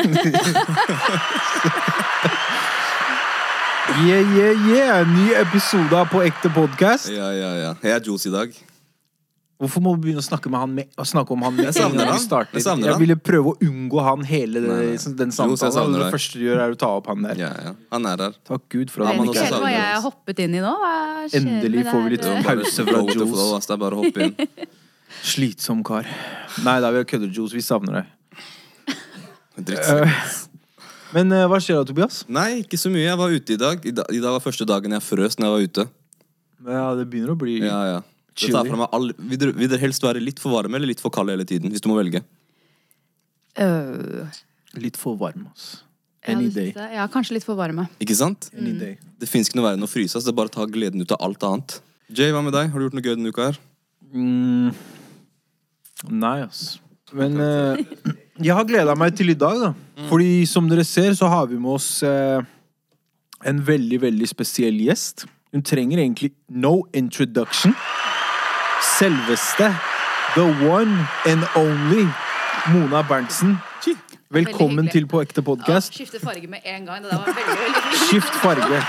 Yeah, 4.00 4.22
yeah, 4.22 4.68
yeah. 4.70 5.06
Ny 5.08 5.32
episode 5.34 5.92
av 5.98 6.06
På 6.12 6.20
ekte 6.22 6.46
podkast. 6.54 7.08
Ja, 7.10 7.32
ja, 7.34 7.48
ja. 7.58 7.70
Jeg 7.82 7.90
er 7.96 8.04
Juice 8.06 8.28
i 8.30 8.32
dag. 8.32 8.52
Hvorfor 9.60 9.82
må 9.84 9.92
vi 9.96 10.04
begynne 10.06 10.22
å 10.22 10.24
snakke, 10.24 10.48
med 10.48 10.60
han 10.62 10.70
med, 10.72 10.86
å 10.96 11.04
snakke 11.04 11.34
om 11.34 11.42
han 11.44 11.52
med 11.56 11.66
Jeg 11.66 11.74
savner 11.76 11.98
en 11.98 11.98
gang 11.98 12.06
vi 12.06 12.14
han. 12.14 12.22
starter? 12.22 12.56
Jeg 12.56 12.64
savner 12.64 12.86
Jeg 12.88 12.94
han. 12.96 13.02
ville 13.02 13.16
prøve 13.20 13.50
å 13.52 13.56
unngå 13.66 14.04
han 14.06 14.22
hele 14.24 14.62
det, 14.62 14.68
Nei, 14.70 14.76
nei. 14.94 14.94
den 14.94 14.94
Jo, 14.94 15.02
så 15.02 15.18
jeg 15.18 15.34
samtalen. 15.34 15.74
savner 15.74 15.98
det 15.98 16.06
deg. 16.06 16.14
første 16.14 16.38
du 16.38 16.44
gjør, 16.46 16.62
er 16.64 16.76
å 16.76 16.78
ta 16.80 16.92
opp 17.00 17.10
han 17.12 17.26
der. 17.26 17.42
Ja, 17.42 17.50
ja. 17.66 17.72
Han 17.92 18.06
er 18.08 18.24
her. 18.24 18.38
Takk 18.48 18.64
Gud 18.72 18.94
for 18.94 19.02
at 19.04 19.10
man 19.10 19.18
han 19.18 19.26
Vet 19.26 19.34
ikke 19.34 19.42
også 19.42 19.44
helt 19.44 19.52
hva 19.52 19.58
savner 19.66 19.74
jeg 19.76 19.90
har 19.96 20.06
hoppet 20.06 20.38
inn 20.46 20.54
i 20.54 20.62
nå. 20.64 20.72
Hva 20.80 20.94
skjer 21.26 21.40
Endelig 21.42 21.82
med 21.82 21.90
får 21.92 22.00
vi 22.00 22.08
det 22.08 22.14
litt 22.14 22.24
her? 22.24 22.30
Er 22.30 22.46
bare 22.46 22.62
Pause 22.62 22.86
fra 22.88 23.02
Juice. 23.02 23.34
flow, 23.34 23.50
ass. 23.58 23.66
Det 23.68 23.74
er 23.76 23.82
bare 23.84 23.98
å 23.98 24.04
hoppe 24.06 24.18
inn. 24.30 24.34
slitsom 25.34 25.82
kar. 25.84 26.08
Nei 26.64 26.78
da, 26.80 26.94
vi 26.94 27.02
har 27.02 27.28
Johs. 27.34 27.52
Vi 27.58 27.60
savner 27.66 28.00
deg. 28.00 28.06
Drittsekk. 29.68 30.46
Men 31.14 31.32
eh, 31.34 31.46
hva 31.50 31.58
skjer 31.62 31.80
da, 31.80 31.86
Tobias? 31.88 32.20
Nei, 32.30 32.60
ikke 32.62 32.78
så 32.78 32.90
mye. 32.92 33.02
Jeg 33.02 33.18
var 33.18 33.34
ute 33.34 33.56
i 33.56 33.58
dag. 33.60 33.86
I 33.86 33.94
dag, 33.96 34.12
I 34.14 34.20
dag 34.22 34.36
var 34.36 34.44
første 34.44 34.66
dagen 34.68 34.94
jeg 34.94 35.02
frøs 35.02 35.38
når 35.38 35.46
jeg 35.46 35.54
var 35.54 35.66
ute. 35.66 35.86
Ja, 36.70 36.84
det 36.98 37.06
begynner 37.10 37.34
å 37.34 37.38
bli 37.40 37.58
Ja, 37.64 37.80
ja. 37.88 38.00
Det 38.40 38.52
tar 38.54 38.68
fra 38.68 38.78
meg 38.78 38.94
all, 38.96 39.10
vil, 39.18 39.38
dere, 39.40 39.52
vil 39.58 39.68
dere 39.68 39.82
helst 39.82 40.04
være 40.04 40.20
litt 40.22 40.38
for 40.40 40.54
varme 40.54 40.78
eller 40.78 40.88
litt 40.88 41.02
for 41.02 41.12
kalde 41.12 41.34
hele 41.34 41.44
tiden? 41.48 41.72
Hvis 41.74 41.82
du 41.84 41.90
må 41.90 41.96
velge. 41.98 42.22
Øh, 43.60 44.28
litt 44.80 44.96
for 45.00 45.18
varm, 45.20 45.48
ass. 45.50 45.82
Any 46.30 46.48
day. 46.52 46.70
Ja, 46.94 47.06
kanskje 47.10 47.38
litt 47.38 47.46
for 47.48 47.58
varme. 47.58 47.88
Ikke 48.00 48.16
sant? 48.16 48.48
Any 48.56 48.72
day. 48.78 48.96
Det 49.20 49.28
fins 49.28 49.48
ikke 49.48 49.58
noe 49.58 49.66
verre 49.70 49.80
enn 49.80 49.86
å 49.86 49.90
fryse. 49.90 50.14
Så 50.14 50.24
Det 50.28 50.34
er 50.34 50.38
bare 50.38 50.52
å 50.52 50.56
ta 50.56 50.66
gleden 50.68 51.02
ut 51.02 51.12
av 51.16 51.20
alt 51.26 51.44
annet. 51.48 51.78
Jay, 52.12 52.32
hva 52.34 52.42
med 52.44 52.54
deg? 52.56 52.70
Har 52.70 52.80
du 52.80 52.86
gjort 52.86 52.96
noe 52.96 53.04
gøy 53.04 53.16
denne 53.16 53.32
uka 53.32 53.50
her? 53.50 53.60
Mm. 54.12 54.72
Nei, 56.12 56.36
ass. 56.44 56.78
Men 57.16 57.40
eh, 57.40 57.82
jeg 58.44 58.54
har 58.56 58.64
gleda 58.64 58.94
meg 58.98 59.14
til 59.16 59.32
i 59.32 59.36
dag, 59.38 59.60
da. 59.60 59.72
Fordi 60.08 60.46
som 60.48 60.68
dere 60.70 60.84
ser, 60.84 61.12
så 61.14 61.28
har 61.28 61.46
vi 61.50 61.58
med 61.60 61.76
oss 61.76 62.02
eh, 62.06 62.40
en 63.46 63.60
veldig, 63.66 64.00
veldig 64.02 64.28
spesiell 64.28 64.80
gjest. 64.86 65.26
Hun 65.52 65.62
trenger 65.66 65.98
egentlig 65.98 66.32
no 66.48 66.86
introduction. 66.94 67.74
Selveste 68.98 69.74
the 70.34 70.46
one 70.70 71.06
and 71.26 71.44
only 71.56 72.06
Mona 72.72 73.02
Berntsen. 73.02 73.58
Velkommen 74.30 74.88
til 74.88 75.06
På 75.10 75.20
ekte 75.20 75.42
podkast. 75.42 75.94
skifte 75.94 76.20
farge 76.22 76.46
med 76.46 76.58
en 76.64 76.86
gang. 76.86 77.02
Det 77.02 77.10
der 77.10 77.16
var 77.16 77.26
veldig, 77.26 77.60
veldig. 77.60 77.98
Skift 78.08 78.34
farge. 78.34 78.82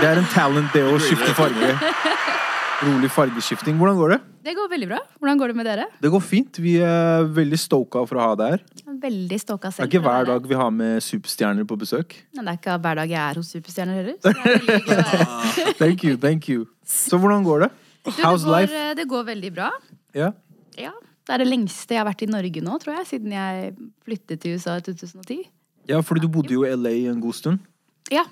Det 0.00 0.08
er 0.08 0.18
en 0.18 0.30
talent, 0.34 0.72
det 0.74 0.82
å 0.82 0.98
skifte 0.98 1.34
farge. 1.34 1.78
Rolig 2.82 3.10
fargeskifting. 3.14 3.76
Hvordan 3.78 3.96
går 4.00 4.10
det? 4.16 4.18
Det 4.42 4.52
går 4.58 4.70
veldig 4.72 4.86
bra. 4.90 4.98
Hvordan 5.22 5.38
går 5.38 5.52
det 5.52 5.56
med 5.60 5.66
dere? 5.68 5.84
Det 6.02 6.10
går 6.10 6.22
fint. 6.26 6.58
Vi 6.58 6.72
er 6.82 7.28
veldig 7.30 7.58
stoka 7.62 8.02
for 8.10 8.18
å 8.18 8.24
ha 8.26 8.32
deg 8.40 8.56
her. 8.56 8.64
Veldig 9.04 9.38
stoka 9.38 9.70
Det 9.70 9.84
er 9.84 9.90
ikke 9.90 10.00
hver 10.02 10.26
dag 10.26 10.48
vi 10.50 10.58
har 10.58 10.72
med 10.74 10.98
superstjerner 11.06 11.68
på 11.70 11.76
besøk. 11.78 12.16
Men 12.34 12.48
det 12.48 12.54
er 12.56 12.58
ikke 12.58 12.74
hver 12.82 12.98
dag 12.98 13.12
jeg 13.14 13.20
er 13.22 13.38
hos 13.38 13.52
Superstjerner 13.54 14.00
heller. 14.00 14.18
Er. 14.98 15.72
Thank 15.82 16.02
you, 16.08 16.16
thank 16.18 16.48
you. 16.50 16.66
Så 16.84 17.18
hvordan 17.22 17.46
går 17.46 17.66
det? 17.68 17.70
How's 18.18 18.42
life? 18.50 18.74
eh, 18.74 18.94
det 18.98 19.06
går 19.10 19.24
veldig 19.30 19.52
bra. 19.54 19.70
Ja. 20.18 20.32
Ja, 20.78 20.90
Det 21.26 21.36
er 21.36 21.44
det 21.44 21.50
lengste 21.52 21.94
jeg 21.94 22.02
har 22.02 22.08
vært 22.10 22.22
i 22.26 22.30
Norge 22.32 22.62
nå, 22.66 22.78
tror 22.82 22.96
jeg, 22.98 23.06
siden 23.12 23.30
jeg 23.36 23.74
flyttet 24.02 24.40
til 24.42 24.56
USA 24.58 24.74
i 24.80 24.82
2010. 24.88 25.44
ja, 25.86 26.00
fordi 26.02 26.20
du 26.26 26.28
bodde 26.34 26.50
jo 26.56 26.64
i 26.66 26.74
LA 26.74 26.96
en 27.12 27.20
god 27.22 27.34
stund. 27.38 27.62
Ja. 28.10 28.24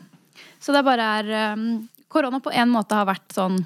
Så 0.59 0.75
det 0.75 0.83
bare 0.84 1.06
er 1.21 1.55
um, 1.55 1.84
Korona 2.11 2.41
på 2.43 2.51
en 2.51 2.71
måte 2.75 2.98
har 2.98 3.06
vært 3.06 3.31
sånn 3.37 3.61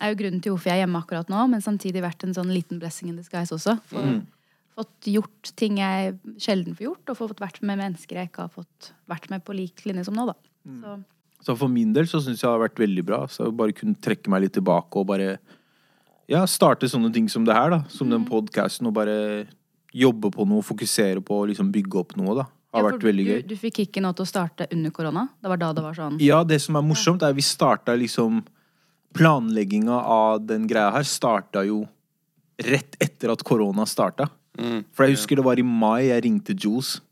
er 0.00 0.14
jo 0.14 0.18
grunnen 0.22 0.42
til 0.42 0.52
hvorfor 0.52 0.70
jeg 0.70 0.78
er 0.78 0.86
hjemme 0.86 1.00
akkurat 1.02 1.28
nå, 1.32 1.44
men 1.50 1.60
samtidig 1.64 2.02
vært 2.04 2.24
en 2.24 2.34
sånn 2.34 2.52
liten 2.52 2.78
blessing 2.78 3.08
in 3.10 3.16
disguise 3.16 3.50
også. 3.54 3.78
For, 3.84 4.02
Mm. 4.02 4.26
Fått 4.78 5.08
gjort 5.10 5.50
ting 5.58 5.78
jeg 5.78 6.18
sjelden 6.38 6.76
får 6.78 6.84
gjort, 6.86 7.10
og 7.10 7.16
fått 7.18 7.40
vært 7.42 7.62
med 7.66 7.78
mennesker 7.80 8.14
jeg 8.14 8.28
ikke 8.30 8.44
har 8.46 8.48
fått 8.54 8.92
vært 9.10 9.28
med 9.30 9.42
på 9.44 9.52
lik 9.56 9.82
linje 9.84 10.04
som 10.06 10.14
nå, 10.14 10.26
da. 10.26 10.34
Mm. 10.68 10.80
Så, 10.82 11.04
Så 11.44 11.56
for 11.58 11.68
min 11.68 11.92
del 11.92 12.04
så 12.06 12.20
syns 12.22 12.38
jeg 12.38 12.46
det 12.46 12.52
har 12.52 12.60
vært 12.68 12.78
veldig 12.78 13.04
bra. 13.04 13.18
Så 13.26 13.44
jeg 13.46 13.56
bare 13.56 13.72
kunne 13.72 13.94
trekke 14.00 14.28
meg 14.30 14.42
litt 14.42 14.52
tilbake 14.54 14.96
og 14.96 15.06
bare 15.06 15.38
ja, 16.28 16.44
starte 16.46 16.86
sånne 16.90 17.12
ting 17.12 17.28
som 17.28 17.44
det 17.44 17.54
her, 17.54 17.70
da. 17.70 17.82
Som 17.88 18.06
Mm. 18.08 18.10
den 18.10 18.24
podkasten, 18.26 18.86
og 18.86 18.94
bare 18.94 19.46
jobbe 19.94 20.30
på 20.30 20.46
noe, 20.46 20.62
fokusere 20.62 21.20
på 21.24 21.40
å 21.42 21.46
liksom 21.48 21.72
bygge 21.72 21.98
opp 21.98 22.16
noe, 22.16 22.34
da. 22.36 22.46
Har 22.74 22.82
Ja, 22.84 22.90
vært 22.90 23.02
veldig 23.02 23.24
du, 23.24 23.30
gøy. 23.32 23.46
Du 23.48 23.56
fikk 23.56 23.78
ikke 23.86 24.02
noe 24.02 24.12
til 24.12 24.24
å 24.26 24.28
starte 24.28 24.66
under 24.70 24.90
korona? 24.90 25.28
Det 25.42 25.48
var 25.48 25.56
da 25.56 25.72
det 25.72 25.82
var 25.82 25.94
sånn 25.94 26.20
Ja, 26.20 26.44
det 26.44 26.60
som 26.60 26.76
er 26.76 26.82
morsomt, 26.82 27.22
er 27.22 27.30
at 27.30 27.34
vi 27.36 27.40
starta 27.42 27.96
liksom 27.98 28.44
Planlegginga 29.16 30.02
av 30.04 30.42
den 30.46 30.66
greia 30.68 30.90
her 30.94 31.06
starta 31.08 31.64
jo 31.66 31.84
rett 32.58 32.96
etter 33.02 33.32
at 33.32 33.44
korona 33.46 33.86
starta. 33.88 34.28
Mm. 34.58 34.82
For 34.92 35.06
jeg 35.06 35.16
husker 35.16 35.38
det 35.38 35.46
var 35.46 35.60
i 35.60 35.66
mai 35.66 36.08
jeg 36.08 36.24
ringte 36.26 36.56
Juice. 36.58 37.02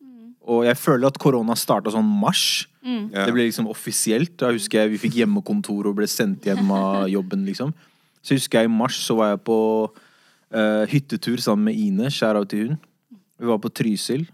Og 0.47 0.63
jeg 0.67 0.79
føler 0.79 1.11
at 1.11 1.19
korona 1.19 1.57
starta 1.59 1.91
sånn 1.95 2.07
mars. 2.07 2.67
Mm. 2.87 3.09
Det 3.11 3.33
ble 3.35 3.49
liksom 3.49 3.71
offisielt. 3.71 4.37
Da 4.39 4.53
husker 4.55 4.85
jeg 4.85 4.95
vi 4.95 5.03
fikk 5.07 5.19
hjemmekontor 5.21 5.91
og 5.91 5.97
ble 5.99 6.07
sendt 6.11 6.47
hjem 6.47 6.71
av 6.75 7.07
jobben, 7.17 7.43
liksom. 7.49 7.73
Så 8.23 8.39
husker 8.39 8.63
jeg 8.63 8.71
i 8.71 8.75
mars 8.75 8.99
så 9.07 9.19
var 9.19 9.33
jeg 9.33 9.43
på 9.47 9.59
uh, 9.91 10.85
hyttetur 10.91 11.43
sammen 11.43 11.71
med 11.71 11.79
Ine. 11.79 12.11
Out 12.11 12.51
til 12.51 12.69
hun. 12.69 12.81
Vi 13.39 13.51
var 13.51 13.59
på 13.63 13.71
Trysil. 13.71 14.27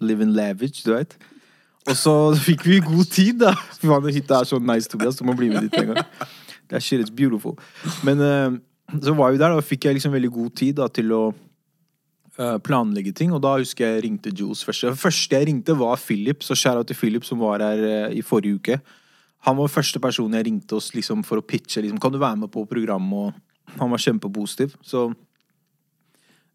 Live 0.00 0.24
in 0.24 0.32
lavage, 0.36 0.84
du 0.84 0.92
vet. 0.92 1.16
Og 1.88 1.96
så 1.96 2.14
fikk 2.36 2.66
vi 2.68 2.80
god 2.84 3.08
tid, 3.12 3.40
da. 3.40 3.54
Fy 3.80 3.88
faen, 3.88 4.12
hytta 4.12 4.40
er 4.40 4.48
så 4.48 4.60
nice, 4.60 4.88
Tobias. 4.88 5.16
Du 5.16 5.24
må 5.28 5.34
bli 5.36 5.48
med 5.52 5.68
dit 5.68 5.80
en 5.80 5.94
gang. 5.94 6.04
That 6.70 6.82
shit 6.82 7.02
is 7.02 7.10
beautiful. 7.10 7.58
Men 8.06 8.20
eh, 8.24 8.58
så 9.02 9.14
var 9.14 9.34
vi 9.34 9.40
der, 9.40 9.54
og 9.54 9.66
fikk 9.66 9.86
jeg 9.86 9.98
liksom 9.98 10.14
veldig 10.14 10.32
god 10.34 10.54
tid 10.58 10.78
da, 10.80 10.88
til 10.90 11.12
å 11.14 11.22
eh, 11.30 12.56
planlegge 12.66 13.12
ting. 13.16 13.34
Og 13.34 13.42
da 13.44 13.56
husker 13.58 13.86
jeg 13.86 14.04
ringte 14.06 14.34
Jules 14.34 14.64
først. 14.66 14.88
Det 14.88 15.02
første 15.02 15.38
jeg 15.38 15.50
ringte, 15.50 15.76
var 15.78 16.00
Philip. 16.00 16.42
Så 16.46 16.58
out 16.72 16.90
til 16.90 16.98
Philip, 16.98 17.26
som 17.26 17.42
var 17.42 17.62
her 17.64 17.84
eh, 17.86 18.18
i 18.18 18.24
forrige 18.26 18.58
uke. 18.58 18.80
Han 19.48 19.56
var 19.56 19.72
første 19.72 20.00
person 20.02 20.34
jeg 20.36 20.46
ringte 20.46 20.76
oss 20.76 20.92
liksom, 20.94 21.22
for 21.24 21.40
å 21.40 21.46
pitche. 21.46 21.82
Liksom, 21.82 22.00
kan 22.02 22.12
du 22.12 22.18
være 22.20 22.42
med 22.42 22.52
på 22.52 22.66
programmet? 22.68 23.34
Og 23.70 23.78
han 23.80 23.92
var 23.92 24.02
kjempepositiv. 24.02 24.74
Så 24.82 25.08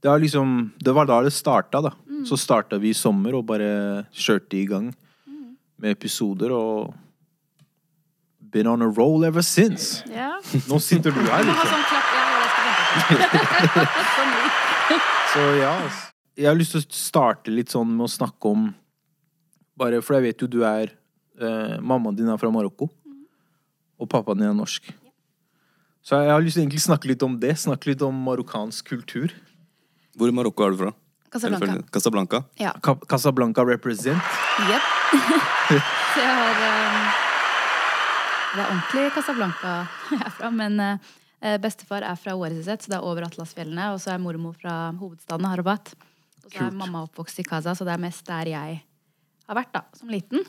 det, 0.04 0.10
var 0.10 0.20
liksom, 0.22 0.72
det 0.78 0.94
var 0.94 1.08
da 1.10 1.22
det 1.26 1.34
starta, 1.34 1.82
da. 1.82 1.96
Så 2.28 2.38
starta 2.38 2.78
vi 2.82 2.92
i 2.92 2.98
sommer 2.98 3.36
og 3.38 3.48
bare 3.50 4.06
kjørte 4.14 4.58
i 4.60 4.68
gang 4.70 4.92
med 5.82 5.96
episoder. 5.96 6.54
Og 6.54 6.94
been 8.56 8.68
on 8.72 8.82
a 8.82 8.88
roll 8.88 9.26
ever 9.26 9.44
since. 9.44 10.04
Ja. 10.08 10.40
Nå 10.70 10.80
sitter 10.80 11.12
du 11.12 11.20
her, 11.28 11.44
liksom. 11.44 11.82
Så 15.34 15.40
ja, 15.60 15.74
altså. 15.84 16.14
Jeg 16.40 16.48
har 16.48 16.56
lyst 16.56 16.72
til 16.76 16.80
å 16.80 16.84
starte 16.96 17.52
litt 17.52 17.68
sånn 17.74 17.90
med 17.96 18.06
å 18.08 18.12
snakke 18.12 18.48
om 18.52 18.74
Bare 19.76 20.00
for 20.04 20.16
jeg 20.16 20.24
vet 20.30 20.42
jo 20.44 20.48
du 20.48 20.64
er 20.64 20.88
eh, 20.88 21.76
Mammaen 21.84 22.16
din 22.16 22.30
er 22.32 22.40
fra 22.40 22.48
Marokko. 22.52 22.88
Og 24.00 24.08
pappaen 24.12 24.40
din 24.40 24.48
er 24.48 24.56
norsk. 24.56 24.88
Så 26.06 26.16
jeg 26.24 26.32
har 26.32 26.40
lyst 26.44 26.56
til 26.56 26.62
å 26.62 26.64
egentlig 26.64 26.86
snakke 26.86 27.08
litt 27.12 27.24
om 27.28 27.34
det. 27.42 27.54
Snakke 27.60 27.90
litt 27.92 28.02
om 28.08 28.16
marokkansk 28.30 28.82
kultur. 28.94 29.30
Hvor 30.16 30.28
i 30.32 30.36
Marokko 30.36 30.62
er 30.64 30.70
du 30.72 30.78
fra? 30.86 30.92
Casablanca. 31.36 31.76
Casablanca? 31.92 32.40
Ja. 32.62 32.72
Casablanca 33.12 33.62
represent. 33.68 34.24
Jepp. 34.72 34.86
Så 36.16 36.20
jeg 36.24 36.36
har 36.40 36.56
um, 36.64 37.25
Det 38.56 38.64
er 38.64 38.70
ordentlig 38.72 39.10
Casablanca 39.12 39.72
jeg 40.14 40.22
er 40.24 40.32
fra, 40.32 40.50
men 40.56 40.80
eh, 40.80 41.56
bestefar 41.60 42.06
er 42.08 42.16
fra 42.16 42.38
Ouarzazate, 42.38 42.86
så 42.86 42.94
det 42.94 42.96
er 43.02 43.04
over 43.04 43.26
Atlasfjellene. 43.28 43.90
Og 43.92 44.00
så 44.00 44.14
er 44.14 44.22
mormor 44.24 44.56
fra 44.56 44.94
hovedstaden 44.96 45.48
Harabat. 45.50 45.92
Og 46.46 46.54
så 46.54 46.62
er 46.64 46.78
mamma 46.78 47.02
oppvokst 47.04 47.42
i 47.42 47.46
Kaza, 47.48 47.74
så 47.76 47.84
det 47.84 47.92
er 47.92 48.04
mest 48.06 48.24
der 48.30 48.54
jeg 48.54 48.78
har 49.46 49.58
vært 49.60 49.74
da, 49.76 49.84
som 50.00 50.10
liten. 50.10 50.46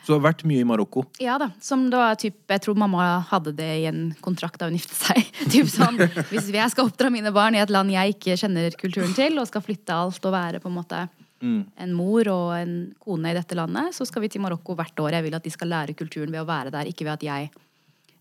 Så 0.00 0.08
du 0.08 0.16
har 0.16 0.24
vært 0.30 0.46
mye 0.48 0.64
i 0.64 0.66
Marokko. 0.66 1.04
Ja 1.20 1.36
da, 1.42 1.50
som 1.62 1.84
det 1.92 2.00
var 2.00 2.16
typ, 2.18 2.40
Jeg 2.48 2.64
tror 2.64 2.80
mamma 2.80 3.10
hadde 3.28 3.52
det 3.60 3.70
i 3.82 3.86
en 3.90 4.02
kontrakt 4.24 4.58
da 4.58 4.70
hun 4.70 4.80
giftet 4.80 4.96
seg. 4.96 5.20
typ 5.52 5.68
sånn, 5.68 6.00
Hvis 6.32 6.48
jeg 6.48 6.72
skal 6.72 6.88
oppdra 6.88 7.12
mine 7.12 7.30
barn 7.34 7.58
i 7.58 7.60
et 7.60 7.70
land 7.70 7.92
jeg 7.92 8.16
ikke 8.16 8.40
kjenner 8.40 8.72
kulturen 8.80 9.12
til, 9.14 9.36
og 9.36 9.52
skal 9.52 9.68
flytte 9.68 10.00
alt 10.00 10.24
og 10.24 10.34
være 10.34 10.64
på 10.64 10.72
en 10.72 10.80
måte 10.80 11.04
Mm. 11.40 11.64
en 11.80 11.92
mor 11.96 12.28
og 12.28 12.52
en 12.58 12.72
kone 13.00 13.30
i 13.30 13.34
dette 13.34 13.56
landet, 13.56 13.94
så 13.96 14.04
skal 14.06 14.22
vi 14.22 14.28
til 14.28 14.42
Marokko 14.44 14.74
hvert 14.76 14.98
år. 15.00 15.12
Jeg 15.16 15.24
vil 15.24 15.34
at 15.34 15.42
de 15.46 15.50
skal 15.50 15.68
lære 15.72 15.94
kulturen 15.96 16.30
ved 16.30 16.42
å 16.42 16.46
være 16.48 16.70
der, 16.70 16.84
ikke 16.90 17.06
ved 17.06 17.14
at 17.14 17.22
jeg 17.24 17.50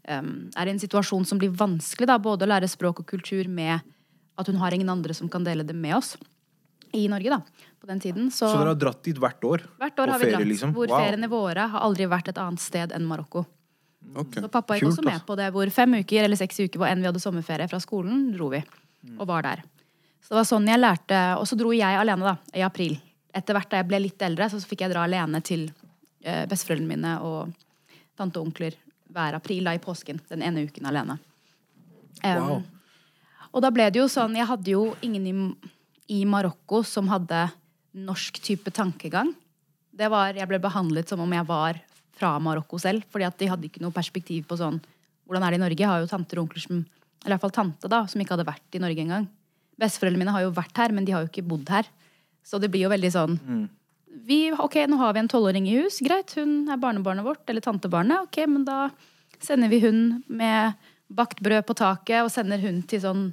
um, 0.07 0.49
er 0.55 0.67
i 0.67 0.71
en 0.71 0.79
situasjon 0.79 1.25
som 1.27 1.37
blir 1.41 1.51
vanskelig. 1.51 2.07
da, 2.07 2.17
Både 2.17 2.47
å 2.47 2.49
lære 2.49 2.69
språk 2.71 3.01
og 3.03 3.05
kultur 3.11 3.47
med 3.51 3.81
at 4.39 4.47
hun 4.47 4.55
har 4.61 4.71
ingen 4.71 4.89
andre 4.89 5.13
som 5.13 5.27
kan 5.27 5.43
dele 5.43 5.63
det 5.67 5.75
med 5.75 5.97
oss 5.97 6.15
i 6.93 7.07
Norge. 7.11 7.29
da, 7.29 7.41
på 7.79 7.87
den 7.87 7.99
tiden. 7.99 8.31
Så, 8.31 8.47
Så 8.47 8.57
dere 8.57 8.71
har 8.73 8.75
dratt 8.75 9.03
dit 9.03 9.17
hvert 9.19 9.43
år? 9.43 9.67
hvert 9.77 9.99
år 9.99 10.07
har 10.13 10.19
vi 10.19 10.25
ferie, 10.25 10.37
dratt. 10.37 10.47
liksom? 10.47 10.73
Hvor 10.73 10.87
Wow. 10.87 10.99
feriene 10.99 11.29
våre 11.29 11.67
har 11.69 11.81
aldri 11.81 12.07
vært 12.07 12.29
et 12.29 12.37
annet 12.37 12.59
sted 12.59 12.91
enn 12.95 13.05
Marokko. 13.05 13.45
Okay. 14.15 14.41
Så 14.41 14.47
pappa 14.49 14.73
gikk 14.75 14.87
Kult, 14.87 14.97
også 14.97 15.03
med 15.05 15.25
på 15.27 15.35
det, 15.35 15.51
hvor 15.53 15.69
fem 15.69 15.93
uker 15.99 16.23
eller 16.23 16.35
seks 16.39 16.57
uker 16.59 16.79
hvor 16.79 16.87
enn 16.87 17.01
vi 17.03 17.05
hadde 17.11 17.19
sommerferie 17.19 17.67
fra 17.69 17.79
skolen, 17.83 18.31
dro 18.33 18.49
vi. 18.49 18.63
Og 19.19 19.27
var 19.27 19.43
der. 19.43 19.61
Så 20.23 20.29
det 20.33 20.39
var 20.39 20.47
sånn 20.47 20.67
jeg 20.67 20.79
lærte 20.79 21.37
Og 21.39 21.45
så 21.47 21.55
dro 21.57 21.71
jeg 21.71 21.81
alene, 21.99 22.19
da, 22.23 22.37
i 22.53 22.61
april. 22.61 22.97
Etter 23.35 23.55
hvert 23.55 23.69
da 23.69 23.81
jeg 23.81 23.87
ble 23.89 23.99
litt 24.01 24.21
eldre, 24.25 24.47
så 24.49 24.59
fikk 24.65 24.85
jeg 24.85 24.93
dra 24.93 25.03
alene 25.05 25.41
til 25.45 25.67
eh, 26.23 26.45
besteforeldrene 26.49 26.89
mine 26.89 27.15
og 27.25 27.51
tante 28.17 28.39
og 28.41 28.49
onkler 28.49 28.75
hver 29.09 29.37
april, 29.37 29.65
da 29.65 29.73
i 29.73 29.81
påsken. 29.81 30.19
Den 30.29 30.43
ene 30.45 30.65
uken 30.69 30.89
alene. 30.89 31.19
Um, 32.23 32.43
Wow. 32.49 32.61
Og 33.49 33.63
da 33.63 33.71
ble 33.73 33.87
det 33.89 33.97
jo 34.01 34.09
sånn 34.11 34.35
Jeg 34.37 34.45
hadde 34.45 34.73
jo 34.75 34.81
ingen 35.01 35.23
i, 35.25 35.33
i 36.13 36.25
Marokko 36.29 36.83
som 36.85 37.07
hadde 37.09 37.47
norsk 37.97 38.37
type 38.43 38.69
tankegang. 38.75 39.31
det 39.91 40.09
var 40.11 40.35
Jeg 40.35 40.47
ble 40.47 40.59
behandlet 40.59 41.09
som 41.09 41.19
om 41.23 41.33
jeg 41.33 41.47
var 41.47 41.79
fra 42.19 42.37
Marokko 42.39 42.77
selv. 42.77 43.03
fordi 43.09 43.25
at 43.25 43.37
de 43.39 43.47
hadde 43.49 43.65
ikke 43.65 43.81
noe 43.81 43.95
perspektiv 43.95 44.45
på 44.45 44.57
sånn 44.59 44.81
Hvordan 45.25 45.45
er 45.45 45.51
det 45.51 45.59
i 45.59 45.63
Norge? 45.63 45.79
Jeg 45.79 45.89
har 45.89 46.01
jo 46.01 46.11
tanter 46.11 46.37
og 46.37 46.47
onkler 46.47 46.61
som 46.61 46.85
Eller 47.23 47.33
i 47.33 47.37
hvert 47.37 47.41
fall 47.47 47.57
tante, 47.57 47.87
da, 47.87 48.05
som 48.07 48.21
ikke 48.21 48.35
hadde 48.35 48.47
vært 48.47 48.75
i 48.75 48.79
Norge 48.79 49.01
engang. 49.01 49.27
Besteforeldrene 49.79 50.19
mine 50.21 50.31
har 50.35 50.45
jo 50.45 50.53
vært 50.55 50.77
her, 50.77 50.93
men 50.95 51.05
de 51.05 51.11
har 51.11 51.23
jo 51.23 51.27
ikke 51.27 51.43
bodd 51.47 51.67
her. 51.67 51.87
Så 52.49 52.57
det 52.61 52.71
blir 52.73 52.87
jo 52.87 52.93
veldig 52.93 53.11
sånn 53.13 53.37
vi, 54.25 54.49
Ok, 54.51 54.75
nå 54.89 54.97
har 54.97 55.13
vi 55.13 55.21
en 55.21 55.29
tolvåring 55.29 55.67
i 55.69 55.77
hus. 55.79 55.99
Greit, 56.05 56.33
hun 56.37 56.69
er 56.69 56.81
barnebarnet 56.81 57.25
vårt, 57.25 57.43
eller 57.49 57.61
tantebarnet. 57.61 58.25
Ok, 58.25 58.41
men 58.49 58.65
da 58.65 58.89
sender 59.39 59.69
vi 59.71 59.79
hun 59.85 60.23
med 60.27 60.73
bakt 61.09 61.39
brød 61.41 61.65
på 61.65 61.73
taket 61.73 62.21
og 62.21 62.29
sender 62.29 62.61
hun 62.61 62.83
til 62.85 63.01
sånn 63.01 63.23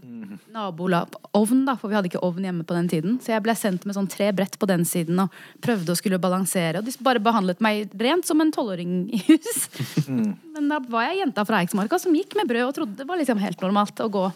naboovn, 0.55 1.65
da, 1.69 1.75
for 1.77 1.93
vi 1.93 1.97
hadde 1.99 2.09
ikke 2.09 2.23
ovn 2.25 2.47
hjemme 2.49 2.65
på 2.65 2.77
den 2.77 2.89
tiden. 2.89 3.19
Så 3.21 3.35
jeg 3.35 3.45
ble 3.45 3.53
sendt 3.59 3.85
med 3.85 3.97
sånn 3.99 4.09
tre 4.09 4.31
brett 4.37 4.57
på 4.57 4.69
den 4.71 4.87
siden 4.89 5.21
og 5.27 5.35
prøvde 5.65 5.93
å 5.93 5.99
skulle 5.99 6.21
balansere. 6.23 6.81
Og 6.81 6.89
de 6.89 6.97
bare 7.05 7.21
behandlet 7.23 7.61
meg 7.65 7.93
rent 8.01 8.29
som 8.29 8.41
en 8.41 8.53
tolvåring 8.55 9.11
i 9.13 9.21
hus. 9.29 9.69
Men 10.57 10.73
da 10.73 10.81
var 10.89 11.11
jeg 11.11 11.21
jenta 11.25 11.45
fra 11.49 11.61
Eiksmarka 11.61 12.01
som 12.01 12.17
gikk 12.17 12.37
med 12.39 12.49
brød 12.49 12.71
og 12.71 12.75
trodde 12.79 13.01
det 13.03 13.09
var 13.09 13.21
liksom 13.21 13.43
helt 13.43 13.61
normalt 13.65 14.01
å 14.01 14.09
gå. 14.13 14.27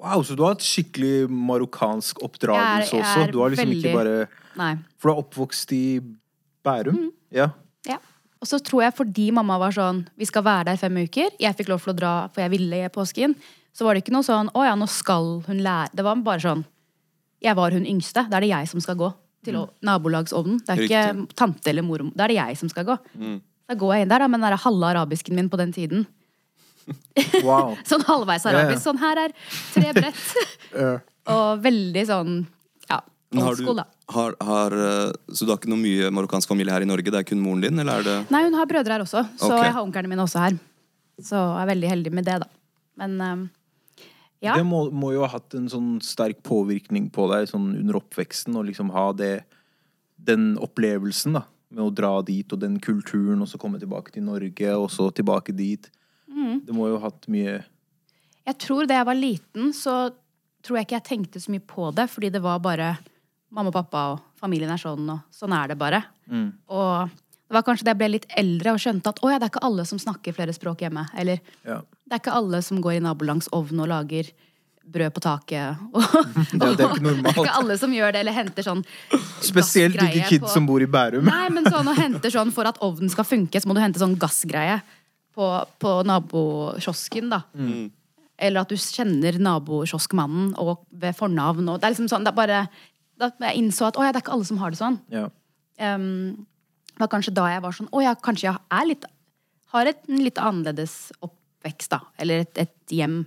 Wow, 0.00 0.22
så 0.24 0.36
du 0.36 0.42
har 0.42 0.54
hatt 0.54 0.64
skikkelig 0.64 1.28
marokkansk 1.28 2.22
oppdragelse 2.24 2.96
Jeg 2.96 3.02
er- 3.02 3.04
jeg 3.04 3.28
også? 3.28 3.32
Du 3.32 3.40
har 3.40 3.50
liksom 3.50 3.72
ikke 3.76 3.92
bare 3.92 4.28
Nei. 4.56 4.74
For 4.98 5.10
du 5.10 5.12
er 5.14 5.22
oppvokst 5.22 5.72
i 5.72 6.00
Bærum? 6.64 6.96
Mm. 6.96 7.10
Ja. 7.30 7.50
Ja. 7.86 7.98
Og 8.40 8.48
så 8.48 8.58
tror 8.64 8.82
jeg 8.82 8.96
fordi 8.96 9.30
mamma 9.30 9.58
var 9.58 9.72
sånn 9.72 10.06
Vi 10.16 10.24
skal 10.24 10.42
være 10.42 10.64
der 10.64 10.76
fem 10.76 10.96
uker. 10.96 11.30
Jeg 11.38 11.56
fikk 11.56 11.68
lov 11.68 11.82
til 11.84 11.92
å 11.92 11.96
dra, 11.96 12.28
for 12.28 12.40
jeg 12.40 12.50
ville 12.50 12.84
i 12.84 12.88
påsken. 12.88 13.36
Så 13.72 13.84
var 13.84 13.94
det 13.94 14.04
ikke 14.04 14.12
noe 14.12 14.26
sånn 14.26 14.50
Å 14.50 14.64
ja, 14.64 14.74
nå 14.74 14.88
skal 14.88 15.42
hun 15.46 15.58
lære 15.58 15.90
Det 15.94 16.02
var 16.02 16.16
bare 16.16 16.40
sånn 16.40 16.64
Jeg 17.42 17.56
var 17.56 17.70
hun 17.70 17.84
yngste. 17.84 18.28
Da 18.28 18.36
er 18.38 18.40
det 18.40 18.50
jeg 18.50 18.68
som 18.68 18.80
skal 18.80 18.96
gå 18.96 19.14
til 19.44 19.54
mm. 19.54 19.68
nabolagsovnen. 19.82 20.58
Det 20.64 20.68
er 20.68 20.82
ikke 20.84 21.34
tante 21.34 21.70
eller 21.70 21.82
mor. 21.82 21.98
Da 22.14 22.24
er 22.24 22.28
det 22.28 22.36
jeg 22.36 22.58
som 22.60 22.68
skal 22.68 22.84
gå. 22.84 22.96
Da 23.68 23.74
går 23.74 23.94
jeg 23.94 24.02
inn 24.02 24.10
der 24.10 24.18
da, 24.18 24.28
med 24.28 24.40
den 24.42 24.58
halve 24.58 24.90
arabisken 24.90 25.34
min 25.34 25.48
på 25.48 25.56
den 25.56 25.72
tiden. 25.72 26.06
Wow. 27.46 27.76
Sånn 27.86 28.04
halvveis 28.06 28.44
arabisk. 28.48 28.82
Sånn 28.84 29.00
her 29.00 29.18
er 29.26 29.34
tre 29.74 29.92
brett. 29.96 30.24
Og 31.34 31.62
veldig 31.62 32.04
sånn 32.08 32.34
ja, 32.88 33.00
old 33.36 33.60
school, 33.60 33.76
da. 33.78 33.84
har, 34.14 34.34
har, 34.42 34.74
eh, 34.74 35.12
så 35.30 35.46
du 35.46 35.52
har 35.52 35.60
ikke 35.60 35.70
noe 35.70 35.82
mye 35.82 36.08
marokkansk 36.14 36.50
familie 36.50 36.74
her 36.74 36.86
i 36.86 36.88
Norge? 36.88 37.12
Det 37.12 37.20
er 37.20 37.28
kun 37.28 37.42
moren 37.44 37.62
din, 37.66 37.78
eller 37.82 38.00
er 38.00 38.08
det 38.08 38.16
Nei, 38.34 38.42
hun 38.48 38.56
har 38.58 38.68
brødre 38.70 38.96
her 38.96 39.04
også, 39.04 39.22
så 39.36 39.52
okay. 39.52 39.68
jeg 39.68 39.76
har 39.76 39.84
onklene 39.84 40.10
mine 40.10 40.24
også 40.24 40.42
her. 40.42 40.58
Så 41.20 41.36
jeg 41.36 41.62
er 41.62 41.70
veldig 41.74 41.92
heldig 41.92 42.14
med 42.16 42.26
det, 42.26 42.38
da. 42.42 42.48
Men 43.00 43.16
ehm, 43.24 43.46
ja. 44.40 44.56
Det 44.56 44.64
må, 44.64 44.86
må 44.90 45.12
jo 45.12 45.24
ha 45.26 45.30
hatt 45.34 45.54
en 45.56 45.68
sånn 45.68 45.98
sterk 46.04 46.40
påvirkning 46.46 47.10
på 47.12 47.26
deg 47.32 47.50
sånn 47.50 47.74
under 47.76 48.00
oppveksten, 48.00 48.56
å 48.56 48.64
liksom 48.66 48.92
ha 48.96 49.10
det 49.16 49.42
Den 50.20 50.54
opplevelsen, 50.60 51.36
da. 51.38 51.46
Med 51.70 51.84
å 51.84 51.92
dra 51.94 52.18
dit, 52.26 52.48
og 52.52 52.60
den 52.60 52.80
kulturen, 52.82 53.40
og 53.40 53.48
så 53.48 53.60
komme 53.60 53.78
tilbake 53.80 54.12
til 54.12 54.26
Norge, 54.26 54.74
og 54.74 54.90
så 54.92 55.10
tilbake 55.14 55.54
dit. 55.56 55.86
Mm. 56.40 56.60
Det 56.64 56.72
må 56.76 56.88
jo 56.88 56.96
ha 56.98 57.10
hatt 57.10 57.26
mye 57.28 57.58
Jeg 58.48 58.56
tror 58.64 58.86
da 58.88 58.96
jeg 59.00 59.06
var 59.10 59.18
liten, 59.18 59.72
så 59.76 59.96
tror 60.64 60.78
jeg 60.80 60.86
ikke 60.88 60.96
jeg 60.98 61.08
tenkte 61.10 61.40
så 61.44 61.52
mye 61.52 61.64
på 61.68 61.90
det, 61.96 62.06
fordi 62.10 62.30
det 62.32 62.40
var 62.44 62.58
bare 62.64 62.94
mamma 63.52 63.68
og 63.72 63.76
pappa 63.76 64.02
og 64.14 64.20
familien 64.40 64.70
er 64.72 64.80
sånn, 64.80 65.04
og 65.12 65.20
sånn 65.34 65.52
er 65.56 65.68
det 65.72 65.76
bare. 65.80 66.00
Og 66.70 67.08
det 67.10 67.56
var 67.56 67.64
kanskje 67.66 67.84
da 67.88 67.92
jeg 67.94 67.98
ble 68.00 68.08
litt 68.14 68.26
eldre 68.38 68.72
og 68.76 68.80
skjønte 68.82 69.10
at 69.12 69.20
å 69.24 69.30
ja, 69.32 69.38
det 69.40 69.48
er 69.48 69.52
ikke 69.52 69.64
alle 69.66 69.84
som 69.88 69.98
snakker 70.00 70.36
flere 70.36 70.52
språk 70.56 70.84
hjemme. 70.86 71.06
Eller 71.18 71.40
Ja. 71.66 71.80
det 72.06 72.12
er 72.14 72.20
ikke 72.22 72.36
alle 72.36 72.60
som 72.62 72.80
går 72.80 72.98
i 72.98 73.02
nabolangs 73.04 73.48
ovn 73.56 73.80
og 73.84 73.88
lager 73.90 74.28
brød 74.90 75.12
på 75.16 75.20
taket. 75.24 75.76
Og, 75.92 76.02
Ja, 76.60 76.70
det 76.76 76.84
er 76.84 76.88
ikke 76.94 77.02
normalt. 77.08 77.34
Det 77.34 77.36
er 77.36 77.44
ikke 77.44 77.58
alle 77.62 77.78
som 77.78 77.92
gjør 77.96 78.12
det, 78.14 78.20
eller 78.24 78.32
henter 78.38 78.62
sånn 78.66 78.84
Spesielt 79.50 79.96
ikke 80.00 80.28
kids 80.28 80.44
på- 80.46 80.54
som 80.54 80.66
bor 80.68 80.80
i 80.82 80.86
Bærum. 80.90 81.24
Nei, 81.26 81.48
men 81.50 81.64
sånn 81.66 81.88
å 81.90 81.96
hente 81.96 82.30
sånn 82.30 82.52
for 82.54 82.68
at 82.70 82.78
ovnen 82.84 83.10
skal 83.10 83.24
funke, 83.28 83.60
så 83.60 83.66
må 83.70 83.74
du 83.76 83.80
hente 83.82 83.98
sånn 84.02 84.16
gassgreie 84.20 84.80
på, 85.36 85.48
på 85.82 85.94
nabokiosken, 86.08 87.30
da. 87.32 87.42
Eller 88.40 88.62
at 88.62 88.72
du 88.72 88.76
kjenner 88.80 89.36
nabokioskmannen 89.42 90.54
og 90.60 90.86
ved 90.90 91.16
fornavn. 91.18 91.68
Og 91.68 91.80
det 91.80 91.88
er 91.88 91.94
liksom 91.94 92.08
sånn, 92.10 92.24
det 92.24 92.32
er 92.32 92.38
bare 92.38 92.60
Da 93.20 93.28
jeg 93.50 93.60
innså 93.60 93.90
at 93.90 93.98
å 94.00 94.04
ja, 94.06 94.12
det 94.14 94.22
er 94.22 94.24
ikke 94.24 94.36
alle 94.36 94.48
som 94.48 94.60
har 94.62 94.72
det 94.72 94.80
sånn. 94.80 94.96
Ja. 95.12 95.26
Um, 95.80 96.46
det 96.94 97.02
var 97.02 97.10
kanskje 97.12 97.34
da 97.36 97.46
jeg 97.48 97.62
var 97.64 97.72
sånn 97.72 97.88
Å 97.96 98.00
ja, 98.04 98.10
kanskje 98.20 98.46
jeg 98.50 98.60
er 98.76 98.88
litt 98.88 99.04
Har 99.72 99.88
et 99.88 100.00
litt 100.10 100.40
annerledes 100.40 100.94
oppvekst, 101.24 101.92
da. 101.92 102.00
Eller 102.20 102.46
et, 102.46 102.62
et 102.64 102.96
hjem. 102.96 103.22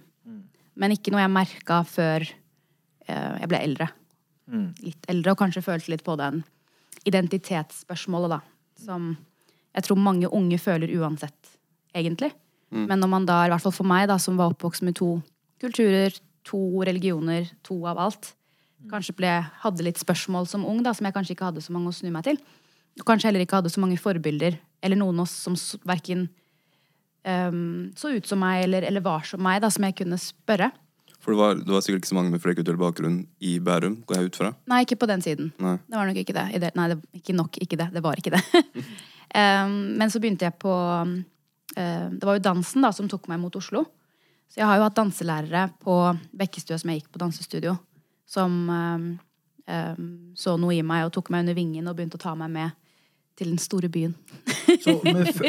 Men 0.74 0.96
ikke 0.96 1.14
noe 1.14 1.22
jeg 1.22 1.34
merka 1.34 1.84
før 1.86 2.26
uh, 2.26 3.36
jeg 3.38 3.52
ble 3.52 3.62
eldre. 3.62 3.90
Litt 4.84 5.06
eldre, 5.10 5.34
og 5.34 5.40
kanskje 5.40 5.64
følte 5.66 5.94
litt 5.94 6.04
på 6.06 6.18
den 6.20 6.42
identitetsspørsmålet, 7.10 8.34
da. 8.34 8.40
Som 8.84 9.14
jeg 9.74 9.88
tror 9.88 10.02
mange 10.02 10.30
unge 10.30 10.60
føler 10.62 10.92
uansett, 11.00 11.53
egentlig. 11.96 12.34
Men 12.74 12.98
når 13.00 13.10
man 13.12 13.26
da, 13.30 13.44
i 13.46 13.52
hvert 13.54 13.62
fall 13.62 13.76
for 13.76 13.86
meg, 13.86 14.08
da, 14.10 14.18
som 14.18 14.38
var 14.40 14.54
oppvokst 14.54 14.82
med 14.86 14.96
to 14.98 15.20
kulturer, 15.62 16.16
to 16.48 16.60
religioner, 16.84 17.46
to 17.66 17.78
av 17.90 18.02
alt, 18.02 18.34
kanskje 18.92 19.16
ble, 19.16 19.34
hadde 19.64 19.86
litt 19.86 20.02
spørsmål 20.02 20.50
som 20.50 20.66
ung, 20.68 20.82
da, 20.84 20.96
som 20.96 21.08
jeg 21.08 21.16
kanskje 21.16 21.38
ikke 21.38 21.52
hadde 21.52 21.64
så 21.64 21.76
mange 21.76 21.92
å 21.92 21.96
snu 21.96 22.10
meg 22.14 22.26
til. 22.28 22.40
Og 23.00 23.06
kanskje 23.08 23.30
heller 23.30 23.46
ikke 23.46 23.62
hadde 23.62 23.72
så 23.74 23.82
mange 23.84 24.00
forbilder, 24.02 24.58
eller 24.84 25.00
noen 25.00 25.22
av 25.22 25.28
oss 25.28 25.36
som 25.46 25.56
verken 25.88 26.28
um, 27.24 27.92
så 27.98 28.16
ut 28.18 28.28
som 28.30 28.42
meg, 28.44 28.66
eller, 28.66 28.86
eller 28.90 29.06
var 29.06 29.26
som 29.28 29.42
meg, 29.44 29.62
da, 29.64 29.72
som 29.74 29.86
jeg 29.88 29.98
kunne 30.02 30.20
spørre. 30.22 30.72
For 31.24 31.32
det 31.32 31.40
var, 31.40 31.60
det 31.62 31.72
var 31.72 31.84
sikkert 31.86 32.04
ikke 32.04 32.12
så 32.12 32.18
mange 32.18 32.34
med 32.34 32.44
flerkulturell 32.44 32.82
bakgrunn 32.82 33.22
i 33.40 33.56
Bærum, 33.64 34.02
går 34.08 34.18
jeg 34.18 34.32
ut 34.32 34.40
fra? 34.42 34.50
Nei, 34.68 34.82
ikke 34.84 35.00
på 35.00 35.08
den 35.08 35.24
siden. 35.24 35.54
Nei. 35.64 35.78
Det 35.88 35.96
var 35.96 36.10
nok 36.10 36.20
ikke 36.20 36.36
det. 36.36 36.74
Nei, 36.76 36.88
det 36.92 37.22
ikke 37.22 37.38
nok 37.38 37.62
ikke 37.64 37.80
det. 37.80 37.88
Det 37.94 38.04
var 38.04 38.20
ikke 38.20 38.34
det. 38.36 38.44
um, 39.38 39.78
men 40.02 40.12
så 40.12 40.20
begynte 40.20 40.50
jeg 40.50 40.58
på 40.60 40.74
Det 41.74 42.28
var 42.28 42.38
jo 42.38 42.44
dansen 42.46 42.86
da 42.86 42.92
som 42.94 43.08
tok 43.10 43.26
meg 43.32 43.40
mot 43.42 43.56
Oslo. 43.58 43.86
Så 44.54 44.62
jeg 44.62 44.70
har 44.70 44.78
jo 44.78 44.86
hatt 44.86 44.98
danselærere 45.00 45.64
på 45.82 45.98
Bekkestua 46.38 46.78
som 46.78 46.92
jeg 46.92 47.02
gikk 47.02 47.14
på 47.16 47.22
dansestudio, 47.24 47.72
som 48.30 48.54
um, 48.70 49.08
um, 49.66 50.10
så 50.38 50.54
noe 50.62 50.76
i 50.78 50.84
meg 50.86 51.08
og 51.08 51.16
tok 51.16 51.32
meg 51.34 51.42
under 51.42 51.58
vingen 51.58 51.90
og 51.90 51.96
begynte 51.98 52.20
å 52.20 52.22
ta 52.22 52.36
meg 52.38 52.52
med 52.54 52.76
til 53.34 53.50
den 53.50 53.58
store 53.58 53.90
byen. 53.90 54.14
Så, 54.84 54.94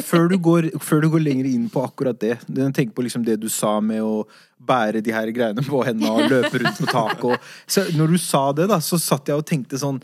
før, 0.09 0.31
du 0.33 0.39
går, 0.41 0.71
før 0.81 1.05
du 1.05 1.11
går 1.13 1.21
lenger 1.21 1.51
inn 1.51 1.67
på 1.73 1.83
akkurat 1.85 2.17
det 2.19 2.39
Tenk 2.77 2.95
på 2.97 3.05
liksom 3.05 3.23
det 3.27 3.37
du 3.43 3.47
sa 3.53 3.77
med 3.85 4.03
å 4.05 4.25
bære 4.57 5.03
de 5.05 5.13
her 5.13 5.29
greiene 5.37 5.65
på 5.65 5.83
hendene 5.85 6.13
og 6.13 6.33
løpe 6.33 6.63
rundt 6.63 6.81
på 6.81 6.89
taket. 6.89 7.25
Og, 7.29 7.49
så 7.77 7.85
når 7.97 8.15
du 8.15 8.19
sa 8.21 8.47
det, 8.57 8.71
da, 8.73 8.81
så 8.81 9.01
satt 9.01 9.29
jeg 9.29 9.41
og 9.41 9.49
tenkte 9.49 9.81
sånn 9.81 10.01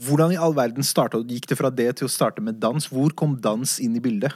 Hvordan 0.00 0.32
i 0.32 0.38
all 0.40 0.54
verden 0.56 0.84
startet, 0.86 1.28
gikk 1.28 1.50
det 1.50 1.58
fra 1.58 1.68
det 1.72 1.90
til 1.98 2.06
å 2.06 2.12
starte 2.12 2.40
med 2.40 2.56
dans? 2.60 2.86
Hvor 2.88 3.12
kom 3.12 3.34
dans 3.44 3.74
inn 3.84 3.98
i 3.98 4.00
bildet? 4.00 4.32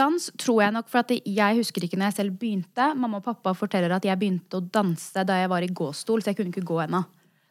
Dans 0.00 0.26
tror 0.40 0.62
jeg 0.64 0.72
nok, 0.78 0.88
for 0.88 1.02
at 1.04 1.12
jeg 1.18 1.56
husker 1.60 1.84
ikke 1.86 1.98
når 2.00 2.10
jeg 2.10 2.18
selv 2.22 2.36
begynte. 2.40 2.90
Mamma 2.96 3.20
og 3.20 3.24
pappa 3.28 3.52
forteller 3.58 3.92
at 3.98 4.06
jeg 4.08 4.16
begynte 4.20 4.58
å 4.60 4.64
danse 4.72 5.24
da 5.28 5.36
jeg 5.42 5.50
var 5.52 5.66
i 5.66 5.72
gåstol, 5.80 6.22
så 6.24 6.32
jeg 6.32 6.38
kunne 6.40 6.54
ikke 6.54 6.64
gå 6.72 6.78
ennå. 6.88 7.04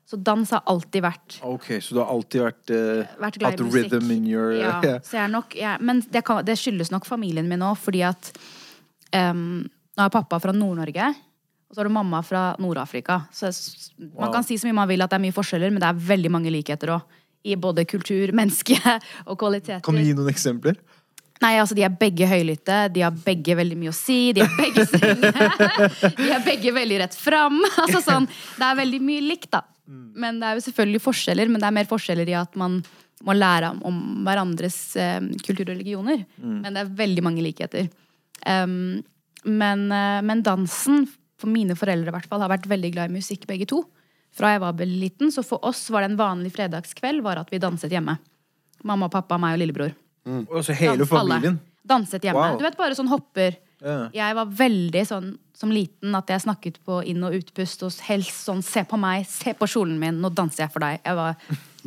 Så 0.10 0.18
dans 0.26 0.50
har 0.56 0.64
alltid 0.66 1.04
vært 1.06 1.36
Ok, 1.46 1.68
Så 1.86 1.94
du 1.94 2.00
har 2.02 2.08
alltid 2.10 2.42
vært, 2.42 2.72
uh, 2.74 3.12
vært 3.22 3.36
glad 3.38 3.60
i 3.60 3.64
musikk. 3.68 3.92
rhythm 3.92 4.12
in 4.16 4.24
your 4.26 4.56
ja, 4.58 4.72
ja. 4.82 4.96
så 5.06 5.20
jeg 5.20 5.24
er 5.28 5.34
nok, 5.36 5.54
jeg, 5.54 5.82
Men 5.86 6.00
det, 6.10 6.24
kan, 6.26 6.40
det 6.48 6.56
skyldes 6.58 6.90
nok 6.90 7.06
familien 7.06 7.46
min 7.52 7.62
òg, 7.62 7.78
fordi 7.78 8.02
at 8.08 8.32
um, 9.14 9.62
Nå 10.00 10.06
er 10.08 10.14
pappa 10.14 10.40
fra 10.42 10.54
Nord-Norge, 10.56 11.10
og 11.70 11.76
så 11.76 11.82
har 11.84 11.90
du 11.90 11.94
mamma 11.94 12.22
fra 12.26 12.56
Nord-Afrika. 12.58 13.20
Så 13.36 13.50
s- 13.54 13.92
man 14.18 14.32
kan 14.34 14.44
si 14.48 14.56
så 14.58 14.66
mye 14.70 14.78
man 14.80 14.88
vil 14.90 15.04
at 15.04 15.12
det 15.12 15.18
er 15.20 15.26
mye 15.28 15.36
forskjeller, 15.36 15.70
men 15.76 15.84
det 15.84 15.90
er 15.92 16.00
veldig 16.08 16.32
mange 16.32 16.50
likheter 16.56 16.94
òg. 16.96 17.04
I 17.46 17.54
både 17.60 17.84
kultur, 17.88 18.32
menneske 18.36 18.78
og 19.30 19.38
kvaliteter. 19.38 19.84
Kan 19.86 20.00
du 20.00 20.02
gi 20.02 20.16
noen 20.18 20.32
eksempler? 20.32 20.80
Nei, 21.40 21.54
altså 21.56 21.76
De 21.78 21.86
er 21.88 21.94
begge 21.96 22.28
høylytte, 22.28 22.78
de 22.92 23.04
har 23.06 23.20
begge 23.26 23.56
veldig 23.56 23.78
mye 23.80 23.92
å 23.94 23.96
si, 23.96 24.34
de 24.36 24.44
er 24.44 24.56
begge 24.58 24.86
strenge. 24.92 25.32
de 26.18 26.32
er 26.36 26.42
begge 26.46 26.74
veldig 26.76 27.04
rett 27.06 27.20
fram. 27.20 27.62
Altså 27.84 28.02
sånn, 28.04 28.28
Det 28.58 28.66
er 28.68 28.80
veldig 28.82 29.04
mye 29.08 29.28
likt, 29.28 29.52
da. 29.56 29.64
Men 29.90 30.42
det 30.42 30.50
er 30.50 30.58
jo 30.58 30.66
selvfølgelig 30.68 31.02
forskjeller, 31.02 31.50
men 31.50 31.62
det 31.62 31.70
er 31.70 31.78
mer 31.80 31.88
forskjeller 31.90 32.30
i 32.30 32.36
at 32.38 32.58
man 32.60 32.82
må 33.26 33.36
lære 33.36 33.72
om, 33.74 33.80
om 33.88 33.96
hverandres 34.28 34.78
eh, 35.00 35.24
kultur 35.44 35.66
og 35.66 35.74
religioner. 35.74 36.22
Men 36.40 36.76
det 36.76 36.84
er 36.84 36.92
veldig 37.00 37.24
mange 37.26 37.44
likheter. 37.44 37.90
Um, 38.46 39.02
men, 39.44 39.88
eh, 39.92 40.20
men 40.24 40.44
dansen, 40.46 41.08
for 41.40 41.52
mine 41.52 41.76
foreldre 41.80 42.12
i 42.12 42.16
hvert 42.16 42.30
fall, 42.32 42.44
har 42.44 42.52
vært 42.52 42.70
veldig 42.70 42.94
glad 42.96 43.12
i 43.12 43.18
musikk, 43.20 43.48
begge 43.50 43.68
to. 43.72 43.82
Fra 44.36 44.54
jeg 44.54 44.62
var 44.64 44.84
liten, 44.86 45.34
så 45.34 45.44
for 45.44 45.64
oss 45.66 45.88
var 45.90 46.04
det 46.04 46.12
en 46.12 46.20
vanlig 46.20 46.54
fredagskveld 46.56 47.24
var 47.26 47.42
at 47.42 47.50
vi 47.52 47.62
danset 47.62 47.92
hjemme. 47.92 48.20
Mamma, 48.88 49.10
pappa, 49.12 49.40
meg 49.42 49.58
og 49.58 49.64
lillebror. 49.64 49.96
Og 50.26 50.64
så 50.66 50.74
hele 50.74 50.98
Dans- 51.06 51.12
alle. 51.12 51.40
familien? 51.40 51.60
Danset 51.90 52.22
hjemme. 52.22 52.38
Wow. 52.52 52.58
Du 52.60 52.64
vet, 52.64 52.78
bare 52.78 52.96
sånn 52.98 53.10
hopper. 53.10 53.56
Ja. 53.80 54.10
Jeg 54.12 54.36
var 54.36 54.46
veldig 54.46 55.06
sånn 55.08 55.38
som 55.56 55.72
liten 55.72 56.16
at 56.16 56.28
jeg 56.28 56.44
snakket 56.44 56.80
på 56.86 57.00
inn- 57.08 57.24
og 57.24 57.34
utpust 57.38 57.82
og 57.84 57.96
helst 58.08 58.46
sånn 58.48 58.62
Se 58.64 58.84
på 58.84 59.00
meg, 59.00 59.26
se 59.28 59.54
på 59.54 59.68
kjolen 59.68 59.98
min, 60.00 60.20
nå 60.22 60.30
danser 60.36 60.66
jeg 60.66 60.72
for 60.74 60.84
deg. 60.84 61.00
Jeg 61.06 61.16
var 61.16 61.36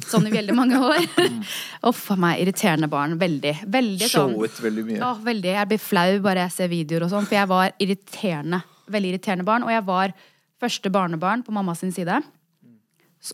sånn 0.00 0.26
i 0.26 0.32
veldig 0.32 0.56
mange 0.56 0.80
år. 0.80 1.06
Uff 1.90 2.10
a 2.10 2.16
meg, 2.16 2.40
irriterende 2.40 2.88
barn. 2.88 3.18
Veldig. 3.20 3.54
Veldig 3.68 4.08
sånn. 4.08 4.34
Showet 4.34 4.60
veldig 4.64 4.84
mye. 4.88 5.00
Å, 5.04 5.14
veldig. 5.22 5.52
Jeg 5.52 5.68
blir 5.68 5.82
flau 5.84 6.20
bare 6.24 6.46
jeg 6.46 6.56
ser 6.56 6.72
videoer 6.72 7.06
og 7.06 7.12
sånn, 7.12 7.28
for 7.28 7.38
jeg 7.38 7.50
var 7.52 7.72
irriterende. 7.78 8.62
Veldig 8.92 9.12
irriterende 9.12 9.48
barn. 9.48 9.64
Og 9.68 9.70
jeg 9.70 9.84
var 9.88 10.14
første 10.62 10.92
barnebarn 10.92 11.44
på 11.44 11.52
mammas 11.52 11.84
side. 11.84 12.22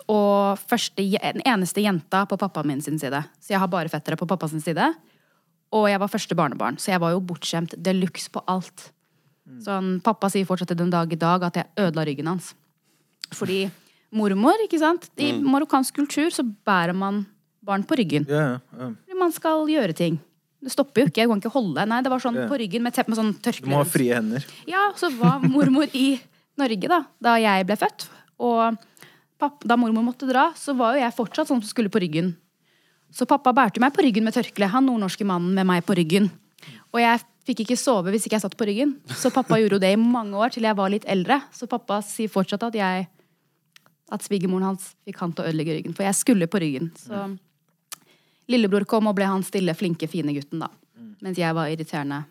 Og 0.09 0.61
første, 0.68 1.00
den 1.00 1.45
eneste 1.49 1.80
jenta 1.80 2.25
på 2.28 2.37
pappaen 2.40 2.68
min 2.68 2.83
sin 2.85 2.99
side. 3.00 3.23
Så 3.40 3.54
jeg 3.54 3.62
har 3.62 3.71
bare 3.73 3.88
fettere 3.88 4.18
på 4.21 4.28
pappa 4.28 4.49
sin 4.50 4.61
side. 4.61 4.90
Og 5.73 5.88
jeg 5.88 6.00
var 6.00 6.12
første 6.12 6.37
barnebarn, 6.37 6.78
så 6.80 6.92
jeg 6.92 7.00
var 7.00 7.12
jo 7.14 7.25
bortskjemt 7.25 7.75
de 7.76 7.95
luxe 7.97 8.30
på 8.33 8.42
alt. 8.49 8.90
Sånn, 9.64 9.97
pappa 10.04 10.28
sier 10.33 10.45
fortsatt 10.49 10.73
til 10.75 10.80
den 10.83 10.92
dag 10.92 11.12
i 11.12 11.18
dag 11.18 11.45
at 11.49 11.57
jeg 11.57 11.71
ødela 11.80 12.04
ryggen 12.04 12.28
hans. 12.28 12.52
Fordi 13.33 13.62
mormor, 14.16 14.61
ikke 14.64 14.80
sant 14.80 15.09
I 15.21 15.35
marokkansk 15.45 15.97
kultur 15.97 16.33
så 16.33 16.45
bærer 16.45 16.97
man 16.97 17.25
barn 17.64 17.85
på 17.85 17.97
ryggen. 18.00 18.28
Fordi 18.28 19.18
man 19.18 19.33
skal 19.33 19.68
gjøre 19.68 19.97
ting. 19.97 20.18
Det 20.64 20.73
stopper 20.75 21.04
jo 21.04 21.11
ikke. 21.11 21.23
Jeg 21.23 21.30
kan 21.30 21.40
ikke 21.40 21.54
holde. 21.54 21.85
Nei, 21.88 22.00
det 22.04 22.12
var 22.12 22.23
sånn 22.23 22.38
på 22.50 22.61
ryggen 22.61 22.85
med 22.85 22.97
med 23.07 23.18
sånn 23.18 23.35
Du 23.40 23.68
må 23.71 23.80
ha 23.80 23.88
frie 23.88 24.16
hender. 24.16 24.45
Ja, 24.68 24.88
så 24.99 25.11
var 25.16 25.45
mormor 25.45 25.88
i 25.97 26.18
Norge 26.59 26.90
da, 26.90 27.04
da 27.23 27.37
jeg 27.38 27.66
ble 27.68 27.76
født. 27.78 28.09
Og 28.42 28.78
papp, 29.38 29.64
da 29.68 29.76
mormor 29.78 30.04
måtte 30.07 30.28
dra, 30.28 30.50
så 30.59 30.75
var 30.78 30.97
jo 30.97 31.04
jeg 31.04 31.16
fortsatt 31.16 31.50
sånn 31.50 31.62
som 31.62 31.71
skulle 31.71 31.92
på 31.92 32.02
ryggen. 32.02 32.35
Så 33.14 33.25
pappa 33.28 33.54
bærte 33.57 33.80
meg 33.80 33.95
på 33.97 34.04
ryggen 34.04 34.26
med 34.26 34.37
tørkle. 34.37 34.68
Han 34.68 34.87
nordnorske 34.88 35.25
mannen 35.26 35.54
med 35.57 35.66
meg 35.68 35.85
på 35.87 35.97
ryggen. 35.97 36.28
Og 36.92 37.00
jeg 37.00 37.23
fikk 37.49 37.62
ikke 37.64 37.78
sove 37.80 38.12
hvis 38.12 38.26
ikke 38.28 38.37
jeg 38.37 38.45
satt 38.45 38.57
på 38.61 38.66
ryggen. 38.68 38.97
Så 39.16 39.33
pappa 39.33 39.57
gjorde 39.61 39.78
jo 39.78 39.85
det 39.87 39.95
i 39.95 40.00
mange 40.00 40.37
år 40.37 40.52
til 40.52 40.66
jeg 40.68 40.76
var 40.76 40.92
litt 40.92 41.07
eldre. 41.09 41.40
Så 41.54 41.68
pappa 41.71 42.02
sier 42.04 42.28
fortsatt 42.33 42.66
at 42.68 42.76
jeg 42.76 43.07
at 44.09 44.25
svigermoren 44.25 44.71
hans 44.71 44.92
fikk 45.04 45.21
han 45.21 45.35
til 45.37 45.45
å 45.45 45.50
ødelegge 45.50 45.76
ryggen. 45.76 45.95
For 45.97 46.07
jeg 46.07 46.16
skulle 46.16 46.49
på 46.50 46.61
ryggen. 46.62 46.90
Så 46.97 47.26
lillebror 48.49 48.87
kom 48.88 49.09
og 49.11 49.16
ble 49.16 49.28
han 49.28 49.45
stille, 49.45 49.75
flinke, 49.76 50.09
fine 50.09 50.33
gutten, 50.37 50.64
da. 50.64 50.71
Mens 51.25 51.40
jeg 51.40 51.54
var 51.57 51.68
irriterende 51.73 52.23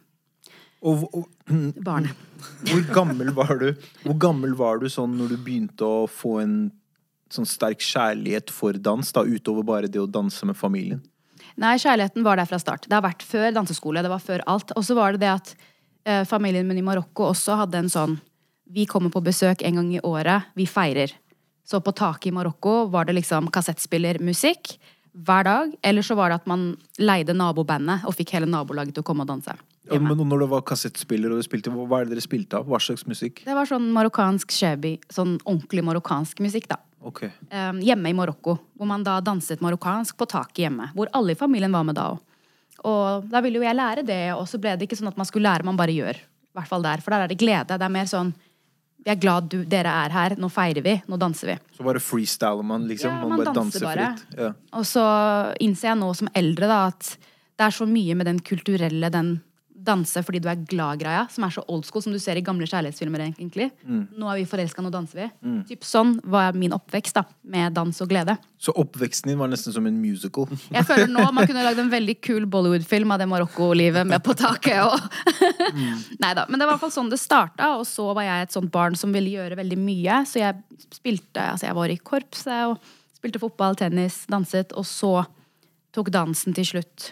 Og, 0.79 1.03
og 1.11 1.25
barnet. 1.87 2.13
hvor 2.69 2.83
gammel 2.93 3.33
var 3.35 3.57
du 3.59 3.65
Hvor 4.05 4.15
gammel 4.21 4.53
var 4.55 4.77
du 4.79 4.85
sånn 4.89 5.17
når 5.17 5.33
du 5.33 5.37
begynte 5.43 5.83
å 5.83 6.05
få 6.07 6.37
en 6.43 6.55
sånn 7.33 7.47
sterk 7.49 7.83
kjærlighet 7.83 8.51
for 8.53 8.77
dans, 8.79 9.11
da 9.13 9.23
utover 9.25 9.65
bare 9.67 9.91
det 9.91 10.01
å 10.01 10.09
danse 10.09 10.45
med 10.47 10.57
familien? 10.57 11.01
Nei, 11.57 11.75
kjærligheten 11.81 12.25
var 12.25 12.37
der 12.37 12.49
fra 12.49 12.59
start. 12.61 12.85
Det 12.85 12.93
har 12.93 13.05
vært 13.05 13.25
før 13.25 13.49
danseskole. 13.55 14.03
Det 14.05 14.11
var 14.11 14.21
før 14.21 14.43
alt. 14.49 14.73
Og 14.77 14.85
så 14.85 14.97
var 14.97 15.15
det 15.15 15.23
det 15.25 15.31
at 15.33 15.53
eh, 16.05 16.23
familien 16.29 16.67
min 16.69 16.81
i 16.81 16.85
Marokko 16.85 17.31
også 17.31 17.57
hadde 17.63 17.85
en 17.85 17.93
sånn 17.93 18.19
Vi 18.67 18.83
kommer 18.85 19.09
på 19.09 19.23
besøk 19.23 19.63
en 19.63 19.79
gang 19.79 19.93
i 19.95 20.03
året. 20.03 20.51
Vi 20.59 20.65
feirer. 20.67 21.13
Så 21.63 21.79
på 21.79 21.93
taket 21.95 22.29
i 22.29 22.35
Marokko 22.35 22.89
var 22.91 23.07
det 23.07 23.15
liksom 23.15 23.47
kassettspillermusikk 23.51 24.75
hver 25.25 25.47
dag. 25.47 25.71
Eller 25.81 26.03
så 26.05 26.17
var 26.19 26.29
det 26.29 26.41
at 26.41 26.49
man 26.51 26.73
leide 26.99 27.35
nabobandet 27.35 28.05
og 28.05 28.15
fikk 28.19 28.35
hele 28.35 28.49
nabolaget 28.51 28.97
til 28.97 29.05
å 29.05 29.07
komme 29.07 29.23
og 29.23 29.31
danse. 29.31 29.55
Ja, 29.87 29.99
men 30.03 30.19
når 30.19 30.43
det 30.43 30.49
var 30.51 30.65
kassettspiller, 30.67 31.31
og 31.31 31.39
du 31.39 31.47
spilte, 31.47 31.71
hva 31.71 32.01
er 32.01 32.07
det 32.07 32.17
dere 32.17 32.25
spilte 32.25 32.59
av? 32.59 32.67
Hva 32.67 32.79
slags 32.83 33.05
musikk? 33.07 33.45
Det 33.47 33.55
var 33.55 33.69
sånn 33.69 33.87
marokkansk 33.95 34.51
shabby, 34.51 34.97
sånn 35.13 35.37
ordentlig 35.45 35.85
marokkansk 35.87 36.43
musikk, 36.43 36.67
da. 36.71 36.81
Ok. 37.07 37.23
Um, 37.51 37.79
hjemme 37.83 38.11
i 38.11 38.15
Marokko. 38.17 38.57
Hvor 38.75 38.89
man 38.89 39.05
da 39.05 39.17
danset 39.23 39.61
marokkansk 39.63 40.17
på 40.19 40.27
taket 40.29 40.65
hjemme. 40.65 40.89
Hvor 40.97 41.11
alle 41.15 41.33
i 41.33 41.39
familien 41.39 41.71
var 41.73 41.85
med 41.87 41.95
da 41.97 42.09
òg. 42.13 42.23
Og 42.87 43.29
da 43.31 43.41
ville 43.41 43.57
jo 43.57 43.65
jeg 43.65 43.75
lære 43.75 44.03
det, 44.05 44.23
og 44.35 44.43
så 44.47 44.59
ble 44.61 44.75
det 44.77 44.85
ikke 44.85 44.99
sånn 44.99 45.09
at 45.09 45.17
man 45.17 45.25
skulle 45.25 45.47
lære, 45.49 45.65
man 45.65 45.79
bare 45.79 45.95
gjør. 45.95 46.19
I 46.19 46.59
hvert 46.59 46.69
fall 46.69 46.85
der. 46.85 47.01
For 47.01 47.13
der 47.13 47.25
er 47.25 47.31
det 47.31 47.39
glede. 47.41 47.73
Det 47.73 47.87
er 47.87 47.93
mer 47.93 48.09
sånn 48.09 48.35
Vi 49.07 49.13
er 49.13 49.19
glad 49.23 49.45
du, 49.47 49.61
dere 49.63 49.93
er 50.03 50.11
her. 50.11 50.35
Nå 50.35 50.49
feirer 50.51 50.83
vi. 50.83 50.97
Nå 51.07 51.17
danser 51.21 51.53
vi. 51.53 51.57
Så 51.77 51.85
bare 51.87 52.01
freestyler 52.03 52.65
man, 52.67 52.87
liksom? 52.89 53.13
Ja, 53.13 53.21
man, 53.21 53.29
man 53.29 53.39
bare 53.39 53.53
danser 53.55 53.85
danser 53.85 53.87
bare. 53.87 54.07
fritt? 54.17 54.39
Ja. 54.41 54.51
Og 54.75 54.87
så 54.89 55.03
innser 55.63 55.93
jeg 55.93 55.99
nå 56.01 56.09
som 56.19 56.31
eldre 56.35 56.67
da 56.67 56.79
at 56.89 57.13
det 57.57 57.65
er 57.65 57.73
så 57.73 57.87
mye 57.89 58.17
med 58.19 58.27
den 58.27 58.41
kulturelle, 58.45 59.09
den 59.13 59.37
danse 59.87 60.21
fordi 60.25 60.41
du 60.43 60.49
er 60.51 60.59
glad-greia, 60.69 61.23
som 61.31 61.45
er 61.47 61.53
så 61.55 61.63
old 61.71 61.85
school, 61.87 62.03
som 62.03 62.13
du 62.13 62.19
ser 62.21 62.39
i 62.39 62.43
gamle 62.45 62.67
kjærlighetsfilmer, 62.67 63.23
egentlig. 63.29 63.69
Nå 63.87 64.29
er 64.29 64.41
vi 64.41 64.47
forelska, 64.49 64.83
nå 64.83 64.91
danser 64.93 65.23
vi. 65.23 65.27
Typ 65.71 65.87
sånn 65.87 66.17
var 66.27 66.57
min 66.57 66.75
oppvekst, 66.75 67.17
da. 67.17 67.23
Med 67.47 67.75
dans 67.77 68.03
og 68.03 68.11
glede. 68.11 68.37
Så 68.59 68.73
oppveksten 68.77 69.31
din 69.31 69.39
var 69.39 69.49
nesten 69.51 69.73
som 69.75 69.85
en 69.87 69.97
musical? 70.01 70.49
Jeg 70.75 70.87
føler 70.89 71.09
nå 71.11 71.23
man 71.35 71.47
kunne 71.47 71.63
lagd 71.65 71.79
en 71.81 71.91
veldig 71.93 72.17
kul 72.25 72.47
Bollywood-film 72.51 73.13
av 73.13 73.21
det 73.21 73.29
Marokko-livet 73.29 74.07
med 74.09 74.23
på 74.25 74.35
taket. 74.37 74.83
Og... 74.83 75.57
Nei 76.23 76.33
da. 76.37 76.47
Men 76.49 76.59
det 76.59 76.65
var 76.65 76.73
i 76.73 76.75
hvert 76.75 76.85
fall 76.87 76.95
sånn 76.97 77.11
det 77.13 77.21
starta, 77.21 77.75
og 77.79 77.87
så 77.89 78.09
var 78.17 78.27
jeg 78.27 78.47
et 78.47 78.55
sånt 78.55 78.73
barn 78.73 78.97
som 78.99 79.15
ville 79.15 79.35
gjøre 79.37 79.59
veldig 79.59 79.79
mye. 79.81 80.21
Så 80.27 80.41
jeg 80.41 80.57
spilte 80.97 81.45
Altså, 81.47 81.67
jeg 81.67 81.77
var 81.77 81.91
i 81.91 81.99
korpset 82.01 82.71
og 82.71 82.81
spilte 83.17 83.41
fotball, 83.41 83.77
tennis, 83.77 84.23
danset, 84.29 84.73
og 84.77 84.85
så 84.87 85.13
tok 85.95 86.11
dansen 86.13 86.55
til 86.57 86.67
slutt 86.67 87.11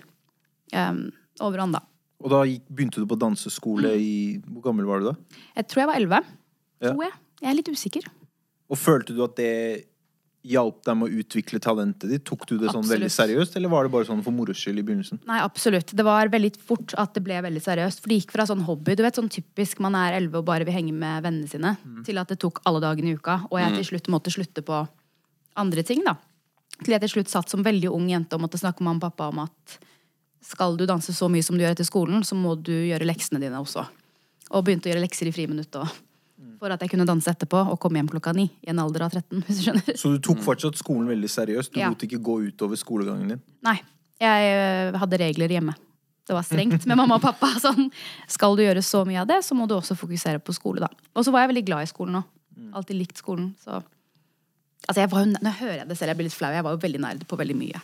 um, 0.76 1.08
overhånd, 1.44 1.78
da. 1.78 1.84
Og 2.24 2.32
da 2.32 2.44
gikk, 2.48 2.64
begynte 2.72 3.02
du 3.02 3.08
på 3.10 3.18
danseskole 3.20 3.92
i 4.00 4.14
Hvor 4.46 4.64
gammel 4.70 4.88
var 4.88 5.02
du 5.02 5.10
da? 5.12 5.16
Jeg 5.58 5.68
tror 5.72 5.84
jeg 5.84 5.90
var 5.92 6.00
elleve. 6.00 6.22
Ja. 6.80 6.94
Tror 6.94 7.04
jeg. 7.08 7.18
Jeg 7.42 7.50
er 7.52 7.58
litt 7.60 7.74
usikker. 7.74 8.08
Og 8.72 8.80
følte 8.80 9.14
du 9.14 9.22
at 9.26 9.36
det 9.38 9.52
hjalp 10.46 10.84
deg 10.86 10.98
med 11.00 11.10
å 11.10 11.22
utvikle 11.22 11.60
talentet 11.64 12.12
ditt? 12.12 12.24
Tok 12.28 12.46
du 12.50 12.56
det 12.62 12.70
sånn 12.74 12.86
veldig 12.86 13.10
seriøst, 13.12 13.56
eller 13.58 13.72
var 13.72 13.88
det 13.88 13.94
bare 13.96 14.08
sånn 14.08 14.22
for 14.26 14.36
moro 14.36 14.54
skyld 14.56 14.82
i 14.82 14.84
begynnelsen? 14.86 15.22
Nei, 15.26 15.40
absolutt. 15.42 15.94
Det 15.98 16.06
var 16.06 16.30
veldig 16.34 16.52
fort 16.62 16.94
at 17.02 17.16
det 17.18 17.24
ble 17.26 17.40
veldig 17.46 17.64
seriøst. 17.66 18.02
For 18.04 18.12
det 18.12 18.20
gikk 18.22 18.36
fra 18.36 18.46
sånn 18.50 18.62
hobby, 18.68 18.94
du 18.98 19.02
vet, 19.06 19.18
sånn 19.18 19.32
typisk 19.34 19.82
man 19.84 19.98
er 20.00 20.20
elleve 20.20 20.42
og 20.42 20.48
bare 20.50 20.68
vil 20.68 20.78
henge 20.78 20.94
med 20.94 21.26
vennene 21.26 21.50
sine, 21.50 21.74
til 22.06 22.22
at 22.22 22.32
det 22.32 22.40
tok 22.44 22.62
alle 22.70 22.84
dagene 22.84 23.14
i 23.14 23.18
uka. 23.18 23.40
Og 23.50 23.60
jeg 23.62 23.80
til 23.80 23.90
slutt 23.92 24.12
måtte 24.14 24.34
slutte 24.34 24.66
på 24.66 24.84
andre 25.66 25.86
ting, 25.88 26.06
da. 26.06 26.18
Til 26.84 26.94
jeg 26.94 27.06
til 27.06 27.14
slutt 27.18 27.32
satt 27.32 27.52
som 27.52 27.66
veldig 27.66 27.90
ung 27.96 28.10
jente 28.12 28.38
og 28.38 28.46
måtte 28.46 28.62
snakke 28.62 28.84
med 28.84 28.94
mamma 28.94 29.02
og 29.02 29.10
pappa 29.10 29.32
om 29.32 29.46
at 29.48 29.78
skal 30.46 30.78
du 30.78 30.86
danse 30.90 31.14
så 31.16 31.30
mye 31.32 31.44
som 31.46 31.58
du 31.58 31.64
gjør 31.64 31.74
etter 31.76 31.88
skolen, 31.88 32.24
så 32.26 32.38
må 32.38 32.54
du 32.62 32.74
gjøre 32.74 33.08
leksene 33.08 33.42
dine 33.42 33.58
også. 33.62 33.86
Og 34.54 34.66
begynte 34.66 34.90
å 34.90 34.94
gjøre 34.94 35.02
lekser 35.06 35.30
i 35.30 35.34
friminutt 35.36 35.74
òg. 35.82 35.90
for 36.60 36.72
at 36.72 36.80
jeg 36.82 36.90
kunne 36.94 37.06
danse 37.08 37.28
etterpå 37.28 37.60
og 37.72 37.80
komme 37.84 38.00
hjem 38.00 38.08
klokka 38.10 38.32
ni 38.34 38.46
i 38.64 38.70
en 38.72 38.80
alder 38.80 39.04
av 39.06 39.12
13, 39.12 39.42
hvis 39.44 39.58
du 39.60 39.64
skjønner. 39.66 39.98
Så 40.00 40.12
du 40.14 40.20
tok 40.24 40.40
fortsatt 40.46 40.78
skolen 40.80 41.08
veldig 41.10 41.28
seriøst? 41.30 41.74
Du 41.74 41.80
Ja. 41.80 41.90
lot 41.90 42.00
ikke 42.06 42.22
gå 42.24 42.36
utover 42.48 42.80
skolegangen 42.80 43.34
din? 43.34 43.42
Nei. 43.66 43.82
Jeg 44.22 44.54
øh, 44.56 45.00
hadde 45.02 45.20
regler 45.20 45.52
hjemme. 45.52 45.76
Det 46.26 46.34
var 46.34 46.46
strengt 46.48 46.86
med 46.88 46.98
mamma 46.98 47.16
og 47.20 47.22
pappa. 47.22 47.48
Sånn, 47.66 47.92
skal 48.32 48.56
du 48.56 48.64
gjøre 48.64 48.82
så 48.82 49.04
mye 49.06 49.22
av 49.22 49.28
det, 49.28 49.42
så 49.44 49.54
må 49.58 49.68
du 49.68 49.76
også 49.76 49.98
fokusere 50.00 50.40
på 50.40 50.56
skole, 50.56 50.80
da. 50.86 50.90
Og 51.14 51.26
så 51.26 51.34
var 51.36 51.44
jeg 51.44 51.52
veldig 51.54 51.66
glad 51.68 51.84
i 51.84 51.92
skolen 51.92 52.22
òg. 52.22 52.32
Alltid 52.74 53.02
likt 53.02 53.22
skolen. 53.22 53.52
Så 53.62 53.82
Altså, 54.86 55.02
jeg 55.02 55.10
var 55.10 55.24
jo, 55.24 55.32
Nå 55.42 55.52
hører 55.60 55.78
jeg 55.80 55.88
det 55.90 55.96
selv, 55.98 56.12
jeg 56.12 56.18
blir 56.20 56.28
litt 56.28 56.36
flau. 56.38 56.52
Jeg 56.54 56.64
var 56.64 56.76
jo 56.76 56.78
veldig 56.84 57.00
nerd 57.02 57.24
på 57.26 57.38
veldig 57.40 57.56
mye. 57.58 57.80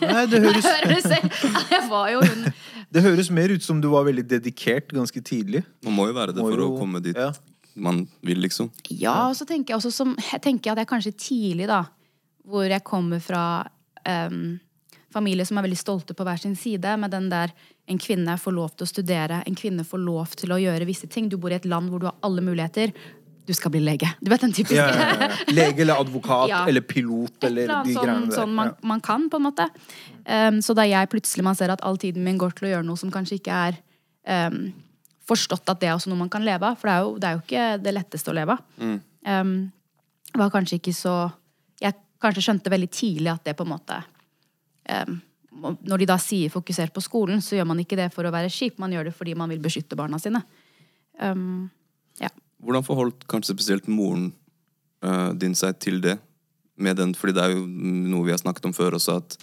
Nei, 0.00 0.24
det 0.30 0.40
høres, 0.42 0.66
Jeg 1.74 1.82
var 1.90 2.10
jo 2.14 2.22
hun 2.24 2.46
det 2.94 3.02
høres 3.04 3.28
mer 3.30 3.52
ut 3.52 3.62
som 3.62 3.80
du 3.82 3.88
var 3.92 4.06
veldig 4.08 4.24
dedikert 4.26 4.90
ganske 4.96 5.20
tidlig. 5.22 5.62
Man 5.86 5.94
må 5.98 6.08
jo 6.10 6.16
være 6.16 6.34
det 6.34 6.42
Må 6.42 6.48
for 6.50 6.62
jo- 6.64 6.70
å 6.72 6.78
komme 6.80 7.02
dit 7.04 7.16
ja. 7.18 7.28
man 7.78 8.02
vil, 8.26 8.40
liksom. 8.46 8.70
Ja, 8.90 9.28
og 9.28 9.36
så 9.38 9.46
tenker 9.46 9.74
jeg 9.74 9.78
også 9.82 9.92
som 9.94 10.16
Jeg 10.32 10.42
tenker 10.42 10.72
at 10.72 10.82
jeg 10.82 10.90
kanskje 10.90 11.12
tidlig, 11.14 11.68
da, 11.70 11.84
hvor 12.48 12.66
jeg 12.66 12.82
kommer 12.86 13.20
fra 13.22 13.44
um, 14.08 14.58
familie 15.12 15.46
som 15.46 15.58
er 15.60 15.66
veldig 15.68 15.78
stolte 15.78 16.16
på 16.16 16.26
hver 16.26 16.40
sin 16.40 16.56
side, 16.58 16.96
med 16.98 17.12
den 17.14 17.28
der 17.30 17.52
en 17.90 17.98
kvinne 17.98 18.36
får 18.38 18.54
lov 18.54 18.74
til 18.76 18.86
å 18.86 18.90
studere, 18.90 19.40
en 19.46 19.56
kvinne 19.58 19.84
får 19.86 19.98
lov 20.02 20.34
til 20.38 20.52
å 20.54 20.58
gjøre 20.62 20.86
visse 20.86 21.08
ting. 21.10 21.28
Du 21.28 21.36
bor 21.42 21.50
i 21.50 21.58
et 21.58 21.66
land 21.66 21.90
hvor 21.90 22.02
du 22.02 22.06
har 22.06 22.18
alle 22.26 22.42
muligheter. 22.46 22.92
Du 23.50 23.56
skal 23.58 23.72
bli 23.74 23.80
lege. 23.82 24.06
Du 24.22 24.28
vet 24.30 24.42
den 24.44 24.52
typiske 24.54 24.78
Ja, 24.78 24.90
ja, 24.94 25.26
ja. 25.26 25.36
Lege 25.50 25.82
eller 25.82 25.98
advokat 25.98 26.52
eller 26.70 26.84
pilot 26.86 27.46
eller 27.48 27.72
annet 27.74 27.88
de 27.88 27.96
sånn, 27.96 28.04
greiene 28.04 28.28
der. 28.28 28.36
sånn 28.36 28.52
man, 28.54 28.68
man 28.86 29.00
kan, 29.02 29.24
på 29.32 29.40
en 29.40 29.46
måte. 29.48 29.66
Um, 30.22 30.60
så 30.62 30.76
da 30.78 30.84
jeg 30.86 31.10
plutselig 31.10 31.42
man 31.42 31.58
ser 31.58 31.72
at 31.74 31.82
all 31.82 31.98
tiden 31.98 32.22
min 32.22 32.38
går 32.38 32.54
til 32.54 32.68
å 32.68 32.70
gjøre 32.76 32.86
noe 32.86 33.00
som 33.00 33.10
kanskje 33.10 33.40
ikke 33.40 33.56
er 33.70 33.80
um, 34.52 34.60
forstått 35.26 35.72
at 35.72 35.80
det 35.82 35.90
er 35.90 35.96
også 35.96 36.12
noe 36.12 36.20
man 36.20 36.30
kan 36.30 36.46
leve 36.46 36.68
av, 36.68 36.78
for 36.78 36.86
det 36.86 36.94
er 36.94 37.02
jo, 37.02 37.16
det 37.18 37.26
er 37.26 37.34
jo 37.34 37.42
ikke 37.42 37.64
det 37.88 37.96
letteste 37.96 38.30
å 38.30 38.36
leve 38.38 38.54
av. 38.54 38.94
Um, 39.26 39.56
var 40.38 40.54
kanskje 40.54 40.78
ikke 40.78 40.94
så 40.94 41.16
Jeg 41.82 41.96
kanskje 42.22 42.44
skjønte 42.46 42.70
veldig 42.70 42.88
tidlig 42.94 43.32
at 43.32 43.42
det 43.48 43.56
på 43.58 43.66
en 43.66 43.72
måte 43.72 43.96
Når 45.58 46.00
de 46.00 46.06
da 46.06 46.16
sier 46.22 46.48
'fokuser 46.54 46.94
på 46.94 47.02
skolen', 47.02 47.42
så 47.42 47.58
gjør 47.58 47.66
man 47.66 47.82
ikke 47.82 47.98
det 47.98 48.12
for 48.14 48.24
å 48.24 48.30
være 48.30 48.48
kjip, 48.48 48.78
man 48.78 48.94
gjør 48.94 49.10
det 49.10 49.14
fordi 49.18 49.34
man 49.34 49.50
vil 49.50 49.58
beskytte 49.58 49.98
barna 49.98 50.22
sine. 50.22 50.44
Um. 51.18 51.68
Hvordan 52.60 52.84
forholdt 52.86 53.24
kanskje 53.30 53.56
spesielt 53.56 53.88
moren 53.88 54.30
uh, 55.04 55.32
din 55.36 55.56
seg 55.56 55.78
til 55.80 56.02
det? 56.04 56.18
Med 56.80 56.96
den, 56.96 57.14
fordi 57.16 57.36
det 57.36 57.44
er 57.44 57.54
jo 57.54 57.64
noe 57.64 58.24
vi 58.24 58.32
har 58.32 58.40
snakket 58.40 58.70
om 58.70 58.76
før 58.76 58.96
også, 58.96 59.18
at 59.20 59.34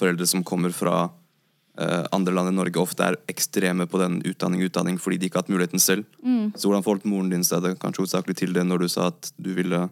foreldre 0.00 0.24
som 0.28 0.44
kommer 0.46 0.72
fra 0.72 1.10
uh, 1.10 2.04
andre 2.16 2.32
land 2.32 2.52
enn 2.52 2.56
Norge, 2.56 2.80
ofte 2.80 3.04
er 3.04 3.18
ekstreme 3.28 3.84
på 3.90 4.00
den 4.00 4.20
utdanning, 4.28 4.64
utdanning 4.64 4.96
fordi 5.00 5.18
de 5.20 5.28
ikke 5.28 5.40
har 5.40 5.44
hatt 5.44 5.52
muligheten 5.52 5.82
selv. 5.82 6.08
Så 6.56 6.68
hvordan 6.68 6.86
forholdt 6.86 7.08
moren 7.08 7.28
din 7.32 7.44
seg 7.44 7.66
det, 7.66 7.74
kanskje 7.82 8.04
hovedsakelig 8.04 8.38
til 8.40 8.56
det 8.56 8.64
når 8.64 8.84
du 8.84 8.88
sa 8.92 9.10
at 9.12 9.32
du 9.36 9.52
ville 9.56 9.86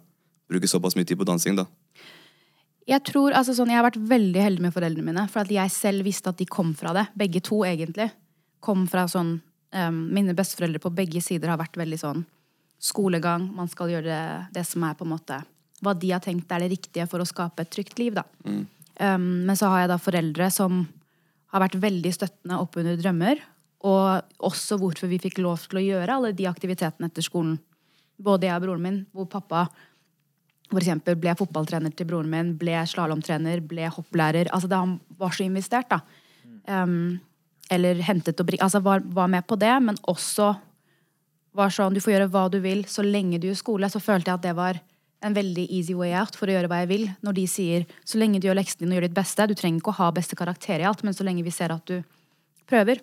bruke 0.49 0.71
såpass 0.71 0.97
mye 0.97 1.09
tid 1.09 1.21
på 1.21 1.29
dansing? 1.29 1.61
da? 1.61 1.69
Jeg 2.89 3.05
tror, 3.05 3.35
altså 3.37 3.53
sånn, 3.53 3.69
jeg 3.69 3.77
har 3.77 3.85
vært 3.85 4.01
veldig 4.01 4.41
heldig 4.41 4.65
med 4.65 4.73
foreldrene 4.73 5.11
mine. 5.11 5.27
For 5.29 5.45
at 5.45 5.53
jeg 5.53 5.75
selv 5.75 6.07
visste 6.09 6.33
at 6.33 6.41
de 6.41 6.49
kom 6.49 6.73
fra 6.77 6.95
det. 6.97 7.05
Begge 7.21 7.43
to, 7.45 7.61
egentlig. 7.69 8.09
Kom 8.65 8.87
fra 8.89 9.05
sånn 9.13 9.35
um, 9.77 9.99
Mine 10.15 10.33
besteforeldre 10.37 10.81
på 10.81 10.95
begge 10.97 11.21
sider 11.23 11.53
har 11.53 11.61
vært 11.61 11.77
veldig 11.79 11.99
sånn 12.01 12.25
skolegang. 12.79 13.49
Man 13.55 13.71
skal 13.71 13.93
gjøre 13.93 14.07
det, 14.07 14.25
det 14.55 14.65
som 14.67 14.85
er 14.87 14.97
på 14.99 15.07
en 15.07 15.15
måte 15.17 15.41
Hva 15.83 15.95
de 15.95 16.11
har 16.11 16.23
tenkt 16.23 16.51
er 16.51 16.65
det 16.65 16.73
riktige 16.73 17.07
for 17.11 17.23
å 17.23 17.29
skape 17.29 17.63
et 17.63 17.71
trygt 17.71 18.01
liv, 18.01 18.17
da. 18.19 18.25
Um, 18.99 19.47
men 19.47 19.55
så 19.59 19.69
har 19.71 19.85
jeg 19.85 19.93
da 19.93 19.99
foreldre 20.03 20.49
som 20.51 20.81
har 21.53 21.63
vært 21.63 21.79
veldig 21.79 22.11
støttende 22.15 22.59
opp 22.59 22.75
under 22.81 22.99
drømmer. 22.99 23.43
Og 23.87 24.43
også 24.49 24.79
hvorfor 24.81 25.11
vi 25.11 25.21
fikk 25.23 25.39
lov 25.45 25.63
til 25.69 25.79
å 25.79 25.85
gjøre 25.85 26.17
alle 26.17 26.33
de 26.35 26.49
aktivitetene 26.51 27.07
etter 27.07 27.23
skolen. 27.23 27.61
Både 28.19 28.49
jeg 28.49 28.59
og 28.59 28.67
broren 28.67 28.83
min, 28.83 28.99
hvor 29.15 29.31
pappa 29.31 29.69
For 30.69 30.83
eksempel 30.83 31.15
ble 31.17 31.33
fotballtrener 31.33 31.95
til 31.97 32.05
broren 32.11 32.29
min, 32.29 32.51
ble 32.61 32.75
slalåmtrener, 32.91 33.63
ble 33.65 33.87
hopplærer. 33.89 34.51
Altså 34.53 34.69
det, 34.69 34.77
Han 34.77 34.99
var 35.17 35.31
så 35.33 35.47
investert, 35.47 35.89
da. 35.89 36.03
Um, 36.69 37.21
eller 37.71 38.03
hentet 38.05 38.41
og 38.41 38.51
bri... 38.51 38.59
Altså 38.61 38.83
var, 38.85 39.01
var 39.01 39.31
med 39.33 39.47
på 39.49 39.57
det, 39.57 39.73
men 39.81 39.97
også 40.11 40.51
var 41.59 41.75
sånn 41.75 41.97
Du 41.97 42.03
får 42.05 42.15
gjøre 42.15 42.31
hva 42.33 42.47
du 42.53 42.61
vil 42.65 42.85
så 42.89 43.05
lenge 43.05 43.41
du 43.41 43.49
gjør 43.51 43.61
skole. 43.61 43.91
Så 43.91 44.03
følte 44.03 44.31
jeg 44.31 44.41
at 44.41 44.47
det 44.47 44.55
var 44.59 44.81
en 45.27 45.35
veldig 45.35 45.67
easy 45.75 45.97
way 45.99 46.15
out 46.15 46.37
for 46.39 46.47
å 46.47 46.55
gjøre 46.55 46.71
hva 46.71 46.83
jeg 46.85 46.91
vil. 46.93 47.07
Når 47.27 47.39
de 47.41 47.47
sier 47.51 47.87
så 48.07 48.21
lenge 48.21 48.41
du 48.41 48.49
gjør 48.49 48.61
leksene 48.61 48.85
dine 48.85 48.95
og 48.95 49.01
gjør 49.01 49.09
ditt 49.09 49.19
beste. 49.19 49.49
Du 49.51 49.57
trenger 49.59 49.83
ikke 49.83 49.95
å 49.95 50.01
ha 50.01 50.11
beste 50.15 50.39
karakter 50.39 50.83
i 50.83 50.87
alt, 50.89 51.05
men 51.07 51.17
så 51.17 51.27
lenge 51.27 51.47
vi 51.47 51.55
ser 51.55 51.75
at 51.75 51.85
du 51.91 51.99
prøver. 52.69 53.03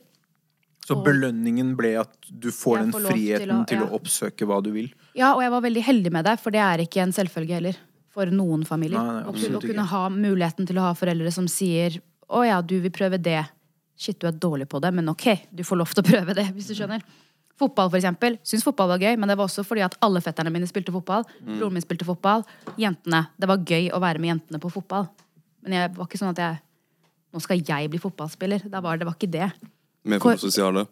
Så 0.86 1.00
belønningen 1.02 1.72
ble 1.78 1.96
at 1.98 2.14
du 2.30 2.52
får 2.54 2.78
den 2.78 2.92
får 2.94 3.08
friheten 3.10 3.10
til 3.10 3.18
friheten 3.18 3.58
ja. 3.58 3.66
til 3.72 3.82
å, 3.82 3.90
oppsøke 3.98 4.46
hva 4.46 4.60
du 4.62 4.70
vil. 4.76 4.92
Ja, 5.18 5.34
og 5.34 5.42
jeg 5.42 5.54
var 5.56 5.64
veldig 5.66 5.84
heldig 5.88 6.12
med 6.14 6.28
det, 6.28 6.36
for 6.44 6.54
det 6.54 6.62
er 6.62 6.84
ikke 6.84 7.02
en 7.02 7.14
selvfølge 7.16 7.58
heller. 7.58 7.80
For 8.16 8.30
noen 8.32 8.62
familier. 8.64 9.02
Nei, 9.02 9.24
nei, 9.26 9.50
å, 9.58 9.60
kunne, 9.60 9.84
å 9.84 9.92
ha 9.92 10.04
muligheten 10.14 10.70
til 10.70 10.78
å 10.80 10.86
ha 10.86 10.94
foreldre 10.96 11.34
som 11.36 11.50
sier 11.52 11.98
å 12.32 12.46
ja, 12.46 12.62
du 12.62 12.78
vil 12.84 12.94
prøve 12.94 13.18
det. 13.20 13.42
Shit, 13.98 14.22
du 14.22 14.30
er 14.30 14.38
dårlig 14.38 14.70
på 14.72 14.80
det, 14.84 14.94
men 14.96 15.10
ok, 15.12 15.26
du 15.52 15.66
får 15.68 15.82
lov 15.82 15.92
til 15.92 16.06
å 16.06 16.08
prøve 16.08 16.36
det, 16.38 16.46
hvis 16.54 16.70
du 16.70 16.78
skjønner. 16.78 17.04
Fotball, 17.60 17.88
for 17.90 17.98
eksempel. 18.02 18.36
Syns 18.44 18.66
fotball 18.68 18.90
var 18.92 19.00
gøy, 19.00 19.14
men 19.16 19.32
det 19.32 19.38
var 19.40 19.48
også 19.48 19.64
fordi 19.64 19.84
at 19.86 19.96
alle 20.04 20.20
fetterne 20.24 20.52
mine 20.52 20.68
spilte 20.68 20.92
fotball. 20.92 21.24
Broren 21.46 21.74
min 21.78 21.84
spilte 21.86 22.08
fotball. 22.08 22.44
Jentene. 22.82 23.22
Det 23.40 23.48
var 23.48 23.64
gøy 23.64 23.88
å 23.96 24.02
være 24.04 24.20
med 24.20 24.34
jentene 24.34 24.60
på 24.60 24.72
fotball. 24.74 25.08
Men 25.64 25.78
jeg 25.78 25.94
var 25.96 26.10
ikke 26.10 26.20
sånn 26.22 26.34
at 26.36 26.42
jeg 26.44 26.62
Nå 27.36 27.42
skal 27.44 27.60
jeg 27.68 27.90
bli 27.92 28.00
fotballspiller. 28.00 28.62
Da 28.72 28.80
var, 28.80 28.96
det 28.96 29.04
var 29.10 29.18
ikke 29.18 29.28
det 29.28 29.50
Mer 30.08 30.22
for 30.24 30.40
sosiale. 30.40 30.86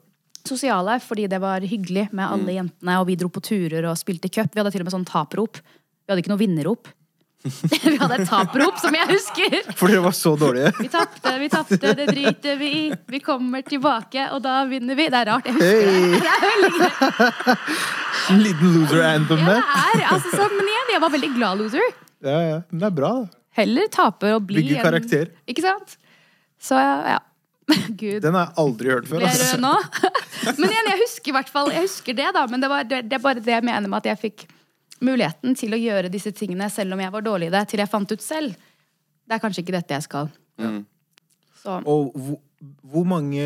sosiale, 0.44 0.98
fordi 1.00 1.28
det 1.32 1.38
var 1.40 1.64
hyggelig 1.64 2.10
med 2.12 2.26
alle 2.26 2.52
jentene, 2.58 2.98
og 3.00 3.08
vi 3.08 3.16
dro 3.16 3.30
på 3.32 3.40
turer 3.40 3.86
og 3.88 3.96
spilte 3.96 4.28
cup. 4.28 4.52
Vi 4.52 4.60
hadde 4.60 4.74
til 4.74 4.84
og 4.84 4.90
med 4.90 4.96
sånn 4.98 5.06
taprop. 5.08 5.62
Vi 6.04 6.12
hadde 6.12 6.20
ikke 6.20 6.34
noe 6.34 6.42
vinnerrop. 6.42 6.90
vi 7.84 7.98
hadde 8.00 8.18
et 8.22 8.30
taprop, 8.30 8.78
som 8.80 8.96
jeg 8.96 9.08
husker. 9.10 9.56
For 9.76 9.92
dere 9.92 10.04
var 10.06 10.16
så 10.16 10.32
dårlige. 10.40 10.72
Vi 10.80 10.88
tapte, 10.94 11.34
vi 11.42 11.50
tapte, 11.52 11.80
det 12.00 12.06
driter 12.08 12.56
vi 12.60 12.70
i. 12.78 12.84
Vi 13.12 13.20
kommer 13.24 13.66
tilbake, 13.68 14.30
og 14.32 14.40
da 14.46 14.62
vinner 14.70 14.96
vi. 14.96 15.10
Det 15.12 15.20
er 15.20 15.30
rart. 15.34 15.50
Jeg 15.50 15.58
husker 15.58 15.84
det. 15.84 15.98
Hey, 15.98 16.22
det 16.24 16.32
er 16.32 16.46
veldig 16.48 17.58
en 18.34 18.42
liten 18.46 18.74
loser 18.78 19.04
anthem 19.10 19.44
Ja, 19.44 19.58
det 19.60 20.06
er 20.06 20.08
altså 20.16 20.32
sånn, 20.38 20.56
men 20.56 20.72
igjen, 20.72 20.94
jeg 20.96 21.04
var 21.04 21.14
veldig 21.18 21.32
glad 21.36 21.60
loser. 21.66 21.92
Ja, 22.24 22.40
ja. 22.48 22.58
Men 22.72 22.86
det 22.86 22.90
er 22.90 22.98
bra, 23.02 23.12
da. 23.26 23.40
Heller 23.60 23.92
tape 23.94 24.32
og 24.34 24.48
bli 24.50 24.64
Bygge 24.64 24.82
karakter. 24.82 25.30
Ikke 25.50 25.62
sant? 25.66 25.98
Så 26.64 26.80
ja. 26.80 27.20
Gud. 28.00 28.22
Den 28.24 28.34
har 28.36 28.48
jeg 28.50 28.56
aldri 28.64 28.90
hørt 28.96 29.06
før. 29.12 29.20
Blir 29.22 29.30
Altså. 29.30 29.54
rød 29.54 29.62
nå? 29.68 29.76
Men 30.58 30.72
igjen, 30.72 30.90
jeg 30.94 31.00
husker 31.04 31.32
i 31.32 31.36
hvert 31.38 31.52
fall 31.54 31.70
Jeg 31.72 31.86
husker 31.86 32.18
det, 32.18 32.26
da. 32.36 32.48
Men 32.52 32.64
det, 32.64 32.70
var, 32.72 32.88
det, 32.88 33.04
det 33.12 33.20
er 33.20 33.24
bare 33.24 33.44
det 33.44 33.54
jeg 33.54 33.64
mener 33.68 33.92
med 33.92 34.02
at 34.02 34.10
jeg 34.14 34.22
fikk 34.24 34.48
muligheten 35.06 35.58
til 35.60 35.76
å 35.76 35.80
gjøre 35.80 36.12
disse 36.14 36.34
tingene 36.36 36.70
selv 36.72 36.96
om 36.96 37.02
jeg 37.04 37.14
var 37.14 37.26
dårlig 37.26 37.50
i 37.50 37.54
det, 37.54 37.64
til 37.72 37.84
jeg 37.84 37.92
fant 37.92 38.12
ut 38.12 38.24
selv. 38.24 38.56
Det 39.24 39.38
er 39.38 39.44
kanskje 39.44 39.64
ikke 39.64 39.76
dette 39.78 39.98
jeg 39.98 40.08
skal. 40.08 40.32
Så 41.64 41.80
Og 41.90 42.14
hvor, 42.16 42.40
hvor 42.92 43.08
mange 43.08 43.46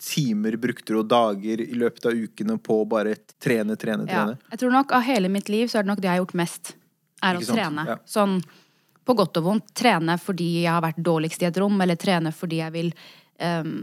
timer 0.00 0.56
brukte 0.56 0.94
du 0.94 1.02
og 1.02 1.08
dager 1.10 1.60
i 1.60 1.76
løpet 1.76 2.08
av 2.08 2.16
ukene 2.16 2.56
på 2.62 2.80
å 2.82 2.88
bare 2.88 3.14
trene, 3.42 3.76
trene, 3.76 4.06
ja. 4.08 4.24
trene? 4.24 4.38
Jeg 4.52 4.62
tror 4.62 4.74
nok 4.74 4.94
av 4.96 5.04
hele 5.06 5.30
mitt 5.32 5.50
liv 5.52 5.68
så 5.68 5.80
er 5.80 5.86
det 5.86 5.92
nok 5.92 6.02
det 6.02 6.08
jeg 6.08 6.16
har 6.16 6.22
gjort 6.24 6.38
mest. 6.40 6.74
Er 7.20 7.36
å 7.36 7.44
sant? 7.44 7.58
trene. 7.58 7.86
Ja. 7.90 7.98
Sånn 8.08 8.38
på 9.04 9.16
godt 9.18 9.40
og 9.40 9.46
vondt. 9.46 9.72
Trene 9.76 10.16
fordi 10.20 10.50
jeg 10.62 10.72
har 10.72 10.84
vært 10.84 11.02
dårligst 11.04 11.44
i 11.44 11.48
et 11.50 11.60
rom, 11.60 11.76
eller 11.82 12.00
trene 12.00 12.32
fordi 12.36 12.62
jeg 12.62 12.74
vil 12.76 12.90
um, 13.42 13.74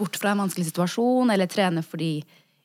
bort 0.00 0.16
fra 0.20 0.32
en 0.32 0.44
vanskelig 0.44 0.70
situasjon, 0.70 1.32
eller 1.34 1.50
trene 1.50 1.84
fordi 1.84 2.10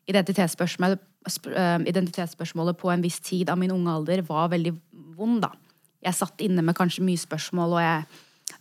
identitetsspørsmål, 0.10 0.98
sp 1.30 1.52
ehm, 1.54 1.86
identitetsspørsmålet 1.90 2.80
på 2.80 2.90
en 2.92 3.04
viss 3.04 3.20
tid 3.22 3.50
av 3.50 3.60
min 3.62 3.72
unge 3.74 3.94
alder 3.94 4.24
var 4.26 4.50
veldig 4.54 4.74
vond, 5.18 5.42
da. 5.44 5.52
Jeg 6.02 6.18
satt 6.18 6.42
inne 6.42 6.64
med 6.66 6.78
kanskje 6.78 7.06
mye 7.06 7.20
spørsmål, 7.22 7.78
og 7.78 7.84
jeg 7.84 8.04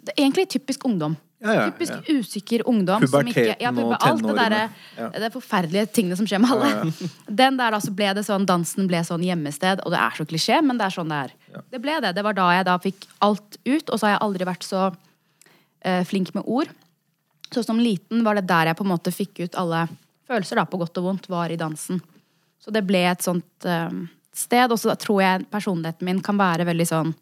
det 0.00 0.14
er 0.14 0.22
Egentlig 0.22 0.48
typisk 0.48 0.84
ungdom. 0.86 1.16
Ja, 1.40 1.52
ja, 1.54 1.70
typisk 1.70 1.92
ja. 1.92 2.18
usikker 2.20 2.62
ungdom. 2.68 3.06
som 3.08 3.26
ikke, 3.26 3.56
Puberteten 3.56 3.62
ja, 3.64 3.70
og 3.70 3.98
tenårene. 4.00 4.60
alt 4.60 5.12
det 5.12 5.20
der, 5.20 5.24
er 5.24 5.32
forferdelige 5.32 5.86
tingene 5.86 6.16
som 6.16 6.26
skjer 6.28 6.40
med 6.42 6.52
alle. 6.52 6.92
Den 7.40 7.56
der 7.56 7.72
da, 7.72 7.80
så 7.80 7.92
ble 7.96 8.10
det 8.16 8.26
sånn, 8.26 8.44
Dansen 8.48 8.88
ble 8.90 9.00
sånn 9.04 9.24
hjemmested, 9.24 9.80
og 9.84 9.94
det 9.94 10.02
er 10.02 10.18
så 10.18 10.26
klisjé, 10.28 10.60
men 10.60 10.80
det 10.80 10.86
er 10.86 10.96
sånn 10.98 11.08
det 11.08 11.22
er. 11.24 11.32
Det 11.72 11.80
ble 11.80 11.96
det. 12.04 12.12
Det 12.16 12.24
var 12.26 12.36
da 12.36 12.50
jeg 12.58 12.68
da 12.68 12.76
fikk 12.84 13.08
alt 13.24 13.58
ut, 13.64 13.88
og 13.88 13.96
så 13.96 14.06
har 14.06 14.14
jeg 14.14 14.22
aldri 14.28 14.48
vært 14.50 14.68
så 14.68 14.82
uh, 14.92 16.02
flink 16.04 16.34
med 16.36 16.44
ord. 16.44 16.68
Så 17.50 17.64
som 17.64 17.80
liten 17.80 18.20
var 18.26 18.36
det 18.36 18.46
der 18.48 18.70
jeg 18.70 18.78
på 18.78 18.84
en 18.86 18.92
måte 18.92 19.14
fikk 19.14 19.40
ut 19.40 19.56
alle 19.58 19.86
følelser, 20.30 20.60
da, 20.60 20.66
på 20.70 20.80
godt 20.80 21.02
og 21.02 21.08
vondt, 21.10 21.28
var 21.32 21.52
i 21.52 21.58
dansen. 21.60 22.00
Så 22.60 22.72
det 22.74 22.84
ble 22.88 23.02
et 23.10 23.24
sånt 23.24 23.66
eh, 23.68 23.98
sted. 24.36 24.70
Og 24.70 24.78
så 24.80 24.94
tror 25.00 25.20
jeg 25.24 25.48
personligheten 25.52 26.06
min 26.08 26.22
kan 26.24 26.38
være 26.40 26.68
veldig 26.70 26.88
sånn 26.90 27.12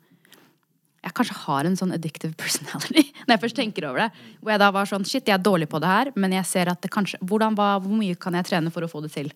jeg 0.99 1.15
kanskje 1.15 1.37
har 1.45 1.67
en 1.69 1.77
sånn 1.79 1.93
addictive 1.95 2.35
personality 2.39 3.05
når 3.25 3.37
jeg 3.37 3.43
først 3.45 3.57
tenker 3.61 3.87
over 3.89 4.03
det. 4.03 4.25
Hvor 4.43 4.51
jeg 4.53 4.61
da 4.65 4.71
var 4.75 4.89
sånn 4.91 5.07
Shit, 5.07 5.29
jeg 5.31 5.37
er 5.37 5.45
dårlig 5.47 5.69
på 5.71 5.79
det 5.83 5.91
her, 5.93 6.11
men 6.19 6.35
jeg 6.35 6.49
ser 6.51 6.71
at 6.73 6.81
det 6.83 6.91
kanskje 6.93 7.21
hvordan, 7.23 7.55
hva, 7.59 7.77
Hvor 7.85 7.95
mye 8.01 8.17
kan 8.19 8.35
jeg 8.39 8.49
trene 8.51 8.73
for 8.75 8.85
å 8.85 8.91
få 8.91 9.05
det 9.05 9.13
til? 9.15 9.31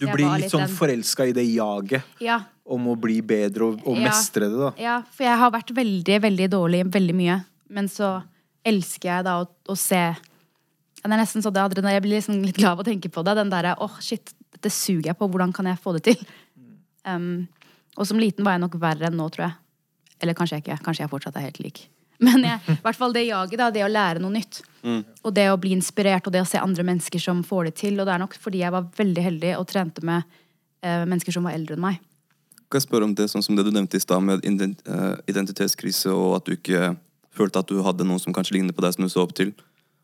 Du 0.00 0.04
blir 0.10 0.26
litt, 0.26 0.44
litt 0.46 0.52
sånn 0.52 0.68
forelska 0.72 1.26
i 1.30 1.34
det 1.36 1.44
jaget 1.48 2.22
Ja, 2.22 2.40
om 2.62 2.86
å 2.92 2.96
bli 2.98 3.20
bedre 3.24 3.70
og, 3.70 3.80
og 3.88 3.98
Ja. 3.98 4.10
mestre 4.10 4.48
det, 4.48 4.58
da. 4.58 4.70
ja, 4.80 4.96
for 5.14 5.26
jeg 5.26 5.38
har 5.40 5.52
vært 5.54 5.72
veldig, 5.76 6.18
veldig 6.26 6.48
dårlig 6.52 6.82
veldig 6.92 7.16
mye. 7.18 7.38
Men 7.72 7.88
så 7.90 8.12
elsker 8.66 9.08
jeg 9.08 9.26
da 9.26 9.38
å, 9.42 9.48
å 9.48 9.76
se 9.78 10.02
Det 11.02 11.10
er 11.10 11.18
nesten 11.18 11.42
så 11.42 11.50
det 11.50 11.62
adrenalin, 11.62 11.96
Jeg 11.96 12.04
blir 12.04 12.14
liksom 12.14 12.42
litt 12.44 12.58
glad 12.58 12.76
av 12.76 12.84
å 12.84 12.86
tenke 12.86 13.10
på 13.10 13.24
det. 13.26 13.34
Den 13.34 13.50
derre 13.50 13.74
åh, 13.82 13.96
shit, 14.00 14.34
dette 14.54 14.70
suger 14.70 15.10
jeg 15.10 15.18
på. 15.18 15.26
Hvordan 15.26 15.52
kan 15.54 15.66
jeg 15.66 15.80
få 15.82 15.96
det 15.96 16.04
til? 16.06 16.20
Um, 17.02 17.48
og 17.98 18.06
som 18.06 18.20
liten 18.22 18.46
var 18.46 18.54
jeg 18.54 18.62
nok 18.62 18.78
verre 18.80 19.08
enn 19.10 19.18
nå, 19.18 19.26
tror 19.34 19.48
jeg. 19.48 19.56
Eller 20.22 20.38
kanskje 20.38 20.60
jeg 20.60 20.64
ikke. 20.64 20.78
Kanskje 20.86 21.04
jeg 21.04 21.10
fortsatt 21.10 21.40
er 21.40 21.48
helt 21.48 21.58
lik. 21.62 21.88
Men 22.22 22.44
jeg, 22.46 22.60
i 22.70 22.84
hvert 22.84 22.98
fall 22.98 23.14
det 23.16 23.24
jaget, 23.26 23.58
da. 23.58 23.72
Det 23.74 23.82
å 23.82 23.90
lære 23.90 24.22
noe 24.22 24.30
nytt. 24.36 24.62
Og 25.26 25.34
det 25.34 25.48
å 25.50 25.58
bli 25.58 25.74
inspirert, 25.74 26.26
og 26.26 26.34
det 26.34 26.44
å 26.44 26.48
se 26.48 26.62
andre 26.62 26.86
mennesker 26.86 27.22
som 27.22 27.42
får 27.46 27.70
det 27.70 27.74
til. 27.82 27.98
Og 27.98 28.06
det 28.06 28.14
er 28.14 28.22
nok 28.22 28.38
fordi 28.38 28.62
jeg 28.62 28.74
var 28.74 28.86
veldig 28.98 29.26
heldig 29.26 29.52
og 29.58 29.66
trente 29.70 30.06
med 30.06 30.22
uh, 30.22 31.02
mennesker 31.02 31.34
som 31.34 31.50
var 31.50 31.58
eldre 31.58 31.74
enn 31.74 31.82
meg. 31.82 31.98
Kan 32.70 32.78
jeg 32.80 32.86
spørre 32.86 33.10
om 33.10 33.16
det, 33.18 33.26
sånn 33.28 33.44
som 33.44 33.58
det 33.58 33.66
du 33.66 33.74
nevnte 33.74 33.98
i 33.98 34.00
stad, 34.00 34.22
med 34.24 34.46
eh, 34.46 35.02
identitetskrise, 35.28 36.08
og 36.08 36.38
at 36.38 36.46
du 36.46 36.54
ikke 36.54 36.94
følte 37.36 37.60
at 37.60 37.68
du 37.68 37.82
hadde 37.84 38.06
noen 38.08 38.22
som 38.22 38.32
kanskje 38.32 38.56
ligner 38.56 38.72
på 38.72 38.80
deg, 38.80 38.94
som 38.94 39.04
du 39.04 39.12
så 39.12 39.26
opp 39.26 39.34
til? 39.36 39.50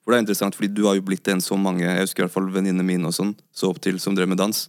For 0.08 0.14
det 0.14 0.22
er 0.22 0.24
interessant, 0.24 0.56
fordi 0.56 0.70
du 0.72 0.86
har 0.86 0.94
jo 0.96 1.02
blitt 1.04 1.28
en 1.28 1.42
så 1.44 1.52
mange 1.60 1.82
Jeg 1.84 2.00
husker 2.00 2.22
i 2.22 2.24
hvert 2.24 2.32
fall 2.32 2.46
venninnene 2.48 2.86
mine 2.86 3.10
og 3.10 3.12
sånn, 3.12 3.34
så 3.52 3.68
opp 3.68 3.82
til, 3.84 3.98
som 4.00 4.14
drev 4.16 4.30
med 4.32 4.40
dans. 4.40 4.62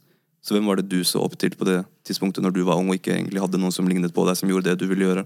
Så 0.44 0.52
hvem 0.52 0.68
var 0.68 0.82
det 0.82 0.90
du 0.92 1.00
så 1.08 1.22
opp 1.24 1.38
til 1.40 1.56
på 1.56 1.64
det 1.64 1.78
tidspunktet 2.04 2.44
når 2.44 2.58
du 2.58 2.60
var 2.68 2.76
ung 2.76 2.92
og 2.92 3.00
ikke 3.00 3.14
egentlig 3.16 3.40
hadde 3.40 3.62
noen 3.62 3.72
som 3.72 3.88
lignet 3.88 4.12
på 4.12 4.26
deg, 4.28 4.36
som 4.36 4.52
gjorde 4.52 4.68
det 4.68 4.84
du 4.84 4.84
ville 4.92 5.08
gjøre? 5.08 5.24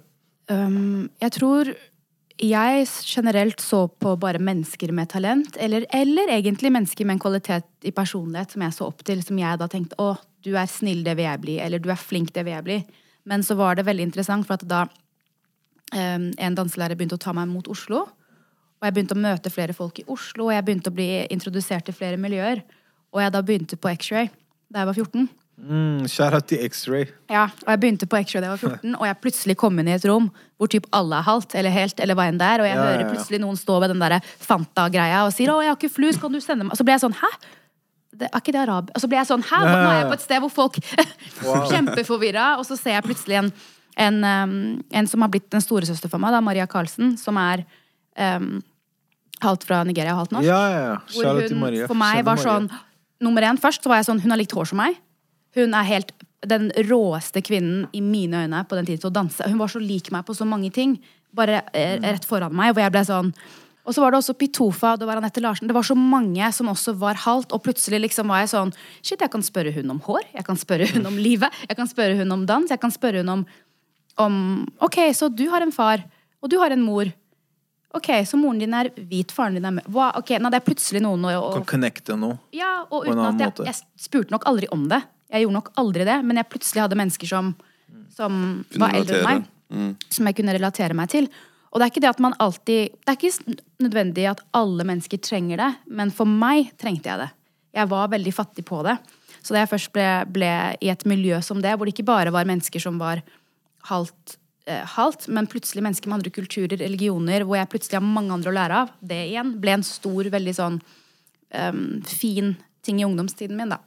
Um, 0.53 1.09
jeg 1.17 1.33
tror 1.33 1.73
jeg 2.45 2.87
generelt 3.09 3.65
så 3.65 3.87
på 3.89 4.13
bare 4.21 4.37
mennesker 4.37 4.93
med 4.93 5.09
talent, 5.09 5.57
eller, 5.57 5.89
eller 5.89 6.29
egentlig 6.37 6.75
mennesker 6.77 7.09
med 7.09 7.17
en 7.17 7.25
kvalitet 7.25 7.65
i 7.81 7.97
personlighet 7.97 8.53
som 8.53 8.69
jeg 8.69 8.77
så 8.77 8.93
opp 8.93 9.01
til, 9.09 9.25
som 9.25 9.41
jeg 9.41 9.65
da 9.65 9.69
tenkte 9.71 9.97
å, 9.97 10.13
du 10.45 10.53
er 10.53 10.69
snill, 10.69 11.01
det 11.01 11.17
vil 11.17 11.31
jeg 11.31 11.41
bli, 11.41 11.57
eller 11.57 11.81
du 11.81 11.89
er 11.89 11.97
flink, 11.97 12.35
det 12.37 12.45
vil 12.45 12.59
jeg 12.59 12.69
bli. 12.69 12.83
Men 13.25 13.41
så 13.41 13.57
var 13.57 13.81
det 13.81 13.89
veldig 13.89 14.11
interessant, 14.11 14.45
for 14.45 14.61
at 14.61 14.69
da 14.69 14.85
um, 14.85 16.33
en 16.37 16.61
danselærer 16.61 17.01
begynte 17.01 17.17
å 17.17 17.25
ta 17.31 17.33
meg 17.33 17.49
mot 17.49 17.65
Oslo, 17.73 18.11
og 18.83 18.89
jeg 18.89 18.95
begynte 18.97 19.15
å 19.15 19.21
møte 19.23 19.47
flere 19.53 19.71
folk 19.71 20.01
i 20.01 20.03
Oslo, 20.11 20.49
og 20.49 20.51
jeg 20.51 20.63
begynte 20.67 20.91
å 20.91 20.95
bli 20.95 21.05
introdusert 21.31 21.85
til 21.87 21.95
flere 21.95 22.17
miljøer, 22.19 22.59
og 23.15 23.21
jeg 23.23 23.31
da 23.31 23.41
begynte 23.45 23.77
på 23.79 23.87
X-ray 23.93 24.27
da 24.73 24.81
jeg 24.81 24.89
var 24.89 24.97
14. 24.97 25.29
Mm, 25.63 26.01
out 26.33 26.47
til 26.49 26.63
X-ray. 26.65 27.05
Ja, 27.31 27.45
og 27.45 27.69
jeg 27.69 27.79
begynte 27.79 28.07
på 28.09 28.19
X-ray 28.19 28.41
da 28.41 28.49
jeg 28.49 28.57
var 28.57 28.73
14, 28.73 28.95
og 28.97 29.05
jeg 29.07 29.19
plutselig 29.23 29.55
kom 29.61 29.79
inn 29.79 29.87
i 29.87 29.93
et 29.95 30.07
rom 30.09 30.27
hvor 30.59 30.71
typ 30.73 30.89
alle 30.91 31.15
er 31.21 31.27
halvt 31.29 31.55
eller 31.61 31.71
helt, 31.71 32.03
eller 32.03 32.17
hva 32.19 32.25
enn 32.27 32.41
det 32.41 32.49
er, 32.49 32.63
og 32.63 32.67
jeg 32.67 32.75
Ja, 32.75 32.87
hører 32.89 33.11
plutselig 33.13 33.39
noen 33.45 33.59
stå 33.61 33.77
ved 33.79 33.93
den 33.93 34.03
der 34.03 34.17
Fanta-greia 34.43 35.21
og 35.27 35.31
sier 35.31 35.53
'Å, 35.53 35.61
jeg 35.63 35.71
har 35.71 35.77
ikke 35.79 35.95
flus, 35.95 36.19
kan 36.19 36.31
du 36.33 36.41
sende 36.41 36.65
meg?' 36.65 36.73
Og 36.73 36.77
så 36.81 36.83
ble 36.83 36.97
jeg 36.97 37.05
sånn 37.05 37.15
'Hæ?' 37.15 37.61
Det, 38.13 38.27
er 38.33 38.39
ikke 38.41 38.51
det 38.51 38.61
arab? 38.67 38.91
Og 38.93 39.01
så 39.01 39.07
ble 39.07 39.17
jeg 39.17 39.27
sånn 39.31 39.43
'Hæ?' 39.43 39.63
Nå 39.63 39.87
er 39.87 39.99
jeg 40.01 40.09
på 40.11 40.17
et 40.19 40.27
sted 40.27 40.39
hvor 40.43 40.51
folk 40.51 40.75
Wow. 41.45 41.69
kjempeforvirra, 41.71 42.57
og 42.59 42.65
så 42.65 42.75
ser 42.75 42.99
jeg 42.99 43.03
plutselig 43.03 43.37
en, 43.39 43.53
en, 43.97 44.83
en 44.91 45.07
som 45.07 45.21
har 45.21 45.29
blitt 45.29 45.53
en 45.53 45.61
storesøster 45.61 46.09
for 46.09 46.19
meg, 46.19 46.33
da, 46.33 46.41
Maria 46.41 46.65
Karlsen, 46.65 47.15
som 47.17 47.37
er 47.37 47.63
um, 48.17 48.61
halvt 49.43 49.63
fra 49.69 49.83
Nigeria 49.87 50.13
og 50.15 50.23
halvt 50.23 50.35
norsk. 50.37 50.47
Ja, 50.49 50.61
ja, 50.71 50.81
ja. 50.89 50.97
Hvor 51.13 51.41
hun 51.49 51.59
Maria. 51.61 51.87
for 51.87 51.99
meg 51.99 52.23
var 52.25 52.35
Maria. 52.39 52.45
sånn 52.49 52.69
Nummer 53.23 53.41
én 53.47 53.59
først 53.61 53.83
så 53.85 53.87
var 53.91 54.01
jeg 54.01 54.07
sånn 54.09 54.19
Hun 54.23 54.31
har 54.33 54.39
likt 54.41 54.51
hår 54.51 54.65
som 54.67 54.77
meg. 54.81 54.97
Hun 55.55 55.73
er 55.77 55.83
helt 55.87 56.11
den 56.43 56.71
råeste 56.89 57.39
kvinnen 57.45 57.85
i 57.95 58.01
mine 58.03 58.41
øyne 58.43 58.65
på 58.67 58.75
den 58.75 58.85
tiden 58.89 58.99
til 58.99 59.11
å 59.11 59.13
danse. 59.15 59.45
Hun 59.47 59.57
var 59.61 59.69
så 59.71 59.79
lik 59.79 60.09
meg 60.11 60.25
på 60.27 60.33
så 60.35 60.43
mange 60.49 60.71
ting. 60.75 60.97
Bare 61.33 61.61
eh, 61.73 61.95
Mm. 61.99 62.03
rett 62.17 62.25
foran 62.27 62.51
meg. 62.51 62.73
Hvor 62.75 62.83
jeg 62.83 62.91
ble 62.91 63.03
sånn 63.07 63.33
Og 63.85 63.93
så 63.93 63.99
var 63.99 64.11
det 64.11 64.19
også 64.23 64.33
Pitofa, 64.39 64.97
det 64.97 65.05
var 65.07 65.17
Anette 65.17 65.41
Larsen. 65.41 65.67
Det 65.67 65.73
var 65.75 65.83
så 65.83 65.95
mange 65.95 66.51
som 66.53 66.67
også 66.67 66.93
var 66.97 67.15
halvt. 67.15 67.51
Og 67.53 67.63
plutselig 67.63 67.99
liksom 68.01 68.27
var 68.27 68.39
jeg 68.43 68.49
sånn 68.55 68.73
Shit, 69.01 69.19
jeg 69.19 69.29
kan 69.31 69.41
spørre 69.41 69.73
hun 69.73 69.89
om 69.91 69.99
hår. 69.99 70.21
Jeg 70.33 70.43
kan 70.45 70.55
spørre 70.55 70.87
hun 70.93 71.05
om 71.05 71.15
livet. 71.17 71.51
Jeg 71.67 71.75
kan 71.77 71.87
spørre 71.87 72.15
hun 72.17 72.31
om 72.31 72.45
dans. 72.45 72.69
Jeg 72.69 72.79
kan 72.79 72.91
spørre 72.91 73.17
hun 73.23 73.29
om, 73.29 73.45
om 74.17 74.67
Ok, 74.81 74.95
så 75.13 75.29
du 75.33 75.49
har 75.49 75.61
en 75.61 75.71
far, 75.71 76.03
og 76.41 76.49
du 76.49 76.57
har 76.59 76.71
en 76.71 76.81
mor. 76.83 77.05
Ok, 77.93 78.07
så 78.25 78.37
moren 78.41 78.57
din 78.59 78.73
er 78.73 78.89
hvit, 78.97 79.31
faren 79.31 79.53
din 79.53 79.65
er 79.69 79.71
mørk. 79.75 79.85
Hva- 79.93 80.11
Ok, 80.17 80.29
nå 80.39 80.47
hadde 80.49 80.57
jeg 80.59 80.65
plutselig 80.65 81.01
noen 81.05 81.25
å, 81.29 81.33
og, 81.41 81.53
Kan 81.59 81.65
connecte 81.77 82.15
noe 82.17 82.39
ja, 82.51 82.81
og 82.89 83.03
På 83.05 83.11
en 83.11 83.11
uten 83.13 83.19
annen 83.25 83.35
at 83.35 83.39
jeg, 83.45 83.51
måte. 83.53 83.65
jeg 83.69 84.07
spurte 84.07 84.31
nok 84.33 84.45
aldri 84.49 84.67
om 84.73 84.87
det. 84.89 85.01
Jeg 85.31 85.43
gjorde 85.45 85.53
nok 85.59 85.69
aldri 85.77 86.05
det, 86.05 86.17
men 86.25 86.37
jeg 86.37 86.49
plutselig 86.49 86.81
hadde 86.81 86.97
mennesker 86.97 87.27
som, 87.29 87.55
som 88.15 88.65
var 88.77 88.93
eldre 88.97 89.19
enn 89.21 89.25
meg. 89.25 89.95
som 90.09 90.25
jeg 90.29 90.35
kunne 90.37 90.53
relatere 90.53 90.93
meg 90.93 91.09
til. 91.09 91.29
Og 91.73 91.79
det 91.79 91.85
er 91.87 91.91
ikke 91.93 92.01
det 92.05 92.09
at 92.11 92.19
man 92.21 92.35
alltid 92.39 92.91
Det 93.01 93.09
er 93.09 93.15
ikke 93.17 93.55
nødvendig 93.81 94.27
at 94.29 94.41
alle 94.53 94.83
mennesker 94.85 95.17
trenger 95.21 95.57
det, 95.57 95.71
men 95.89 96.11
for 96.11 96.25
meg 96.29 96.71
trengte 96.77 97.09
jeg 97.09 97.17
det. 97.23 97.31
Jeg 97.73 97.89
var 97.89 98.07
veldig 98.09 98.33
fattig 98.33 98.65
på 98.65 98.83
det. 98.85 98.97
Så 99.41 99.53
da 99.53 99.63
jeg 99.65 99.69
først 99.69 99.91
ble, 99.93 100.25
ble 100.31 100.51
i 100.81 100.89
et 100.89 101.05
miljø 101.09 101.41
som 101.41 101.59
det, 101.61 101.73
hvor 101.77 101.85
det 101.85 101.93
ikke 101.95 102.05
bare 102.05 102.31
var 102.31 102.45
mennesker 102.45 102.79
som 102.79 102.99
var 103.01 103.21
halvt 103.89 104.37
eh, 104.65 104.83
halvt, 104.95 105.27
men 105.27 105.47
plutselig 105.51 105.83
mennesker 105.85 106.09
med 106.09 106.19
andre 106.19 106.33
kulturer, 106.33 106.77
religioner, 106.79 107.45
hvor 107.47 107.59
jeg 107.59 107.71
plutselig 107.71 107.99
har 107.99 108.05
mange 108.05 108.35
andre 108.35 108.51
å 108.51 108.57
lære 108.57 108.83
av, 108.83 108.93
det 108.99 109.21
igjen 109.29 109.55
ble 109.61 109.77
en 109.77 109.87
stor, 109.87 110.29
veldig 110.33 110.55
sånn 110.57 110.77
um, 111.53 111.81
fin 112.07 112.53
ting 112.83 113.01
i 113.01 113.07
ungdomstiden 113.07 113.57
min, 113.59 113.73
da. 113.75 113.79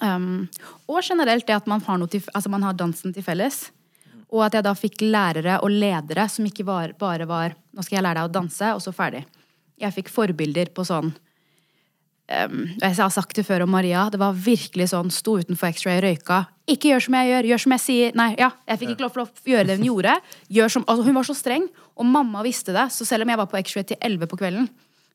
Um, 0.00 0.46
og 0.86 1.02
generelt 1.02 1.48
det 1.48 1.56
at 1.56 1.68
man 1.70 1.82
har, 1.82 2.06
til, 2.12 2.22
altså 2.32 2.52
man 2.52 2.64
har 2.64 2.76
dansen 2.78 3.14
til 3.14 3.26
felles. 3.26 3.68
Og 4.30 4.44
at 4.46 4.54
jeg 4.54 4.62
da 4.62 4.76
fikk 4.78 5.02
lærere 5.02 5.56
og 5.64 5.72
ledere 5.74 6.28
som 6.30 6.46
ikke 6.46 6.66
var, 6.68 6.94
bare 6.98 7.26
var 7.26 7.56
Nå 7.74 7.82
skal 7.86 8.00
jeg 8.00 8.04
lære 8.06 8.18
deg 8.18 8.28
å 8.28 8.34
danse, 8.34 8.68
og 8.74 8.80
så 8.82 8.90
ferdig. 8.94 9.20
Jeg 9.78 9.94
fikk 9.94 10.08
forbilder 10.10 10.72
på 10.74 10.82
sånn 10.86 11.12
um, 12.30 12.64
Jeg 12.80 12.96
har 12.98 13.12
sagt 13.14 13.36
det 13.36 13.44
før 13.46 13.64
om 13.66 13.72
Maria. 13.74 14.06
Det 14.12 14.20
var 14.20 14.36
virkelig 14.36 14.90
sånn 14.92 15.12
sto 15.14 15.36
utenfor 15.40 15.70
X-ray, 15.70 16.00
røyka. 16.04 16.44
Ikke 16.70 16.92
gjør 16.92 17.06
som 17.06 17.16
jeg 17.18 17.30
gjør, 17.32 17.48
gjør 17.50 17.62
som 17.64 17.74
jeg 17.76 17.84
sier. 17.84 18.18
Nei, 18.18 18.28
ja, 18.38 18.50
jeg 18.70 18.82
fikk 18.82 18.94
ikke 18.94 19.06
lov 19.06 19.16
til 19.16 19.24
å 19.24 19.54
gjøre 19.54 19.66
det 19.70 19.78
hun 19.80 19.88
gjorde. 19.88 20.14
Gjør 20.58 20.76
som, 20.76 20.86
altså, 20.86 21.06
hun 21.08 21.18
var 21.18 21.28
så 21.28 21.36
streng, 21.38 21.66
og 21.98 22.08
mamma 22.08 22.44
visste 22.46 22.74
det. 22.76 22.86
Så 22.94 23.08
selv 23.08 23.26
om 23.26 23.32
jeg 23.32 23.42
var 23.42 23.50
på 23.50 23.60
X-ray 23.60 23.88
til 23.90 24.00
11 24.00 24.30
på 24.30 24.40
kvelden, 24.40 24.70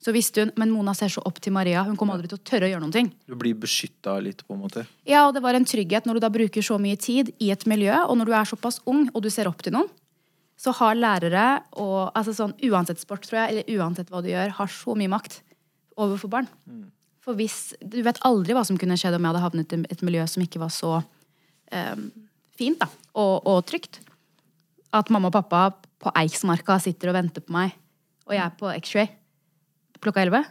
så 0.05 0.13
visste 0.13 0.43
hun 0.43 0.51
Men 0.59 0.69
Mona 0.69 0.93
ser 0.93 1.09
så 1.09 1.23
opp 1.25 1.39
til 1.41 1.55
Maria. 1.55 1.83
Hun 1.87 1.95
kommer 1.97 2.17
aldri 2.17 2.29
til 2.29 2.37
å 2.37 2.45
tørre 2.45 2.67
å 2.67 2.71
gjøre 2.73 2.83
noen 2.83 2.93
ting. 2.93 3.11
Du 3.25 3.33
blir 3.39 3.55
beskytta 3.57 4.19
litt, 4.21 4.43
på 4.45 4.53
en 4.53 4.61
måte. 4.61 4.85
Ja, 5.07 5.25
og 5.25 5.33
det 5.33 5.41
var 5.45 5.57
en 5.57 5.65
trygghet 5.65 6.05
når 6.05 6.19
du 6.19 6.25
da 6.27 6.31
bruker 6.33 6.65
så 6.65 6.77
mye 6.81 6.99
tid 6.99 7.31
i 7.41 7.49
et 7.55 7.65
miljø, 7.69 7.95
og 8.05 8.19
når 8.19 8.29
du 8.29 8.35
er 8.37 8.49
såpass 8.51 8.81
ung 8.85 9.07
og 9.13 9.23
du 9.25 9.31
ser 9.33 9.49
opp 9.49 9.63
til 9.65 9.73
noen, 9.77 9.89
så 10.59 10.71
har 10.77 10.95
lærere 10.95 11.45
og 11.83 12.13
altså 12.15 12.35
sånn 12.35 12.53
uansett 12.63 13.01
sport, 13.01 13.25
tror 13.27 13.41
jeg, 13.41 13.55
eller 13.55 13.79
uansett 13.79 14.11
hva 14.11 14.21
du 14.23 14.29
gjør, 14.31 14.53
har 14.59 14.71
så 14.71 14.95
mye 14.95 15.11
makt 15.11 15.41
overfor 15.99 16.31
barn. 16.31 16.47
For 17.25 17.37
hvis 17.37 17.73
Du 17.81 17.97
vet 18.05 18.19
aldri 18.27 18.53
hva 18.53 18.63
som 18.67 18.77
kunne 18.77 18.97
skjedd 18.99 19.17
om 19.17 19.23
jeg 19.25 19.33
hadde 19.33 19.43
havnet 19.43 19.73
i 19.73 19.81
et 19.95 20.05
miljø 20.05 20.25
som 20.29 20.43
ikke 20.45 20.61
var 20.61 20.73
så 20.73 20.99
um, 21.01 22.03
fint 22.55 22.79
da, 22.79 22.87
og, 23.17 23.47
og 23.49 23.63
trygt. 23.67 23.99
At 24.95 25.09
mamma 25.11 25.31
og 25.31 25.35
pappa 25.35 25.63
på 26.05 26.13
Eiksmarka 26.21 26.77
sitter 26.83 27.09
og 27.11 27.17
venter 27.17 27.43
på 27.43 27.55
meg, 27.55 27.73
og 28.29 28.35
jeg 28.37 28.43
er 28.45 28.53
på 28.59 28.69
X-ray 28.77 29.09
klokka 30.05 30.21
11. 30.21 30.43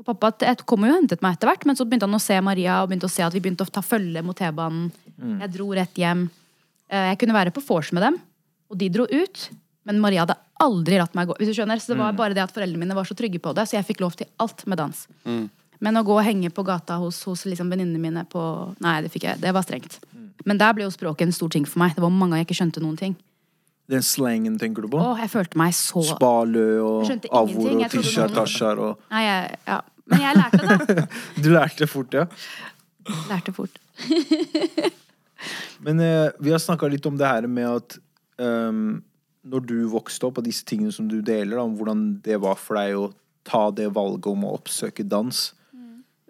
Og 0.00 0.06
pappa 0.08 0.32
kom 0.66 0.86
jo 0.86 0.90
og 0.90 0.96
hentet 0.96 1.22
meg 1.22 1.36
etter 1.36 1.50
hvert, 1.50 1.66
men 1.68 1.76
så 1.78 1.84
begynte 1.86 2.08
han 2.08 2.16
å 2.16 2.22
se 2.22 2.38
Maria 2.42 2.80
og 2.82 2.88
begynte 2.90 3.06
å 3.06 3.12
se 3.12 3.22
at 3.26 3.34
vi 3.34 3.42
begynte 3.44 3.66
å 3.66 3.70
ta 3.70 3.82
følge 3.84 4.22
mot 4.26 4.36
T-banen. 4.38 4.88
Jeg 5.44 5.52
dro 5.54 5.68
rett 5.76 6.00
hjem. 6.00 6.24
Eh, 6.88 7.10
Jeg 7.12 7.18
kunne 7.20 7.36
være 7.36 7.52
på 7.54 7.62
vors 7.68 7.92
med 7.94 8.02
dem, 8.02 8.16
og 8.72 8.78
de 8.80 8.88
dro 8.90 9.04
ut. 9.06 9.44
Men 9.84 10.00
Maria 10.00 10.24
hadde 10.24 10.38
aldri 10.64 10.96
latt 10.98 11.14
meg 11.14 11.28
gå. 11.28 11.36
Hvis 11.38 11.52
du 11.52 11.58
skjønner, 11.58 11.78
så 11.78 11.92
det 11.92 11.98
var 12.00 12.16
bare 12.16 12.34
det 12.34 12.42
at 12.42 12.54
Foreldrene 12.54 12.80
mine 12.80 12.96
var 12.96 13.04
så 13.04 13.14
trygge 13.14 13.38
på 13.44 13.52
det, 13.54 13.68
så 13.68 13.76
jeg 13.76 13.86
fikk 13.92 14.00
lov 14.00 14.16
til 14.16 14.26
alt 14.42 14.64
med 14.66 14.80
dans. 14.80 15.04
Men 15.84 16.00
å 16.00 16.04
gå 16.06 16.16
og 16.16 16.24
henge 16.24 16.48
på 16.54 16.64
gata 16.64 16.96
hos, 17.02 17.20
hos 17.28 17.44
liksom 17.48 17.68
venninnene 17.72 18.00
mine 18.00 18.24
på 18.30 18.42
Nei, 18.84 18.98
det 19.04 19.12
fikk 19.12 19.28
jeg. 19.28 19.40
Det 19.42 19.52
var 19.52 19.66
strengt. 19.66 20.00
Men 20.48 20.60
der 20.60 20.74
ble 20.76 20.86
jo 20.86 20.92
språket 20.92 21.28
en 21.28 21.36
stor 21.36 21.52
ting 21.52 21.66
for 21.68 21.82
meg. 21.82 21.94
Det 21.96 22.04
var 22.04 22.12
mange 22.12 22.34
ganger 22.34 22.44
jeg 22.44 22.50
ikke 22.50 22.60
skjønte 22.62 22.84
noen 22.84 22.98
ting. 23.00 23.16
Den 23.92 24.04
slangen 24.04 24.56
tenker 24.60 24.84
du 24.84 24.88
på? 24.94 25.00
Åh, 25.00 25.18
jeg 25.20 25.30
følte 25.32 25.60
meg 25.60 25.74
så 25.76 26.00
Spalø 26.14 26.68
og 26.80 27.10
avor 27.28 27.74
og 27.74 27.82
tisjar, 27.92 28.32
tasjar 28.32 28.80
og 28.80 29.02
Nei, 29.12 29.24
jeg, 29.26 29.58
ja. 29.68 29.80
Men 30.08 30.22
jeg 30.24 30.38
lærte 30.38 30.62
det. 30.68 31.04
Du 31.44 31.48
lærte 31.52 31.88
fort, 31.88 32.16
ja. 32.16 32.24
Lærte 33.28 33.52
fort. 33.56 33.76
Men 35.84 36.00
eh, 36.00 36.30
vi 36.40 36.52
har 36.52 36.62
snakka 36.62 36.88
litt 36.92 37.04
om 37.08 37.18
det 37.20 37.28
her 37.28 37.48
med 37.48 37.68
at 37.68 37.98
um, 38.40 39.02
når 39.44 39.66
du 39.68 39.76
vokste 39.92 40.28
opp, 40.28 40.40
og 40.40 40.46
disse 40.48 40.64
tingene 40.68 40.92
som 40.92 41.08
du 41.08 41.18
deler, 41.20 41.58
da, 41.58 41.66
om 41.66 41.76
hvordan 41.76 42.06
det 42.24 42.40
var 42.40 42.56
for 42.60 42.80
deg 42.80 42.96
å 42.96 43.10
ta 43.44 43.66
det 43.76 43.90
valget 43.92 44.30
om 44.32 44.46
å 44.48 44.54
oppsøke 44.56 45.04
dans, 45.08 45.42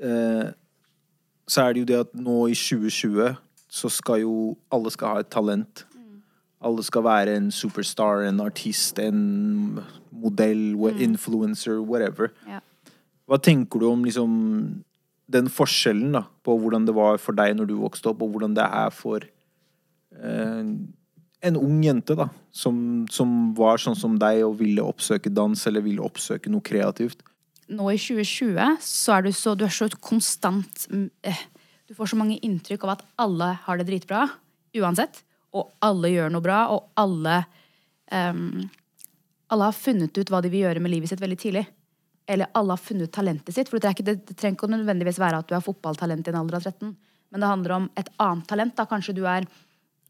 eh, 0.00 0.52
så 1.46 1.64
er 1.64 1.74
det 1.74 1.82
jo 1.82 1.88
det 1.90 1.98
at 2.06 2.14
nå 2.16 2.38
i 2.48 2.56
2020 2.56 3.34
så 3.74 3.90
skal 3.90 4.22
jo 4.22 4.54
alle 4.72 4.92
skal 4.94 5.16
ha 5.16 5.24
et 5.24 5.32
talent. 5.32 5.84
Alle 6.64 6.84
skal 6.86 7.04
være 7.04 7.36
en 7.36 7.50
superstar, 7.52 8.22
en 8.24 8.40
artist, 8.40 8.98
en 8.98 9.80
modell, 10.10 10.72
influencer, 11.02 11.82
whatever. 11.82 12.30
Ja. 12.48 12.62
Hva 13.28 13.40
tenker 13.40 13.80
du 13.80 13.88
om 13.90 14.04
liksom 14.06 14.34
den 15.34 15.48
forskjellen 15.52 16.14
da, 16.16 16.24
på 16.44 16.56
hvordan 16.60 16.86
det 16.86 16.94
var 16.96 17.18
for 17.20 17.36
deg 17.36 17.56
når 17.56 17.68
du 17.70 17.78
vokste 17.80 18.12
opp, 18.12 18.22
og 18.22 18.34
hvordan 18.34 18.56
det 18.56 18.64
er 18.64 18.92
for 18.94 19.24
eh, 19.24 20.64
en 21.44 21.60
ung 21.60 21.78
jente 21.84 22.16
da, 22.16 22.28
som, 22.52 22.76
som 23.12 23.52
var 23.56 23.80
sånn 23.80 23.96
som 23.98 24.18
deg 24.20 24.44
og 24.46 24.58
ville 24.60 24.84
oppsøke 24.84 25.32
dans 25.32 25.66
eller 25.68 25.84
ville 25.84 26.04
oppsøke 26.04 26.52
noe 26.52 26.64
kreativt? 26.64 27.24
Nå 27.72 27.88
i 27.92 27.98
2020 28.00 28.80
så 28.84 29.16
er 29.16 29.24
du 29.24 29.32
så, 29.32 29.54
du 29.56 29.64
er 29.64 29.72
så 29.72 29.88
konstant 30.02 30.86
mm, 30.90 31.06
eh, 31.24 31.44
Du 31.88 31.94
får 31.96 32.12
så 32.12 32.18
mange 32.20 32.38
inntrykk 32.44 32.84
av 32.84 32.96
at 32.96 33.04
alle 33.24 33.50
har 33.64 33.80
det 33.80 33.86
dritbra, 33.88 34.26
uansett. 34.76 35.22
Og 35.54 35.70
alle 35.84 36.10
gjør 36.10 36.32
noe 36.34 36.44
bra, 36.44 36.64
og 36.74 36.90
alle 36.98 37.44
um, 38.10 38.64
Alle 39.52 39.68
har 39.68 39.76
funnet 39.76 40.16
ut 40.16 40.30
hva 40.32 40.40
de 40.42 40.50
vil 40.50 40.64
gjøre 40.64 40.82
med 40.82 40.90
livet 40.90 41.12
sitt 41.12 41.22
veldig 41.22 41.38
tidlig. 41.38 41.64
Eller 42.26 42.50
alle 42.56 42.74
har 42.74 42.80
funnet 42.80 43.08
ut 43.08 43.14
talentet 43.14 43.54
sitt. 43.54 43.68
For 43.70 43.78
det, 43.78 43.92
ikke, 43.94 44.06
det 44.08 44.34
trenger 44.34 44.56
ikke 44.56 44.72
nødvendigvis 44.72 45.20
være 45.20 45.42
at 45.42 45.48
du 45.48 45.54
har 45.54 45.64
fotballtalent 45.64 46.26
i 46.26 46.32
en 46.32 46.40
alder 46.40 46.58
av 46.58 46.64
13. 46.72 46.94
Men 47.30 47.44
det 47.44 47.50
handler 47.50 47.76
om 47.76 47.86
et 48.00 48.08
annet 48.24 48.48
talent. 48.48 48.74
da 48.76 48.88
Kanskje 48.88 49.14
du 49.14 49.22
er 49.28 49.46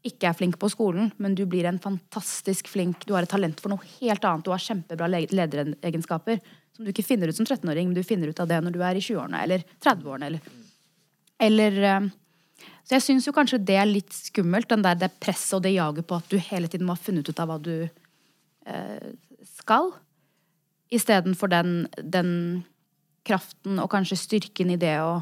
ikke 0.05 0.29
er 0.29 0.37
flink 0.37 0.57
på 0.61 0.69
skolen, 0.69 1.09
men 1.17 1.35
du 1.35 1.43
blir 1.49 1.65
en 1.65 1.81
fantastisk 1.81 2.67
flink 2.69 3.07
Du 3.09 3.15
har 3.15 3.25
et 3.25 3.31
talent 3.31 3.59
for 3.61 3.73
noe 3.73 3.93
helt 3.97 4.23
annet. 4.23 4.45
Du 4.45 4.53
har 4.53 4.61
kjempebra 4.61 5.09
lederegenskaper 5.09 6.39
som 6.75 6.83
du 6.83 6.91
ikke 6.91 7.05
finner 7.07 7.31
ut 7.31 7.37
som 7.37 7.47
13-åring, 7.47 7.87
men 7.87 7.95
du 7.95 8.03
finner 8.03 8.31
ut 8.31 8.39
av 8.43 8.49
det 8.51 8.59
når 8.63 8.75
du 8.75 8.81
er 8.83 8.99
i 8.99 9.03
20-årene 9.03 9.41
eller 9.45 9.65
30-årene. 9.83 10.27
Eller, 10.27 10.55
eller 11.47 11.77
eh, 11.89 12.07
Så 12.83 12.97
jeg 12.97 13.05
syns 13.05 13.27
jo 13.29 13.35
kanskje 13.35 13.61
det 13.63 13.77
er 13.79 13.87
litt 13.89 14.13
skummelt, 14.13 14.67
den 14.69 14.83
der, 14.83 14.99
det 14.99 15.13
presset 15.23 15.57
og 15.59 15.63
det 15.65 15.75
jaget 15.77 16.07
på 16.09 16.19
at 16.19 16.27
du 16.31 16.37
hele 16.51 16.71
tiden 16.71 16.87
må 16.87 16.97
ha 16.97 17.01
funnet 17.01 17.29
ut 17.29 17.39
av 17.39 17.51
hva 17.51 17.59
du 17.63 17.87
eh, 17.87 19.07
skal. 19.55 19.93
Istedenfor 20.93 21.53
den, 21.53 21.77
den 22.03 22.33
kraften 23.25 23.79
og 23.81 23.89
kanskje 23.93 24.19
styrken 24.19 24.75
i 24.75 24.79
det 24.79 24.97
å, 25.01 25.17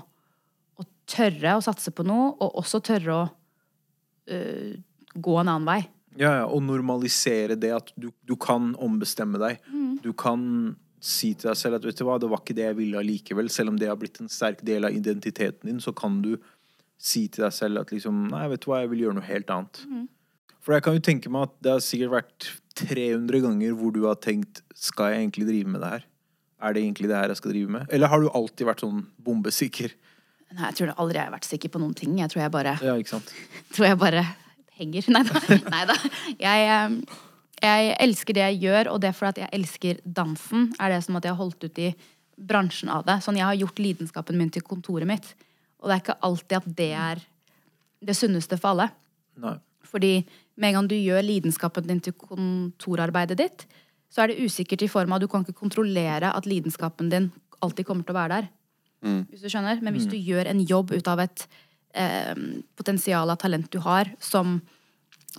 å 0.76 0.88
tørre 1.10 1.58
å 1.58 1.63
satse 1.63 1.94
på 1.96 2.06
noe, 2.08 2.34
og 2.42 2.60
også 2.63 2.82
tørre 2.84 3.16
å 3.16 3.24
uh, 3.30 4.74
gå 5.13 5.36
en 5.39 5.52
annen 5.54 5.70
vei. 5.70 5.80
Ja, 6.20 6.34
ja, 6.42 6.46
og 6.46 6.66
normalisere 6.66 7.56
det 7.58 7.72
at 7.74 7.94
du, 7.96 8.12
du 8.28 8.36
kan 8.38 8.74
ombestemme 8.82 9.39
deg. 9.42 9.63
Du 10.04 10.12
kan 10.13 10.76
si 11.04 11.34
til 11.36 11.52
deg 11.52 11.60
selv 11.60 11.78
at 11.80 11.86
vet 11.88 12.00
du 12.00 12.06
hva, 12.08 12.18
det 12.22 12.30
var 12.32 12.42
ikke 12.44 12.56
det 12.58 12.68
jeg 12.70 12.80
ville 12.80 13.00
allikevel. 13.00 13.50
Selv 13.52 13.74
om 13.74 13.80
det 13.80 13.89
har 13.92 14.00
blitt 14.00 14.22
en 14.24 14.32
sterk 14.32 14.63
del 14.66 14.88
av 14.88 14.96
identiteten 14.96 15.68
din, 15.70 15.82
så 15.84 15.92
kan 15.96 16.22
du 16.24 16.36
si 17.04 17.26
til 17.28 17.44
deg 17.44 17.56
selv 17.56 17.82
at 17.82 17.92
liksom 17.92 18.28
Nei, 18.32 18.46
vet 18.54 18.63
du 18.63 18.70
hva, 18.72 18.84
jeg 18.84 18.94
vil 18.94 19.06
gjøre 19.06 19.18
noe 19.20 19.28
helt 19.28 19.52
annet. 19.52 19.82
For 20.63 20.78
jeg 20.78 20.86
kan 20.86 20.96
jo 20.96 21.04
tenke 21.04 21.32
meg 21.34 21.50
at 21.50 21.58
det 21.66 21.74
har 21.74 21.84
sikkert 21.84 22.13
vært 22.13 22.50
300 22.80 23.44
ganger 23.44 23.76
hvor 23.78 23.92
du 23.94 24.00
har 24.08 24.16
tenkt 24.18 24.63
Skal 24.74 25.12
jeg 25.12 25.20
egentlig 25.22 25.46
drive 25.46 25.74
med 25.76 25.84
det 25.84 25.89
her? 25.92 26.06
Er 26.63 26.74
det 26.74 26.82
egentlig 26.86 27.10
det 27.12 27.18
her 27.20 27.34
jeg 27.34 27.42
skal 27.42 27.52
drive 27.52 27.76
med? 27.76 27.92
Eller 27.92 28.08
har 28.08 28.24
du 28.24 28.30
alltid 28.32 28.70
vært 28.70 28.86
sånn 28.86 29.04
bombesikker? 29.20 29.92
Nei, 30.54 30.70
jeg 30.70 30.78
tror 30.78 30.94
aldri 31.02 31.20
jeg 31.20 31.28
har 31.28 31.36
vært 31.36 31.50
sikker 31.50 31.74
på 31.74 31.82
noen 31.82 31.96
ting. 31.98 32.16
Jeg 32.22 32.32
tror 32.32 32.46
jeg 32.46 32.54
bare 32.54 32.78
Ja, 32.80 32.96
tror 33.76 33.88
jeg 33.89 34.00
bare 34.00 34.24
henger. 34.80 35.10
Nei 35.12 35.84
da. 35.89 35.98
Jeg, 36.48 36.70
eh, 36.70 37.20
jeg 37.63 37.95
elsker 38.04 38.36
det 38.36 38.43
jeg 38.43 38.62
gjør, 38.65 38.89
og 38.91 39.02
det 39.02 39.10
er 39.10 39.15
fordi 39.17 39.32
at 39.34 39.41
jeg 39.45 39.60
elsker 39.60 40.02
dansen, 40.04 40.71
er 40.80 40.93
det 40.93 41.02
som 41.06 41.17
at 41.19 41.28
jeg 41.28 41.34
har 41.34 41.39
holdt 41.39 41.63
ut 41.63 41.80
i 41.80 41.93
bransjen 42.38 42.91
av 42.91 43.06
det. 43.08 43.19
Sånn, 43.23 43.38
Jeg 43.39 43.45
har 43.45 43.60
gjort 43.60 43.80
lidenskapen 43.80 44.38
min 44.38 44.49
til 44.52 44.65
kontoret 44.65 45.08
mitt. 45.08 45.34
Og 45.80 45.89
det 45.89 45.95
er 45.95 46.04
ikke 46.04 46.21
alltid 46.23 46.58
at 46.58 46.67
det 46.78 46.91
er 46.97 47.21
det 48.04 48.15
sunneste 48.17 48.58
for 48.60 48.73
alle. 48.73 48.89
Nei. 49.39 49.56
Fordi 49.88 50.13
med 50.56 50.69
en 50.69 50.78
gang 50.80 50.89
du 50.89 50.95
gjør 50.95 51.23
lidenskapen 51.26 51.88
din 51.88 52.02
til 52.04 52.15
kontorarbeidet 52.17 53.38
ditt, 53.38 53.65
så 54.13 54.23
er 54.23 54.32
det 54.32 54.43
usikkert 54.45 54.84
i 54.86 54.91
form 54.91 55.13
av 55.13 55.19
at 55.19 55.26
du 55.26 55.32
kan 55.32 55.45
ikke 55.45 55.58
kontrollere 55.58 56.34
at 56.34 56.47
lidenskapen 56.49 57.10
din 57.10 57.32
alltid 57.63 57.88
kommer 57.88 58.06
til 58.06 58.13
å 58.13 58.19
være 58.19 58.39
der. 58.41 58.49
Hvis 59.04 59.43
du 59.43 59.49
skjønner? 59.52 59.82
Men 59.84 59.95
hvis 59.95 60.08
du 60.08 60.15
gjør 60.15 60.47
en 60.47 60.62
jobb 60.63 60.93
ut 60.93 61.08
av 61.12 61.19
et 61.26 61.45
eh, 61.97 62.36
potensial 62.80 63.30
av 63.34 63.39
talent 63.41 63.67
du 63.73 63.82
har, 63.84 64.12
som, 64.23 64.62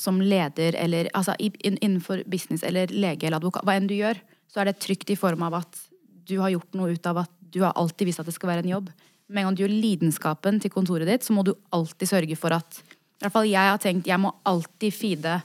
som 0.00 0.20
leder 0.22 0.74
eller 0.74 1.08
altså 1.14 1.36
innenfor 1.38 2.24
business 2.26 2.64
eller 2.66 2.90
lege 2.90 3.26
eller 3.26 3.38
advokat, 3.38 3.64
hva 3.66 3.76
enn 3.78 3.88
du 3.90 3.94
gjør, 3.96 4.18
så 4.50 4.62
er 4.62 4.70
det 4.70 4.80
trygt 4.82 5.10
i 5.10 5.18
form 5.18 5.44
av 5.46 5.60
at 5.60 5.80
du 6.26 6.38
har 6.40 6.52
gjort 6.54 6.76
noe 6.78 6.94
ut 6.94 7.06
av 7.10 7.24
at 7.24 7.32
du 7.54 7.60
har 7.62 7.74
alltid 7.78 8.08
visst 8.08 8.22
at 8.22 8.28
det 8.28 8.34
skal 8.34 8.50
være 8.50 8.64
en 8.64 8.72
jobb. 8.72 8.90
Med 9.28 9.42
en 9.42 9.48
gang 9.48 9.56
du 9.56 9.64
gjør 9.64 9.74
lidenskapen 9.74 10.60
til 10.62 10.72
kontoret 10.74 11.08
ditt, 11.08 11.26
så 11.26 11.34
må 11.36 11.44
du 11.46 11.54
alltid 11.74 12.10
sørge 12.10 12.38
for 12.38 12.54
at 12.56 12.80
I 12.82 13.26
hvert 13.26 13.34
fall 13.36 13.48
jeg 13.48 13.70
har 13.70 13.82
tenkt 13.82 14.10
jeg 14.10 14.20
må 14.20 14.34
alltid 14.48 14.94
feede 14.94 15.38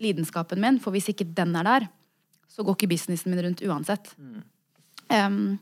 lidenskapen 0.00 0.60
min, 0.62 0.80
for 0.80 0.96
hvis 0.96 1.10
ikke 1.12 1.28
den 1.36 1.52
er 1.60 1.66
der, 1.66 1.88
så 2.50 2.64
går 2.64 2.78
ikke 2.78 2.94
businessen 2.94 3.32
min 3.32 3.42
rundt 3.44 3.60
uansett. 3.62 4.08
Um, 5.10 5.58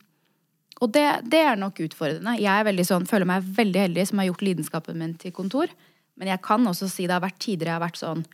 og 0.79 0.92
det, 0.94 1.05
det 1.27 1.40
er 1.42 1.59
nok 1.59 1.81
utfordrende. 1.83 2.37
Jeg 2.38 2.66
veldig 2.68 2.87
sånn, 2.87 3.09
føler 3.11 3.29
meg 3.29 3.46
veldig 3.57 3.81
heldig 3.88 4.05
som 4.09 4.22
har 4.22 4.29
gjort 4.31 4.44
lidenskapen 4.46 4.98
min 5.01 5.16
til 5.18 5.35
kontor. 5.35 5.72
Men 6.18 6.28
jeg 6.33 6.42
kan 6.42 6.66
også 6.66 6.88
si 6.90 7.07
det 7.07 7.14
har 7.14 7.22
vært 7.24 7.38
tider 7.38 7.70
jeg 7.70 7.76
har 7.78 7.85
vært 7.85 8.00
sånn 8.00 8.24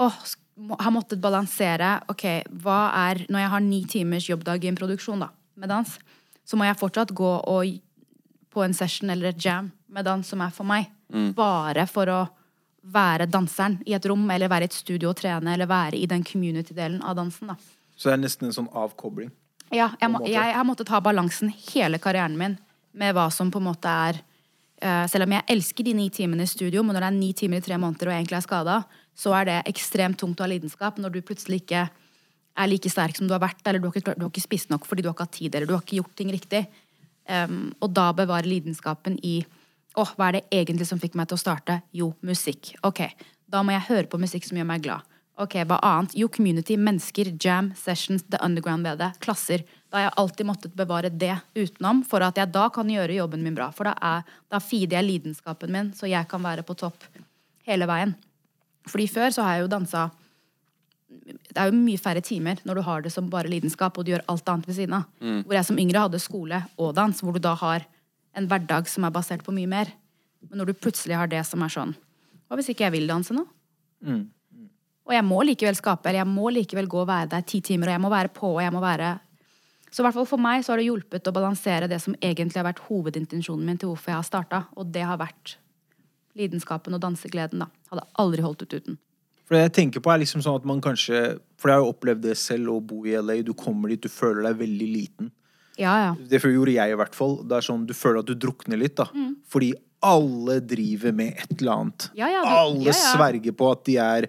Åh, 0.00 0.16
må- 0.60 0.78
har 0.80 0.92
måttet 0.92 1.20
balansere 1.20 2.02
Ok, 2.08 2.24
hva 2.62 2.78
er 3.10 3.26
Når 3.28 3.40
jeg 3.44 3.50
har 3.54 3.60
ni 3.60 3.84
timers 3.84 4.28
jobbdag 4.28 4.64
i 4.64 4.68
en 4.68 4.76
produksjon 4.76 5.20
da, 5.20 5.28
med 5.56 5.68
dans, 5.68 5.98
så 6.46 6.56
må 6.56 6.64
jeg 6.68 6.78
fortsatt 6.80 7.12
gå 7.14 7.30
og 7.48 7.78
på 8.50 8.64
en 8.64 8.74
session 8.74 9.10
eller 9.12 9.28
et 9.30 9.44
jam 9.44 9.70
med 9.88 10.04
dans 10.04 10.26
som 10.26 10.40
er 10.42 10.50
for 10.50 10.64
meg. 10.66 10.88
Bare 11.36 11.84
for 11.86 12.06
å 12.10 12.20
være 12.82 13.26
danseren 13.30 13.76
i 13.86 13.92
et 13.94 14.06
rom, 14.10 14.24
eller 14.30 14.48
være 14.50 14.66
i 14.66 14.70
et 14.70 14.72
studio 14.74 15.10
og 15.12 15.16
trene, 15.20 15.52
eller 15.54 15.66
være 15.70 15.94
i 16.00 16.06
den 16.10 16.24
community-delen 16.24 17.02
av 17.06 17.14
dansen. 17.16 17.46
da. 17.52 17.54
Så 17.96 18.08
det 18.08 18.14
er 18.16 18.22
nesten 18.24 18.48
en 18.48 18.52
sånn 18.56 18.70
avkobling. 18.74 19.30
Ja, 19.70 19.90
jeg, 20.00 20.10
må, 20.10 20.24
jeg 20.26 20.54
har 20.56 20.64
måttet 20.66 20.88
ha 20.90 20.98
balansen 21.00 21.52
hele 21.74 21.98
karrieren 22.02 22.36
min 22.40 22.58
med 22.92 23.14
hva 23.14 23.28
som 23.30 23.50
på 23.52 23.60
en 23.60 23.68
måte 23.68 23.86
er 23.86 24.18
Selv 24.80 25.26
om 25.26 25.32
jeg 25.34 25.44
elsker 25.52 25.84
de 25.84 25.92
ni 25.92 26.06
timene 26.08 26.46
i 26.46 26.48
studio, 26.48 26.80
men 26.80 26.96
når 26.96 27.04
det 27.04 27.08
er 27.10 27.16
ni 27.18 27.26
timer 27.36 27.60
i 27.60 27.64
tre 27.66 27.76
måneder 27.76 28.08
og 28.08 28.14
jeg 28.14 28.22
egentlig 28.22 28.38
er 28.38 28.44
skada, 28.46 28.76
så 29.12 29.34
er 29.36 29.44
det 29.44 29.56
ekstremt 29.68 30.16
tungt 30.22 30.40
å 30.40 30.46
ha 30.46 30.48
lidenskap 30.48 30.96
når 30.96 31.12
du 31.12 31.18
plutselig 31.20 31.60
ikke 31.60 31.82
er 31.84 32.70
like 32.70 32.90
sterk 32.92 33.18
som 33.18 33.28
du 33.28 33.34
har 33.34 33.42
vært, 33.42 33.60
eller 33.66 33.80
du 33.80 33.88
har 33.88 33.96
ikke, 33.96 34.14
du 34.16 34.24
har 34.24 34.32
ikke 34.32 34.44
spist 34.44 34.70
nok 34.72 34.86
fordi 34.88 35.04
du 35.04 35.10
har 35.10 35.16
ikke 35.16 35.26
hatt 35.28 35.36
tid, 35.36 35.54
eller 35.54 35.68
du 35.68 35.74
har 35.76 35.84
ikke 35.84 36.00
gjort 36.00 36.14
ting 36.18 36.32
riktig. 36.32 36.64
Um, 37.28 37.70
og 37.84 37.92
da 37.94 38.10
bevare 38.16 38.48
lidenskapen 38.48 39.20
i 39.22 39.42
Åh, 39.98 40.10
hva 40.14 40.28
er 40.28 40.36
det 40.36 40.40
egentlig 40.54 40.86
som 40.86 41.00
fikk 41.02 41.16
meg 41.18 41.26
til 41.26 41.34
å 41.34 41.40
starte? 41.42 41.80
Jo, 41.90 42.12
musikk. 42.22 42.68
Ok, 42.86 43.00
da 43.50 43.64
må 43.66 43.74
jeg 43.74 43.88
høre 43.88 44.06
på 44.06 44.20
musikk 44.22 44.44
som 44.46 44.60
gjør 44.60 44.68
meg 44.68 44.84
glad. 44.84 45.02
Ok, 45.40 45.56
hva 45.66 45.80
annet? 45.82 46.14
Jo, 46.14 46.28
community, 46.30 46.76
mennesker, 46.78 47.32
jam, 47.42 47.72
sessions, 47.74 48.22
the 48.30 48.38
underground 48.38 48.86
ved 48.86 49.02
klasser. 49.18 49.64
Da 49.90 49.98
har 49.98 50.06
jeg 50.06 50.16
alltid 50.22 50.46
måttet 50.46 50.74
bevare 50.78 51.10
det 51.10 51.34
utenom, 51.58 52.04
for 52.06 52.22
at 52.22 52.38
jeg 52.38 52.52
da 52.54 52.68
kan 52.70 52.90
gjøre 52.90 53.16
jobben 53.18 53.42
min 53.42 53.56
bra. 53.56 53.72
For 53.74 53.90
da, 53.90 53.96
er, 53.98 54.22
da 54.52 54.62
feeder 54.62 55.00
jeg 55.00 55.08
lidenskapen 55.08 55.72
min, 55.74 55.90
så 55.98 56.06
jeg 56.06 56.28
kan 56.30 56.42
være 56.44 56.62
på 56.66 56.76
topp 56.78 57.06
hele 57.66 57.88
veien. 57.90 58.14
Fordi 58.88 59.06
før 59.10 59.34
så 59.34 59.44
har 59.46 59.58
jeg 59.58 59.66
jo 59.66 59.74
dansa 59.74 60.08
det 61.10 61.58
er 61.58 61.70
jo 61.70 61.74
mye 61.74 61.98
færre 61.98 62.22
timer 62.22 62.60
når 62.62 62.78
du 62.78 62.82
har 62.86 63.02
det 63.02 63.10
som 63.10 63.26
bare 63.30 63.50
lidenskap 63.50 63.96
og 63.98 64.06
du 64.06 64.12
gjør 64.12 64.22
alt 64.30 64.50
annet 64.52 64.68
ved 64.68 64.76
siden 64.76 64.94
av. 65.00 65.08
Hvor 65.18 65.56
jeg 65.56 65.66
som 65.66 65.80
yngre 65.82 66.04
hadde 66.04 66.20
skole 66.22 66.60
og 66.78 66.92
dans, 66.94 67.22
hvor 67.22 67.34
du 67.34 67.42
da 67.42 67.56
har 67.58 67.86
en 68.38 68.46
hverdag 68.46 68.86
som 68.88 69.06
er 69.06 69.14
basert 69.14 69.42
på 69.42 69.54
mye 69.54 69.70
mer. 69.70 69.90
Men 70.46 70.62
når 70.62 70.70
du 70.70 70.78
plutselig 70.78 71.18
har 71.18 71.30
det 71.30 71.42
som 71.48 71.62
er 71.66 71.72
sånn 71.72 71.96
Hva 72.46 72.58
hvis 72.58 72.70
ikke 72.72 72.86
jeg 72.86 72.94
vil 72.94 73.10
danse 73.10 73.34
nå? 73.34 73.42
Og 75.10 75.16
jeg 75.16 75.26
må 75.26 75.40
likevel 75.42 75.74
skape, 75.74 76.06
eller 76.08 76.22
jeg 76.22 76.30
må 76.30 76.50
likevel 76.54 76.86
gå 76.90 77.02
og 77.02 77.08
være 77.10 77.32
der 77.34 77.42
ti 77.42 77.58
timer, 77.66 77.90
og 77.90 77.96
jeg 77.96 78.02
må 78.04 78.10
være 78.12 78.30
på, 78.34 78.52
og 78.54 78.62
jeg 78.62 78.72
må 78.74 78.82
være 78.82 79.10
Så 79.90 80.02
i 80.02 80.06
hvert 80.06 80.14
fall 80.14 80.28
for 80.28 80.42
meg 80.42 80.62
så 80.64 80.72
har 80.72 80.80
det 80.80 80.86
hjulpet 80.86 81.26
å 81.26 81.34
balansere 81.34 81.88
det 81.90 81.98
som 82.02 82.14
egentlig 82.22 82.60
har 82.60 82.68
vært 82.68 82.84
hovedintensjonen 82.86 83.66
min 83.66 83.78
til 83.80 83.90
hvorfor 83.90 84.12
jeg 84.12 84.20
har 84.20 84.28
starta, 84.28 84.64
og 84.78 84.92
det 84.94 85.02
har 85.06 85.18
vært 85.20 85.56
lidenskapen 86.38 86.94
og 86.94 87.02
dansegleden, 87.02 87.64
da. 87.64 87.70
Hadde 87.90 88.06
aldri 88.22 88.44
holdt 88.44 88.62
ut 88.62 88.76
uten. 88.76 88.98
For 89.50 89.58
det 89.58 89.64
jeg 89.64 89.74
tenker 89.80 90.02
på 90.04 90.12
er 90.12 90.20
liksom 90.22 90.44
sånn 90.44 90.60
at 90.60 90.66
man 90.68 90.78
kanskje 90.78 91.40
For 91.58 91.66
jeg 91.66 91.74
har 91.74 91.82
jo 91.82 91.90
opplevd 91.90 92.20
det 92.22 92.36
selv 92.38 92.70
å 92.70 92.76
bo 92.78 93.00
i 93.02 93.16
LA. 93.18 93.40
Du 93.42 93.50
kommer 93.58 93.90
dit, 93.90 93.98
du 93.98 94.08
føler 94.08 94.46
deg 94.46 94.60
veldig 94.60 94.86
liten. 94.94 95.32
Ja, 95.74 95.96
ja. 96.04 96.12
Det 96.14 96.38
gjorde 96.38 96.76
jeg 96.76 96.92
i 96.92 96.98
hvert 97.00 97.16
fall. 97.16 97.40
Det 97.42 97.56
er 97.58 97.66
sånn, 97.66 97.82
Du 97.88 97.92
føler 97.96 98.22
at 98.22 98.30
du 98.30 98.36
drukner 98.38 98.78
litt. 98.78 98.94
da 98.96 99.08
Fordi 99.50 99.72
alle 100.02 100.60
driver 100.64 101.12
med 101.12 101.34
et 101.42 101.60
eller 101.60 101.72
annet. 101.72 102.06
Ja, 102.16 102.28
ja, 102.32 102.40
du- 102.42 102.48
alle 102.48 102.86
ja, 102.88 102.92
sverger 102.92 103.52
på 103.52 103.70
at 103.72 103.84
de 103.84 103.96
er 104.00 104.26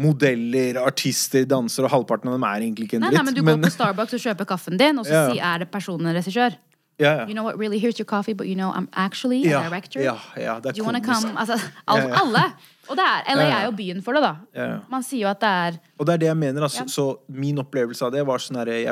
modeller, 0.00 0.78
artister, 0.86 1.44
dansere, 1.48 1.84
og 1.88 1.94
halvparten 1.98 2.30
av 2.30 2.38
dem 2.38 2.44
er 2.48 2.64
egentlig 2.64 2.88
ikke 2.88 2.96
en 3.00 3.06
dritt. 3.08 3.18
nei, 3.18 3.22
men 3.28 3.34
du 3.36 3.42
går 3.44 3.60
på 3.66 3.70
Starbucks 3.74 4.16
og 4.16 4.20
kjøper 4.24 4.48
kaffen 4.48 4.78
din, 4.80 4.98
og 4.98 5.06
så 5.06 5.26
sier 5.30 5.42
er 5.44 5.58
det 5.64 5.70
personen 5.70 6.06
en 6.10 6.16
regissør. 6.16 6.56
ja, 7.00 7.12
ja. 7.16 7.26
You 7.26 7.32
know 7.34 7.44
what, 7.44 7.56
really, 7.58 7.78
here's 7.80 7.98
your 7.98 8.04
coffee, 8.04 8.34
but 8.34 8.46
you 8.46 8.54
know, 8.54 8.70
I'm 8.72 8.88
actually 8.94 9.44
a 9.52 9.62
director. 9.68 10.00
ja, 10.02 10.16
ja, 10.36 10.54
det 10.60 10.62
Do 10.62 10.68
er 10.68 10.76
you 10.78 10.84
wanna 10.84 11.00
komisk. 11.00 11.22
come? 11.22 11.38
Altså, 11.38 11.60
alt, 11.88 12.12
alle. 12.12 12.44
Og 12.90 12.96
det 12.96 13.04
er, 13.06 13.36
LA 13.36 13.42
er 13.60 13.64
jo 13.66 13.70
byen 13.76 14.02
for 14.02 14.12
det, 14.12 14.22
da. 14.22 14.34
Ja, 14.54 14.64
ja. 14.72 14.78
Man 14.90 15.02
sier 15.02 15.20
jo 15.22 15.28
at 15.30 15.40
det 15.40 15.48
er 15.48 15.78
Og 15.98 16.06
det 16.06 16.12
er 16.14 16.18
det 16.18 16.26
jeg 16.26 16.36
mener. 16.36 16.62
Altså. 16.62 16.84
Så 16.88 17.04
min 17.28 17.56
opplevelse 17.58 18.02
av 18.02 18.12
det 18.12 18.24
var 18.26 18.38
sånn 18.42 18.56
herre 18.58 18.80
jeg, 18.82 18.84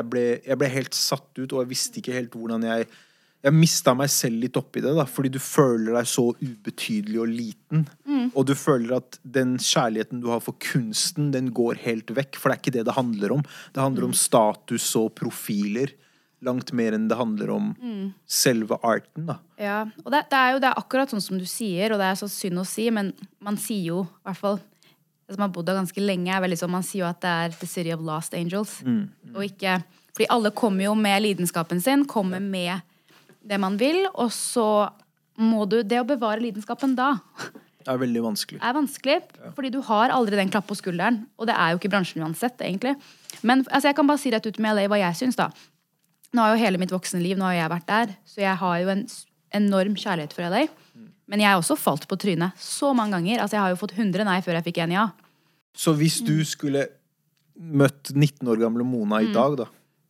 jeg 0.47 0.57
ble 0.57 0.69
helt 0.69 0.93
satt 0.95 1.27
ut, 1.37 1.51
og 1.53 1.59
jeg 1.65 1.69
visste 1.69 1.99
ikke 1.99 2.13
helt 2.15 2.31
hvordan 2.31 2.63
jeg 2.63 2.87
Jeg 3.43 3.53
mista 3.55 3.93
meg 3.95 4.09
selv 4.11 4.41
litt 4.43 4.57
oppi 4.59 4.81
det, 4.83 4.91
da, 4.97 5.05
fordi 5.07 5.29
du 5.31 5.39
føler 5.39 5.93
deg 5.95 6.07
så 6.11 6.25
ubetydelig 6.41 7.19
og 7.23 7.29
liten. 7.31 7.85
Mm. 8.03 8.25
Og 8.35 8.45
du 8.49 8.51
føler 8.59 8.97
at 8.97 9.19
den 9.23 9.53
kjærligheten 9.63 10.19
du 10.19 10.27
har 10.27 10.41
for 10.43 10.57
kunsten, 10.59 11.29
den 11.31 11.47
går 11.55 11.79
helt 11.85 12.11
vekk. 12.17 12.35
For 12.35 12.49
det 12.51 12.57
er 12.57 12.61
ikke 12.63 12.73
det 12.75 12.83
det 12.89 12.97
handler 12.97 13.31
om. 13.37 13.43
Det 13.73 13.79
handler 13.81 14.03
Mm. 14.03 14.09
om 14.09 14.13
status 14.13 14.89
og 14.99 15.15
profiler. 15.15 15.93
Langt 16.41 16.71
mer 16.73 16.91
enn 16.95 17.07
det 17.07 17.17
handler 17.19 17.49
om 17.51 17.75
Mm. 17.81 18.13
selve 18.27 18.77
arten, 18.83 19.25
da. 19.25 19.39
Ja, 19.57 19.81
og 20.05 20.11
det, 20.11 20.25
det 20.29 20.37
er 20.39 20.51
jo 20.53 20.59
det 20.59 20.69
er 20.69 20.79
akkurat 20.83 21.09
sånn 21.09 21.21
som 21.21 21.37
du 21.37 21.45
sier, 21.45 21.91
og 21.91 21.99
det 21.99 22.07
er 22.11 22.15
så 22.15 22.27
synd 22.29 22.59
å 22.59 22.65
si, 22.65 22.89
men 22.89 23.13
man 23.41 23.55
sier 23.57 23.83
jo, 23.85 24.01
i 24.03 24.23
hvert 24.27 24.37
fall 24.37 24.59
Det 25.29 25.35
som 25.35 25.41
har 25.43 25.49
bodd 25.49 25.65
der 25.67 25.75
ganske 25.77 26.01
lenge, 26.01 26.27
er 26.33 26.41
veldig 26.41 26.57
sånn, 26.57 26.71
man 26.71 26.81
sier 26.81 27.03
jo 27.03 27.05
at 27.05 27.21
det 27.21 27.29
er 27.29 27.49
the 27.59 27.67
city 27.67 27.91
of 27.91 28.01
lost 28.01 28.33
angels. 28.33 28.81
Og 29.35 29.43
ikke, 29.45 29.83
fordi 30.11 30.25
alle 30.27 30.49
kommer 30.49 30.81
jo 30.85 30.95
med 30.95 31.21
lidenskapen 31.21 31.79
sin, 31.79 32.03
kommer 32.05 32.39
med 32.41 32.81
det 33.49 33.57
man 33.61 33.77
vil, 33.81 34.03
og 34.13 34.29
så 34.35 34.65
må 35.39 35.65
du, 35.71 35.79
det 35.87 36.01
å 36.01 36.07
bevare 36.07 36.41
lidenskapen 36.43 36.95
da, 36.97 37.13
Det 37.79 37.87
er 37.93 37.97
veldig 38.01 38.21
vanskelig. 38.25 38.59
er 38.61 38.73
vanskelig, 38.75 39.17
fordi 39.55 39.69
du 39.73 39.79
har 39.87 40.11
aldri 40.13 40.35
den 40.37 40.49
klapp 40.51 40.67
på 40.69 40.75
skulderen, 40.77 41.21
og 41.39 41.47
det 41.49 41.55
er 41.55 41.71
jo 41.73 41.79
ikke 41.79 41.89
bransjen 41.93 42.21
uansett, 42.25 42.59
egentlig. 42.61 42.95
Men 43.41 43.63
altså, 43.71 43.87
jeg 43.89 43.95
kan 43.97 44.07
bare 44.09 44.19
si 44.21 44.29
rett 44.33 44.45
ut 44.45 44.59
med 44.59 44.75
LA 44.75 44.87
hva 44.91 44.99
jeg 44.99 45.15
syns, 45.21 45.37
da. 45.39 45.49
Nå 46.35 46.43
har 46.43 46.53
jo 46.53 46.61
hele 46.61 46.77
mitt 46.77 46.91
voksne 46.93 47.21
liv, 47.23 47.37
nå 47.39 47.47
har 47.47 47.55
jeg 47.55 47.71
vært 47.71 47.87
der, 47.89 48.11
så 48.27 48.43
jeg 48.43 48.55
har 48.61 48.75
jo 48.83 48.91
en 48.93 49.07
enorm 49.57 49.95
kjærlighet 49.97 50.35
for 50.35 50.45
LA. 50.51 50.67
Men 51.29 51.39
jeg 51.41 51.49
har 51.49 51.57
også 51.61 51.77
falt 51.79 52.05
på 52.09 52.17
trynet 52.19 52.53
så 52.61 52.91
mange 52.97 53.15
ganger. 53.17 53.39
Altså, 53.41 53.55
jeg 53.57 53.61
har 53.63 53.69
jo 53.73 53.79
fått 53.81 53.95
100 53.97 54.25
nei 54.27 54.39
før 54.45 54.57
jeg 54.59 54.67
fikk 54.69 54.77
en 54.83 54.93
ja. 54.93 55.07
Så 55.73 55.93
hvis 55.97 56.19
du 56.25 56.35
skulle 56.45 56.87
møtt 57.59 58.11
19 58.13 58.47
år 58.49 58.59
gamle 58.61 58.83
Mona 58.85 59.19
Mm. 59.21 59.29
i 59.29 59.33
dag, 59.33 59.57
da, 59.57 59.65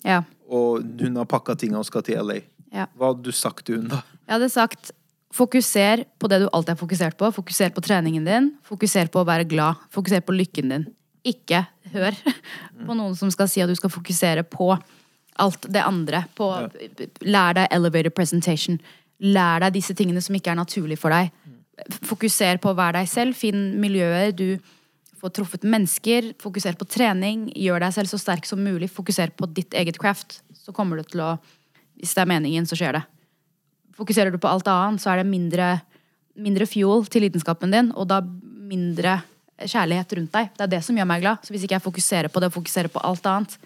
Ja. 0.05 0.23
og 0.49 0.83
hun 0.99 1.15
har 1.15 1.25
pakka 1.25 1.55
tinga 1.57 1.77
og 1.79 1.85
skal 1.85 2.01
til 2.01 2.17
LA, 2.23 2.41
ja. 2.73 2.87
hva 2.95 3.11
hadde 3.11 3.25
du 3.25 3.35
sagt 3.35 3.65
til 3.67 3.81
hun 3.81 3.91
da? 3.91 4.03
Jeg 4.27 4.35
hadde 4.35 4.49
sagt 4.53 4.91
fokuser 5.33 6.03
på 6.19 6.29
det 6.29 6.41
du 6.43 6.47
alltid 6.49 6.73
har 6.73 6.79
fokusert 6.79 7.17
på. 7.17 7.31
Fokuser 7.33 7.73
på 7.73 7.83
treningen 7.85 8.25
din. 8.25 8.53
Fokuser 8.65 9.09
på 9.11 9.21
å 9.21 9.27
være 9.27 9.47
glad. 9.49 9.81
Fokuser 9.93 10.23
på 10.25 10.35
lykken 10.35 10.73
din. 10.73 10.87
Ikke 11.27 11.65
hør 11.93 12.15
på 12.87 12.95
noen 12.95 13.17
som 13.17 13.31
skal 13.33 13.49
si 13.51 13.61
at 13.63 13.69
du 13.69 13.77
skal 13.77 13.93
fokusere 13.93 14.45
på 14.47 14.71
alt 15.39 15.69
det 15.71 15.83
andre. 15.85 16.23
På, 16.35 16.51
Lær 17.25 17.55
deg 17.57 17.69
elevator 17.75 18.13
presentation. 18.15 18.79
Lær 19.19 19.63
deg 19.65 19.77
disse 19.77 19.95
tingene 19.97 20.23
som 20.23 20.35
ikke 20.35 20.53
er 20.53 20.59
naturlig 20.59 20.99
for 20.99 21.13
deg. 21.13 21.31
Fokuser 22.07 22.59
på 22.61 22.73
å 22.73 22.77
være 22.77 23.01
deg 23.01 23.11
selv. 23.11 23.37
Finn 23.39 23.71
miljøer 23.79 24.33
du 24.35 24.59
får 25.19 25.35
truffet 25.35 25.67
mennesker. 25.67 26.33
Fokuser 26.41 26.77
på 26.79 26.87
trening. 26.89 27.47
Gjør 27.55 27.85
deg 27.85 27.95
selv 27.95 28.11
så 28.11 28.19
sterk 28.21 28.47
som 28.49 28.61
mulig. 28.63 28.91
Fokuser 28.91 29.31
på 29.35 29.47
ditt 29.51 29.77
eget 29.77 29.99
craft. 30.01 30.41
Så 30.55 30.75
kommer 30.75 30.99
du 30.99 31.07
til 31.07 31.23
å 31.23 31.33
Hvis 31.99 32.15
det 32.15 32.23
er 32.23 32.29
meningen, 32.31 32.67
så 32.69 32.77
skjer 32.79 32.95
det. 32.99 33.03
Fokuserer 33.99 34.31
du 34.31 34.39
på 34.39 34.47
alt 34.47 34.67
annet, 34.71 35.03
så 35.03 35.11
er 35.11 35.21
det 35.21 35.27
mindre, 35.27 35.73
mindre 36.39 36.67
fuel 36.69 37.03
til 37.11 37.25
lidenskapen 37.25 37.73
din, 37.73 37.91
og 37.99 38.07
da 38.07 38.21
mindre 38.23 39.17
kjærlighet 39.59 40.13
rundt 40.15 40.31
deg. 40.37 40.53
Det 40.55 40.63
er 40.63 40.71
det 40.71 40.83
som 40.85 40.95
gjør 40.95 41.09
meg 41.09 41.23
glad. 41.25 41.43
Så 41.43 41.51
hvis 41.51 41.65
ikke 41.67 41.75
jeg 41.75 41.83
fokuserer 41.83 42.31
på 42.31 42.39
det, 42.39 42.47
og 42.47 42.55
fokuserer 42.55 42.91
på 42.93 43.01
alt 43.03 43.27
annet, 43.27 43.57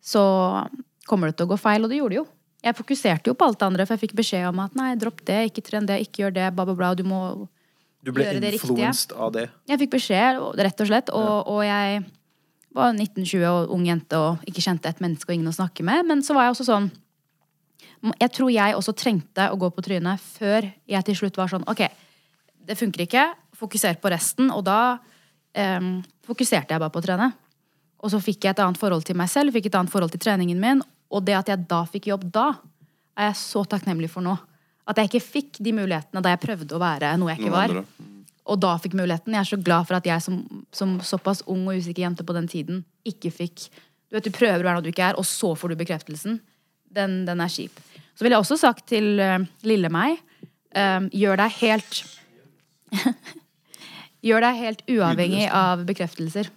så 0.00 0.22
kommer 1.06 1.28
det 1.30 1.36
til 1.36 1.48
å 1.48 1.52
gå 1.52 1.58
feil, 1.60 1.84
og 1.84 1.92
det 1.92 2.00
gjorde 2.00 2.14
det 2.14 2.20
jo. 2.22 2.26
Jeg 2.66 2.74
fokuserte 2.78 3.30
jo 3.30 3.36
på 3.38 3.46
alt 3.46 3.60
det 3.60 3.66
andre, 3.68 3.84
for 3.86 3.94
jeg 3.94 4.06
fikk 4.06 4.16
beskjed 4.18 4.48
om 4.48 4.62
at 4.64 4.74
nei, 4.78 4.94
dropp 4.98 5.20
det, 5.28 5.42
ikke 5.50 5.62
tren 5.66 5.86
det, 5.86 6.00
ikke 6.06 6.24
gjør 6.24 6.34
det, 6.38 6.46
bla, 6.56 6.64
bla, 6.66 6.74
bla, 6.78 6.94
du 6.98 7.04
må 7.06 7.20
Du 8.06 8.12
ble 8.14 8.24
Gjøre 8.24 8.40
det 8.40 8.54
riktige. 8.54 8.70
influenced 8.72 9.12
av 9.12 9.32
det. 9.34 9.48
Jeg 9.68 9.82
fikk 9.82 9.92
beskjed, 9.98 10.40
rett 10.66 10.82
og 10.82 10.88
slett, 10.88 11.12
og, 11.14 11.50
og 11.52 11.60
jeg 11.66 12.00
var 12.76 12.92
19-20 12.92 13.46
og 13.48 13.72
ung 13.74 13.86
jente 13.88 14.18
og 14.20 14.44
ikke 14.48 14.64
kjente 14.64 14.90
et 14.90 15.02
menneske 15.02 15.30
og 15.30 15.36
ingen 15.36 15.50
å 15.50 15.56
snakke 15.56 15.84
med. 15.86 16.04
Men 16.08 16.22
så 16.24 16.36
var 16.36 16.46
jeg 16.46 16.56
også 16.56 16.68
sånn 16.68 16.90
Jeg 18.20 18.30
tror 18.36 18.50
jeg 18.52 18.76
også 18.76 18.94
trengte 18.96 19.48
å 19.50 19.56
gå 19.58 19.70
på 19.72 19.84
trynet 19.84 20.20
før 20.20 20.68
jeg 20.86 21.06
til 21.08 21.16
slutt 21.22 21.38
var 21.40 21.50
sånn 21.50 21.64
Ok, 21.72 21.86
det 22.66 22.76
funker 22.78 23.06
ikke. 23.06 23.24
Fokuser 23.56 23.96
på 24.02 24.12
resten. 24.12 24.50
Og 24.52 24.64
da 24.66 24.98
um, 24.98 25.96
fokuserte 26.26 26.74
jeg 26.74 26.82
bare 26.82 26.92
på 26.92 27.02
å 27.02 27.06
trene. 27.06 27.30
Og 28.04 28.12
så 28.12 28.20
fikk 28.22 28.44
jeg 28.44 28.54
et 28.54 28.62
annet 28.62 28.78
forhold 28.78 29.06
til 29.06 29.16
meg 29.18 29.30
selv, 29.32 29.54
fikk 29.56 29.70
et 29.70 29.78
annet 29.78 29.92
forhold 29.92 30.12
til 30.12 30.22
treningen 30.22 30.60
min. 30.60 30.82
Og 31.10 31.24
det 31.24 31.38
at 31.38 31.48
jeg 31.50 31.64
da 31.70 31.80
fikk 31.88 32.10
jobb 32.10 32.26
da, 32.34 32.50
er 33.16 33.30
jeg 33.30 33.40
så 33.40 33.64
takknemlig 33.64 34.10
for 34.12 34.26
nå. 34.26 34.34
At 34.86 35.00
jeg 35.00 35.10
ikke 35.10 35.24
fikk 35.24 35.62
de 35.64 35.72
mulighetene 35.74 36.22
da 36.22 36.34
jeg 36.34 36.42
prøvde 36.44 36.76
å 36.76 36.82
være 36.82 37.14
noe 37.18 37.32
jeg 37.32 37.42
ikke 37.42 37.54
var 37.54 37.72
andre. 37.72 38.12
Og 38.46 38.60
da 38.62 38.76
fikk 38.78 38.94
muligheten. 38.94 39.34
Jeg 39.34 39.42
er 39.42 39.48
så 39.48 39.58
glad 39.58 39.88
for 39.88 39.98
at 39.98 40.06
jeg 40.06 40.22
som, 40.22 40.40
som 40.74 40.96
såpass 41.02 41.42
ung 41.50 41.64
og 41.66 41.80
usikker 41.80 42.04
jente 42.04 42.26
på 42.26 42.36
den 42.36 42.46
tiden 42.50 42.84
ikke 43.06 43.32
fikk 43.34 43.68
Du 44.06 44.14
vet, 44.14 44.26
du 44.26 44.30
prøver 44.30 44.62
å 44.62 44.66
være 44.68 44.78
noe 44.78 44.86
du 44.86 44.92
ikke 44.92 45.08
er, 45.08 45.16
og 45.18 45.26
så 45.26 45.50
får 45.58 45.72
du 45.72 45.80
bekreftelsen. 45.80 46.36
Den, 46.94 47.24
den 47.26 47.40
er 47.42 47.50
kjip. 47.50 47.74
Så 48.14 48.22
ville 48.22 48.36
jeg 48.36 48.44
også 48.44 48.58
sagt 48.60 48.86
til 48.88 49.18
uh, 49.18 49.42
lille 49.66 49.90
meg 49.92 50.14
eh, 50.72 51.08
Gjør 51.10 51.42
deg 51.42 51.56
helt 51.58 51.98
Gjør 54.26 54.46
deg 54.46 54.60
helt 54.62 54.86
uavhengig 54.90 55.48
av 55.52 55.82
bekreftelser. 55.86 56.48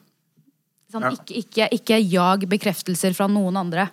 Sånn, 0.89 1.06
Ja. 1.06 1.12
ikke, 1.13 1.36
ikke, 1.41 1.67
ikke 1.75 1.97
jag 2.02 2.45
bekreftelser 2.49 3.13
fra 3.17 3.28
noen 3.30 3.60
andre. 3.60 3.89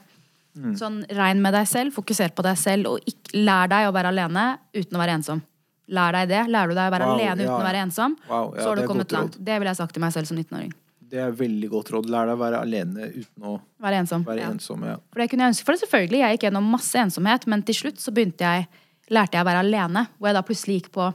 Mm. 0.56 0.76
Sånn, 0.78 1.02
Regn 1.12 1.42
med 1.44 1.52
deg 1.52 1.66
selv, 1.68 1.92
fokuser 1.96 2.32
på 2.32 2.44
deg 2.46 2.56
selv, 2.56 2.94
og 2.94 3.08
ikke, 3.10 3.34
lær 3.36 3.68
deg 3.68 3.88
å 3.88 3.92
være 3.92 4.12
alene 4.14 4.46
uten 4.72 4.96
å 4.96 5.02
være 5.02 5.18
ensom. 5.18 5.42
Lær 5.88 6.12
deg 6.16 6.28
det. 6.32 6.40
Lærer 6.50 6.68
du 6.72 6.74
deg 6.74 6.88
å 6.88 6.94
være 6.96 7.06
Wow, 7.06 7.14
alene 7.14 7.36
uten 7.44 7.46
ja. 7.52 7.58
å 7.60 7.66
være 7.68 7.82
ensom, 7.86 8.16
Wow, 8.28 8.48
ja, 8.56 8.62
så 8.62 8.68
har 8.72 8.76
du 8.80 8.86
kommet 8.88 9.12
langt. 9.14 9.36
Det 9.38 9.58
ville 9.60 9.70
jeg 9.70 9.78
sagt 9.78 9.92
til 9.94 10.02
meg 10.02 10.12
selv 10.16 10.26
som 10.26 10.36
19-åring. 10.40 10.72
Det 11.06 11.20
er 11.22 11.30
veldig 11.38 11.68
godt 11.70 11.90
råd. 11.94 12.08
Lær 12.10 12.26
deg 12.26 12.34
å 12.34 12.40
være 12.40 12.60
alene 12.66 13.04
uten 13.14 13.44
å 13.46 13.60
Være 13.84 14.00
ensom. 14.02 14.24
være 14.26 14.40
Ja. 14.42 14.48
ensom. 14.50 14.82
Ja. 14.82 14.96
For 15.12 15.22
det 15.22 15.28
kunne 15.30 15.44
jeg 15.46 15.52
ønske. 15.54 15.64
For 15.68 15.72
det 15.76 15.82
selvfølgelig, 15.84 16.18
jeg 16.24 16.34
gikk 16.38 16.46
gjennom 16.48 16.66
masse 16.72 16.98
ensomhet, 16.98 17.46
men 17.46 17.62
til 17.62 17.74
slutt 17.78 18.00
så 18.02 18.10
begynte 18.12 18.42
jeg 18.42 18.66
lærte 19.14 19.38
jeg 19.38 19.44
å 19.46 19.46
være 19.46 19.62
alene. 19.62 20.08
Hvor 20.18 20.26
jeg 20.32 20.34
da 20.34 20.42
plutselig 20.42 20.80
gikk 20.80 20.90
på 20.96 21.06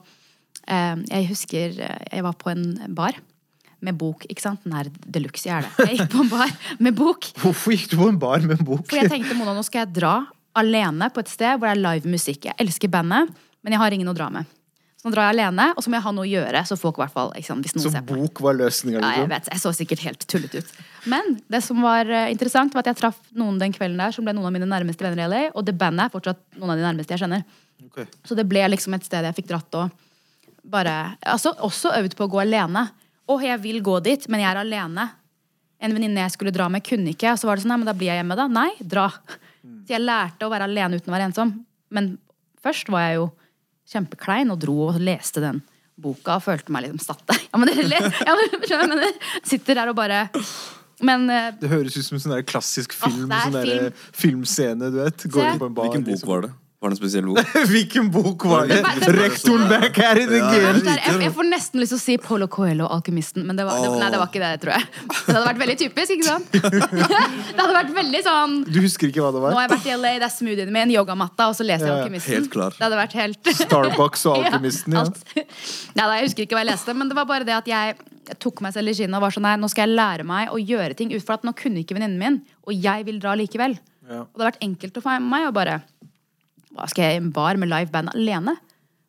eh, 0.71 0.95
Jeg 1.11 1.27
husker 1.27 1.75
eh, 1.83 1.99
jeg 2.13 2.23
var 2.23 2.33
på 2.39 2.49
en 2.53 2.63
bar 2.95 3.19
med 3.81 3.97
bok. 3.97 4.23
ikke 4.29 4.41
sant? 4.45 4.63
Her 4.71 4.87
de 4.93 5.19
luxe 5.19 5.43
jeg 5.49 5.57
er 5.59 5.67
det. 5.67 5.89
Jeg 5.89 5.97
gikk 5.99 6.11
på 6.15 6.23
en 6.23 6.29
bar 6.31 6.55
med 6.79 6.95
bok. 6.95 7.27
Hvorfor 7.43 7.75
gikk 7.75 7.89
du 7.91 7.97
på 7.97 8.07
en 8.07 8.19
bar 8.21 8.39
med 8.47 8.59
en 8.61 8.65
bok? 8.71 8.87
For 8.87 8.95
jeg 9.01 9.09
tenkte 9.11 9.35
Mona, 9.35 9.51
nå 9.57 9.63
skal 9.67 9.83
jeg 9.85 9.93
dra 9.99 10.15
alene 10.55 11.11
på 11.11 11.19
et 11.19 11.27
sted 11.31 11.57
hvor 11.59 11.67
det 11.67 11.75
er 11.75 11.83
live 11.83 12.07
musikk. 12.11 12.45
Jeg 12.47 12.55
elsker 12.63 12.87
bandet, 12.93 13.27
men 13.63 13.73
jeg 13.75 13.79
har 13.83 13.91
ingen 13.91 14.07
å 14.07 14.15
dra 14.15 14.29
med. 14.31 14.45
Så 15.01 15.09
nå 15.09 15.15
drar 15.15 15.31
jeg 15.31 15.39
alene, 15.39 15.65
og 15.73 15.81
så 15.81 15.89
må 15.89 15.97
jeg 15.97 16.05
ha 16.05 16.11
noe 16.13 16.27
å 16.27 16.29
gjøre. 16.29 16.59
Så 16.69 16.75
folk 16.77 16.99
i 16.99 17.01
hvert 17.01 17.13
fall, 17.15 17.31
liksom, 17.33 17.63
hvis 17.65 17.73
noen 17.73 17.85
Så 17.87 17.91
ser 17.95 18.03
på 18.05 18.17
bok 18.19 18.41
var 18.45 18.53
løsninga, 18.59 18.99
Ja, 19.01 19.07
jeg 19.17 19.23
liksom? 19.23 19.31
vet, 19.33 19.47
jeg 19.49 19.61
så 19.63 19.71
sikkert 19.73 20.03
helt 20.05 20.25
tullet 20.29 20.57
ut. 20.59 20.69
Men 21.09 21.31
det 21.49 21.63
som 21.65 21.81
var 21.81 22.05
eh, 22.05 22.27
interessant, 22.29 22.75
var 22.77 22.85
at 22.85 22.91
jeg 22.91 22.99
traff 22.99 23.17
noen 23.33 23.57
den 23.57 23.73
kvelden 23.73 23.97
der 23.97 24.13
som 24.13 24.27
ble 24.27 24.35
noen 24.37 24.51
av 24.51 24.53
mine 24.53 24.69
nærmeste 24.69 25.01
venner 25.01 25.23
i 25.25 25.31
LA. 25.31 25.41
Og 25.57 25.65
det 25.65 25.73
bandet 25.73 26.05
er 26.05 26.13
fortsatt 26.13 26.43
noen 26.59 26.75
av 26.75 26.77
de 26.77 26.85
nærmeste 26.85 27.15
jeg 27.15 27.23
kjenner. 27.23 27.41
Okay. 27.87 28.05
Så 28.29 28.37
det 28.37 28.45
ble 28.45 28.61
liksom 28.69 28.93
et 28.93 29.09
sted 29.09 29.25
jeg 29.25 29.39
fikk 29.41 29.49
dratt 29.49 29.79
og 29.81 29.89
bare 30.71 31.17
altså, 31.25 31.55
Også 31.65 31.89
øvd 31.97 32.13
på 32.19 32.27
å 32.27 32.31
gå 32.35 32.43
alene. 32.45 32.85
Å, 33.25 33.39
jeg 33.41 33.57
vil 33.65 33.81
gå 33.81 33.97
dit, 34.05 34.29
men 34.29 34.43
jeg 34.45 34.51
er 34.51 34.61
alene. 34.61 35.07
En 35.81 35.97
venninne 35.97 36.21
jeg 36.27 36.35
skulle 36.37 36.53
dra 36.53 36.69
med, 36.69 36.85
kunne 36.85 37.15
ikke. 37.15 37.33
Og 37.33 37.41
så 37.41 37.49
var 37.49 37.57
det 37.57 37.65
sånn, 37.65 37.73
nei, 37.73 37.81
men 37.81 37.89
da 37.89 37.97
blir 37.97 38.11
jeg 38.13 38.21
hjemme, 38.21 38.37
da. 38.37 38.45
Nei, 38.53 38.69
dra. 38.85 39.07
Så 39.65 39.95
jeg 39.95 40.05
lærte 40.05 40.45
å 40.45 40.53
være 40.53 40.69
alene 40.69 41.01
uten 41.01 41.09
å 41.09 41.15
være 41.17 41.31
ensom. 41.31 41.55
Men 41.89 42.13
først 42.61 42.93
var 42.93 43.07
jeg 43.09 43.17
jo 43.17 43.31
kjempeklein 43.91 44.53
og 44.53 44.61
dro 44.61 44.77
og 44.89 44.99
leste 45.03 45.43
den 45.43 45.61
boka 46.01 46.39
og 46.39 46.45
følte 46.45 46.73
meg 46.73 46.87
liksom 46.87 47.01
satt 47.03 47.23
der. 47.29 47.41
Ja, 47.51 47.59
men 47.61 47.71
dere 47.71 47.87
ler. 47.87 48.07
Ja, 48.27 48.35
men, 48.37 48.63
skjønner 48.65 48.93
men 48.93 49.03
jeg 49.05 49.43
sitter 49.53 49.81
der 49.81 49.91
og 49.91 49.97
bare 49.99 50.23
Men 51.01 51.29
eh, 51.33 51.51
Det 51.61 51.69
høres 51.71 51.97
ut 51.97 52.05
som 52.05 52.17
en 52.17 52.23
sånn 52.25 52.47
klassisk 52.47 52.95
film. 52.97 53.27
Å, 53.27 53.43
sånn 53.45 53.57
der 53.57 53.69
film. 53.69 54.01
filmscene, 54.23 54.91
du 54.93 54.99
vet. 55.01 55.25
Går 55.33 55.47
inn 55.49 55.61
på 55.61 55.69
en 55.69 55.77
bar. 55.77 55.89
Hvilken 55.89 56.05
bok 56.07 56.15
liksom. 56.15 56.31
var 56.31 56.45
det? 56.47 56.51
Var 56.81 56.89
det 56.89 56.95
en 56.95 56.97
spesiell 56.97 57.25
bok? 57.29 57.49
Hvilken 57.71 58.07
bok 58.09 58.43
var 58.49 58.65
det? 58.65 58.79
Rektoren 59.13 59.67
back 59.69 59.97
her 60.01 60.17
i 60.17 60.23
the 60.25 60.39
Ja. 60.39 60.47
game! 60.49 60.79
jeg, 60.81 61.17
jeg 61.27 61.33
får 61.35 61.45
nesten 61.51 61.81
lyst 61.83 61.93
til 61.93 61.99
å 61.99 62.01
si 62.01 62.15
Polo 62.23 62.47
Coelho 62.49 62.87
og 62.87 62.95
Alkymisten, 62.95 63.43
men 63.45 63.59
det 63.59 63.67
var, 63.67 63.77
det, 63.83 63.91
nei, 64.01 64.07
det 64.09 64.17
var 64.17 64.31
ikke 64.31 64.41
det, 64.41 64.49
tror 64.63 64.73
jeg. 64.79 64.87
Det 65.11 65.35
hadde 65.35 65.43
vært 65.45 65.59
veldig 65.61 65.75
typisk, 65.83 66.13
ikke 66.15 66.25
sant? 66.25 66.49
Det 67.51 67.59
hadde 67.59 67.75
vært 67.75 67.91
veldig 67.93 68.21
sånn 68.25 68.55
Du 68.65 68.79
husker 68.81 69.11
ikke 69.11 69.21
hva 69.21 69.29
det 69.35 69.43
var? 69.43 69.53
Nå 69.53 69.59
har 69.59 69.67
jeg 69.67 69.73
vært 69.75 69.87
i 69.91 69.95
LA, 70.01 70.13
det 70.23 70.27
er 70.29 70.33
smoothien 70.33 70.73
min, 70.73 70.93
yogamatta, 70.95 71.49
og 71.51 71.57
så 71.59 71.67
leser 71.67 71.85
jeg 71.85 71.93
Ja, 71.93 71.99
Alkymisten. 72.01 72.33
helt 72.39 72.49
klar. 72.55 72.73
Det 72.79 72.85
hadde 72.87 72.99
vært 73.03 73.15
helt 73.19 73.51
Starbucks 73.61 74.25
og 74.31 74.37
Alkymisten, 74.41 74.97
ja. 74.97 75.05
ja. 75.37 75.45
Nei, 75.45 76.01
da, 76.07 76.09
jeg 76.17 76.31
husker 76.31 76.47
ikke 76.47 76.57
hva 76.57 76.65
jeg 76.65 76.71
leste, 76.71 76.97
men 76.97 77.11
det 77.13 77.19
var 77.21 77.29
bare 77.29 77.45
det 77.45 77.57
at 77.59 77.69
jeg 77.69 78.37
tok 78.41 78.65
meg 78.65 78.73
selv 78.73 78.89
i 78.89 78.97
kinnet 78.97 79.19
og 79.21 79.27
var 79.27 79.37
sånn 79.37 79.45
Nei, 79.45 79.53
nå 79.61 79.69
skal 79.69 79.85
jeg 79.85 79.97
lære 80.01 80.25
meg 80.25 80.49
å 80.49 80.57
gjøre 80.57 80.97
ting 80.97 81.13
ut 81.13 81.21
fra 81.27 81.37
at 81.37 81.45
nå 81.45 81.53
kunne 81.61 81.83
ikke 81.85 81.97
venninnen 81.99 82.17
min, 82.21 82.41
og 82.65 82.73
jeg 82.73 83.05
vil 83.05 83.21
dra 83.21 83.37
likevel. 83.37 83.77
Ja. 84.09 84.23
Og 84.25 84.33
det 84.33 84.45
har 84.47 84.51
vært 84.55 84.63
enkelt 84.65 84.97
for 85.05 85.29
meg 85.29 85.45
å 85.49 85.53
bare 85.55 85.81
Hva 86.81 86.89
skal 86.89 87.05
jeg 87.05 87.19
i 87.19 87.21
en 87.21 87.33
bar 87.35 87.59
med 87.61 87.69
live 87.69 87.91
band 87.93 88.09
alene? 88.15 88.55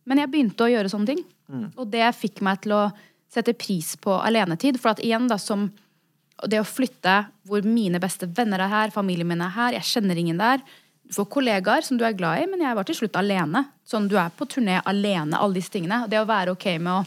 Men 0.05 0.21
jeg 0.21 0.31
begynte 0.33 0.67
å 0.67 0.71
gjøre 0.71 0.91
sånne 0.93 1.09
ting. 1.15 1.25
Og 1.81 1.89
det 1.93 2.05
fikk 2.17 2.43
meg 2.45 2.63
til 2.65 2.77
å 2.77 2.83
sette 3.33 3.55
pris 3.57 3.95
på 3.97 4.13
alenetid. 4.21 4.79
For 4.81 4.93
at 4.93 5.03
igjen, 5.05 5.29
da, 5.31 5.39
som 5.41 5.71
det 6.49 6.61
å 6.61 6.67
flytte 6.67 7.17
hvor 7.49 7.65
mine 7.65 8.01
beste 8.03 8.27
venner 8.27 8.61
er 8.65 8.73
her, 8.73 8.95
familien 8.95 9.29
min 9.29 9.45
er 9.45 9.55
her, 9.55 9.77
jeg 9.79 9.89
kjenner 9.89 10.19
ingen 10.19 10.41
der. 10.41 10.63
Du 11.07 11.17
får 11.17 11.29
kollegaer 11.33 11.87
som 11.87 11.99
du 12.01 12.05
er 12.07 12.17
glad 12.17 12.43
i, 12.43 12.49
men 12.51 12.65
jeg 12.65 12.77
var 12.77 12.89
til 12.89 12.99
slutt 12.99 13.17
alene. 13.21 13.67
Sånn, 13.89 14.09
du 14.09 14.17
er 14.21 14.33
på 14.37 14.49
turné 14.49 14.81
alene, 14.85 15.39
alle 15.39 15.61
disse 15.61 15.73
tingene. 15.73 16.05
Og 16.05 16.13
det 16.13 16.21
å 16.21 16.29
være 16.29 16.55
ok 16.57 16.69
med 16.79 16.93
å 16.93 17.03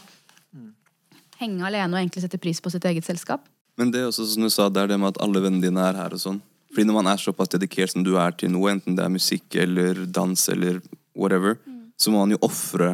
henge 1.40 1.66
alene 1.68 1.92
og 1.92 2.00
egentlig 2.00 2.24
sette 2.24 2.40
pris 2.40 2.62
på 2.64 2.72
sitt 2.72 2.86
eget 2.88 3.06
selskap. 3.06 3.44
Men 3.76 3.90
det 3.92 4.00
er 4.00 4.08
også 4.08 4.24
som 4.30 4.46
du 4.46 4.50
sa, 4.52 4.70
det 4.72 4.86
er 4.86 4.94
det 4.94 5.00
med 5.00 5.12
at 5.12 5.20
alle 5.24 5.42
vennene 5.44 5.64
dine 5.64 5.82
er 5.84 5.98
her 5.98 6.14
og 6.16 6.22
sånn. 6.22 6.38
Fordi 6.76 6.90
når 6.90 6.96
man 6.98 7.08
er 7.08 7.20
såpass 7.22 7.48
dedikert 7.54 7.88
som 7.94 8.02
du 8.04 8.18
er 8.20 8.34
til 8.36 8.50
noe, 8.52 8.68
enten 8.74 8.98
det 8.98 9.00
er 9.00 9.12
musikk 9.12 9.56
eller 9.62 10.02
dans 10.12 10.42
eller 10.52 10.82
whatever, 11.16 11.56
så 11.96 12.12
må 12.12 12.20
man 12.20 12.34
jo 12.34 12.42
ofre 12.44 12.90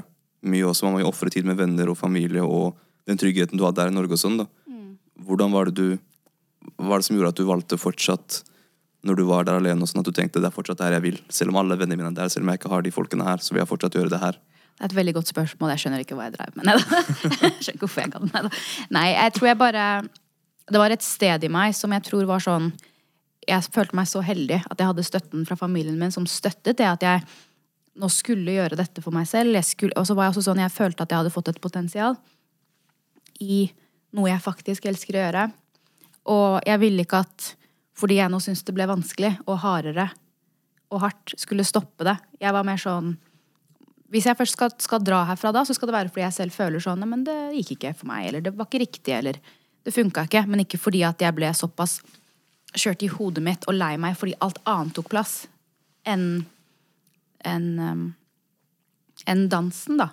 mye 0.46 0.68
også. 0.68 0.86
Man 0.86 0.94
må 0.94 1.00
jo 1.02 1.08
ofre 1.10 1.32
tid 1.34 1.48
med 1.48 1.58
venner 1.58 1.90
og 1.90 1.98
familie 1.98 2.44
og 2.46 2.78
den 3.10 3.18
tryggheten 3.18 3.58
du 3.58 3.64
hadde 3.66 3.80
der 3.80 3.90
i 3.90 3.96
Norge 3.96 4.14
og 4.14 4.22
sånn, 4.22 4.38
da. 4.38 4.46
Hvordan 5.26 5.50
var 5.50 5.66
det 5.66 5.74
du 5.74 5.98
Hva 6.78 6.92
var 6.92 7.02
det 7.02 7.08
som 7.08 7.16
gjorde 7.18 7.32
at 7.32 7.40
du 7.40 7.48
valgte 7.48 7.78
fortsatt 7.78 8.36
når 9.02 9.18
du 9.18 9.24
var 9.26 9.42
der 9.48 9.58
alene 9.58 9.82
og 9.82 9.90
sånn 9.90 10.04
at 10.04 10.06
du 10.06 10.14
tenkte 10.14 10.38
det 10.38 10.46
er 10.46 10.54
fortsatt 10.54 10.78
der 10.78 10.94
jeg 10.94 11.02
vil, 11.02 11.16
selv 11.26 11.50
om 11.50 11.58
alle 11.58 11.74
vennene 11.74 11.98
mine 11.98 12.12
er 12.12 12.20
der, 12.20 12.30
selv 12.30 12.46
om 12.46 12.52
jeg 12.52 12.60
ikke 12.60 12.70
har 12.70 12.84
de 12.86 12.92
folkene 12.94 13.26
her, 13.26 13.42
så 13.42 13.50
vil 13.50 13.64
jeg 13.64 13.70
fortsatt 13.72 13.96
gjøre 13.98 14.12
det 14.12 14.20
her. 14.22 14.38
Det 14.38 14.84
er 14.86 14.92
et 14.92 14.94
veldig 14.94 15.14
godt 15.16 15.32
spørsmål. 15.32 15.72
Jeg 15.74 15.82
skjønner 15.82 16.04
ikke 16.04 16.14
hva 16.14 16.28
jeg 16.28 16.36
drev 16.36 16.54
med. 16.54 16.68
Neida. 16.68 17.00
Jeg 17.42 17.50
skjønner 17.58 17.74
ikke 17.74 17.82
hvorfor 17.82 18.04
jeg 18.04 18.12
ga 18.14 18.22
den. 18.22 18.30
Neida. 18.30 18.60
Nei, 18.94 19.04
jeg 19.10 19.34
tror 19.34 19.48
jeg 19.50 19.58
bare 19.60 19.84
Det 20.70 20.80
var 20.80 20.94
et 20.94 21.04
sted 21.04 21.44
i 21.44 21.50
meg 21.50 21.74
som 21.74 21.92
jeg 21.92 22.06
tror 22.06 22.30
var 22.30 22.42
sånn 22.46 22.70
Jeg 23.48 23.72
følte 23.74 23.98
meg 23.98 24.08
så 24.10 24.22
heldig 24.24 24.60
at 24.62 24.78
jeg 24.78 24.90
hadde 24.90 25.06
støtten 25.06 25.46
fra 25.48 25.58
familien 25.58 25.98
min 25.98 26.14
som 26.14 26.28
støttet 26.30 26.78
det 26.78 26.86
at 26.86 27.02
jeg 27.02 27.24
nå 27.98 28.08
skulle 28.12 28.54
gjøre 28.54 28.78
dette 28.78 29.02
for 29.04 29.14
meg 29.14 29.26
selv. 29.28 29.58
Skulle, 29.66 29.96
og 29.98 30.06
så 30.08 30.16
var 30.16 30.28
jeg 30.28 30.36
også 30.36 30.46
sånn 30.48 30.62
jeg 30.62 30.74
følte 30.74 31.04
at 31.04 31.12
jeg 31.12 31.22
hadde 31.22 31.34
fått 31.34 31.50
et 31.52 31.60
potensial 31.62 32.16
i 33.42 33.66
noe 34.14 34.30
jeg 34.30 34.44
faktisk 34.44 34.86
elsker 34.88 35.18
å 35.18 35.26
gjøre. 35.26 35.48
Og 36.32 36.48
jeg 36.68 36.82
ville 36.82 37.04
ikke 37.04 37.24
at 37.24 37.50
fordi 37.98 38.18
jeg 38.20 38.32
nå 38.32 38.38
syntes 38.40 38.64
det 38.64 38.74
ble 38.76 38.86
vanskelig 38.88 39.34
og 39.44 39.58
hardere 39.62 40.08
og 40.92 41.02
hardt, 41.04 41.34
skulle 41.40 41.64
stoppe 41.64 42.04
det. 42.06 42.16
Jeg 42.40 42.52
var 42.54 42.66
mer 42.68 42.80
sånn 42.80 43.14
hvis 44.12 44.26
jeg 44.28 44.36
først 44.36 44.58
skal, 44.58 44.72
skal 44.82 45.00
dra 45.00 45.22
herfra 45.24 45.54
da, 45.56 45.62
så 45.64 45.72
skal 45.72 45.88
det 45.88 45.94
være 45.96 46.10
fordi 46.12 46.26
jeg 46.26 46.36
selv 46.36 46.52
føler 46.52 46.82
sånn 46.84 47.04
Men 47.08 47.22
det 47.24 47.36
gikk 47.56 47.78
ikke 47.78 47.94
for 47.96 48.10
meg, 48.10 48.26
eller 48.28 48.44
det 48.44 48.52
var 48.58 48.68
ikke 48.68 48.82
riktig, 48.82 49.14
eller 49.16 49.38
det 49.82 49.94
funka 49.94 50.26
ikke. 50.28 50.42
Men 50.52 50.64
ikke 50.66 50.80
fordi 50.80 51.00
at 51.08 51.24
jeg 51.24 51.32
ble 51.36 51.48
såpass 51.56 52.02
kjørt 52.78 53.04
i 53.04 53.10
hodet 53.12 53.44
mitt 53.44 53.66
og 53.68 53.76
lei 53.76 53.94
meg 54.00 54.16
fordi 54.18 54.34
alt 54.44 54.60
annet 54.68 54.96
tok 54.96 55.10
plass 55.12 55.42
enn 56.08 56.44
enn 57.42 57.70
um, 57.82 58.02
en 59.26 59.46
dansen, 59.50 59.98
da. 59.98 60.12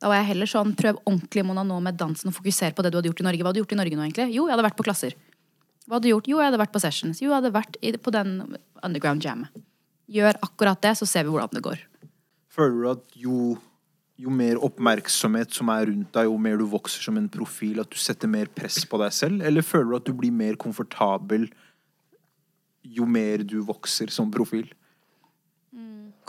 Da 0.00 0.08
var 0.08 0.22
jeg 0.22 0.30
heller 0.30 0.48
sånn 0.48 0.72
prøv 0.78 1.00
ordentlig 1.02 1.42
Mona 1.44 1.64
nå 1.66 1.76
med 1.84 1.98
dansen 2.00 2.30
og 2.30 2.36
fokusere 2.36 2.72
på 2.76 2.84
det 2.84 2.92
du 2.92 2.98
hadde 2.98 3.10
gjort 3.10 3.20
i 3.20 3.26
Norge. 3.26 3.42
Hva 3.42 3.50
hadde 3.50 3.60
du 3.60 3.62
gjort 3.64 3.74
i 3.74 3.80
Norge 3.80 3.98
nå, 3.98 4.04
egentlig? 4.06 4.28
Jo, 4.32 4.46
jeg 4.48 4.54
hadde 4.54 4.64
vært 4.64 4.78
på 4.78 4.86
klasser. 4.86 5.16
Hva 5.84 5.98
hadde 5.98 6.06
du 6.06 6.12
gjort? 6.14 6.30
Jo, 6.30 6.38
jeg 6.40 6.48
hadde 6.48 6.60
vært 6.62 6.72
på 6.72 6.82
sessions. 6.82 7.20
Jo, 7.20 7.28
jeg 7.28 7.36
hadde 7.36 7.52
vært 7.52 7.76
i, 7.84 7.92
på 8.00 8.14
den 8.14 8.36
underground 8.86 9.26
jammet. 9.26 9.64
Gjør 10.10 10.40
akkurat 10.46 10.80
det, 10.86 10.94
så 10.98 11.08
ser 11.10 11.26
vi 11.26 11.34
hvordan 11.34 11.58
det 11.58 11.64
går. 11.66 11.82
Føler 12.50 12.78
du 12.80 12.88
at 12.94 13.18
jo, 13.18 13.40
jo 14.18 14.32
mer 14.34 14.62
oppmerksomhet 14.64 15.52
som 15.54 15.70
er 15.74 15.90
rundt 15.90 16.14
deg, 16.16 16.30
jo 16.30 16.40
mer 16.42 16.56
du 16.58 16.64
vokser 16.70 17.04
som 17.04 17.20
en 17.20 17.28
profil, 17.30 17.82
at 17.84 17.92
du 17.92 18.00
setter 18.00 18.30
mer 18.30 18.48
press 18.56 18.80
på 18.88 18.98
deg 19.02 19.12
selv? 19.14 19.44
Eller 19.46 19.66
føler 19.66 19.92
du 19.92 19.98
at 20.00 20.08
du 20.08 20.16
blir 20.16 20.34
mer 20.34 20.56
komfortabel 20.60 21.50
jo 22.90 23.06
mer 23.06 23.44
du 23.46 23.60
vokser 23.66 24.10
som 24.14 24.30
profil? 24.34 24.68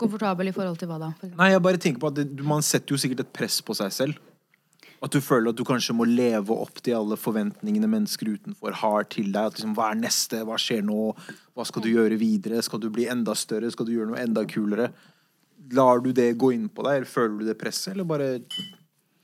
Komfortabel 0.02 0.50
i 0.50 0.54
forhold 0.54 0.80
til 0.80 0.90
hva 0.90 0.98
da? 1.00 1.12
Nei, 1.36 1.52
jeg 1.52 1.62
bare 1.64 1.80
tenker 1.80 2.02
på 2.02 2.10
at 2.10 2.18
det, 2.18 2.44
Man 2.46 2.64
setter 2.64 2.94
jo 2.94 3.00
sikkert 3.00 3.26
et 3.26 3.32
press 3.34 3.60
på 3.64 3.76
seg 3.76 3.94
selv. 3.94 4.20
At 5.02 5.14
du 5.14 5.18
føler 5.22 5.50
at 5.50 5.58
du 5.58 5.64
kanskje 5.66 5.94
må 5.98 6.06
leve 6.06 6.54
opp 6.54 6.78
til 6.78 6.94
alle 6.94 7.18
forventningene 7.18 7.88
mennesker 7.90 8.36
utenfor 8.36 8.76
har 8.84 9.08
til 9.10 9.32
deg. 9.34 9.50
At 9.50 9.58
liksom, 9.58 9.74
Hva 9.78 9.90
er 9.90 9.98
neste? 9.98 10.44
Hva 10.46 10.58
skjer 10.62 10.84
nå? 10.86 11.10
Hva 11.56 11.66
skal 11.66 11.82
du 11.82 11.90
gjøre 11.90 12.18
videre? 12.20 12.62
Skal 12.62 12.82
du 12.82 12.88
bli 12.94 13.08
enda 13.10 13.34
større? 13.38 13.70
Skal 13.74 13.88
du 13.88 13.96
gjøre 13.96 14.12
noe 14.12 14.22
enda 14.22 14.46
kulere? 14.46 14.92
Lar 15.74 16.02
du 16.04 16.12
det 16.14 16.30
gå 16.38 16.52
inn 16.54 16.68
på 16.70 16.86
deg, 16.86 17.00
eller 17.00 17.10
føler 17.10 17.34
du 17.40 17.50
det 17.50 17.58
presset, 17.58 17.92
eller 17.94 18.06
bare 18.06 18.30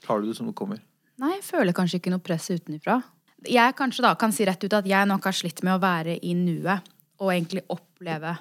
tar 0.04 0.22
du 0.22 0.28
det 0.30 0.36
som 0.38 0.50
det 0.50 0.56
kommer? 0.58 0.82
Nei, 1.18 1.32
jeg 1.36 1.46
føler 1.46 1.74
kanskje 1.74 1.98
ikke 1.98 2.12
noe 2.14 2.22
press 2.22 2.46
utenfra. 2.50 3.00
Jeg 3.46 3.74
kanskje 3.78 4.04
da 4.06 4.12
kan 4.18 4.34
si 4.34 4.46
rett 4.46 4.62
ut 4.62 4.76
at 4.78 4.86
jeg 4.86 5.10
nok 5.10 5.26
har 5.26 5.34
slitt 5.34 5.62
med 5.66 5.76
å 5.76 5.82
være 5.82 6.18
i 6.26 6.34
nuet 6.38 6.86
og 7.20 7.30
egentlig 7.32 7.62
oppleve 7.68 8.36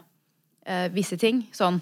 eh, 0.65 0.87
visse 0.93 1.17
ting. 1.17 1.45
Sånn 1.55 1.81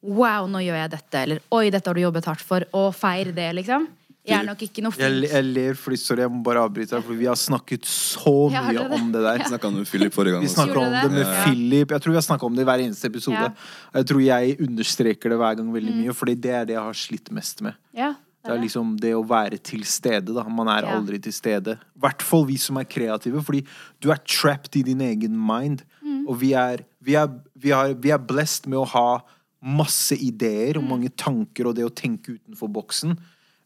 Wow, 0.00 0.44
nå 0.46 0.60
gjør 0.62 0.76
jeg 0.78 0.90
dette. 0.92 1.14
Eller 1.24 1.40
Oi, 1.50 1.70
dette 1.74 1.90
har 1.90 1.94
du 1.94 2.00
jobbet 2.04 2.24
hardt 2.30 2.40
for. 2.46 2.62
Og 2.72 2.92
feir 2.94 3.32
det, 3.34 3.48
liksom. 3.58 3.88
Jeg 4.28 4.42
er 4.42 4.44
nok 4.44 4.60
ikke 4.62 4.82
noe 4.84 4.92
Jeg, 4.92 5.08
flink. 5.10 5.32
jeg 5.32 5.44
ler 5.56 5.74
fordi 5.80 5.96
Sorry, 5.98 6.20
jeg 6.20 6.30
må 6.30 6.42
bare 6.44 6.60
avbryte 6.60 6.90
deg, 6.92 7.02
for 7.02 7.16
vi 7.16 7.24
har 7.26 7.34
snakket 7.40 7.82
så 7.88 8.34
mye 8.52 8.74
det? 8.76 8.90
om 8.92 9.06
det 9.10 9.22
der. 9.24 9.38
Ja. 9.40 9.44
snakka 9.48 9.70
med 9.72 9.86
Philip 9.88 10.12
forrige 10.14 10.32
gang. 10.36 10.42
Vi 10.44 10.52
snakka 10.52 10.78
om 10.78 10.92
det? 10.92 11.02
det 11.02 11.10
med 11.16 11.24
Ja. 11.26 11.44
Philip. 11.44 11.90
Jeg 11.90 12.00
tror 12.04 12.12
vi 12.12 12.20
har 12.20 12.26
snakka 12.28 12.46
om 12.46 12.54
det 12.54 12.62
i 12.62 12.68
hver 12.68 12.78
eneste 12.84 13.06
episode. 13.08 13.40
Ja. 13.40 13.50
Jeg 13.94 14.06
tror 14.06 14.20
jeg 14.22 14.60
understreker 14.68 15.28
det 15.30 15.38
hver 15.38 15.56
gang 15.56 15.72
veldig 15.72 15.94
Mm. 15.94 16.00
mye, 16.04 16.14
Fordi 16.14 16.34
det 16.40 16.50
er 16.50 16.64
det 16.66 16.74
jeg 16.74 16.82
har 16.82 16.92
slitt 16.92 17.30
mest 17.32 17.62
med. 17.62 17.74
Ja, 17.94 18.14
Det 18.44 18.52
er 18.52 18.60
liksom 18.62 18.96
det 19.00 19.12
å 19.14 19.26
være 19.26 19.58
til 19.62 19.80
stede. 19.84 20.32
da 20.34 20.42
Man 20.44 20.68
er 20.68 20.82
Ja. 20.86 20.94
aldri 21.00 21.20
til 21.20 21.32
stede. 21.32 21.78
I 21.96 21.98
hvert 22.00 22.22
fall 22.22 22.44
vi 22.46 22.56
som 22.56 22.76
er 22.76 22.84
kreative, 22.84 23.42
fordi 23.42 23.64
du 24.00 24.10
er 24.12 24.18
trapped 24.24 24.76
i 24.76 24.82
din 24.82 25.00
egen 25.00 25.36
mind. 25.36 25.82
Mm. 26.28 26.34
Og 26.34 26.40
vi 26.42 26.52
er, 26.52 26.84
vi, 27.00 27.14
er, 27.16 27.28
vi, 27.56 27.70
er, 27.72 27.94
vi 27.96 28.10
er 28.12 28.18
blessed 28.20 28.68
med 28.68 28.78
å 28.82 28.84
ha 28.92 29.22
masse 29.64 30.14
ideer 30.14 30.76
og 30.78 30.84
Mm. 30.84 30.88
mange 30.92 31.08
tanker 31.16 31.66
og 31.66 31.74
det 31.74 31.84
å 31.88 31.90
tenke 31.94 32.36
utenfor 32.36 32.68
boksen. 32.70 33.16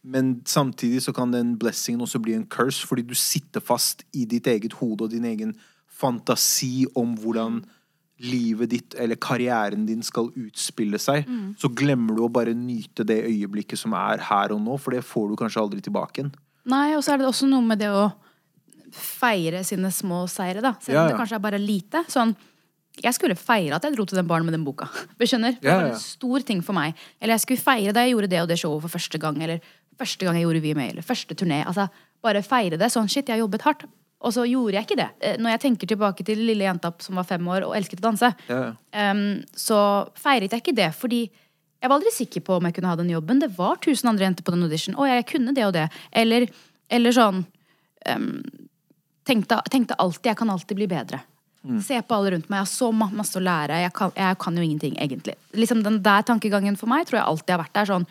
Men 0.04 0.40
samtidig 0.46 1.02
så 1.04 1.12
kan 1.14 1.30
den 1.30 1.56
blessingen 1.58 2.00
også 2.02 2.18
bli 2.22 2.32
en 2.34 2.46
curse, 2.46 2.86
fordi 2.86 3.02
du 3.06 3.14
sitter 3.14 3.60
fast 3.60 4.04
i 4.14 4.24
ditt 4.24 4.46
eget 4.46 4.72
hode 4.80 5.04
og 5.04 5.10
din 5.10 5.24
egen 5.24 5.52
fantasi 5.88 6.86
om 6.96 7.12
hvordan 7.16 7.64
livet 8.22 8.70
ditt 8.70 8.94
eller 8.98 9.16
karrieren 9.18 9.84
din 9.86 10.02
skal 10.02 10.30
utspille 10.38 10.98
seg. 10.98 11.26
Så 11.58 11.68
glemmer 11.74 12.14
du 12.16 12.22
å 12.24 12.30
bare 12.32 12.54
nyte 12.54 13.04
det 13.06 13.20
øyeblikket 13.26 13.78
som 13.78 13.92
er 13.98 14.18
her 14.18 14.52
og 14.54 14.60
nå, 14.62 14.78
for 14.78 14.94
det 14.94 15.04
får 15.04 15.28
du 15.30 15.36
kanskje 15.36 15.60
aldri 15.62 15.80
tilbake 15.82 16.20
igjen. 16.22 16.32
Nei, 16.70 16.94
og 16.96 17.02
så 17.02 17.12
er 17.14 17.18
det 17.18 17.26
også 17.26 17.46
noe 17.50 17.62
med 17.66 17.78
det 17.82 17.90
å 17.90 18.12
feire 18.92 19.62
sine 19.64 19.90
små 19.94 20.24
seire, 20.30 20.60
da. 20.62 20.74
Selv 20.80 20.94
Ja, 20.96 21.02
om 21.02 21.08
ja. 21.08 21.12
det 21.14 21.20
kanskje 21.20 21.38
er 21.38 21.44
bare 21.46 21.58
lite. 21.62 22.04
Sånn 22.12 22.34
jeg 23.01 23.14
skulle 23.16 23.36
feire 23.38 23.76
at 23.78 23.86
jeg 23.86 23.95
dro 23.97 24.05
til 24.05 24.18
den 24.20 24.26
baren 24.28 24.45
med 24.45 24.53
den 24.53 24.64
boka. 24.66 24.88
Du 25.18 25.24
skjønner? 25.24 25.57
Det 25.62 25.70
var 25.70 25.88
en 25.93 25.99
stor 26.03 26.45
ting 26.45 26.61
for 26.64 26.76
meg. 26.76 26.99
Eller 27.20 27.38
jeg 27.38 27.47
skulle 27.47 27.62
feire 27.64 27.95
da 27.97 28.05
jeg 28.05 28.12
gjorde 28.16 28.28
det 28.34 28.43
og 28.43 28.49
det 28.51 28.59
showet 28.61 28.84
for 28.84 28.93
første 28.93 29.18
gang. 29.22 29.38
Eller 29.43 29.62
første 29.99 30.26
gang 30.26 30.36
jeg 30.36 30.45
gjorde 30.49 30.62
VMA, 30.66 30.88
eller 30.93 31.07
første 31.07 31.34
turné. 31.38 31.62
Altså, 31.64 31.88
bare 32.22 32.43
feire 32.45 32.76
det. 32.80 32.90
Sånn, 32.93 33.09
shit, 33.09 33.24
jeg 33.28 33.38
har 33.38 33.45
jobbet 33.47 33.64
hardt. 33.64 33.86
Og 34.22 34.30
så 34.36 34.45
gjorde 34.47 34.76
jeg 34.76 34.86
ikke 34.86 34.99
det. 35.01 35.09
Eh, 35.24 35.38
Når 35.43 35.51
jeg 35.57 35.61
tenker 35.64 35.88
tilbake 35.90 36.24
til 36.26 36.38
lille 36.47 36.62
jenta 36.68 36.93
som 37.03 37.16
var 37.18 37.26
fem 37.26 37.49
år 37.51 37.64
og 37.66 37.72
elsket 37.74 37.99
å 38.03 38.05
danse, 38.11 38.28
Ja, 38.47 38.61
ja. 38.93 39.14
så 39.59 39.78
feiret 40.14 40.53
jeg 40.53 40.62
ikke 40.62 40.76
det. 40.78 40.93
Fordi 40.95 41.22
jeg 41.26 41.90
var 41.90 41.97
aldri 41.97 42.12
sikker 42.14 42.45
på 42.47 42.61
om 42.61 42.68
jeg 42.68 42.76
kunne 42.76 42.93
ha 42.93 42.99
den 43.01 43.11
jobben. 43.11 43.40
Det 43.43 43.51
var 43.57 43.80
tusen 43.82 44.12
andre 44.12 44.28
jenter 44.28 44.45
på 44.47 44.53
den 44.55 44.62
audition. 44.62 44.95
Å, 44.95 45.09
jeg 45.11 45.26
kunne 45.32 45.55
det 45.57 45.64
og 45.66 45.72
det. 45.74 45.88
Eller, 46.14 46.47
eller 46.93 47.16
sånn 47.16 47.40
um, 48.07 48.28
tenkte, 49.26 49.59
tenkte 49.72 49.97
alltid 49.99 50.30
jeg 50.30 50.38
kan 50.38 50.53
alltid 50.55 50.78
bli 50.78 50.86
bedre. 50.93 51.18
Se 51.80 52.00
på 52.02 52.14
alle 52.16 52.32
rundt 52.34 52.48
meg. 52.50 52.58
Jeg 52.58 52.66
har 52.66 52.70
så 52.72 52.88
ma- 52.92 53.12
masse 53.14 53.38
å 53.38 53.42
lære. 53.42 53.76
Jeg 53.84 53.92
kan, 53.94 54.10
jeg 54.16 54.38
kan 54.38 54.56
jo 54.56 54.62
ingenting, 54.62 54.96
egentlig. 54.98 55.36
Liksom 55.54 55.82
Den 55.84 56.00
der 56.02 56.22
tankegangen 56.26 56.76
for 56.76 56.90
meg 56.90 57.06
tror 57.06 57.20
jeg 57.20 57.26
alltid 57.28 57.50
har 57.54 57.62
vært 57.62 57.72
der. 57.78 57.86
sånn 57.86 58.06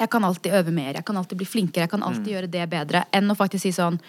Jeg 0.00 0.08
kan 0.10 0.24
alltid 0.24 0.52
øve 0.56 0.72
mer, 0.72 0.94
jeg 0.94 1.04
kan 1.04 1.16
alltid 1.20 1.36
bli 1.36 1.44
flinkere, 1.46 1.82
jeg 1.84 1.90
kan 1.90 2.02
alltid 2.02 2.26
gjøre 2.32 2.48
det 2.50 2.70
bedre. 2.70 3.04
Enn 3.12 3.28
å 3.30 3.36
faktisk 3.36 3.60
si 3.68 3.72
sånn 3.76 4.00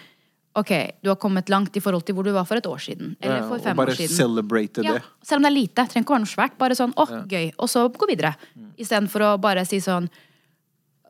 Ok, 0.54 0.68
du 1.02 1.08
har 1.08 1.16
kommet 1.16 1.48
langt 1.48 1.74
i 1.76 1.80
forhold 1.80 2.04
til 2.04 2.14
hvor 2.14 2.24
du 2.24 2.32
var 2.32 2.44
for 2.44 2.56
et 2.60 2.66
år 2.68 2.76
siden. 2.76 3.14
Eller 3.22 3.40
for 3.48 3.58
fem 3.58 3.74
ja, 3.76 3.84
år 3.86 3.94
siden. 3.96 4.16
celebrate 4.16 4.82
Ja, 4.84 4.92
det. 4.98 5.02
selv 5.24 5.38
om 5.38 5.42
det 5.46 5.50
er 5.50 5.54
lite. 5.60 5.84
Trenger 5.88 6.04
ikke 6.04 6.12
å 6.12 6.16
være 6.18 6.24
noe 6.26 6.32
svært. 6.34 6.58
Bare 6.58 6.74
sånn, 6.76 6.92
åh, 6.94 7.12
gøy. 7.26 7.52
Og 7.58 7.68
så 7.72 7.86
gå 7.88 8.06
videre. 8.06 8.34
Istedenfor 8.76 9.20
å 9.30 9.40
bare 9.40 9.64
si 9.64 9.80
sånn 9.80 10.10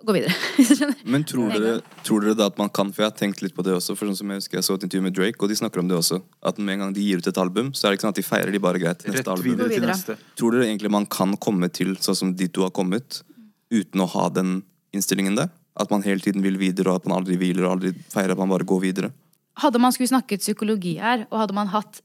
Gå 0.02 0.14
videre. 0.16 0.34
Hvis 0.56 0.72
du 0.72 0.76
skjønner? 0.80 1.02
Men 1.14 1.24
tror 1.28 1.52
dere, 1.54 1.74
tror 2.06 2.24
dere 2.24 2.34
da 2.38 2.48
at 2.50 2.58
man 2.58 2.70
kan 2.74 2.90
For 2.94 3.04
jeg 3.04 3.12
har 3.12 3.18
tenkt 3.18 3.42
litt 3.44 3.54
på 3.54 3.64
det 3.66 3.74
også. 3.76 3.94
For 3.98 4.10
sånn 4.10 4.18
som 4.18 4.32
Jeg 4.34 4.42
husker 4.42 4.58
jeg 4.58 4.66
så 4.66 4.76
et 4.78 4.86
intervju 4.88 5.04
med 5.06 5.16
Drake, 5.16 5.38
og 5.38 5.52
de 5.52 5.58
snakker 5.58 5.82
om 5.82 5.90
det 5.90 5.98
også. 5.98 6.18
At 6.42 6.58
med 6.58 6.74
en 6.76 6.84
gang 6.86 6.96
de 6.96 7.06
gir 7.06 7.22
ut 7.22 7.30
et 7.30 7.40
album, 7.42 7.70
så 7.76 7.86
er 7.86 7.92
det 7.92 8.00
ikke 8.00 8.08
sånn 8.08 8.16
at 8.16 8.20
de 8.20 8.26
feirer 8.26 8.54
de 8.54 8.62
bare 8.62 8.82
greit. 8.82 9.06
Neste 9.06 9.22
Rett 9.22 9.32
album. 9.34 9.48
videre 9.52 9.72
til 9.72 9.86
neste. 9.86 10.18
Tror 10.38 10.56
dere 10.56 10.68
egentlig 10.68 10.92
man 10.92 11.08
kan 11.18 11.36
komme 11.40 11.70
til 11.72 11.94
sånn 12.02 12.18
som 12.18 12.36
de 12.38 12.50
to 12.50 12.66
har 12.66 12.74
kommet, 12.74 13.22
uten 13.72 14.04
å 14.04 14.10
ha 14.16 14.28
den 14.34 14.60
innstillingen 14.92 15.38
der? 15.38 15.52
At 15.80 15.92
man 15.94 16.04
hele 16.04 16.20
tiden 16.20 16.44
vil 16.44 16.58
videre, 16.60 16.92
og 16.92 17.00
at 17.00 17.08
man 17.08 17.20
aldri 17.22 17.38
hviler 17.40 17.68
og 17.68 17.78
aldri 17.78 17.94
feirer 18.12 18.34
at 18.34 18.42
man 18.42 18.50
bare 18.52 18.66
går 18.68 18.82
videre? 18.82 19.12
Hadde 19.62 19.80
man 19.80 19.92
skulle 19.94 20.10
snakket 20.10 20.42
psykologi 20.44 20.98
her, 21.00 21.26
og 21.30 21.44
hadde 21.44 21.56
man 21.56 21.70
hatt 21.72 22.02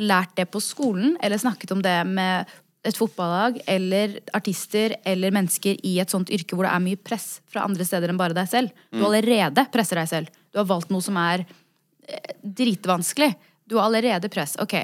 lært 0.00 0.32
det 0.38 0.46
på 0.48 0.60
skolen, 0.64 1.18
eller 1.20 1.40
snakket 1.40 1.74
om 1.74 1.82
det 1.84 1.98
med 2.08 2.48
et 2.82 2.98
fotballag, 2.98 3.60
eller 3.70 4.16
artister, 4.34 4.96
eller 5.06 5.34
mennesker 5.34 5.78
i 5.86 5.94
et 6.02 6.10
sånt 6.10 6.32
yrke 6.34 6.56
hvor 6.56 6.66
det 6.66 6.72
er 6.74 6.82
mye 6.82 6.98
press 6.98 7.36
fra 7.50 7.62
andre 7.66 7.86
steder 7.86 8.10
enn 8.10 8.18
bare 8.18 8.34
deg 8.34 8.48
selv. 8.50 8.72
Du 8.90 9.04
allerede 9.06 9.66
presser 9.74 10.00
deg 10.00 10.10
selv. 10.10 10.32
Du 10.50 10.58
har 10.58 10.68
valgt 10.68 10.90
noe 10.90 11.04
som 11.04 11.16
er 11.20 11.44
eh, 11.46 12.34
dritvanskelig. 12.42 13.30
Du 13.70 13.78
har 13.78 13.86
allerede 13.86 14.30
press. 14.32 14.56
Ok, 14.62 14.74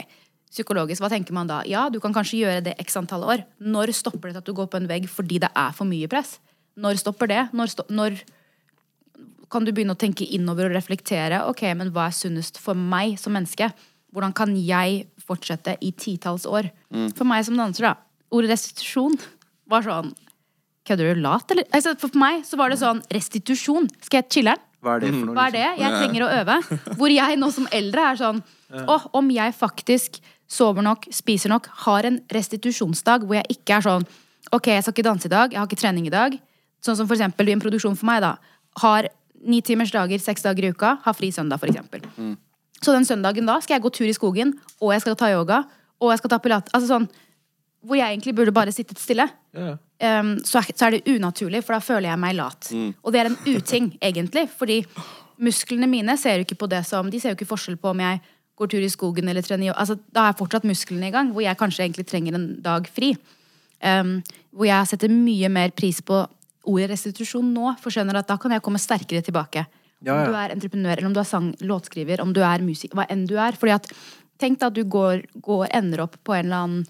psykologisk, 0.52 1.02
hva 1.02 1.10
tenker 1.12 1.34
man 1.34 1.50
da? 1.50 1.60
Ja, 1.68 1.88
du 1.90 1.98
kan 2.02 2.14
kanskje 2.14 2.44
gjøre 2.44 2.64
det 2.70 2.76
x 2.86 2.96
antall 3.00 3.26
år. 3.26 3.44
Når 3.58 3.92
stopper 3.98 4.30
det 4.30 4.44
at 4.44 4.48
du 4.48 4.54
går 4.56 4.70
på 4.70 4.78
en 4.80 4.88
vegg 4.90 5.10
fordi 5.10 5.42
det 5.42 5.50
er 5.50 5.74
for 5.76 5.88
mye 5.88 6.08
press? 6.10 6.36
Når 6.78 7.02
stopper 7.02 7.30
det? 7.30 7.42
Når, 7.56 7.74
sto 7.74 7.86
når 7.90 8.20
kan 9.50 9.66
du 9.66 9.72
begynne 9.74 9.96
å 9.96 10.00
tenke 10.00 10.28
innover 10.38 10.68
og 10.68 10.76
reflektere. 10.76 11.42
Ok, 11.50 11.66
men 11.74 11.90
hva 11.92 12.08
er 12.08 12.16
sunnest 12.16 12.60
for 12.62 12.78
meg 12.78 13.18
som 13.20 13.34
menneske? 13.34 13.72
Hvordan 14.14 14.34
kan 14.36 14.54
jeg 14.56 15.08
fortsette 15.28 15.76
i 15.84 15.92
titalls 15.92 16.46
år? 16.48 16.70
For 17.18 17.28
meg 17.28 17.44
som 17.46 17.58
danser, 17.60 17.90
da. 17.90 17.94
Ordet 18.34 18.54
restitusjon 18.56 19.18
var 19.68 19.84
sånn 19.86 20.14
Kødder 20.88 21.12
du 21.12 21.20
lat, 21.20 21.50
eller? 21.52 21.66
Altså, 21.76 21.92
for 22.00 22.14
meg 22.16 22.46
så 22.48 22.56
var 22.56 22.72
det 22.72 22.78
sånn 22.80 23.02
restitusjon. 23.12 23.90
Skal 24.00 24.22
jeg 24.22 24.28
chiller'n? 24.32 24.62
Hva 24.80 24.94
er 24.96 25.02
det 25.02 25.10
for 25.12 25.26
noe? 25.26 25.34
Hva 25.36 25.44
er 25.50 25.52
det? 25.52 25.64
Jeg 25.82 25.98
trenger 25.98 26.24
å 26.24 26.28
øve. 26.38 26.54
Hvor 26.96 27.12
jeg 27.12 27.36
nå 27.36 27.50
som 27.52 27.66
eldre 27.76 28.06
er 28.12 28.20
sånn 28.20 28.38
Å, 28.72 28.96
om 29.16 29.28
jeg 29.32 29.52
faktisk 29.56 30.16
sover 30.48 30.84
nok, 30.86 31.04
spiser 31.12 31.52
nok, 31.52 31.68
har 31.84 32.08
en 32.08 32.18
restitusjonsdag 32.32 33.26
hvor 33.28 33.36
jeg 33.36 33.58
ikke 33.58 33.78
er 33.78 33.84
sånn 33.84 34.06
Ok, 34.54 34.70
jeg 34.72 34.80
skal 34.84 34.94
ikke 34.94 35.04
danse 35.04 35.28
i 35.28 35.32
dag, 35.32 35.52
jeg 35.52 35.60
har 35.60 35.68
ikke 35.68 35.80
trening 35.82 36.06
i 36.08 36.12
dag. 36.14 36.38
Sånn 36.80 36.96
som 36.96 37.08
for 37.08 37.18
eksempel 37.18 37.50
i 37.50 37.52
en 37.52 37.60
produksjon 37.60 37.98
for 38.00 38.08
meg, 38.08 38.22
da. 38.24 38.38
Har 38.80 39.10
ni 39.44 39.60
timers 39.60 39.92
dager, 39.92 40.22
seks 40.24 40.46
dager 40.46 40.64
i 40.64 40.70
uka, 40.72 40.94
har 41.04 41.16
fri 41.18 41.28
søndag, 41.34 41.60
for 41.60 41.68
eksempel. 41.68 42.06
Så 42.78 42.94
den 42.94 43.06
søndagen 43.08 43.48
da 43.48 43.58
skal 43.62 43.78
jeg 43.78 43.84
gå 43.86 43.92
tur 43.94 44.08
i 44.08 44.16
skogen, 44.16 44.54
og 44.80 44.92
jeg 44.94 45.02
skal 45.04 45.18
ta 45.18 45.32
yoga, 45.32 45.64
og 45.98 46.12
jeg 46.12 46.22
skal 46.22 46.32
ta 46.34 46.38
pilates. 46.42 46.74
Altså 46.76 46.92
sånn 46.92 47.08
hvor 47.86 47.98
jeg 47.98 48.10
egentlig 48.10 48.34
burde 48.34 48.54
bare 48.54 48.72
sittet 48.74 48.98
stille. 49.00 49.28
Ja. 49.54 49.76
Um, 49.98 50.32
så, 50.46 50.60
er, 50.60 50.74
så 50.74 50.88
er 50.88 50.96
det 50.96 51.14
unaturlig, 51.14 51.62
for 51.66 51.76
da 51.76 51.82
føler 51.82 52.10
jeg 52.10 52.20
meg 52.20 52.36
lat. 52.38 52.70
Og 53.02 53.14
det 53.14 53.20
er 53.20 53.30
en 53.30 53.38
uting, 53.46 53.92
egentlig. 54.02 54.48
Fordi 54.50 54.80
musklene 55.42 55.86
mine 55.90 56.16
ser 56.18 56.38
jo 56.38 56.46
ikke 56.46 56.58
på 56.58 56.68
det 56.70 56.82
som 56.88 57.06
De 57.10 57.20
ser 57.22 57.30
jo 57.32 57.38
ikke 57.38 57.46
forskjell 57.52 57.78
på 57.78 57.92
om 57.92 58.02
jeg 58.02 58.20
går 58.58 58.70
tur 58.72 58.82
i 58.82 58.90
skogen 58.90 59.30
eller 59.30 59.46
trener 59.46 59.70
yoga. 59.70 59.78
Altså, 59.78 59.98
da 60.10 60.26
har 60.26 60.32
jeg 60.32 60.40
fortsatt 60.40 60.66
musklene 60.66 61.10
i 61.10 61.14
gang, 61.14 61.30
hvor 61.34 61.44
jeg 61.44 61.58
kanskje 61.60 61.86
egentlig 61.86 62.08
trenger 62.10 62.38
en 62.38 62.48
dag 62.64 62.90
fri. 62.90 63.12
Um, 63.78 64.18
hvor 64.50 64.66
jeg 64.66 64.90
setter 64.90 65.14
mye 65.14 65.50
mer 65.54 65.74
pris 65.78 66.02
på 66.02 66.24
ordet 66.68 66.90
restitusjon 66.90 67.52
nå, 67.54 67.76
for 67.80 67.94
skjønner 67.94 68.18
at 68.18 68.28
da 68.28 68.36
kan 68.42 68.52
jeg 68.52 68.64
komme 68.64 68.82
sterkere 68.82 69.22
tilbake. 69.24 69.62
Ja, 70.04 70.14
ja. 70.14 70.20
Om 70.20 70.30
du 70.30 70.38
er 70.38 70.54
entreprenør, 70.54 70.96
eller 70.96 71.10
om 71.10 71.16
du 71.16 71.20
er 71.20 71.28
sang, 71.28 71.50
låtskriver, 71.60 72.22
om 72.22 72.32
du 72.32 72.42
er 72.46 72.62
musiker, 72.64 72.94
hva 72.98 73.08
enn 73.10 73.26
du 73.26 73.36
er. 73.40 73.58
Fordi 73.58 73.74
at, 73.74 73.88
tenk 74.38 74.60
deg 74.60 74.68
at 74.70 74.78
du 74.78 74.84
går, 74.86 75.24
går, 75.42 75.66
ender 75.74 76.04
opp 76.06 76.18
på 76.22 76.36
en 76.36 76.46
eller 76.46 76.64
annen 76.64 76.84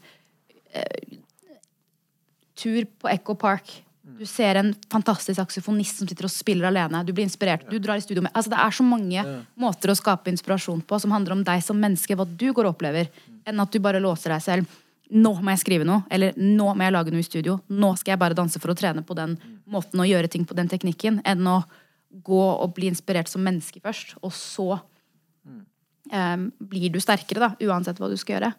tur 2.58 2.84
på 2.98 3.08
Echo 3.08 3.34
Park. 3.34 3.70
Du 4.18 4.26
ser 4.26 4.56
en 4.56 4.72
fantastisk 4.90 5.36
saksofonist 5.36 6.00
som 6.00 6.08
sitter 6.08 6.26
og 6.26 6.32
spiller 6.32 6.70
alene. 6.70 7.04
Du 7.04 7.12
blir 7.12 7.26
inspirert. 7.28 7.66
Du 7.70 7.78
drar 7.78 8.00
i 8.00 8.04
studio 8.04 8.22
med 8.24 8.32
Altså 8.34 8.50
Det 8.50 8.58
er 8.58 8.74
så 8.74 8.86
mange 8.86 9.24
måter 9.54 9.92
å 9.92 9.96
skape 9.98 10.32
inspirasjon 10.32 10.80
på 10.80 10.98
som 10.98 11.12
handler 11.14 11.36
om 11.36 11.44
deg 11.46 11.62
som 11.64 11.78
menneske, 11.78 12.16
hva 12.16 12.26
du 12.26 12.48
går 12.52 12.66
og 12.66 12.76
opplever, 12.76 13.10
enn 13.46 13.60
at 13.60 13.72
du 13.72 13.78
bare 13.84 14.00
låser 14.02 14.34
deg 14.34 14.44
selv. 14.44 14.78
Nå 15.08 15.32
må 15.40 15.52
jeg 15.54 15.62
skrive 15.62 15.86
noe, 15.88 16.02
eller 16.12 16.34
nå 16.36 16.72
må 16.74 16.84
jeg 16.84 16.92
lage 16.96 17.12
noe 17.12 17.22
i 17.22 17.28
studio. 17.28 17.58
Nå 17.68 17.94
skal 17.96 18.14
jeg 18.14 18.20
bare 18.20 18.36
danse 18.36 18.60
for 18.60 18.72
å 18.72 18.76
trene 18.76 19.04
på 19.06 19.16
den 19.16 19.38
måten 19.68 20.00
og 20.00 20.08
gjøre 20.08 20.28
ting 20.32 20.44
på 20.48 20.56
den 20.56 20.68
teknikken, 20.68 21.22
enn 21.24 21.46
å 21.48 21.62
gå 22.08 22.44
og 22.48 22.72
bli 22.76 22.88
inspirert 22.90 23.28
som 23.30 23.44
menneske 23.44 23.82
først, 23.84 24.16
og 24.24 24.32
så 24.34 24.78
um, 24.78 26.46
blir 26.58 26.92
du 26.92 27.00
sterkere, 27.04 27.48
da, 27.48 27.68
uansett 27.68 28.00
hva 28.00 28.08
du 28.10 28.16
skal 28.20 28.38
gjøre. 28.38 28.52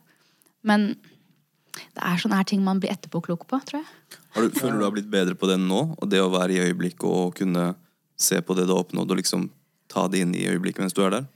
Men 0.68 0.92
det 1.96 2.04
er 2.04 2.22
sånne 2.22 2.40
her 2.40 2.48
ting 2.50 2.62
man 2.66 2.82
blir 2.82 2.94
etterpåklok 2.94 3.46
på, 3.50 3.60
tror 3.66 3.82
jeg. 3.82 4.20
Har 4.36 4.46
du, 4.46 4.54
føler 4.58 4.80
du 4.80 4.86
har 4.86 4.94
blitt 4.96 5.10
bedre 5.12 5.38
på 5.38 5.50
det 5.50 5.58
nå? 5.62 5.82
Og 5.98 6.10
det 6.12 6.22
å 6.22 6.32
være 6.34 6.56
i 6.56 6.64
øyeblikket 6.68 7.08
og 7.10 7.36
kunne 7.40 7.72
se 8.20 8.42
på 8.44 8.56
det 8.58 8.68
du 8.68 8.74
har 8.76 8.84
oppnådd, 8.84 9.14
og 9.14 9.22
liksom 9.22 9.50
ta 9.90 10.06
det 10.12 10.24
inn 10.24 10.34
i 10.38 10.48
øyeblikket 10.50 10.86
mens 10.86 10.98
du 10.98 11.02
er 11.06 11.16
der? 11.18 11.28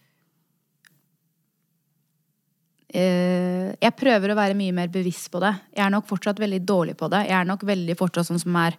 Eh, 2.94 3.70
jeg 3.82 3.98
prøver 3.98 4.32
å 4.34 4.38
være 4.38 4.58
mye 4.58 4.74
mer 4.76 4.92
bevisst 4.94 5.32
på 5.34 5.42
det. 5.42 5.54
Jeg 5.74 5.86
er 5.88 5.94
nok 5.94 6.06
fortsatt 6.10 6.42
veldig 6.42 6.62
dårlig 6.62 6.98
på 7.00 7.10
det. 7.10 7.24
Jeg 7.32 7.40
er 7.40 7.48
nok 7.50 7.66
veldig 7.66 7.96
fortsatt 7.98 8.30
sånn 8.30 8.44
som 8.44 8.60
er 8.62 8.78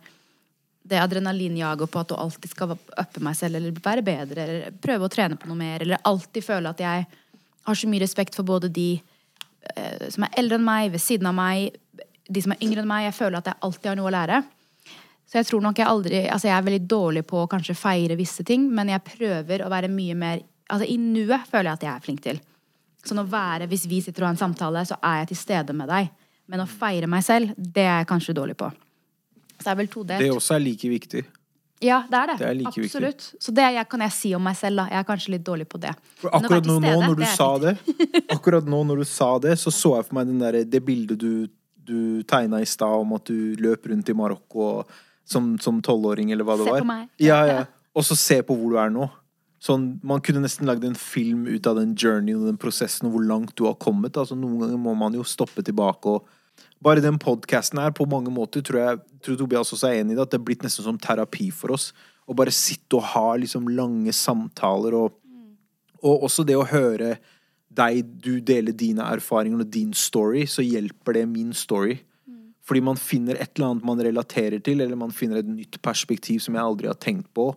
det 0.85 1.01
adrenalinjaget 1.01 1.91
på 1.91 2.01
at 2.01 2.11
du 2.11 2.15
alltid 2.19 2.53
skal 2.53 2.75
uppe 2.77 3.23
meg 3.25 3.37
selv 3.39 3.57
eller 3.57 3.77
være 3.85 4.05
bedre 4.05 4.45
eller 4.45 4.75
prøve 4.85 5.07
å 5.07 5.13
trene 5.13 5.39
på 5.41 5.49
noe 5.49 5.57
mer 5.57 5.85
eller 5.85 6.03
alltid 6.05 6.45
føle 6.45 6.73
at 6.75 6.83
jeg 6.85 7.07
har 7.65 7.79
så 7.81 7.89
mye 7.89 8.03
respekt 8.03 8.37
for 8.37 8.45
både 8.45 8.69
de 8.69 8.91
eh, 9.73 10.11
som 10.13 10.27
er 10.27 10.37
eldre 10.43 10.59
enn 10.61 10.67
meg, 10.67 10.91
ved 10.93 11.01
siden 11.01 11.31
av 11.31 11.37
meg, 11.39 11.79
de 12.29 12.43
som 12.45 12.53
er 12.53 12.61
yngre 12.65 12.85
enn 12.85 12.91
meg. 12.91 13.07
Jeg 13.07 13.17
føler 13.17 13.41
at 13.41 13.49
jeg 13.49 13.61
alltid 13.65 13.91
har 13.91 13.99
noe 14.01 14.11
å 14.11 14.15
lære. 14.15 14.43
Så 15.25 15.41
jeg 15.41 15.49
tror 15.49 15.63
nok 15.65 15.81
jeg 15.81 15.89
aldri 15.89 16.19
Altså 16.29 16.51
jeg 16.51 16.55
er 16.55 16.67
veldig 16.67 16.87
dårlig 16.87 17.23
på 17.27 17.39
å 17.41 17.49
kanskje 17.51 17.77
feire 17.79 18.19
visse 18.21 18.45
ting, 18.47 18.69
men 18.69 18.93
jeg 18.93 19.07
prøver 19.09 19.65
å 19.65 19.71
være 19.73 19.93
mye 19.93 20.19
mer 20.19 20.43
Altså 20.73 20.87
i 20.89 20.95
nuet 20.97 21.45
føler 21.45 21.69
jeg 21.69 21.77
at 21.77 21.83
jeg 21.85 21.93
er 21.93 22.05
flink 22.05 22.21
til. 22.25 22.39
Sånn 23.05 23.21
å 23.21 23.27
være, 23.29 23.67
Hvis 23.69 23.85
vi 23.89 23.99
sitter 24.01 24.25
og 24.25 24.31
har 24.31 24.37
en 24.37 24.41
samtale, 24.41 24.85
så 24.89 24.97
er 25.05 25.19
jeg 25.23 25.33
til 25.33 25.41
stede 25.43 25.77
med 25.77 25.91
deg. 25.93 26.09
Men 26.49 26.63
å 26.65 26.69
feire 26.69 27.09
meg 27.09 27.25
selv, 27.25 27.53
det 27.57 27.85
er 27.85 27.99
jeg 27.99 28.09
kanskje 28.09 28.37
dårlig 28.37 28.57
på. 28.57 28.71
Det 29.65 29.73
er 29.73 29.81
vel 29.81 29.91
todelt. 29.93 30.23
Det 30.23 30.31
også 30.35 30.55
er 30.59 30.63
like 30.65 30.91
viktig. 30.93 31.25
Ja, 31.85 31.99
det 32.09 32.17
er 32.21 32.31
det. 32.31 32.37
Det 32.41 32.47
er 32.49 32.55
like 32.59 32.73
viktig. 32.81 32.91
Absolutt. 32.93 33.27
Så 33.43 33.53
det 33.57 33.65
jeg, 33.75 33.89
kan 33.91 34.05
jeg 34.07 34.15
si 34.17 34.35
om 34.37 34.45
meg 34.47 34.57
selv, 34.57 34.81
da. 34.83 34.87
Jeg 34.93 35.01
er 35.03 35.09
kanskje 35.09 35.35
litt 35.35 35.45
dårlig 35.45 35.67
på 35.69 35.81
det. 35.83 35.93
For 36.21 36.37
akkurat 36.39 36.69
nå, 36.69 36.79
stedet, 36.79 37.09
når 37.09 37.19
du 37.19 37.25
sa 37.35 37.49
det, 37.65 37.75
akkurat 38.37 38.71
nå 38.77 38.85
når 38.91 39.03
du 39.03 39.09
sa 39.09 39.31
det, 39.43 39.57
så 39.61 39.73
så 39.75 39.97
jeg 39.99 40.09
for 40.09 40.21
meg 40.21 40.31
den 40.31 40.45
der, 40.45 40.61
det 40.69 40.81
bildet 40.87 41.21
du, 41.21 41.49
du 41.75 41.99
tegna 42.31 42.63
i 42.63 42.69
stad 42.69 43.03
om 43.03 43.17
at 43.19 43.27
du 43.29 43.59
løp 43.61 43.91
rundt 43.91 44.09
i 44.09 44.17
Marokko 44.17 44.71
som 45.25 45.55
som 45.59 45.81
tolvåring, 45.85 46.33
eller 46.33 46.45
hva 46.45 46.57
det 46.61 46.69
Se 46.69 46.73
var. 46.77 46.85
på 46.85 46.89
meg. 46.89 47.09
Ja, 47.21 47.43
ja. 47.49 47.61
Og 47.95 48.05
så 48.05 48.17
se 48.19 48.41
på 48.45 48.57
hvor 48.59 48.75
du 48.75 48.81
er 48.81 48.93
nå. 48.93 49.09
Sånn, 49.65 49.95
man 50.05 50.21
kunne 50.21 50.43
nesten 50.45 50.69
lagd 50.69 50.85
en 50.85 50.97
film 50.99 51.47
ut 51.49 51.67
av 51.67 51.79
den 51.79 51.95
journeyen 51.97 52.43
og 52.43 52.51
den 52.51 52.59
prosessen 52.61 53.09
og 53.09 53.15
hvor 53.17 53.25
langt 53.25 53.55
du 53.57 53.65
har 53.65 53.79
kommet. 53.81 54.19
Altså, 54.21 54.37
noen 54.37 54.59
ganger 54.61 54.81
må 54.81 54.93
man 54.99 55.17
jo 55.17 55.25
stoppe 55.25 55.65
tilbake 55.65 56.17
og 56.19 56.27
Bare 56.85 57.01
den 57.01 57.17
podkasten 57.21 57.81
her, 57.81 57.95
på 57.97 58.07
mange 58.11 58.33
måter, 58.35 58.63
tror 58.65 58.81
jeg 58.83 59.03
tror 59.25 59.39
Tobias 59.41 59.73
også 59.73 59.89
er 59.89 60.03
enig 60.03 60.13
i 60.13 60.19
det, 60.19 60.27
at 60.27 60.35
det 60.35 60.41
er 60.41 60.47
blitt 60.47 60.65
nesten 60.67 60.85
som 60.85 61.01
terapi 61.01 61.49
for 61.55 61.73
oss. 61.73 61.93
Å 62.29 62.37
bare 62.37 62.53
sitte 62.53 62.99
og 62.99 63.07
ha 63.15 63.29
liksom 63.41 63.71
lange 63.73 64.13
samtaler 64.17 64.97
og 64.99 65.21
og 66.05 66.27
også 66.29 66.45
det 66.47 66.57
å 66.59 66.67
høre 66.69 67.17
deg, 67.75 68.03
du 68.23 68.37
deler 68.45 68.75
dine 68.77 69.07
erfaringer 69.17 69.65
og 69.65 69.71
din 69.73 69.95
story, 69.97 70.45
så 70.47 70.63
hjelper 70.63 71.19
det 71.19 71.25
min 71.31 71.55
story. 71.57 71.97
Fordi 72.65 72.81
man 72.85 73.01
finner 73.01 73.37
et 73.41 73.57
eller 73.57 73.73
annet 73.73 73.89
man 73.89 74.03
relaterer 74.05 74.61
til, 74.65 74.81
eller 74.81 74.97
man 75.01 75.13
finner 75.13 75.41
et 75.41 75.49
nytt 75.49 75.81
perspektiv 75.85 76.41
som 76.45 76.57
jeg 76.57 76.65
aldri 76.65 76.89
har 76.89 77.01
tenkt 77.01 77.29
på. 77.37 77.51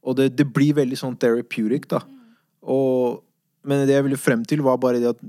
Og 0.00 0.16
det, 0.16 0.30
det 0.38 0.46
blir 0.48 0.76
veldig 0.78 0.96
sånn 0.96 1.18
therapeutic, 1.20 1.88
da. 1.90 2.00
Og, 2.62 3.20
men 3.68 3.84
det 3.88 3.96
jeg 3.96 4.06
ville 4.06 4.20
frem 4.20 4.44
til, 4.48 4.62
var 4.64 4.80
bare 4.80 5.00
det 5.02 5.10
at 5.12 5.20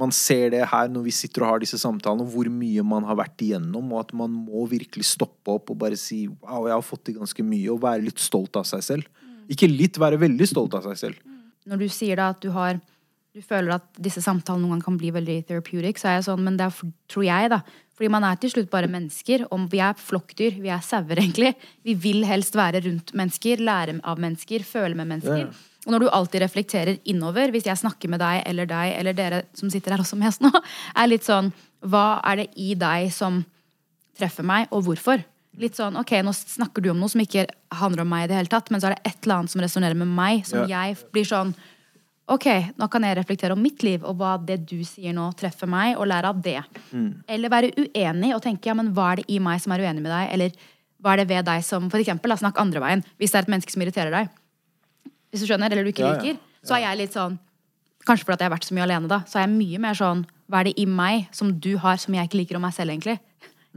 man 0.00 0.12
ser 0.14 0.52
det 0.54 0.62
her 0.70 0.90
når 0.92 1.04
vi 1.06 1.14
sitter 1.14 1.44
og 1.44 1.52
har 1.52 1.62
disse 1.62 1.78
samtalene, 1.80 2.26
hvor 2.32 2.48
mye 2.52 2.84
man 2.86 3.06
har 3.08 3.18
vært 3.20 3.44
igjennom, 3.44 3.92
og 3.92 4.06
at 4.06 4.14
man 4.16 4.32
må 4.32 4.64
virkelig 4.70 5.06
stoppe 5.12 5.56
opp 5.58 5.72
og 5.72 5.80
bare 5.82 5.98
si 6.00 6.24
wow, 6.28 6.68
jeg 6.68 6.76
har 6.76 6.86
fått 6.86 7.04
til 7.08 7.18
ganske 7.20 7.44
mye, 7.44 7.66
og 7.72 7.82
være 7.84 8.06
litt 8.06 8.22
stolt 8.22 8.56
av 8.60 8.68
seg 8.68 8.86
selv. 8.86 9.26
Ikke 9.50 9.68
litt, 9.70 9.98
være 10.00 10.20
veldig 10.22 10.46
stolt 10.48 10.76
av 10.78 10.86
seg 10.88 10.98
selv. 11.00 11.36
Når 11.68 11.84
du 11.84 11.90
sier 11.92 12.20
da 12.20 12.30
at 12.32 12.40
du 12.42 12.52
har 12.54 12.80
du 13.30 13.38
føler 13.46 13.76
at 13.76 13.84
disse 14.02 14.22
samtalene 14.24 14.64
noen 14.64 14.80
gang 14.80 14.88
kan 14.88 14.96
bli 14.98 15.12
veldig 15.14 15.36
therapeutic, 15.46 16.00
så 16.00 16.08
er 16.10 16.16
jeg 16.16 16.26
sånn, 16.26 16.40
men 16.42 16.56
det 16.58 16.66
er, 16.66 16.78
tror 17.10 17.22
jeg, 17.22 17.50
da. 17.52 17.60
Fordi 17.94 18.08
man 18.10 18.24
er 18.26 18.38
til 18.42 18.50
slutt 18.50 18.70
bare 18.72 18.90
mennesker. 18.90 19.44
Om 19.54 19.68
vi 19.70 19.82
er 19.86 19.98
flokkdyr, 20.00 20.56
vi 20.58 20.72
er 20.74 20.82
sauer, 20.82 21.20
egentlig. 21.22 21.52
Vi 21.86 21.94
vil 21.94 22.24
helst 22.26 22.58
være 22.58 22.82
rundt 22.88 23.12
mennesker, 23.14 23.62
lære 23.62 24.00
av 24.02 24.22
mennesker, 24.22 24.66
føle 24.66 24.98
med 24.98 25.12
mennesker. 25.12 25.44
Ja. 25.46 25.69
Og 25.90 25.96
når 25.96 26.04
du 26.04 26.08
alltid 26.14 26.44
reflekterer 26.44 26.98
innover, 27.10 27.50
hvis 27.50 27.66
jeg 27.66 27.80
snakker 27.80 28.08
med 28.12 28.20
deg 28.22 28.44
eller 28.46 28.68
deg, 28.70 28.92
eller 29.00 29.16
dere 29.18 29.40
som 29.58 29.70
sitter 29.72 29.96
her 29.96 30.04
også 30.04 30.14
med 30.20 30.28
oss 30.30 30.38
nå, 30.44 30.50
er 31.02 31.10
litt 31.10 31.26
sånn 31.26 31.50
Hva 31.82 32.20
er 32.30 32.44
det 32.44 32.48
i 32.62 32.74
deg 32.78 33.08
som 33.10 33.40
treffer 34.20 34.46
meg, 34.46 34.68
og 34.70 34.84
hvorfor? 34.86 35.24
Litt 35.58 35.74
sånn, 35.80 35.96
ok, 35.98 36.12
Nå 36.22 36.30
snakker 36.36 36.84
du 36.84 36.92
om 36.92 37.00
noe 37.02 37.10
som 37.10 37.22
ikke 37.24 37.48
handler 37.80 38.04
om 38.04 38.12
meg, 38.14 38.28
i 38.28 38.30
det 38.30 38.38
hele 38.38 38.52
tatt, 38.52 38.70
men 38.70 38.78
så 38.78 38.86
er 38.92 38.94
det 38.94 39.10
et 39.10 39.18
eller 39.26 39.40
annet 39.40 39.50
som 39.56 39.64
resonnerer 39.64 39.98
med 39.98 40.12
meg, 40.14 40.44
som 40.46 40.62
Ja. 40.62 40.84
jeg 40.86 41.00
blir 41.10 41.26
sånn 41.26 41.50
Ok, 42.30 42.46
nå 42.78 42.86
kan 42.92 43.02
jeg 43.02 43.16
reflektere 43.18 43.56
om 43.56 43.62
mitt 43.64 43.82
liv, 43.82 44.04
og 44.06 44.20
hva 44.20 44.36
det 44.38 44.60
du 44.70 44.76
sier 44.86 45.10
nå, 45.16 45.24
treffer 45.34 45.66
meg, 45.66 45.96
og 45.98 46.06
lære 46.06 46.28
av 46.30 46.38
det. 46.44 46.60
Eller 47.26 47.50
være 47.50 47.72
uenig 47.74 48.30
og 48.36 48.44
tenke 48.44 48.70
ja, 48.70 48.74
men 48.78 48.92
hva 48.94 49.08
er 49.10 49.16
det 49.18 49.24
i 49.34 49.40
meg 49.42 49.58
som 49.64 49.74
er 49.74 49.82
uenig 49.82 50.04
med 50.04 50.12
deg, 50.14 50.28
eller 50.36 50.52
hva 51.02 51.16
er 51.16 51.24
det 51.24 51.28
ved 51.32 51.48
deg 51.48 51.64
som 51.66 51.88
For 51.90 51.98
eksempel, 51.98 52.30
da, 52.30 52.36
snakk 52.38 52.60
andre 52.62 52.78
veien. 52.84 53.02
Hvis 53.18 53.32
det 53.34 53.40
er 53.40 53.48
et 53.48 53.50
menneske 53.56 53.74
som 53.74 53.82
irriterer 53.82 54.14
deg, 54.14 54.30
hvis 55.30 55.44
du 55.44 55.46
skjønner, 55.50 55.70
eller 55.72 55.86
du 55.86 55.92
ikke 55.92 56.04
Ja, 56.04 56.14
ja. 56.14 56.20
liker, 56.20 56.38
så 56.66 56.76
er 56.76 56.84
jeg 56.88 57.00
litt 57.04 57.16
sånn 57.16 57.38
Kanskje 58.08 58.24
fordi 58.24 58.40
jeg 58.40 58.48
har 58.48 58.54
vært 58.56 58.64
så 58.64 58.74
mye 58.74 58.84
alene, 58.86 59.08
da. 59.12 59.18
Så 59.28 59.36
er 59.36 59.42
jeg 59.44 59.52
mye 59.54 59.78
mer 59.78 59.94
sånn 59.98 60.22
Hva 60.50 60.60
er 60.60 60.70
det 60.70 60.76
i 60.80 60.86
meg 60.88 61.28
som 61.36 61.52
du 61.60 61.76
har, 61.78 61.96
som 62.00 62.14
jeg 62.16 62.28
ikke 62.30 62.38
liker 62.40 62.56
om 62.56 62.62
meg 62.64 62.72
selv, 62.74 62.90
egentlig? 62.94 63.18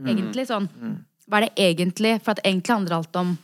Egentlig 0.00 0.46
sånn 0.48 0.68
Hva 1.28 1.40
er 1.40 1.46
det 1.46 1.52
egentlig? 1.70 2.14
For 2.24 2.32
at 2.34 2.40
egentlig 2.44 2.74
handler 2.74 2.96
alt 2.98 3.16
om 3.20 3.34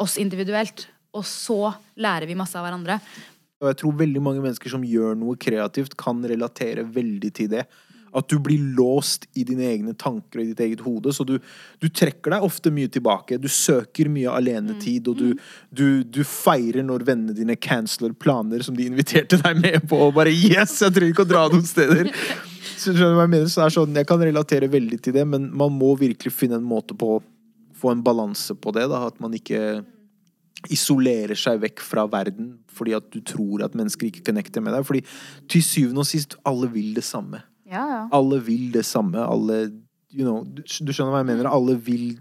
oss 0.00 0.16
individuelt. 0.18 0.86
Og 1.12 1.24
så 1.26 1.72
lærer 1.98 2.26
vi 2.26 2.36
masse 2.38 2.56
av 2.56 2.64
hverandre. 2.64 3.00
Og 3.60 3.68
jeg 3.68 3.76
tror 3.82 3.96
veldig 3.98 4.20
mange 4.24 4.40
mennesker 4.40 4.70
som 4.72 4.84
gjør 4.86 5.16
noe 5.18 5.36
kreativt, 5.36 5.96
kan 5.98 6.22
relatere 6.24 6.84
veldig 6.86 7.30
til 7.36 7.50
det. 7.52 7.66
At 8.16 8.28
du 8.32 8.38
blir 8.42 8.62
låst 8.76 9.28
i 9.38 9.44
dine 9.46 9.68
egne 9.70 9.94
tanker 9.94 10.40
og 10.40 10.44
i 10.44 10.50
ditt 10.50 10.62
eget 10.64 10.84
hode. 10.84 11.12
Så 11.14 11.26
du, 11.26 11.36
du 11.78 11.88
trekker 11.88 12.34
deg 12.34 12.46
ofte 12.46 12.72
mye 12.74 12.90
tilbake. 12.90 13.38
Du 13.38 13.48
søker 13.50 14.10
mye 14.10 14.32
alenetid, 14.32 15.10
og 15.10 15.20
du, 15.20 15.28
du, 15.70 16.02
du 16.02 16.22
feirer 16.26 16.82
når 16.86 17.06
vennene 17.08 17.36
dine 17.36 17.58
canceler 17.60 18.14
planer 18.16 18.64
som 18.66 18.78
de 18.78 18.88
inviterte 18.90 19.40
deg 19.42 19.62
med 19.62 19.88
på, 19.90 20.00
og 20.08 20.16
bare 20.18 20.34
Yes! 20.34 20.78
Jeg 20.80 20.94
trenger 20.96 21.14
ikke 21.14 21.26
å 21.28 21.30
dra 21.30 21.44
noen 21.52 21.66
steder. 21.66 22.10
Så 22.80 22.94
skjønner 22.94 23.20
Jeg 23.20 23.32
mener? 23.34 23.48
Så 23.52 23.66
sånn, 23.74 23.96
jeg 23.96 24.08
kan 24.08 24.22
relatere 24.22 24.70
veldig 24.72 24.98
til 25.04 25.16
det, 25.16 25.26
men 25.28 25.50
man 25.56 25.74
må 25.76 25.92
virkelig 26.00 26.32
finne 26.32 26.56
en 26.60 26.66
måte 26.66 26.96
på 26.96 27.16
å 27.18 27.22
få 27.80 27.94
en 27.94 28.04
balanse 28.04 28.54
på 28.56 28.72
det. 28.76 28.86
Da, 28.92 29.04
at 29.08 29.20
man 29.22 29.34
ikke 29.36 29.82
isolerer 30.68 31.38
seg 31.38 31.60
vekk 31.62 31.80
fra 31.84 32.04
verden 32.10 32.58
fordi 32.76 32.92
at 32.96 33.06
du 33.12 33.20
tror 33.24 33.64
at 33.64 33.76
mennesker 33.76 34.10
ikke 34.10 34.26
connecter 34.28 34.64
med 34.64 34.76
deg. 34.76 34.84
Fordi 34.86 35.04
til 35.50 35.64
syvende 35.64 36.04
og 36.04 36.08
sist, 36.08 36.36
alle 36.48 36.68
vil 36.72 36.92
det 36.96 37.04
samme. 37.06 37.42
Ja, 37.70 37.84
ja. 37.86 38.00
Alle 38.12 38.40
vil 38.42 38.72
det 38.74 38.82
samme. 38.86 39.22
Alle 39.22 39.62
you 40.10 40.24
know, 40.26 40.42
du, 40.44 40.62
du 40.62 40.92
skjønner 40.92 41.14
hva 41.14 41.22
jeg 41.22 41.30
mener? 41.30 41.48
Alle 41.50 41.76
vil 41.78 42.18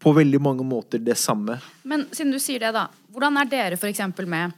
på 0.00 0.14
veldig 0.16 0.40
mange 0.40 0.64
måter 0.64 1.02
det 1.04 1.18
samme. 1.20 1.58
Men 1.84 2.06
siden 2.12 2.32
du 2.32 2.40
sier 2.40 2.62
det, 2.62 2.72
da. 2.72 2.86
Hvordan 3.12 3.36
er 3.42 3.50
dere 3.50 3.76
for 3.76 3.90
eksempel 3.90 4.24
med, 4.30 4.54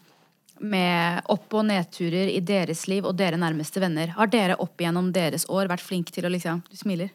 med 0.63 1.25
opp- 1.33 1.57
og 1.59 1.65
nedturer 1.67 2.31
i 2.31 2.39
deres 2.47 2.85
liv 2.87 3.09
og 3.09 3.17
dere 3.19 3.41
nærmeste 3.41 3.83
venner? 3.83 4.13
Har 4.15 4.31
dere 4.31 4.59
opp 4.63 4.79
igjennom 4.79 5.11
deres 5.15 5.49
år 5.51 5.67
vært 5.73 5.83
flink 5.83 6.13
til 6.15 6.29
å 6.29 6.31
liksom 6.31 6.63
Du 6.71 6.79
smiler. 6.79 7.11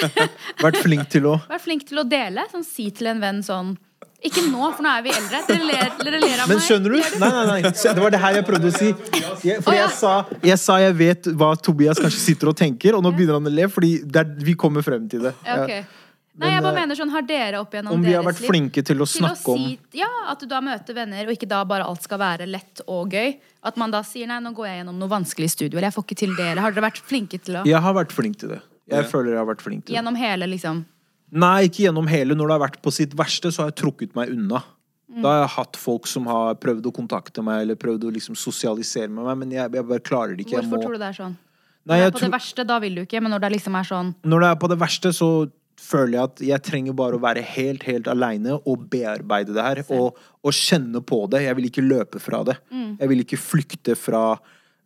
Vært 0.64 0.80
flink 0.80 1.10
til 1.12 1.28
å 1.28 1.36
Vært 1.44 1.66
flink 1.66 1.84
til 1.90 2.00
å 2.00 2.08
dele? 2.08 2.48
Sånn 2.48 2.64
si 2.64 2.88
til 2.96 3.12
en 3.12 3.20
venn 3.20 3.44
sånn 3.44 3.76
Ikke 4.18 4.42
nå, 4.50 4.64
for 4.74 4.82
nå 4.82 4.90
er 4.98 5.02
vi 5.06 5.12
eldre. 5.14 5.40
Dere 5.46 5.66
ler, 5.68 5.90
dere 6.02 6.18
ler 6.18 6.40
av 6.42 6.48
Men 6.50 6.58
skjønner 6.64 6.96
du? 6.96 6.98
Nei, 7.22 7.28
nei, 7.36 7.44
nei. 7.62 7.70
Det 7.70 8.02
var 8.02 8.10
det 8.10 8.18
her 8.24 8.38
jeg 8.40 8.46
prøvde 8.48 8.72
å 8.72 8.74
si. 8.74 8.88
Jeg, 9.46 9.60
fordi 9.62 9.76
jeg 9.78 9.92
sa, 9.94 10.14
jeg 10.42 10.58
sa 10.58 10.78
jeg 10.82 10.96
vet 10.98 11.28
hva 11.38 11.52
Tobias 11.62 12.00
kanskje 12.02 12.24
sitter 12.24 12.50
og 12.50 12.56
tenker, 12.58 12.98
og 12.98 13.04
nå 13.06 13.12
begynner 13.14 13.38
han 13.38 13.46
å 13.46 13.52
le, 13.54 13.68
fordi 13.70 13.92
det 14.02 14.24
vi 14.42 14.56
kommer 14.58 14.82
frem 14.82 15.06
til 15.12 15.28
det. 15.28 15.34
Ja. 15.46 15.84
Nei, 16.38 16.52
jeg 16.54 16.62
bare 16.62 16.74
eh, 16.74 16.78
mener 16.84 16.94
sånn, 16.98 17.10
Har 17.10 17.24
dere 17.26 17.58
opp 17.58 17.72
igjennom 17.74 17.96
Om 17.96 18.04
vi 18.06 18.12
har 18.14 18.22
vært 18.22 18.38
liv 18.44 18.50
flinke 18.52 18.82
til 18.86 19.02
å 19.02 19.06
til 19.10 19.24
å 19.26 19.30
snakke 19.32 19.54
om 19.56 19.64
Ja, 19.98 20.06
At 20.30 20.38
du 20.38 20.46
da 20.46 20.60
møter 20.62 20.94
venner, 20.94 21.24
og 21.26 21.34
ikke 21.34 21.48
da 21.50 21.64
bare 21.66 21.86
alt 21.88 22.04
skal 22.06 22.20
være 22.22 22.46
lett 22.46 22.82
og 22.86 23.10
gøy. 23.10 23.32
At 23.66 23.78
man 23.80 23.90
da 23.90 24.04
sier 24.06 24.30
nei, 24.30 24.38
nå 24.44 24.52
går 24.54 24.68
jeg 24.68 24.76
gjennom 24.82 25.00
noe 25.02 25.10
vanskelig 25.10 25.48
i 25.50 25.54
studio, 25.56 25.78
eller 25.80 25.88
jeg 25.90 25.96
får 25.96 26.06
ikke 26.06 26.18
til 26.22 26.36
det. 26.38 26.46
Eller 26.52 26.62
har 26.62 26.76
dere 26.76 26.86
vært 26.86 27.02
flinke 27.10 27.40
til 27.42 27.58
å 27.58 27.64
Jeg 27.66 27.82
har 27.88 27.96
vært 27.98 28.14
flink 28.14 28.38
til 28.38 28.54
det. 28.54 28.60
Jeg 28.88 29.02
Ja. 29.02 29.08
føler 29.10 29.34
jeg 29.34 29.40
har 29.42 29.50
vært 29.50 29.64
flink 29.66 29.84
til 29.84 29.90
det. 29.92 29.98
Gjennom 29.98 30.16
hele, 30.16 30.46
liksom 30.46 30.84
Nei, 31.30 31.68
ikke 31.68 31.84
gjennom 31.86 32.08
hele. 32.08 32.36
Når 32.36 32.48
det 32.48 32.56
har 32.56 32.64
vært 32.64 32.82
på 32.84 32.92
sitt 32.94 33.14
verste, 33.18 33.52
så 33.52 33.64
har 33.64 33.72
jeg 33.72 33.80
trukket 33.82 34.16
meg 34.16 34.32
unna. 34.32 34.62
Mm. 35.08 35.20
Da 35.24 35.32
har 35.32 35.42
jeg 35.42 35.52
hatt 35.56 35.78
folk 35.80 36.08
som 36.08 36.28
har 36.28 36.56
prøvd 36.60 36.88
å 36.90 36.94
kontakte 36.94 37.44
meg 37.44 37.64
eller 37.64 37.78
prøvd 37.80 38.08
å 38.08 38.14
liksom 38.16 38.36
sosialisere 38.38 39.08
med 39.08 39.24
meg, 39.24 39.38
men 39.42 39.54
jeg, 39.56 39.72
jeg 39.78 39.88
bare 39.88 40.04
klarer 40.04 40.36
det 40.36 40.44
ikke. 40.44 40.58
Hvorfor 40.60 40.76
må... 40.76 40.82
tror 40.84 40.96
du 40.96 41.02
det 41.02 41.12
er 41.12 41.20
sånn? 41.20 41.36
Nei, 41.88 41.96
Når 41.96 42.02
det 42.02 42.08
er 42.08 42.12
på 42.12 42.18
tror... 42.18 42.26
det 42.28 42.36
verste, 42.36 42.66
da 42.68 42.76
vil 42.84 42.98
du 42.98 43.04
ikke, 43.06 43.22
men 43.24 43.32
når 43.32 43.44
det 43.44 43.50
liksom 43.54 43.78
er 43.78 43.88
sånn 43.88 44.10
Når 44.28 44.44
det 44.44 44.50
er 44.50 44.58
på 44.60 44.68
det 44.68 44.78
verste, 44.82 45.12
så 45.16 45.30
føler 45.78 46.18
jeg 46.18 46.26
at 46.26 46.42
jeg 46.50 46.64
trenger 46.66 46.96
bare 46.98 47.16
å 47.16 47.22
være 47.22 47.42
helt, 47.54 47.86
helt 47.88 48.10
aleine 48.10 48.58
og 48.58 48.84
bearbeide 48.92 49.54
det 49.56 49.64
her. 49.64 49.80
Og, 49.94 50.18
og 50.42 50.54
kjenne 50.54 51.00
på 51.06 51.22
det. 51.30 51.44
Jeg 51.46 51.58
vil 51.58 51.68
ikke 51.70 51.84
løpe 51.86 52.20
fra 52.22 52.42
det. 52.46 52.58
Mm. 52.68 52.96
Jeg 52.98 53.12
vil 53.12 53.24
ikke 53.24 53.40
flykte 53.40 53.94
fra 53.98 54.22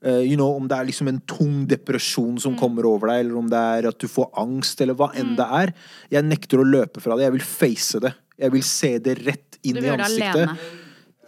eh, 0.05 0.22
you 0.26 0.36
know, 0.36 0.57
Om 0.57 0.68
det 0.68 0.78
er 0.78 0.84
liksom 0.90 1.09
en 1.09 1.20
tung 1.26 1.66
depresjon 1.66 2.34
Mm. 2.34 2.40
som 2.40 2.57
kommer 2.59 2.84
over 2.86 3.09
deg, 3.09 3.24
eller 3.26 3.38
om 3.38 3.48
det 3.48 3.59
er 3.59 3.88
at 3.88 3.98
du 3.98 4.09
får 4.09 4.30
angst, 4.36 4.80
eller 4.80 4.94
hva 4.94 5.11
enn 5.14 5.36
det 5.36 5.46
er. 5.46 5.72
Jeg 6.11 6.24
nekter 6.24 6.59
å 6.59 6.66
løpe 6.68 7.00
fra 7.00 7.16
det. 7.16 7.24
Jeg 7.24 7.32
vil 7.32 7.40
face 7.46 8.00
det. 8.00 8.14
Jeg 8.38 8.50
vil 8.53 8.62
se 8.62 8.98
det 8.98 9.18
rett 9.26 9.59
inn 9.62 9.76
i 9.78 9.88
ansiktet. 9.88 10.34
alene. 10.34 10.57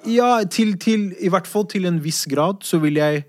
Ja, 0.07 0.45
til, 0.45 0.75
til, 0.77 1.14
i 1.20 1.31
hvert 1.33 1.47
fall 1.47 1.64
til 1.66 1.87
en 1.87 1.99
viss 2.03 2.27
grad 2.27 2.62
så 2.62 2.81
vil 2.83 2.95
jeg 3.01 3.25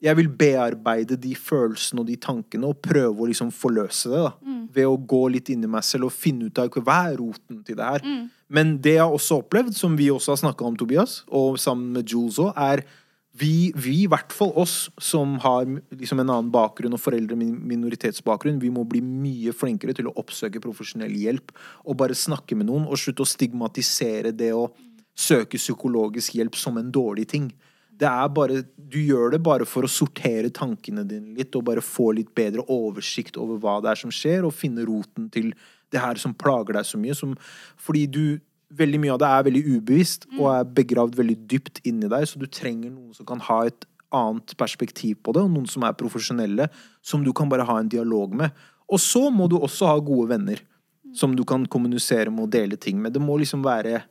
jeg 0.00 0.14
vil 0.14 0.28
bearbeide 0.28 1.16
de 1.18 1.32
følelsene 1.34 2.04
og 2.04 2.06
de 2.06 2.14
tankene 2.22 2.68
og 2.68 2.76
prøve 2.80 3.18
å 3.18 3.26
liksom 3.26 3.48
forløse 3.50 4.06
det. 4.12 4.20
da. 4.22 4.30
Mm. 4.46 4.68
Ved 4.72 4.86
å 4.86 4.96
gå 5.10 5.22
litt 5.34 5.48
inn 5.50 5.64
i 5.64 5.66
meg 5.66 5.82
selv 5.82 6.04
og 6.06 6.12
finne 6.14 6.46
ut 6.46 6.58
av 6.62 6.68
hva 6.70 6.98
er 7.10 7.16
roten 7.18 7.64
til 7.66 7.74
det 7.80 7.82
her. 7.84 8.04
Mm. 8.04 8.28
Men 8.48 8.78
det 8.78 8.92
jeg 8.94 9.02
har 9.02 9.10
også 9.16 9.40
opplevd, 9.42 9.74
som 9.74 9.96
vi 9.98 10.06
også 10.14 10.36
har 10.36 10.36
snakka 10.44 10.64
om, 10.68 10.76
Tobias, 10.78 11.24
og 11.26 11.58
sammen 11.58 11.90
med 11.92 12.06
Jules 12.06 12.38
òg, 12.38 12.52
er 12.54 12.84
vi, 13.38 13.72
i 14.02 14.08
hvert 14.10 14.32
fall 14.34 14.50
oss 14.58 14.88
som 15.02 15.36
har 15.44 15.66
liksom 15.92 16.22
en 16.22 16.30
annen 16.30 16.50
bakgrunn 16.54 16.96
og 16.96 17.02
foreldre 17.02 17.36
med 17.38 17.54
minoritetsbakgrunn, 17.70 18.60
vi 18.62 18.72
må 18.74 18.84
bli 18.88 19.02
mye 19.04 19.54
flinkere 19.56 19.94
til 19.96 20.10
å 20.10 20.14
oppsøke 20.20 20.62
profesjonell 20.64 21.14
hjelp 21.14 21.52
og 21.84 21.98
bare 22.00 22.16
snakke 22.18 22.58
med 22.58 22.70
noen, 22.70 22.88
og 22.88 23.00
slutte 23.00 23.24
å 23.24 23.28
stigmatisere 23.28 24.32
det 24.36 24.52
å 24.56 24.68
søke 25.18 25.58
psykologisk 25.58 26.38
hjelp 26.38 26.56
som 26.58 26.78
en 26.78 26.92
dårlig 26.94 27.26
ting. 27.30 27.48
Det 27.98 28.06
er 28.06 28.28
bare, 28.30 28.60
du 28.76 29.00
gjør 29.02 29.34
det 29.34 29.42
bare 29.42 29.66
for 29.66 29.86
å 29.86 29.90
sortere 29.90 30.52
tankene 30.54 31.02
dine 31.06 31.34
litt 31.38 31.56
og 31.58 31.66
bare 31.66 31.82
få 31.82 32.12
litt 32.14 32.30
bedre 32.36 32.62
oversikt 32.70 33.38
over 33.40 33.58
hva 33.58 33.80
det 33.82 33.92
er 33.92 34.02
som 34.04 34.14
skjer, 34.14 34.46
og 34.46 34.54
finne 34.54 34.86
roten 34.86 35.26
til 35.34 35.50
det 35.92 36.02
her 36.02 36.20
som 36.20 36.36
plager 36.36 36.78
deg 36.78 36.86
så 36.86 37.00
mye. 37.00 37.16
Som, 37.18 37.34
fordi 37.80 38.04
du 38.06 38.22
Veldig 38.76 38.98
mye 39.00 39.14
av 39.14 39.20
det 39.22 39.28
er 39.32 39.44
veldig 39.46 39.62
ubevisst 39.78 40.26
og 40.36 40.48
er 40.52 40.66
begravd 40.76 41.14
veldig 41.16 41.36
dypt 41.48 41.80
inni 41.88 42.10
deg, 42.10 42.26
så 42.28 42.40
du 42.40 42.44
trenger 42.52 42.90
noen 42.92 43.14
som 43.16 43.28
kan 43.28 43.40
ha 43.46 43.62
et 43.68 43.86
annet 44.14 44.54
perspektiv 44.60 45.18
på 45.24 45.32
det, 45.36 45.44
og 45.44 45.52
noen 45.52 45.68
som 45.68 45.84
er 45.88 45.96
profesjonelle, 45.96 46.68
som 47.04 47.24
du 47.24 47.32
kan 47.36 47.48
bare 47.48 47.66
ha 47.68 47.78
en 47.80 47.88
dialog 47.88 48.34
med. 48.36 48.52
Og 48.88 49.00
så 49.00 49.28
må 49.32 49.48
du 49.48 49.58
også 49.58 49.88
ha 49.88 49.98
gode 50.00 50.30
venner 50.32 50.62
som 51.16 51.34
du 51.36 51.44
kan 51.48 51.64
kommunisere 51.68 52.32
med 52.32 52.46
og 52.46 52.52
dele 52.52 52.76
ting 52.80 53.00
med. 53.00 53.14
Det 53.16 53.22
må 53.24 53.38
liksom 53.40 53.64
være 53.64 54.02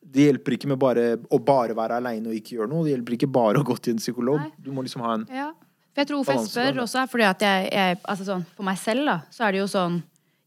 det 0.00 0.30
hjelper 0.30 0.56
ikke 0.56 0.70
med 0.70 0.78
bare 0.80 1.02
å 1.30 1.38
bare 1.44 1.74
være 1.76 1.98
aleine 2.00 2.30
og 2.30 2.36
ikke 2.38 2.56
gjøre 2.56 2.70
noe. 2.70 2.86
Det 2.86 2.94
hjelper 2.94 3.16
ikke 3.18 3.30
bare 3.30 3.60
å 3.60 3.66
gå 3.66 3.76
til 3.78 3.94
en 3.94 4.00
psykolog. 4.00 4.40
Nei. 4.40 4.52
Du 4.58 4.72
må 4.74 4.84
liksom 4.86 5.04
ha 5.06 5.18
en 5.18 5.26
Ja. 5.30 5.50
For 5.90 6.02
jeg 6.02 6.06
tror 6.06 6.20
hvorfor 6.20 6.36
jeg 6.38 6.46
spør 6.46 6.82
også, 6.84 6.98
er 7.02 7.06
fordi 7.10 7.24
at 7.26 7.40
jeg, 7.42 7.70
jeg 7.74 7.98
altså 8.04 8.24
sånn, 8.24 8.44
For 8.54 8.62
meg 8.62 8.78
selv, 8.78 9.04
da, 9.08 9.16
så 9.34 9.44
er 9.44 9.52
det 9.52 9.58
jo 9.58 9.66
sånn 9.66 9.96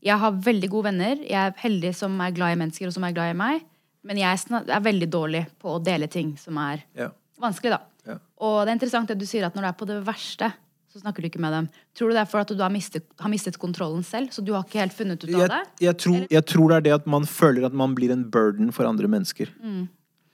Jeg 0.03 0.19
har 0.19 0.41
veldig 0.45 0.69
gode 0.71 0.89
venner. 0.91 1.21
Jeg 1.23 1.39
er 1.39 1.55
heldig 1.63 1.93
som 1.95 2.17
er 2.23 2.33
glad 2.35 2.55
i 2.55 2.59
mennesker, 2.59 2.89
og 2.89 2.95
som 2.95 3.05
er 3.07 3.15
glad 3.15 3.31
i 3.31 3.37
meg. 3.39 3.63
Men 4.03 4.19
jeg 4.19 4.41
er 4.59 4.83
veldig 4.83 5.07
dårlig 5.11 5.45
på 5.61 5.77
å 5.77 5.81
dele 5.83 6.09
ting 6.11 6.33
som 6.39 6.57
er 6.59 6.83
ja. 6.97 7.07
vanskelig, 7.39 7.77
da. 7.77 8.11
Ja. 8.11 8.17
Og 8.43 8.57
det 8.63 8.73
er 8.73 8.77
interessant 8.77 9.13
det 9.13 9.15
du 9.21 9.25
sier 9.29 9.47
at 9.47 9.55
når 9.55 9.63
du 9.63 9.69
er 9.69 9.77
på 9.79 9.87
det 9.87 10.01
verste, 10.03 10.51
så 10.91 10.99
snakker 11.01 11.23
du 11.23 11.29
ikke 11.31 11.41
med 11.41 11.55
dem. 11.55 11.69
Tror 11.97 12.11
du 12.11 12.17
det 12.17 12.21
er 12.25 12.29
for 12.29 12.43
at 12.43 12.51
du 12.51 12.59
har 12.59 12.73
mistet, 12.73 13.05
har 13.23 13.31
mistet 13.31 13.55
kontrollen 13.61 14.03
selv, 14.05 14.33
så 14.35 14.43
du 14.45 14.51
har 14.53 14.67
ikke 14.67 14.81
helt 14.83 14.93
funnet 14.93 15.23
ut 15.23 15.31
av 15.31 15.39
jeg, 15.39 15.51
det? 15.53 15.61
jeg, 15.87 15.97
tror, 16.03 16.17
jeg 16.35 16.45
tror 16.51 16.69
det 16.69 16.75
er 16.75 16.87
det 16.89 16.95
at 16.99 17.07
man 17.15 17.25
føler 17.29 17.65
at 17.65 17.77
man 17.83 17.95
blir 17.97 18.11
en 18.13 18.27
burden 18.29 18.73
for 18.75 18.89
andre 18.89 19.09
mennesker. 19.09 19.49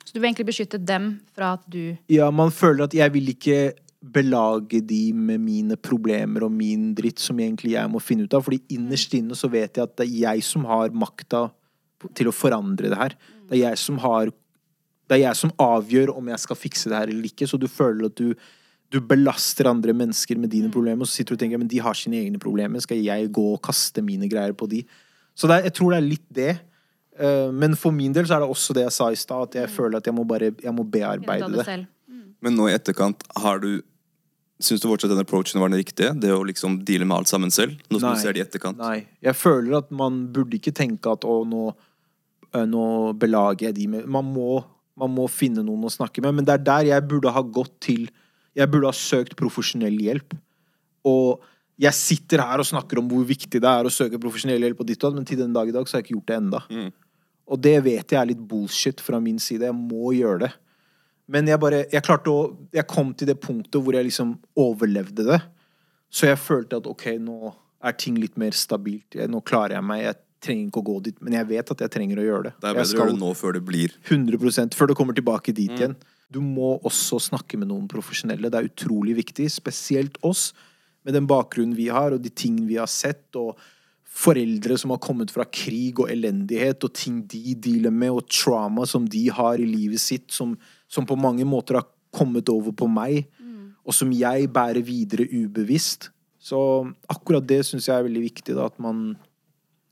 Så 0.04 0.16
du 0.16 0.20
vil 0.20 0.32
egentlig 0.32 0.50
beskytte 0.50 0.82
dem 0.82 1.12
fra 1.38 1.54
at 1.60 1.70
du 1.70 1.94
Ja, 2.10 2.32
man 2.34 2.50
føler 2.50 2.90
at 2.90 2.98
jeg 2.98 3.14
vil 3.14 3.30
ikke 3.36 3.60
belage 4.00 4.80
de 4.88 5.12
med 5.12 5.42
mine 5.44 5.76
problemer 5.76 6.46
og 6.46 6.54
min 6.56 6.94
dritt 6.96 7.20
som 7.20 7.40
egentlig 7.40 7.74
jeg 7.74 7.92
må 7.92 8.00
finne 8.00 8.28
ut 8.28 8.36
av. 8.38 8.46
Fordi 8.46 8.62
innerst 8.76 9.14
inne 9.18 9.36
så 9.36 9.50
vet 9.52 9.76
jeg 9.76 9.84
at 9.84 9.98
det 10.00 10.08
er 10.08 10.20
jeg 10.22 10.46
som 10.48 10.68
har 10.70 10.94
makta 10.96 11.50
til 12.16 12.30
å 12.32 12.36
forandre 12.36 12.92
det 12.92 13.00
her. 13.00 13.18
Det 13.50 13.58
er 13.58 13.70
jeg 13.70 13.82
som 13.82 14.00
har 14.04 14.32
Det 15.10 15.18
er 15.18 15.24
jeg 15.24 15.38
som 15.40 15.50
avgjør 15.58 16.12
om 16.14 16.28
jeg 16.30 16.38
skal 16.38 16.56
fikse 16.56 16.90
det 16.92 16.98
her 17.00 17.10
eller 17.10 17.26
ikke. 17.26 17.48
Så 17.50 17.58
du 17.58 17.66
føler 17.66 18.06
at 18.12 18.16
du, 18.16 18.36
du 18.94 19.00
belaster 19.02 19.66
andre 19.66 19.90
mennesker 19.90 20.38
med 20.38 20.52
dine 20.54 20.70
problemer, 20.70 21.02
og 21.02 21.10
så 21.10 21.18
sitter 21.18 21.34
du 21.34 21.40
og 21.40 21.42
tenker 21.42 21.58
men 21.58 21.68
de 21.72 21.80
har 21.82 21.98
sine 21.98 22.20
egne 22.22 22.38
problemer. 22.38 22.80
Skal 22.80 23.02
jeg 23.02 23.32
gå 23.34 23.46
og 23.56 23.62
kaste 23.66 24.04
mine 24.06 24.30
greier 24.30 24.54
på 24.54 24.70
de? 24.70 24.84
Så 25.34 25.50
det 25.50 25.56
er, 25.56 25.64
jeg 25.66 25.74
tror 25.80 25.96
det 25.96 25.98
er 25.98 26.06
litt 26.06 26.28
det. 26.30 26.52
Eh, 27.18 27.50
Men 27.52 27.74
for 27.76 27.92
min 27.92 28.14
del 28.14 28.30
så 28.30 28.38
er 28.38 28.46
det 28.46 28.54
også 28.54 28.78
det 28.78 28.86
jeg 28.86 28.96
sa 28.96 29.10
i 29.10 29.18
stad, 29.18 29.50
at 29.50 29.56
jeg 29.64 29.74
føler 29.74 29.98
at 29.98 30.06
jeg 30.06 30.14
må 30.14 30.24
bare 30.30 30.54
jeg 30.54 30.76
må 30.78 30.86
bearbeide 30.86 31.50
det 31.58 31.66
det. 31.66 31.80
Men 32.40 32.56
nå 32.56 32.70
i 32.70 32.76
etterkant, 32.78 33.26
har 33.36 33.60
du 33.60 33.82
Syns 34.60 34.82
du 34.84 34.90
fortsatt 34.90 35.14
den 35.14 35.22
approachen 35.24 35.62
var 35.62 35.72
den 35.72 35.80
riktige? 35.80 36.12
Det 36.20 36.34
å 36.36 36.42
liksom 36.44 36.82
deale 36.88 37.06
med 37.08 37.22
alt 37.22 37.32
sammen 37.32 37.52
selv? 37.54 37.78
Nå 37.88 38.02
som 38.02 38.12
du 38.12 38.20
ser 38.20 38.36
det 38.36 38.42
i 38.42 38.44
etterkant? 38.44 38.80
Nei. 38.82 39.06
Jeg 39.24 39.38
føler 39.40 39.78
at 39.80 39.94
man 39.96 40.26
burde 40.36 40.58
ikke 40.60 40.76
tenke 40.76 41.14
at 41.16 41.24
å, 41.24 41.38
nå, 41.48 41.70
eh, 42.52 42.66
nå 42.68 42.84
belager 43.20 43.70
jeg 43.70 43.78
de 43.78 43.88
med 43.94 44.10
man 44.12 44.28
må, 44.28 44.60
man 45.00 45.14
må 45.16 45.30
finne 45.32 45.64
noen 45.64 45.88
å 45.88 45.94
snakke 45.94 46.24
med. 46.26 46.36
Men 46.36 46.50
det 46.50 46.58
er 46.58 46.66
der 46.68 46.92
jeg 46.92 47.08
burde 47.08 47.32
ha 47.32 47.46
gått 47.46 47.78
til 47.88 48.10
Jeg 48.58 48.66
burde 48.74 48.90
ha 48.90 48.98
søkt 48.98 49.38
profesjonell 49.40 49.96
hjelp. 50.02 50.34
Og 51.08 51.46
jeg 51.80 51.96
sitter 51.96 52.42
her 52.44 52.60
og 52.60 52.68
snakker 52.68 53.00
om 53.00 53.08
hvor 53.08 53.24
viktig 53.24 53.62
det 53.62 53.70
er 53.70 53.88
å 53.88 53.94
søke 53.94 54.20
profesjonell 54.20 54.66
hjelp, 54.66 54.82
og 54.82 54.88
ditt 54.90 55.04
og 55.06 55.14
ditt 55.14 55.22
men 55.22 55.28
til 55.30 55.40
den 55.40 55.54
dag 55.56 55.70
i 55.70 55.76
dag 55.76 55.88
så 55.88 55.96
har 55.96 56.02
jeg 56.02 56.10
ikke 56.10 56.18
gjort 56.18 56.32
det 56.32 56.40
enda. 56.42 56.60
Mm. 56.68 56.90
Og 57.50 57.62
det 57.64 57.78
vet 57.86 58.12
jeg 58.12 58.20
er 58.20 58.30
litt 58.34 58.42
bullshit 58.50 59.00
fra 59.00 59.22
min 59.24 59.40
side. 59.40 59.70
Jeg 59.70 59.78
må 59.78 60.12
gjøre 60.18 60.44
det. 60.44 60.52
Men 61.30 61.50
jeg 61.50 61.62
bare 61.62 61.84
Jeg 61.92 62.02
klarte 62.06 62.34
å 62.34 62.44
Jeg 62.74 62.88
kom 62.90 63.14
til 63.14 63.30
det 63.30 63.38
punktet 63.42 63.82
hvor 63.82 63.96
jeg 63.96 64.08
liksom 64.10 64.36
overlevde 64.60 65.28
det. 65.30 65.40
Så 66.10 66.26
jeg 66.26 66.42
følte 66.42 66.80
at 66.82 66.88
ok, 66.90 67.12
nå 67.22 67.54
er 67.86 67.96
ting 67.96 68.18
litt 68.18 68.36
mer 68.40 68.56
stabilt. 68.58 69.16
Jeg, 69.16 69.30
nå 69.30 69.44
klarer 69.46 69.78
jeg 69.78 69.86
meg. 69.86 70.02
Jeg 70.08 70.18
trenger 70.44 70.72
ikke 70.72 70.82
å 70.82 70.88
gå 70.88 70.96
dit. 71.06 71.20
Men 71.24 71.36
jeg 71.38 71.50
vet 71.52 71.74
at 71.76 71.84
jeg 71.86 71.94
trenger 71.94 72.22
å 72.22 72.26
gjøre 72.26 72.48
det. 72.50 72.54
Det 72.58 72.70
er 72.70 72.80
bedre 72.80 72.96
å 72.96 73.04
gjøre 73.04 73.14
det 73.14 73.22
nå 73.22 73.34
før 73.38 73.56
det 73.56 73.62
blir 73.68 73.94
100% 74.10 74.78
før 74.80 74.90
du 74.90 74.96
kommer 74.98 75.18
tilbake 75.18 75.54
dit 75.56 75.76
igjen. 75.76 75.94
Du 76.30 76.42
må 76.46 76.76
også 76.86 77.20
snakke 77.30 77.58
med 77.58 77.72
noen 77.72 77.88
profesjonelle. 77.90 78.52
Det 78.52 78.60
er 78.60 78.70
utrolig 78.70 79.16
viktig. 79.18 79.48
Spesielt 79.54 80.18
oss, 80.26 80.52
med 81.06 81.16
den 81.16 81.30
bakgrunnen 81.30 81.78
vi 81.78 81.88
har, 81.94 82.14
og 82.14 82.22
de 82.22 82.30
tingene 82.30 82.70
vi 82.70 82.78
har 82.82 82.90
sett. 82.90 83.30
og 83.40 83.58
Foreldre 84.20 84.78
som 84.82 84.94
har 84.94 85.02
kommet 85.02 85.32
fra 85.34 85.46
krig 85.46 86.02
og 86.02 86.12
elendighet, 86.12 86.84
og 86.86 86.94
ting 86.98 87.22
de 87.30 87.56
dealer 87.56 87.94
med, 87.94 88.14
og 88.18 88.30
trauma 88.30 88.86
som 88.90 89.08
de 89.10 89.28
har 89.34 89.62
i 89.62 89.70
livet 89.70 90.02
sitt, 90.02 90.28
som, 90.34 90.58
som 90.90 91.06
på 91.06 91.16
mange 91.20 91.46
måter 91.48 91.78
har 91.80 91.88
kommet 92.12 92.50
over 92.50 92.74
på 92.74 92.88
meg, 92.90 93.28
og 93.86 93.94
som 93.96 94.10
jeg 94.14 94.50
bærer 94.54 94.82
videre 94.86 95.26
ubevisst. 95.30 96.10
Så 96.42 96.58
akkurat 97.10 97.46
det 97.48 97.62
syns 97.68 97.88
jeg 97.90 97.96
er 98.00 98.06
veldig 98.08 98.22
viktig, 98.26 98.56
da, 98.58 98.66
at 98.70 98.80
man, 98.82 99.16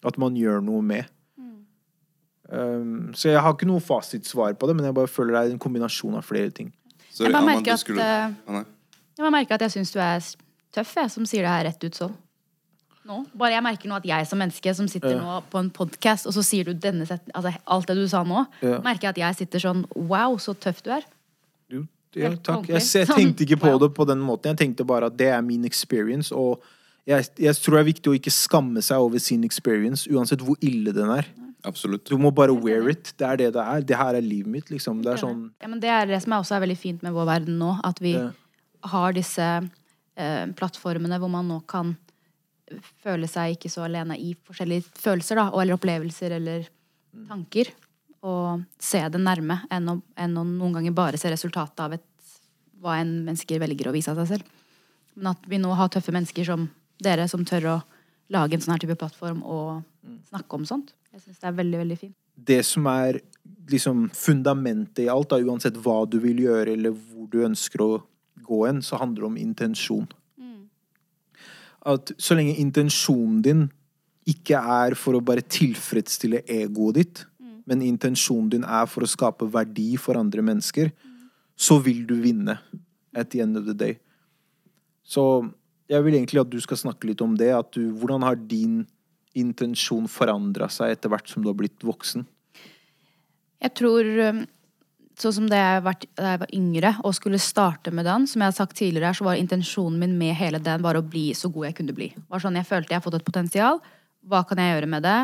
at 0.05 0.17
man 0.21 0.35
gjør 0.37 0.61
noe 0.65 0.81
med. 0.85 1.05
Um, 2.49 3.11
så 3.13 3.33
jeg 3.33 3.41
har 3.43 3.51
ikke 3.57 3.67
noe 3.67 3.83
fasitsvar 3.83 4.53
på 4.55 4.67
det, 4.69 4.75
men 4.77 4.85
jeg 4.87 4.95
bare 4.95 5.09
føler 5.11 5.33
det 5.35 5.39
er 5.41 5.55
en 5.57 5.59
kombinasjon 5.59 6.15
av 6.15 6.23
flere 6.23 6.49
ting. 6.55 6.69
Sorry, 7.11 7.27
Jeg 7.27 7.33
bare 7.35 7.45
merker 7.49 7.73
at, 7.73 7.79
skulle- 7.81 8.01
eh, 8.05 8.33
Ah. 8.47 8.63
Jeg 9.17 9.23
bare 9.25 9.31
merker 9.35 9.55
at 9.55 9.61
jeg 9.65 9.71
syns 9.75 9.91
du 9.91 9.99
er 9.99 10.19
tøff, 10.71 10.93
jeg, 10.95 11.11
som 11.11 11.25
sier 11.25 11.41
det 11.43 11.49
her 11.51 11.65
rett 11.65 11.83
ut 11.83 11.95
sånn. 11.95 12.13
Nå. 13.07 13.21
Bare 13.39 13.53
jeg 13.55 13.63
merker 13.63 13.87
nå 13.89 13.95
at 14.01 14.05
jeg 14.09 14.27
som 14.27 14.39
menneske 14.41 14.73
som 14.75 14.87
sitter 14.91 15.13
Ja. 15.15 15.19
nå 15.21 15.35
på 15.51 15.59
en 15.61 15.69
podkast, 15.71 16.27
og 16.27 16.33
så 16.35 16.43
sier 16.43 16.65
du 16.67 16.73
denne 16.73 17.05
set 17.07 17.21
altså 17.33 17.53
alt 17.65 17.87
det 17.87 17.95
du 17.95 18.07
sa 18.07 18.23
nå, 18.23 18.45
Ja. 18.61 18.79
merker 18.83 19.07
jeg 19.07 19.09
at 19.15 19.17
jeg 19.17 19.35
sitter 19.47 19.59
sånn 19.59 19.85
Wow, 19.95 20.37
så 20.37 20.53
tøff 20.53 20.81
du 20.83 20.89
er. 20.91 21.03
Jo, 21.71 21.85
ja, 22.15 22.31
takk. 22.35 22.67
Jeg, 22.67 22.81
jeg 22.81 23.07
Sånn, 23.07 23.15
tenkte 23.15 23.45
ikke 23.45 23.59
på 23.61 23.79
det 23.79 23.93
på 23.93 24.05
den 24.07 24.19
måten. 24.19 24.51
Jeg 24.55 24.57
tenkte 24.57 24.85
bare 24.85 25.05
at 25.07 25.15
det 25.17 25.27
er 25.27 25.41
min 25.41 25.63
experience, 25.65 26.31
og 26.35 26.61
jeg, 27.07 27.29
jeg 27.39 27.55
tror 27.55 27.77
det 27.77 27.79
er 27.79 27.93
viktig 27.93 28.11
å 28.11 28.15
ikke 28.19 28.31
skamme 28.33 28.81
seg 28.83 28.97
over 28.99 29.19
sin 29.19 29.43
experience, 29.45 30.07
uansett 30.11 30.39
hvor 30.43 30.57
ille 30.61 30.91
den 30.91 31.09
er. 31.09 31.25
Absolutt. 31.63 32.03
Du 32.05 32.17
må 32.17 32.31
bare 32.33 32.51
wear 32.53 32.89
it. 32.89 33.13
Det 33.17 33.25
er 33.27 33.35
det 33.37 33.53
det 33.53 33.61
er. 33.63 33.81
Det 33.81 33.95
her 33.97 34.15
er 34.15 34.21
livet 34.21 34.47
mitt, 34.47 34.65
liksom. 34.69 35.01
Det 35.03 35.13
er 35.13 35.17
sånn 35.17 35.51
Ja, 35.61 35.67
men 35.67 35.79
det 35.79 35.89
er 35.89 36.05
det 36.05 36.21
som 36.23 36.33
er 36.33 36.41
også 36.43 36.55
er 36.57 36.65
veldig 36.67 36.77
fint 36.77 37.01
med 37.03 37.13
vår 37.13 37.25
verden 37.25 37.57
nå, 37.57 37.79
at 37.83 37.99
vi 37.99 38.13
Ja. 38.13 38.31
har 38.83 39.13
disse 39.13 39.69
eh, 40.17 40.45
plattformene 40.47 41.19
hvor 41.19 41.29
man 41.29 41.47
nå 41.47 41.61
kan 41.67 41.95
føle 43.03 43.29
seg 43.31 43.55
ikke 43.55 43.71
så 43.71 43.85
alene 43.85 44.17
i 44.19 44.33
forskjellige 44.47 44.87
følelser, 44.99 45.39
da, 45.39 45.47
eller 45.53 45.77
opplevelser 45.77 46.37
eller 46.37 46.67
tanker. 47.29 47.71
Og 48.27 48.63
se 48.81 49.01
det 49.13 49.21
nærme, 49.21 49.61
enn 49.73 49.91
å, 49.93 49.97
enn 50.19 50.37
å 50.39 50.45
noen 50.47 50.79
ganger 50.79 50.95
bare 50.95 51.19
se 51.21 51.31
resultatet 51.31 51.83
av 51.85 51.95
et, 51.97 52.05
hva 52.81 52.99
en 53.01 53.13
mennesker 53.25 53.61
velger 53.61 53.89
å 53.89 53.95
vise 53.95 54.11
av 54.11 54.19
seg 54.21 54.35
selv. 54.35 54.51
Men 55.17 55.31
at 55.33 55.47
vi 55.49 55.59
nå 55.61 55.71
har 55.73 55.89
tøffe 55.93 56.13
mennesker 56.13 56.45
som 56.45 56.67
dere, 57.01 57.27
som 57.29 57.45
tør 57.47 57.71
å 57.71 57.77
lage 58.33 58.57
en 58.57 58.63
sånn 58.63 58.75
her 58.75 58.83
type 58.83 58.97
plattform 58.99 59.41
og 59.45 59.83
snakke 60.29 60.59
om 60.59 60.67
sånt. 60.67 60.93
Jeg 61.13 61.23
syns 61.23 61.41
det 61.41 61.49
er 61.49 61.57
veldig, 61.57 61.81
veldig 61.81 61.97
fint. 61.97 62.15
Det 62.37 62.59
som 62.67 62.85
er 62.91 63.21
liksom 63.71 64.07
fundamentet 64.13 65.05
i 65.05 65.09
alt, 65.09 65.31
da, 65.31 65.39
uansett 65.41 65.79
hva 65.81 66.03
du 66.09 66.19
vil 66.21 66.43
gjøre, 66.43 66.75
eller 66.75 66.93
hvor 66.93 67.29
du 67.31 67.39
ønsker 67.47 67.83
å 67.83 67.91
gå 68.47 68.59
hen, 68.67 68.83
så 68.85 68.99
handler 69.01 69.23
det 69.23 69.29
om 69.31 69.39
intensjon. 69.41 70.05
At 71.87 72.11
så 72.19 72.35
lenge 72.35 72.57
intensjonen 72.59 73.41
din 73.45 73.65
ikke 74.27 74.59
er 74.59 74.95
for 74.99 75.15
å 75.15 75.23
bare 75.23 75.45
tilfredsstille 75.45 76.43
egoet 76.51 76.97
ditt, 76.99 77.21
men 77.67 77.83
intensjonen 77.83 78.49
din 78.51 78.65
er 78.67 78.87
for 78.91 79.03
å 79.03 79.09
skape 79.09 79.47
verdi 79.51 79.93
for 79.99 80.19
andre 80.19 80.43
mennesker, 80.43 80.91
så 81.55 81.79
vil 81.83 82.03
du 82.07 82.15
vinne 82.21 82.57
at 83.15 83.31
the 83.31 83.41
end 83.43 83.59
of 83.59 83.65
the 83.67 83.75
day. 83.75 83.97
Så 85.07 85.47
jeg 85.87 86.03
vil 86.03 86.17
egentlig 86.19 86.43
at 86.43 86.51
du 86.51 86.59
skal 86.63 86.79
snakke 86.79 87.09
litt 87.09 87.23
om 87.23 87.35
det. 87.39 87.49
At 87.55 87.71
du, 87.75 87.89
hvordan 87.95 88.25
har 88.27 88.39
din 88.39 88.81
intensjon 89.37 90.07
forandra 90.11 90.67
seg 90.71 90.95
etter 90.95 91.11
hvert 91.11 91.29
som 91.31 91.43
du 91.43 91.49
har 91.51 91.57
blitt 91.57 91.83
voksen? 91.87 92.25
Jeg 93.63 93.73
tror 93.79 94.07
Sånn 95.17 95.33
som 95.33 95.45
da 95.49 95.57
jeg, 95.57 96.09
jeg 96.13 96.39
var 96.43 96.51
yngre 96.53 96.91
og 97.01 97.15
skulle 97.17 97.39
starte 97.41 97.89
med 97.89 98.05
den, 98.05 98.27
som 98.29 98.43
jeg 98.43 98.51
har 98.51 98.57
sagt 98.59 98.77
tidligere, 98.77 99.15
så 99.17 99.25
var 99.25 99.39
intensjonen 99.39 99.97
min 99.97 100.13
med 100.19 100.35
hele 100.37 100.61
den 100.61 100.83
var 100.85 100.99
å 100.99 101.05
bli 101.05 101.31
så 101.33 101.49
god 101.49 101.71
jeg 101.71 101.77
kunne 101.79 101.95
bli. 101.97 102.11
Var 102.29 102.43
sånn, 102.43 102.59
Jeg 102.59 102.69
følte 102.69 102.93
jeg 102.93 102.99
har 102.99 103.05
fått 103.05 103.17
et 103.17 103.25
potensial. 103.25 103.81
Hva 104.21 104.43
kan 104.45 104.61
jeg 104.61 104.75
gjøre 104.75 104.91
med 104.91 105.07
det? 105.07 105.17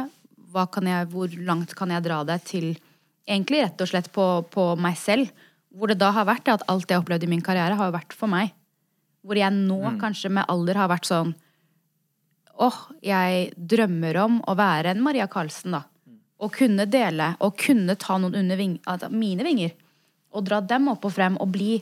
Jeg, 0.53 1.07
hvor 1.13 1.37
langt 1.45 1.75
kan 1.77 1.93
jeg 1.93 2.05
dra 2.05 2.23
det 2.25 2.41
til 2.49 2.73
Egentlig 3.23 3.61
rett 3.63 3.79
og 3.79 3.87
slett 3.87 4.09
på, 4.11 4.23
på 4.51 4.63
meg 4.75 4.97
selv. 4.99 5.29
Hvor 5.71 5.87
det 5.87 5.95
da 6.01 6.09
har 6.11 6.25
vært 6.27 6.49
at 6.51 6.65
alt 6.67 6.89
jeg 6.89 6.97
har 6.97 7.05
opplevd 7.05 7.23
i 7.23 7.29
min 7.31 7.43
karriere, 7.45 7.77
har 7.79 7.93
vært 7.93 8.11
for 8.17 8.27
meg. 8.27 8.51
Hvor 9.23 9.39
jeg 9.39 9.55
nå 9.55 9.93
kanskje 10.01 10.33
med 10.33 10.49
alder 10.51 10.81
har 10.81 10.91
vært 10.91 11.07
sånn 11.07 11.31
Åh, 12.61 12.75
jeg 13.01 13.47
drømmer 13.57 14.19
om 14.21 14.35
å 14.45 14.53
være 14.53 14.91
en 14.91 14.99
Maria 15.01 15.25
Karlsen, 15.31 15.73
da. 15.73 15.85
Og 16.43 16.51
kunne 16.53 16.85
dele, 16.85 17.31
og 17.41 17.55
kunne 17.57 17.95
ta 17.97 18.19
noen 18.21 18.35
under 18.43 18.59
ving, 18.59 18.75
mine 19.09 19.47
vinger. 19.47 19.71
Og 20.33 20.45
dra 20.47 20.61
dem 20.61 20.89
opp 20.91 21.05
og 21.05 21.13
frem, 21.13 21.37
og 21.41 21.51
bli 21.53 21.77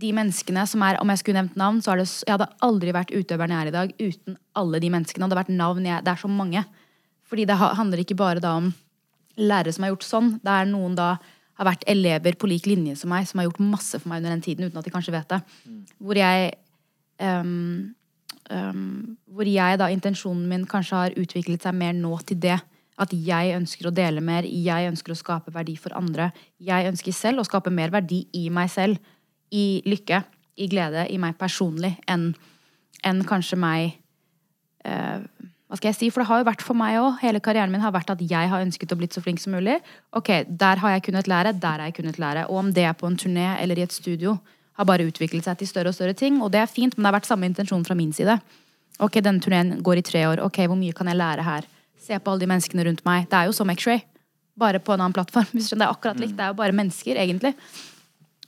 de 0.00 0.12
menneskene 0.14 0.62
som 0.70 0.82
er 0.86 1.00
Om 1.00 1.10
jeg 1.10 1.18
skulle 1.18 1.40
nevnt 1.40 1.56
navn, 1.58 1.80
så 1.82 1.96
det 1.98 2.06
Jeg 2.26 2.36
hadde 2.36 2.50
aldri 2.62 2.92
vært 2.94 3.10
utøveren 3.10 3.50
jeg 3.50 3.60
er 3.60 3.70
i 3.70 3.74
dag 3.74 3.92
uten 3.98 4.38
alle 4.54 4.80
de 4.80 4.90
menneskene. 4.90 5.26
Det 5.26 5.30
hadde 5.30 5.42
vært 5.42 5.58
navn 5.58 5.86
jeg 5.86 6.04
Det 6.04 6.12
er 6.12 6.22
så 6.22 6.28
mange. 6.28 6.64
Fordi 7.26 7.44
det 7.46 7.56
handler 7.56 7.98
ikke 7.98 8.18
bare 8.18 8.40
da 8.40 8.56
om 8.58 8.72
lærere 9.38 9.72
som 9.72 9.84
har 9.84 9.92
gjort 9.92 10.06
sånn. 10.06 10.32
Det 10.42 10.50
er 10.50 10.66
noen 10.66 10.96
da 10.98 11.16
har 11.60 11.68
vært 11.68 11.84
elever 11.90 12.36
på 12.40 12.48
lik 12.48 12.66
linje 12.66 12.96
som 12.96 13.12
meg, 13.12 13.28
som 13.28 13.40
har 13.40 13.48
gjort 13.48 13.62
masse 13.62 13.98
for 14.00 14.08
meg 14.08 14.22
under 14.22 14.32
den 14.32 14.42
tiden, 14.44 14.66
uten 14.66 14.80
at 14.80 14.86
de 14.86 14.92
kanskje 14.94 15.12
vet 15.12 15.28
det. 15.28 15.40
Hvor 16.00 16.16
jeg 16.16 16.54
um, 17.20 17.92
um, 18.50 19.16
Hvor 19.28 19.46
jeg 19.46 19.78
da, 19.78 19.90
intensjonen 19.92 20.48
min 20.48 20.66
kanskje 20.66 21.02
har 21.02 21.16
utviklet 21.20 21.66
seg 21.66 21.76
mer 21.76 21.92
nå 21.96 22.16
til 22.26 22.40
det. 22.40 22.58
At 23.00 23.14
jeg 23.16 23.54
ønsker 23.56 23.88
å 23.88 23.94
dele 23.94 24.20
mer, 24.24 24.44
jeg 24.44 24.90
ønsker 24.90 25.14
å 25.14 25.18
skape 25.18 25.54
verdi 25.54 25.76
for 25.80 25.94
andre. 25.96 26.30
Jeg 26.60 26.90
ønsker 26.90 27.16
selv 27.16 27.42
å 27.42 27.48
skape 27.48 27.72
mer 27.72 27.92
verdi 27.94 28.26
i 28.36 28.48
meg 28.52 28.68
selv. 28.72 29.00
I 29.50 29.80
lykke, 29.88 30.22
i 30.60 30.68
glede, 30.70 31.06
i 31.10 31.16
meg 31.18 31.38
personlig, 31.40 31.96
enn 32.06 32.30
en 33.08 33.22
kanskje 33.26 33.56
meg 33.58 33.94
eh, 34.84 35.24
hva 35.70 35.78
skal 35.78 35.92
jeg 35.92 35.98
si? 36.00 36.06
For 36.10 36.24
det 36.24 36.26
har 36.26 36.40
jo 36.40 36.46
vært 36.48 36.62
for 36.66 36.74
meg 36.74 36.96
òg. 36.98 37.20
Hele 37.22 37.38
karrieren 37.38 37.70
min 37.70 37.82
har 37.84 37.92
vært 37.94 38.08
at 38.10 38.22
jeg 38.26 38.48
har 38.50 38.64
ønsket 38.64 38.90
å 38.90 38.96
blitt 38.98 39.14
så 39.14 39.22
flink 39.22 39.38
som 39.38 39.54
mulig. 39.54 39.76
Ok, 40.18 40.42
Der 40.50 40.82
har 40.82 40.96
jeg 40.96 41.04
kunnet 41.06 41.30
lære, 41.30 41.52
der 41.54 41.78
har 41.78 41.86
jeg 41.86 41.94
kunnet 42.00 42.18
lære. 42.18 42.48
Og 42.50 42.58
om 42.58 42.72
det 42.74 42.88
er 42.90 42.96
på 42.98 43.06
en 43.06 43.16
turné 43.16 43.54
eller 43.62 43.78
i 43.78 43.84
et 43.86 43.94
studio, 43.94 44.40
har 44.74 44.84
bare 44.84 45.06
utviklet 45.06 45.46
seg 45.46 45.58
til 45.60 45.68
større 45.70 45.92
og 45.92 45.94
større 45.94 46.16
ting. 46.18 46.42
Og 46.42 46.50
det 46.50 46.58
er 46.58 46.66
fint, 46.66 46.96
men 46.96 47.04
det 47.04 47.12
har 47.12 47.20
vært 47.20 47.30
samme 47.30 47.46
intensjon 47.46 47.84
fra 47.86 47.94
min 47.94 48.10
side. 48.12 48.40
Ok, 48.98 49.20
denne 49.22 49.38
turneen 49.38 49.78
går 49.78 50.00
i 50.00 50.02
tre 50.02 50.24
år. 50.26 50.42
Ok, 50.42 50.58
hvor 50.66 50.78
mye 50.80 50.92
kan 50.96 51.06
jeg 51.06 51.20
lære 51.20 51.46
her? 51.46 51.70
Se 52.00 52.16
på 52.18 52.32
alle 52.32 52.44
de 52.44 52.48
menneskene 52.50 52.86
rundt 52.88 53.04
meg. 53.06 53.28
Det 53.30 53.38
er 53.38 53.50
jo 53.50 53.56
som 53.56 53.70
X-ray. 53.72 54.02
Bare 54.60 54.80
på 54.82 54.94
en 54.94 55.02
annen 55.02 55.16
plattform. 55.16 55.48
Det 55.54 55.78
er 55.78 55.88
akkurat 55.88 56.20
likt. 56.20 56.36
Det 56.38 56.46
er 56.46 56.54
jo 56.54 56.58
bare 56.58 56.76
mennesker, 56.76 57.20
egentlig. 57.20 57.54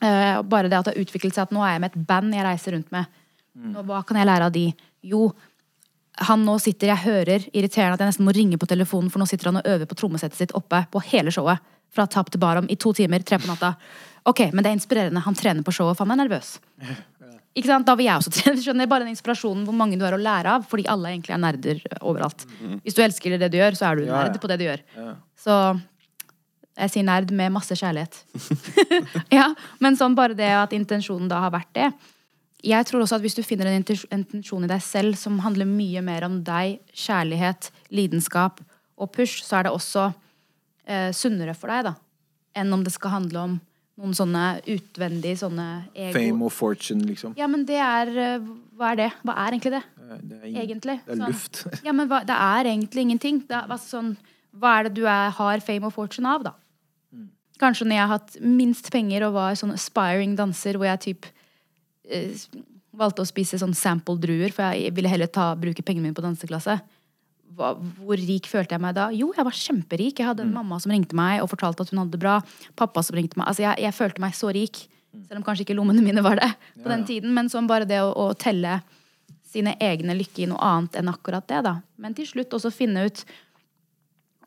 Eh, 0.02 0.42
bare 0.42 0.68
det 0.68 0.78
at 0.80 0.88
det 0.88 0.96
har 0.96 1.04
utviklet 1.04 1.36
seg 1.36 1.44
at 1.44 1.52
nå 1.54 1.62
er 1.62 1.76
jeg 1.76 1.82
med 1.84 1.92
et 1.92 2.06
band 2.08 2.34
jeg 2.34 2.46
reiser 2.46 2.74
rundt 2.74 2.88
med. 2.94 3.18
Og 3.76 3.84
hva 3.86 4.00
kan 4.06 4.18
jeg 4.18 4.26
lære 4.26 4.48
av 4.48 4.54
de? 4.54 4.64
Jo, 5.06 5.28
han 6.26 6.42
nå 6.46 6.56
sitter, 6.60 6.90
jeg 6.90 7.04
hører 7.04 7.44
irriterende 7.52 7.96
at 7.96 8.02
jeg 8.02 8.10
nesten 8.10 8.26
må 8.26 8.34
ringe 8.34 8.58
på 8.60 8.68
telefonen, 8.68 9.12
for 9.12 9.22
nå 9.22 9.28
sitter 9.30 9.50
han 9.50 9.60
og 9.60 9.68
øver 9.68 9.88
på 9.88 9.98
trommesettet 10.00 10.40
sitt 10.40 10.56
oppe 10.58 10.82
på 10.92 11.04
hele 11.12 11.32
showet. 11.34 11.62
Fra 11.92 12.06
tap 12.08 12.32
til 12.32 12.40
barom 12.40 12.68
i 12.72 12.76
to 12.80 12.94
timer, 12.96 13.22
tre 13.22 13.38
på 13.38 13.50
natta. 13.50 13.74
Ok, 14.28 14.46
men 14.52 14.64
det 14.64 14.70
er 14.70 14.78
inspirerende. 14.78 15.22
Han 15.24 15.36
trener 15.36 15.64
på 15.66 15.74
showet, 15.76 15.98
for 15.98 16.08
han 16.08 16.16
er 16.16 16.24
nervøs. 16.24 16.56
Da 17.52 17.94
vil 17.98 18.06
jeg 18.06 18.16
også 18.16 18.32
trene. 18.36 18.62
Skjønner 18.62 18.88
bare 18.90 19.04
den 19.04 19.12
inspirasjonen 19.12 19.66
hvor 19.68 19.76
mange 19.76 19.98
du 20.00 20.04
har 20.06 20.16
å 20.16 20.20
lære 20.20 20.56
av, 20.56 20.66
fordi 20.68 20.86
alle 20.88 21.12
egentlig 21.12 21.34
er 21.36 21.42
nerder 21.42 21.82
overalt. 22.00 22.46
Hvis 22.82 22.96
du 22.96 23.02
elsker 23.04 23.36
det 23.36 23.50
du 23.52 23.58
gjør, 23.60 23.76
så 23.76 23.90
er 23.90 24.00
du 24.00 24.06
ja. 24.06 24.22
nerd 24.22 24.40
på 24.40 24.50
det 24.50 24.60
du 24.60 24.68
gjør. 24.68 24.84
Ja. 24.96 25.14
Så 25.36 25.58
Jeg 26.72 26.88
sier 26.88 27.04
nerd 27.04 27.28
med 27.36 27.52
masse 27.52 27.76
kjærlighet. 27.76 28.22
ja, 29.38 29.50
Men 29.84 29.98
sånn 30.00 30.16
bare 30.16 30.32
det 30.32 30.48
at 30.56 30.72
intensjonen 30.72 31.28
da 31.28 31.42
har 31.44 31.52
vært 31.52 31.72
det. 31.76 31.90
Jeg 32.62 32.86
tror 32.86 33.02
også 33.02 33.18
at 33.18 33.24
hvis 33.24 33.36
du 33.36 33.42
finner 33.44 33.68
en 33.68 33.82
intensjon 33.82 34.64
i 34.64 34.70
deg 34.70 34.80
selv 34.80 35.18
som 35.18 35.40
handler 35.42 35.68
mye 35.68 36.00
mer 36.06 36.24
om 36.24 36.38
deg, 36.46 36.78
kjærlighet, 36.94 37.68
lidenskap 37.90 38.62
og 38.96 39.10
push, 39.12 39.42
så 39.44 39.58
er 39.58 39.66
det 39.66 39.74
også 39.74 40.06
eh, 40.86 41.10
sunnere 41.12 41.56
for 41.58 41.74
deg, 41.74 41.90
da. 41.90 41.94
Enn 42.62 42.72
om 42.72 42.84
det 42.86 42.94
skal 42.94 43.16
handle 43.18 43.42
om 43.42 43.58
noen 44.00 44.14
sånne 44.16 44.42
utvendige 44.72 45.36
sånne 45.42 45.66
ego... 45.94 46.12
Fame 46.16 46.46
og 46.48 46.52
fortune, 46.56 47.04
liksom. 47.10 47.34
Ja, 47.36 47.46
men 47.50 47.66
det 47.68 47.76
er 47.84 48.08
eh, 48.16 48.46
Hva 48.78 48.92
er 48.94 48.96
det? 49.02 49.08
Hva 49.22 49.34
er 49.44 49.52
egentlig 49.58 49.72
det? 49.76 49.82
Eh, 50.00 50.16
Det 50.22 50.38
er, 50.38 50.46
ingen- 50.48 50.62
Egentlig. 50.62 50.96
det 51.04 51.12
er 51.12 51.20
Sånn. 51.20 51.28
luft. 51.34 51.62
Ja, 51.86 51.92
men 51.92 52.08
hva, 52.08 52.22
det 52.26 52.36
er 52.36 52.70
egentlig 52.72 53.04
ingenting. 53.06 53.42
Det 53.46 53.56
er, 53.58 53.68
altså, 53.68 53.98
sånn, 53.98 54.16
hva 54.56 54.78
er 54.80 54.88
det 54.88 54.94
du 54.96 55.04
er, 55.06 55.30
har 55.36 55.60
fame 55.64 55.86
og 55.90 55.92
fortune 55.94 56.28
av, 56.28 56.42
da? 56.48 56.54
Kanskje 57.62 57.84
når 57.86 57.94
jeg 57.94 58.02
har 58.08 58.12
hatt 58.16 58.36
minst 58.42 58.88
penger 58.90 59.22
og 59.28 59.34
var 59.36 59.54
sånn 59.60 59.70
aspiring 59.76 60.32
danser, 60.40 60.74
hvor 60.80 60.88
jeg 60.88 61.00
typ 61.04 61.28
eh, 62.10 62.32
valgte 62.96 63.22
å 63.22 63.28
spise 63.28 63.60
sånn 63.60 63.76
sample-druer, 63.76 64.50
for 64.56 64.72
jeg 64.74 64.90
ville 64.96 65.08
heller 65.12 65.30
ta, 65.30 65.52
bruke 65.54 65.84
pengene 65.86 66.08
mine 66.08 66.16
på 66.16 66.24
danseklasse. 66.24 66.80
Hva, 67.56 67.74
hvor 67.98 68.16
rik 68.16 68.46
følte 68.48 68.76
jeg 68.76 68.82
meg 68.84 68.96
da? 68.96 69.10
Jo, 69.12 69.32
jeg 69.36 69.44
var 69.48 69.56
kjemperik. 69.58 70.18
Jeg 70.20 70.28
hadde 70.28 70.44
en 70.46 70.54
mamma 70.54 70.78
som 70.80 70.92
ringte 70.94 71.16
meg 71.18 71.42
og 71.42 71.50
fortalte 71.52 71.84
at 71.84 71.92
hun 71.92 72.00
hadde 72.02 72.16
det 72.16 72.22
bra. 72.22 72.38
Pappa 72.78 73.02
som 73.04 73.18
ringte 73.18 73.38
meg. 73.40 73.48
Altså, 73.50 73.66
jeg, 73.66 73.82
jeg 73.84 73.96
følte 73.96 74.24
meg 74.24 74.36
så 74.38 74.52
rik. 74.54 74.84
Selv 75.26 75.42
om 75.42 75.44
kanskje 75.44 75.66
ikke 75.66 75.76
lommene 75.76 76.04
mine 76.04 76.24
var 76.24 76.40
det 76.40 76.48
på 76.80 76.88
den 76.88 77.04
tiden. 77.08 77.34
Men 77.36 77.50
sånn 77.52 77.68
bare 77.68 77.88
det 77.88 78.00
å, 78.00 78.12
å 78.16 78.32
telle 78.38 78.80
sine 79.52 79.74
egne 79.84 80.16
lykke 80.16 80.46
i 80.46 80.48
noe 80.48 80.60
annet 80.64 80.96
enn 81.00 81.10
akkurat 81.12 81.44
det. 81.50 81.60
da. 81.66 81.74
Men 82.00 82.16
til 82.16 82.28
slutt 82.28 82.54
også 82.56 82.72
finne 82.72 83.04
ut 83.08 83.24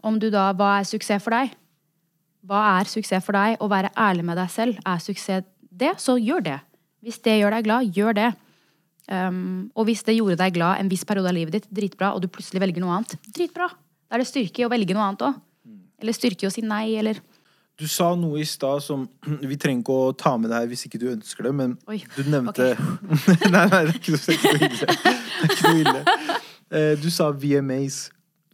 om 0.06 0.18
du 0.22 0.30
da, 0.34 0.52
hva 0.54 0.80
er 0.80 0.88
suksess 0.90 1.24
for 1.26 1.34
deg? 1.34 1.54
Hva 2.46 2.62
er 2.78 2.90
suksess 2.90 3.26
for 3.26 3.38
deg? 3.38 3.58
Å 3.62 3.70
være 3.70 3.94
ærlig 3.98 4.26
med 4.26 4.38
deg 4.38 4.50
selv. 4.54 4.82
Er 4.86 5.02
suksess 5.02 5.46
det, 5.76 5.96
så 6.02 6.18
gjør 6.22 6.44
det. 6.46 6.60
Hvis 7.06 7.18
det 7.26 7.40
gjør 7.40 7.58
deg 7.58 7.66
glad, 7.68 7.90
gjør 7.94 8.18
det. 8.18 8.28
Um, 9.06 9.70
og 9.78 9.86
hvis 9.86 10.02
det 10.08 10.16
gjorde 10.18 10.40
deg 10.40 10.56
glad 10.56 10.80
en 10.82 10.90
viss 10.90 11.06
periode 11.06 11.30
av 11.30 11.36
livet 11.38 11.60
ditt, 11.60 11.68
dritbra, 11.70 12.14
og 12.16 12.24
du 12.24 12.30
plutselig 12.32 12.62
velger 12.64 12.82
noe 12.82 12.96
annet, 12.98 13.18
dritbra. 13.36 13.68
Da 14.10 14.18
er 14.18 14.24
det 14.24 14.30
styrke 14.30 14.64
i 14.64 14.66
å 14.66 14.72
velge 14.72 14.96
noe 14.98 15.06
annet 15.12 15.26
òg. 15.28 15.42
Eller 16.02 16.16
styrke 16.18 16.46
i 16.46 16.50
å 16.50 16.54
si 16.54 16.64
nei, 16.66 16.96
eller 17.00 17.20
Du 17.80 17.86
sa 17.92 18.14
noe 18.16 18.40
i 18.40 18.46
stad 18.48 18.82
som 18.84 19.06
Vi 19.52 19.58
trenger 19.60 19.84
ikke 19.84 19.96
å 19.96 20.14
ta 20.18 20.36
med 20.40 20.50
det 20.52 20.58
her 20.62 20.68
hvis 20.72 20.86
ikke 20.88 21.00
du 21.02 21.10
ønsker 21.12 21.48
det, 21.48 21.54
men 21.56 21.78
Oi, 21.92 22.02
du 22.16 22.24
nevnte 22.32 22.72
Nei, 23.54 23.66
nei, 23.68 23.82
det 23.86 23.94
er 23.94 24.00
ikke 24.00 24.16
noe, 24.16 24.36
ille. 24.56 24.90
Det 24.90 25.46
er 25.46 25.54
ikke 25.54 25.70
noe 25.70 25.84
ille. 25.84 26.04
Eh, 26.72 26.94
Du 27.02 27.10
sa 27.14 27.30
VMAs. 27.32 28.00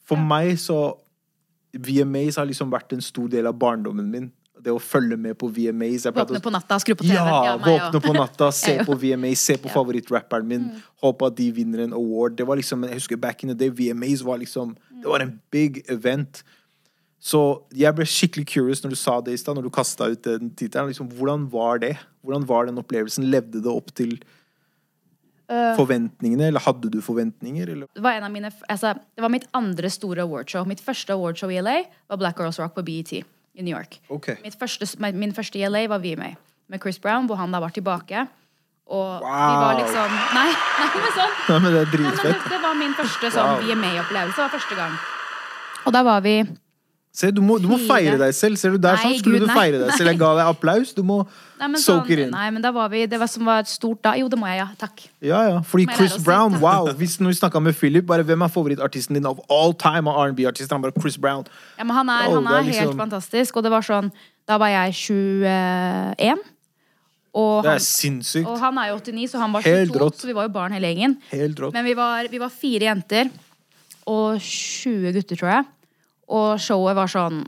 For 0.06 0.20
meg 0.20 0.58
så 0.60 0.80
VMAs 1.72 2.36
har 2.42 2.50
liksom 2.50 2.72
vært 2.74 2.92
en 2.98 3.04
stor 3.04 3.30
del 3.32 3.48
av 3.48 3.56
barndommen 3.56 4.10
min. 4.12 4.32
Det 4.62 4.72
å 4.74 4.78
følge 4.80 5.18
med 5.18 5.38
på 5.42 5.48
VMAs. 5.50 6.06
Å- 6.06 6.14
våkne 6.14 6.42
på 6.44 6.52
natta, 6.54 6.78
skru 6.84 6.94
på 6.96 7.04
TV. 7.08 7.16
Ja, 7.16 7.40
ja 7.46 7.58
våkne 7.58 8.02
på 8.04 8.14
natta, 8.14 8.52
se 8.64 8.78
på 8.86 8.94
VMAs, 9.02 9.40
se 9.42 9.56
på 9.58 9.68
Ja. 9.72 9.74
favorittrapperen 9.74 10.46
min, 10.48 10.68
håpe 11.02 11.26
at 11.32 11.36
de 11.36 11.50
vinner 11.52 11.84
en 11.88 11.94
award. 11.98 12.36
Det 12.38 12.46
var 12.48 12.56
liksom, 12.62 12.84
Jeg 12.86 12.94
husker 13.00 13.18
back 13.18 13.44
in 13.44 13.50
the 13.50 13.56
day, 13.56 13.70
VMAs 13.70 14.22
var 14.24 14.38
liksom 14.38 14.76
Det 15.02 15.08
var 15.10 15.20
en 15.26 15.40
big 15.52 15.82
event. 15.90 16.44
Så 17.22 17.62
jeg 17.74 17.94
ble 17.96 18.06
skikkelig 18.06 18.48
curious 18.50 18.82
når 18.84 18.90
du 18.94 18.96
sa 18.98 19.20
det 19.22 19.34
i 19.34 19.38
stad, 19.38 19.56
når 19.56 19.64
du 19.64 19.70
kasta 19.70 20.08
ut 20.10 20.22
den 20.26 20.50
tittelen. 20.58 20.88
Liksom, 20.90 21.10
hvordan 21.18 21.48
var 21.52 21.78
det? 21.80 21.96
Hvordan 22.26 22.46
var 22.50 22.66
den 22.66 22.78
opplevelsen? 22.82 23.30
Levde 23.30 23.62
det 23.62 23.70
opp 23.70 23.92
til 23.94 24.20
Øh. 25.52 25.76
forventningene, 25.76 26.48
eller 26.48 26.60
hadde 26.64 26.90
du 26.90 27.02
forventninger? 27.02 27.68
Eller? 27.70 27.88
det 27.94 28.02
var, 28.02 28.14
en 28.16 28.24
av 28.24 28.32
mine, 28.32 28.50
altså, 28.70 28.94
det 29.16 29.22
var 29.22 29.30
mitt 29.30 29.48
andre 29.54 29.90
store 29.90 30.22
awardshow. 30.24 30.66
Mitt 30.66 30.80
første 30.80 31.12
awardshow 31.12 31.50
i 31.52 31.60
LA 31.62 31.84
var 32.10 32.18
Black 32.22 32.38
Girls 32.40 32.58
Rock 32.60 32.74
på 32.76 32.86
BET 32.86 33.24
i 33.56 33.62
New 33.66 33.76
York. 33.76 34.00
Okay. 34.10 34.38
Første, 34.60 34.88
min 35.14 35.34
første 35.36 35.60
i 35.60 35.68
LA 35.68 35.88
var 35.92 36.00
VMA 36.04 36.32
med 36.72 36.80
Chris 36.82 37.00
Brown, 37.00 37.26
hvor 37.28 37.36
han 37.36 37.52
da 37.52 37.60
var 37.60 37.70
tilbake. 37.76 38.28
Og 38.92 39.22
vi 39.24 39.56
var 39.62 39.78
liksom 39.80 40.16
Nei, 40.36 40.50
nei 40.80 40.88
men 40.96 41.14
sånn. 41.16 41.36
Nei, 41.48 41.60
men 41.64 41.74
det 41.76 41.82
er 41.82 41.92
dritfett. 41.94 42.50
det 42.52 42.60
var 42.64 42.76
min 42.80 42.96
første 42.98 43.32
sånn 43.32 43.54
Wow. 43.54 43.64
VMA-opplevelse. 43.68 44.42
Var 44.42 44.52
første 44.56 44.76
gang. 44.80 44.98
Og 45.86 45.96
da 45.96 46.04
var 46.08 46.24
vi 46.26 46.36
Se, 47.12 47.28
du 47.36 47.42
må, 47.44 47.58
du 47.60 47.66
må 47.68 47.76
feire 47.90 48.16
deg 48.16 48.32
selv. 48.32 48.56
Ser 48.56 48.72
du 48.72 48.78
der 48.80 48.96
Nei, 48.96 49.02
sånn 49.04 49.18
skulle 49.20 49.40
Gud, 49.42 49.50
du 49.50 49.52
feire 49.52 49.80
deg 49.82 49.90
selv. 49.98 50.08
Jeg 50.14 50.20
ga 50.22 50.30
deg 50.38 50.48
applaus. 50.48 50.94
Du 50.96 51.02
må 51.04 51.18
Nei, 51.60 51.68
soak 51.76 52.06
sånn, 52.08 52.12
it 52.16 52.22
in. 52.24 52.30
nei, 52.32 52.46
men 52.56 52.64
da 52.64 52.72
var 52.72 52.88
vi 52.94 53.02
Det 53.12 53.20
var 53.20 53.28
som 53.28 53.44
var 53.50 53.66
stort 53.68 54.00
da. 54.08 54.14
Jo, 54.16 54.30
det 54.32 54.40
må 54.40 54.48
jeg, 54.48 54.62
ja. 54.62 54.68
Takk. 54.80 55.04
Ja, 55.20 55.42
ja. 55.50 55.58
Fordi 55.68 55.90
Chris 55.92 56.16
Brown, 56.24 56.56
si 56.56 56.62
wow. 56.64 56.88
Hvis 56.96 57.18
når 57.20 57.34
vi 57.34 57.40
snakka 57.42 57.60
med 57.60 57.76
Philip, 57.76 58.08
bare 58.08 58.24
hvem 58.24 58.46
er 58.48 58.54
favorittartisten 58.54 59.20
din 59.20 59.28
av 59.28 59.44
all 59.52 59.76
time 59.76 60.08
av 60.08 60.22
R&B-artister? 60.30 60.72
Han 60.78 60.86
bare 60.88 60.96
Chris 60.96 61.20
Brown. 61.20 61.44
Ja, 61.76 61.84
men 61.84 61.98
han 62.00 62.14
er, 62.16 62.30
Oh, 62.32 62.38
han 62.40 62.48
er, 62.48 62.62
er 62.62 62.70
liksom... 62.70 62.88
helt 62.94 63.04
fantastisk. 63.04 63.60
Og 63.60 63.68
det 63.68 63.74
var 63.76 63.84
sånn 63.84 64.08
Da 64.48 64.58
var 64.58 64.72
jeg 64.72 64.96
21. 64.96 66.48
Og 67.32 67.64
Det 67.64 67.70
han, 67.72 67.76
er 67.76 67.84
sinnssykt. 67.84 68.48
og 68.48 68.58
han 68.60 68.80
er 68.82 68.90
jo 68.92 68.98
89, 69.04 69.28
så 69.32 69.40
han 69.44 69.54
var 69.54 69.68
22, 69.68 70.10
så 70.20 70.28
vi 70.28 70.34
var 70.36 70.48
jo 70.48 70.56
barn 70.56 70.74
hele 70.76 70.90
gjengen. 70.92 71.20
Men 71.76 71.86
vi 71.86 71.94
var, 71.96 72.28
vi 72.32 72.40
var 72.42 72.52
fire 72.52 72.88
jenter 72.90 73.30
og 74.08 74.40
20 74.42 75.14
gutter, 75.16 75.36
tror 75.40 75.52
jeg. 75.54 75.70
Og 76.32 76.62
showet 76.64 76.96
var 76.96 77.12
sånn, 77.12 77.42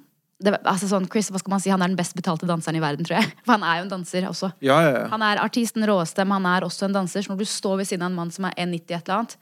det, 0.43 0.57
altså 0.67 0.89
sånn 0.91 1.05
Chris 1.11 1.29
hva 1.31 1.39
skal 1.39 1.53
man 1.55 1.61
si, 1.63 1.71
han 1.71 1.81
er 1.85 1.91
den 1.93 1.99
best 1.99 2.15
betalte 2.17 2.47
danseren 2.49 2.75
i 2.79 2.83
verden, 2.83 3.07
tror 3.07 3.21
jeg. 3.21 3.31
For 3.45 3.55
han 3.55 3.63
er 3.67 3.79
jo 3.79 3.85
en 3.87 3.93
danser 3.95 4.27
også. 4.27 4.51
Ja, 4.65 4.79
ja, 4.83 4.93
ja. 4.97 5.03
Han 5.13 5.23
er 5.25 5.41
artisten 5.43 5.85
råeste, 5.87 6.25
men 6.27 6.41
han 6.41 6.49
er 6.57 6.67
også 6.67 6.89
en 6.89 6.97
danser. 6.99 7.23
Så 7.23 7.31
når 7.31 7.43
du 7.43 7.47
står 7.49 7.79
ved 7.81 7.89
siden 7.91 8.03
av 8.05 8.11
en 8.11 8.17
mann 8.19 8.33
som 8.35 8.49
er 8.49 8.57
1,90 8.59 8.81
et 8.83 8.97
eller 9.05 9.21
annet, 9.21 9.37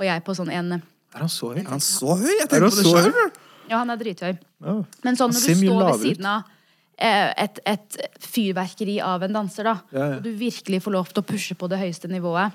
og 0.00 0.08
jeg 0.08 0.24
på 0.26 0.34
sånn 0.36 0.50
en 0.52 0.74
Er 0.80 1.20
han 1.24 1.28
så 1.32 1.52
høy? 1.52 1.60
Er 1.62 1.70
han 1.72 1.84
så 1.84 2.16
høy? 2.16 2.28
Jeg 2.32 2.46
Er 2.46 2.50
tenker 2.52 2.72
på 2.72 2.82
det 2.82 2.90
sjøl. 2.90 3.30
Ja, 3.70 3.78
han 3.78 3.92
er 3.94 4.00
drithøy. 4.00 4.32
Ja. 4.66 4.74
Men 5.06 5.16
sånn 5.20 5.32
når 5.32 5.44
du 5.46 5.54
står 5.62 5.82
ved 5.86 6.00
siden 6.02 6.28
av 6.28 6.50
eh, 6.98 7.30
et, 7.44 7.60
et 7.68 7.98
fyrverkeri 8.32 8.98
av 9.04 9.24
en 9.24 9.36
danser, 9.40 9.68
da, 9.68 9.74
Ja, 9.94 10.06
ja. 10.10 10.16
og 10.18 10.24
du 10.26 10.30
virkelig 10.36 10.82
får 10.84 10.94
lov 10.96 11.12
til 11.12 11.22
å 11.22 11.26
pushe 11.28 11.56
på 11.58 11.68
det 11.72 11.78
høyeste 11.80 12.10
nivået, 12.10 12.52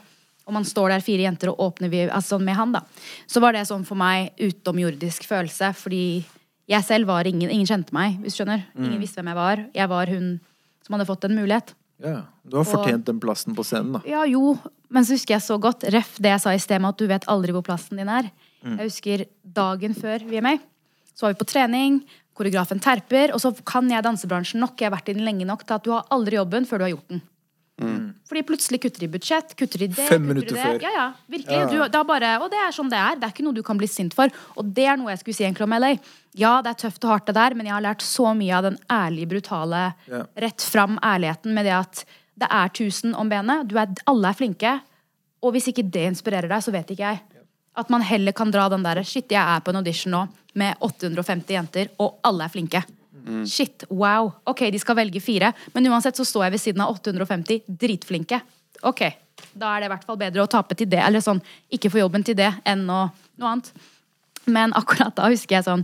og 0.48 0.56
man 0.56 0.66
står 0.68 0.94
der 0.96 1.04
fire 1.04 1.26
jenter 1.28 1.52
og 1.52 1.60
åpner 1.68 1.92
vi, 1.92 2.06
altså 2.08 2.38
sånn 2.38 2.46
med 2.48 2.56
han, 2.56 2.74
da, 2.78 2.84
så 3.28 3.44
var 3.44 3.56
det 3.56 3.66
sånn 3.68 3.84
for 3.88 4.00
meg 4.00 4.32
utomjordisk 4.40 5.28
følelse, 5.28 5.74
fordi 5.76 6.04
jeg 6.68 6.84
selv 6.88 7.08
var 7.12 7.28
ingen, 7.28 7.52
ingen 7.52 7.68
kjente 7.68 7.96
meg, 7.96 8.18
hvis 8.24 8.36
du 8.36 8.42
skjønner. 8.42 8.64
Mm. 8.76 8.88
Ingen 8.90 9.04
visste 9.04 9.22
hvem 9.22 9.32
jeg 9.32 9.40
var. 9.40 9.62
Jeg 9.76 9.92
var 9.92 10.12
hun 10.12 10.32
som 10.84 10.96
hadde 10.96 11.08
fått 11.08 11.28
en 11.28 11.36
mulighet. 11.38 11.74
Ja, 12.04 12.18
Du 12.48 12.60
har 12.60 12.68
fortjent 12.68 13.08
den 13.08 13.20
plassen 13.20 13.56
på 13.58 13.64
scenen, 13.66 13.96
da. 13.98 14.02
Ja, 14.08 14.24
jo, 14.30 14.54
men 14.94 15.08
så 15.08 15.16
husker 15.16 15.34
jeg 15.36 15.44
så 15.44 15.58
godt 15.60 15.88
Ref 15.92 16.14
det 16.22 16.30
jeg 16.30 16.44
sa 16.44 16.54
i 16.54 16.60
sted 16.62 16.80
med 16.84 16.94
at 16.94 17.00
du 17.02 17.08
vet 17.10 17.26
aldri 17.32 17.56
hvor 17.56 17.66
plassen 17.66 18.00
din 18.00 18.12
er. 18.12 18.30
Mm. 18.62 18.76
Jeg 18.78 18.92
husker 18.92 19.24
dagen 19.58 19.98
før 19.98 20.24
vi 20.28 20.40
er 20.40 20.46
med. 20.46 20.62
Så 21.16 21.26
var 21.26 21.34
vi 21.34 21.40
på 21.42 21.50
trening, 21.50 21.98
koreografen 22.38 22.80
terper, 22.84 23.34
og 23.34 23.42
så 23.42 23.52
kan 23.66 23.90
jeg 23.90 24.06
dansebransjen 24.06 24.62
nok, 24.62 24.78
jeg 24.78 24.92
har 24.92 24.96
vært 24.96 25.10
i 25.10 25.18
den 25.18 25.26
lenge 25.26 25.48
nok 25.50 25.66
til 25.66 25.80
at 25.80 25.88
du 25.88 25.92
har 25.96 26.06
aldri 26.14 26.38
jobben 26.38 26.68
før 26.70 26.84
du 26.84 26.86
har 26.86 26.94
gjort 26.94 27.16
den. 27.16 27.24
Fordi 28.28 28.42
plutselig 28.44 28.82
kutter 28.84 29.00
de 29.00 29.08
budsjett, 29.08 29.54
kutter 29.56 29.80
de 29.80 29.88
det, 29.88 29.96
Fem 29.96 30.08
kutter 30.20 30.26
minutter 30.28 30.50
de 30.50 30.56
det. 30.58 30.64
før. 30.66 30.82
Ja, 30.84 30.90
ja, 30.98 31.06
virkelig. 31.32 31.60
Ja. 31.62 31.88
Du, 31.88 31.98
er 32.00 32.04
bare, 32.10 32.32
og 32.44 32.50
det 32.52 32.60
er 32.60 32.74
sånn 32.76 32.90
det 32.92 33.00
er. 33.00 33.16
Det 33.16 33.24
er 33.24 33.32
ikke 33.32 33.46
noe 33.46 33.56
du 33.56 33.62
kan 33.64 33.80
bli 33.80 33.88
sint 33.88 34.14
for. 34.18 34.28
Og 34.60 34.66
det 34.76 34.84
er 34.92 34.98
noe 35.00 35.14
jeg 35.14 35.22
skulle 35.22 35.38
si 35.38 35.46
egentlig 35.48 35.64
om 35.64 35.76
LA. 35.80 35.94
Ja, 36.36 36.58
det 36.62 36.74
er 36.74 36.82
tøft 36.84 37.08
og 37.08 37.14
hardt 37.14 37.30
det 37.32 37.36
der, 37.40 37.56
men 37.56 37.66
jeg 37.70 37.74
har 37.78 37.86
lært 37.86 38.04
så 38.04 38.34
mye 38.36 38.58
av 38.60 38.68
den 38.68 38.78
ærlige, 38.92 39.30
brutale, 39.32 39.86
Ja. 40.12 40.26
rett 40.44 40.62
fram 40.62 41.00
ærligheten 41.00 41.54
med 41.56 41.66
det 41.66 41.74
at 41.78 42.04
det 42.38 42.50
er 42.52 42.68
tusen 42.70 43.16
om 43.16 43.30
benet. 43.32 43.66
Du 43.72 43.78
er, 43.80 43.88
alle 44.06 44.28
er 44.30 44.38
flinke. 44.38 44.76
Og 45.42 45.54
hvis 45.56 45.70
ikke 45.72 45.88
det 45.90 46.04
inspirerer 46.12 46.50
deg, 46.52 46.62
så 46.62 46.72
vet 46.76 46.92
ikke 46.92 47.08
jeg. 47.08 47.22
At 47.78 47.90
man 47.94 48.02
heller 48.02 48.34
kan 48.34 48.52
dra 48.52 48.68
den 48.74 48.84
derre 48.84 49.06
Shit, 49.06 49.30
jeg 49.32 49.40
er 49.40 49.62
på 49.62 49.70
en 49.72 49.78
audition 49.80 50.12
nå 50.12 50.28
med 50.58 50.76
850 50.82 51.54
jenter, 51.54 51.88
og 52.02 52.20
alle 52.26 52.44
er 52.44 52.50
flinke. 52.50 52.84
Shit, 53.50 53.86
wow. 53.90 54.32
Ok, 54.48 54.66
de 54.74 54.80
skal 54.82 54.98
velge 55.00 55.22
fire, 55.24 55.52
men 55.74 55.90
uansett 55.92 56.18
så 56.20 56.26
står 56.28 56.48
jeg 56.48 56.56
ved 56.56 56.64
siden 56.64 56.84
av 56.86 56.96
850 56.96 57.66
dritflinke. 57.68 58.42
Ok, 58.88 59.04
da 59.58 59.74
er 59.74 59.84
det 59.84 59.90
i 59.90 59.94
hvert 59.94 60.08
fall 60.08 60.20
bedre 60.20 60.44
å 60.44 60.50
tape 60.52 60.78
til 60.78 60.90
det, 60.90 61.02
eller 61.04 61.24
sånn, 61.24 61.42
ikke 61.74 61.92
få 61.94 62.02
jobben 62.04 62.26
til 62.26 62.38
det, 62.38 62.50
enn 62.68 62.86
noe, 62.88 63.10
noe 63.42 63.54
annet. 63.56 63.72
Men 64.48 64.76
akkurat 64.80 65.16
da 65.18 65.28
husker 65.28 65.58
jeg 65.58 65.66
sånn 65.68 65.82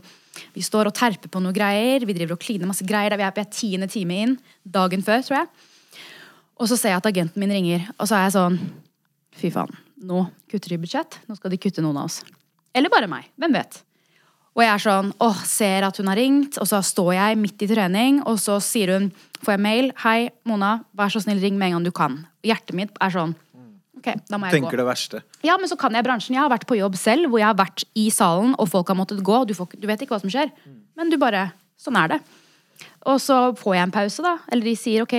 Vi 0.56 0.64
står 0.64 0.88
og 0.88 0.96
terper 0.96 1.30
på 1.30 1.42
noe 1.44 1.54
greier, 1.54 2.06
vi 2.08 2.16
driver 2.16 2.38
og 2.38 2.42
kliner 2.42 2.66
masse 2.66 2.86
greier. 2.88 3.14
Vi 3.20 3.26
er, 3.26 3.34
på 3.36 3.44
tiende 3.54 3.90
time 3.92 4.16
inn, 4.24 4.32
dagen 4.64 5.04
før, 5.06 5.22
tror 5.22 5.44
jeg. 5.44 5.50
Og 6.58 6.70
så 6.72 6.78
ser 6.80 6.94
jeg 6.94 7.02
at 7.04 7.10
agenten 7.12 7.44
min 7.44 7.54
ringer, 7.54 7.86
og 8.00 8.10
så 8.10 8.18
er 8.18 8.28
jeg 8.28 8.38
sånn 8.38 8.58
Fy 9.34 9.50
faen, 9.50 9.72
nå 10.06 10.28
kutter 10.50 10.74
de 10.74 10.78
budsjett. 10.82 11.20
Nå 11.26 11.38
skal 11.38 11.54
de 11.54 11.58
kutte 11.62 11.82
noen 11.82 11.98
av 11.98 12.06
oss. 12.06 12.20
Eller 12.74 12.92
bare 12.94 13.10
meg. 13.10 13.30
Hvem 13.42 13.56
vet? 13.58 13.80
Og 14.54 14.62
jeg 14.62 14.70
er 14.70 14.82
sånn, 14.84 15.08
åh, 15.24 15.40
ser 15.50 15.86
at 15.88 15.98
hun 15.98 16.10
har 16.12 16.20
ringt, 16.20 16.60
og 16.62 16.68
så 16.70 16.82
står 16.86 17.16
jeg 17.16 17.38
midt 17.42 17.64
i 17.66 17.70
trening, 17.72 18.20
og 18.30 18.38
så 18.42 18.60
sier 18.62 18.92
hun, 18.94 19.08
får 19.42 19.56
jeg 19.56 19.64
mail, 19.66 19.90
hei, 20.04 20.18
Mona, 20.50 20.76
vær 20.94 21.10
så 21.10 21.24
snill, 21.24 21.42
ring 21.42 21.58
med 21.58 21.72
en 21.72 21.80
gang 21.80 21.88
du 21.88 21.94
kan. 21.96 22.20
Og 22.44 22.52
hjertet 22.52 22.78
mitt 22.78 23.02
er 23.02 23.16
sånn, 23.16 23.34
ok, 23.98 24.12
da 24.30 24.38
må 24.38 24.52
jeg 24.52 24.62
gå. 24.62 24.68
Tenker 24.68 24.84
det 24.84 24.86
verste. 24.86 25.24
Ja, 25.48 25.58
men 25.58 25.72
så 25.72 25.78
kan 25.80 25.98
jeg 25.98 26.06
bransjen. 26.06 26.38
Jeg 26.38 26.44
har 26.44 26.54
vært 26.54 26.68
på 26.70 26.78
jobb 26.78 27.00
selv, 27.02 27.32
hvor 27.32 27.42
jeg 27.42 27.50
har 27.50 27.58
vært 27.58 27.88
i 27.98 28.06
salen, 28.14 28.54
og 28.62 28.70
folk 28.70 28.94
har 28.94 29.00
måttet 29.00 29.26
gå. 29.26 29.42
Du, 29.50 29.56
får, 29.58 29.74
du 29.74 29.90
vet 29.90 30.06
ikke 30.06 30.14
hva 30.14 30.22
som 30.22 30.32
skjer. 30.34 30.54
Men 31.00 31.10
du 31.10 31.18
bare 31.22 31.50
Sånn 31.84 31.98
er 32.00 32.14
det. 32.14 32.18
Og 33.10 33.18
så 33.20 33.36
får 33.60 33.74
jeg 33.76 33.84
en 33.84 33.92
pause, 33.92 34.24
da. 34.24 34.38
Eller 34.54 34.70
de 34.70 34.76
sier 34.80 35.04
OK, 35.04 35.18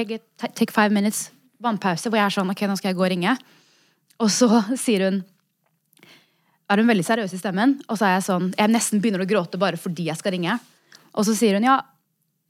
take 0.57 0.73
five 0.73 0.95
minutes. 0.95 1.27
Vannpause. 1.61 2.09
Hvor 2.09 2.17
jeg 2.17 2.25
er 2.25 2.33
sånn 2.39 2.53
OK, 2.55 2.63
nå 2.71 2.77
skal 2.79 2.93
jeg 2.93 2.97
gå 2.97 3.05
og 3.05 3.11
ringe. 3.13 3.35
Og 4.25 4.31
så 4.33 4.49
sier 4.85 5.05
hun 5.09 5.19
er 6.75 6.83
hun 6.83 6.91
veldig 6.91 7.07
seriøs 7.07 7.35
i 7.37 7.41
stemmen, 7.41 7.77
og 7.89 7.99
så 7.99 8.09
er 8.09 8.17
jeg 8.17 8.27
sånn 8.29 8.53
Jeg 8.59 8.73
nesten 8.73 9.03
begynner 9.03 9.25
å 9.25 9.29
gråte 9.29 9.61
bare 9.61 9.81
fordi 9.81 10.09
jeg 10.11 10.21
skal 10.21 10.35
ringe. 10.37 10.59
Og 11.15 11.27
så 11.29 11.35
sier 11.39 11.59
hun 11.59 11.67
ja, 11.67 11.79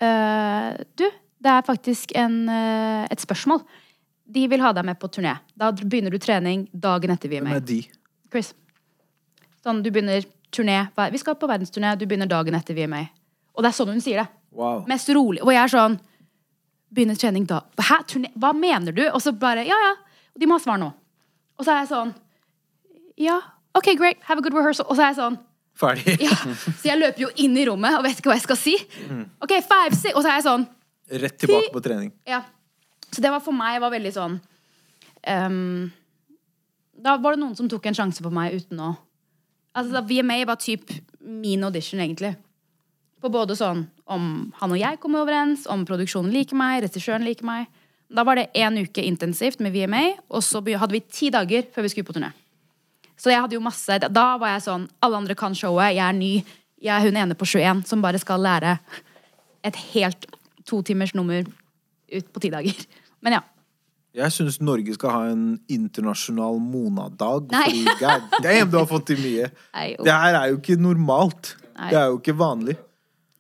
øh, 0.03 0.85
Du, 0.97 1.05
det 1.45 1.53
er 1.53 1.67
faktisk 1.67 2.15
en, 2.17 2.45
øh, 2.49 3.05
et 3.11 3.21
spørsmål. 3.21 3.65
De 4.25 4.47
vil 4.49 4.63
ha 4.65 4.73
deg 4.73 4.87
med 4.89 4.99
på 5.01 5.11
turné. 5.13 5.37
Da 5.57 5.71
begynner 5.73 6.15
du 6.15 6.19
trening 6.19 6.67
dagen 6.73 7.13
etter 7.13 7.29
vi 7.29 7.39
er 7.39 7.45
Hvem 7.45 7.59
er 7.59 7.67
de? 7.69 7.83
Chris. 8.33 8.55
Sånn, 9.65 9.83
du 9.85 9.91
begynner 9.93 10.25
turné 10.55 10.87
Vi 11.13 11.21
skal 11.21 11.37
på 11.37 11.49
verdensturné, 11.51 11.97
du 11.99 12.07
begynner 12.07 12.31
dagen 12.31 12.57
etter 12.57 12.77
vi 12.77 12.87
er 12.87 12.91
med. 12.91 13.13
Og 13.55 13.63
det 13.63 13.71
er 13.71 13.77
sånn 13.77 13.93
hun 13.93 14.03
sier 14.03 14.23
det. 14.23 14.29
Wow. 14.55 14.85
Mest 14.89 15.09
rolig. 15.15 15.43
Og 15.43 15.53
jeg 15.53 15.63
er 15.63 15.73
sånn 15.73 16.01
Begynner 16.95 17.19
trening 17.19 17.43
da. 17.51 17.59
Hæ? 17.83 18.05
Turné? 18.07 18.29
Hva 18.39 18.53
mener 18.55 18.95
du? 18.95 19.03
Og 19.11 19.19
så 19.23 19.33
bare 19.35 19.65
Ja, 19.67 19.75
ja. 19.89 19.95
Og 20.35 20.41
de 20.41 20.47
må 20.47 20.59
ha 20.59 20.63
svar 20.63 20.79
nå. 20.79 20.93
Og 21.59 21.67
så 21.67 21.75
er 21.75 21.83
jeg 21.83 21.91
sånn 21.91 22.15
Ja, 23.21 23.41
OK, 23.75 23.97
great. 23.99 24.23
Have 24.29 24.39
a 24.39 24.43
good 24.43 24.55
rehearsal. 24.55 24.87
Og 24.89 24.97
så 24.97 25.07
er 25.07 25.13
jeg 25.13 25.21
sånn 25.23 25.41
Ferdig. 25.75 26.21
ja. 26.29 26.37
Så 26.79 26.87
jeg 26.87 27.01
løper 27.01 27.25
jo 27.25 27.31
inn 27.43 27.57
i 27.59 27.65
rommet 27.67 27.97
og 27.99 28.05
vet 28.07 28.21
ikke 28.21 28.31
hva 28.31 28.39
jeg 28.39 28.47
skal 28.47 28.59
si. 28.61 28.75
OK, 29.43 29.57
five, 29.67 29.97
six. 29.97 30.13
Og 30.15 30.23
så 30.23 30.31
er 30.31 30.39
jeg 30.39 30.47
sånn 30.47 30.69
Rett 31.21 31.37
tilbake 31.37 31.73
på 31.75 31.83
trening. 31.85 32.13
Ja. 32.29 32.45
Så 33.11 33.23
det 33.23 33.33
var 33.35 33.43
for 33.45 33.55
meg 33.57 33.81
var 33.83 33.93
veldig 33.93 34.13
sånn 34.15 34.39
um, 35.29 35.91
Da 37.05 37.19
var 37.21 37.35
det 37.35 37.43
noen 37.43 37.59
som 37.59 37.69
tok 37.71 37.91
en 37.91 37.99
sjanse 37.99 38.25
på 38.25 38.33
meg 38.35 38.57
uten 38.57 38.81
å 38.81 38.95
Altså 39.75 39.91
da 39.97 40.05
VMA 40.07 40.45
var 40.47 40.61
typ 40.63 40.93
min 41.19 41.65
audition, 41.67 41.99
egentlig. 41.99 42.37
På 43.19 43.27
både 43.33 43.57
sånn 43.59 43.81
om 44.07 44.53
han 44.61 44.75
og 44.75 44.79
jeg 44.79 45.01
kommer 45.03 45.25
overens, 45.25 45.65
om 45.67 45.83
produksjonen 45.89 46.31
liker 46.31 46.55
meg, 46.55 46.85
regissøren 46.85 47.27
liker 47.27 47.49
meg. 47.49 47.67
Da 48.07 48.23
var 48.23 48.39
det 48.39 48.53
én 48.55 48.79
uke 48.79 49.03
intensivt 49.03 49.59
med 49.65 49.75
VMA, 49.75 50.05
og 50.31 50.45
så 50.47 50.63
hadde 50.63 50.95
vi 50.95 51.03
ti 51.03 51.33
dager 51.35 51.67
før 51.75 51.89
vi 51.89 51.91
skulle 51.91 52.07
på 52.07 52.15
turné. 52.15 52.31
Så 53.21 53.31
jeg 53.31 53.41
hadde 53.41 53.55
jo 53.55 53.63
masse 53.63 53.99
Da 54.03 54.25
var 54.41 54.57
jeg 54.57 54.65
sånn 54.65 54.89
Alle 55.05 55.21
andre 55.23 55.37
kan 55.39 55.55
showet, 55.55 55.95
jeg 55.95 56.03
er 56.03 56.17
ny. 56.17 56.33
Jeg 56.83 56.93
er 56.97 57.07
hun 57.07 57.17
ene 57.17 57.37
på 57.39 57.47
21 57.49 57.85
som 57.89 58.03
bare 58.05 58.21
skal 58.21 58.43
lære 58.45 58.79
et 59.65 59.77
helt 59.95 60.27
to 60.69 60.83
timers 60.85 61.15
nummer 61.17 61.45
ut 62.13 62.27
på 62.33 62.43
ti 62.43 62.51
dager. 62.53 62.83
Men 63.25 63.39
ja. 63.39 63.43
Jeg 64.15 64.31
syns 64.31 64.61
Norge 64.63 64.93
skal 64.95 65.11
ha 65.11 65.23
en 65.33 65.47
internasjonal 65.73 66.61
Mona-dag. 66.63 67.49
Nei. 67.51 67.65
Fordi 67.65 67.95
god 68.03 68.45
damn, 68.45 68.69
du 68.71 68.77
har 68.79 68.87
fått 68.91 69.09
til 69.11 69.23
mye. 69.25 69.49
Nei, 69.75 69.87
Det 69.99 70.19
her 70.23 70.39
er 70.39 70.53
jo 70.53 70.61
ikke 70.61 70.77
normalt. 70.79 71.55
Nei. 71.79 71.89
Det 71.91 71.99
er 71.99 72.13
jo 72.13 72.21
ikke 72.21 72.37
vanlig. 72.39 72.77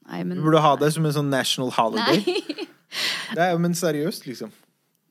Nei, 0.09 0.23
Du 0.25 0.43
burde 0.43 0.65
ha 0.65 0.75
det 0.81 0.91
som 0.97 1.07
en 1.07 1.15
sånn 1.15 1.31
national 1.31 1.71
holiday. 1.77 2.25
nei. 2.25 2.67
Det 3.35 3.45
er 3.45 3.59
men 3.59 3.75
seriøst, 3.75 4.27
liksom. 4.27 4.51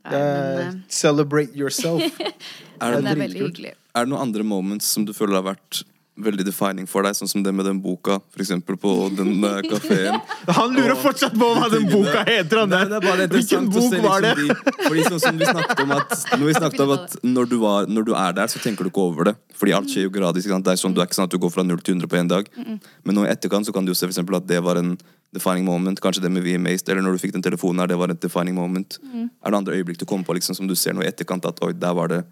Nei, 0.04 0.18
er, 0.20 0.58
men, 0.58 0.82
uh, 0.84 0.92
celebrate 0.92 1.56
yourself. 1.56 2.04
Er 2.84 2.98
det 2.98 3.04
det, 3.06 3.12
er 3.14 3.20
veldig 3.22 3.42
hyggelig. 3.46 3.70
Er 3.94 4.06
det 4.06 4.14
noen 4.14 4.30
andre 4.30 4.46
moments 4.46 4.94
som 4.96 5.06
du 5.06 5.14
føler 5.14 5.40
har 5.40 5.54
vært 5.54 5.84
veldig 6.14 6.44
defining 6.46 6.86
for 6.90 7.06
deg, 7.06 7.16
sånn 7.18 7.30
som 7.30 7.44
det 7.46 7.52
med 7.56 7.66
den 7.66 7.80
boka, 7.82 8.20
eksempel 8.38 8.78
på 8.78 8.92
den 9.18 9.32
uh, 9.42 9.62
kafeen? 9.72 10.20
Han 10.60 10.76
lurer 10.76 10.98
fortsatt 11.00 11.34
på 11.38 11.48
hva 11.58 11.70
den 11.74 11.88
boka 11.90 12.22
heter! 12.28 12.62
Han 12.62 12.74
Nei, 12.74 12.84
det 12.90 13.00
er 13.00 13.06
bare 13.06 13.26
Hvilken 13.32 13.70
bok 13.74 13.88
se 13.90 14.02
var 14.04 14.22
det? 14.22 14.34
liksom 14.38 14.60
de, 14.68 14.84
fordi 14.84 15.06
sånn 15.08 15.24
som 15.24 15.40
vi 15.42 15.48
snakket 15.50 15.82
om 15.86 15.96
at 15.98 16.14
Når 16.38 16.46
vi 16.46 16.56
snakket 16.60 16.84
om 16.86 16.94
at 16.98 17.18
når 17.26 17.50
du, 17.50 17.58
var, 17.64 17.90
når 17.90 18.08
du 18.10 18.14
er 18.20 18.38
der, 18.38 18.52
så 18.54 18.62
tenker 18.62 18.86
du 18.86 18.92
ikke 18.92 19.08
over 19.08 19.32
det. 19.32 19.36
Fordi 19.58 19.74
alt 19.78 19.90
skjer 19.90 20.08
jo 20.08 20.14
gradvis. 20.14 20.46
ikke 20.46 20.58
sant? 20.58 20.68
Det 20.68 20.76
er 20.76 20.82
sånn, 20.84 20.94
Du 20.94 21.02
er 21.02 21.10
ikke 21.10 21.18
sånn 21.18 21.30
at 21.30 21.34
du 21.34 21.42
går 21.42 21.54
fra 21.54 21.66
0 21.66 21.82
til 21.82 21.98
100 21.98 22.12
på 22.12 22.20
én 22.22 22.30
dag. 22.30 22.50
Men 22.62 23.18
nå 23.18 23.26
i 23.26 23.32
etterkant 23.34 23.70
så 23.70 23.74
kan 23.76 23.86
du 23.86 23.94
jo 23.94 23.98
se 23.98 24.06
for 24.06 24.14
eksempel 24.14 24.38
at 24.38 24.48
det 24.50 24.62
var 24.66 24.82
en 24.82 24.94
defining 25.34 25.66
moment. 25.66 26.02
Kanskje 26.04 26.26
det 26.26 26.34
med 26.34 26.46
VMAs, 26.46 26.86
eller 26.88 27.06
når 27.06 27.18
du 27.18 27.24
fikk 27.26 27.34
den 27.38 27.46
telefonen 27.46 27.82
her, 27.84 27.94
det 27.94 27.98
var 28.02 28.14
et 28.14 28.22
defining 28.22 28.58
moment. 28.60 29.00
Er 29.02 29.54
det 29.54 29.62
andre 29.64 29.82
øyeblikk 29.82 30.02
du 30.02 30.06
kommer 30.10 30.28
på 30.30 30.38
liksom, 30.38 30.58
som 30.62 30.70
du 30.70 30.78
ser 30.78 30.98
nå 30.98 31.06
i 31.06 31.10
etterkant 31.10 31.46
at 31.50 31.62
oi, 31.66 31.74
der 31.74 31.98
var 31.98 32.14
det 32.14 32.24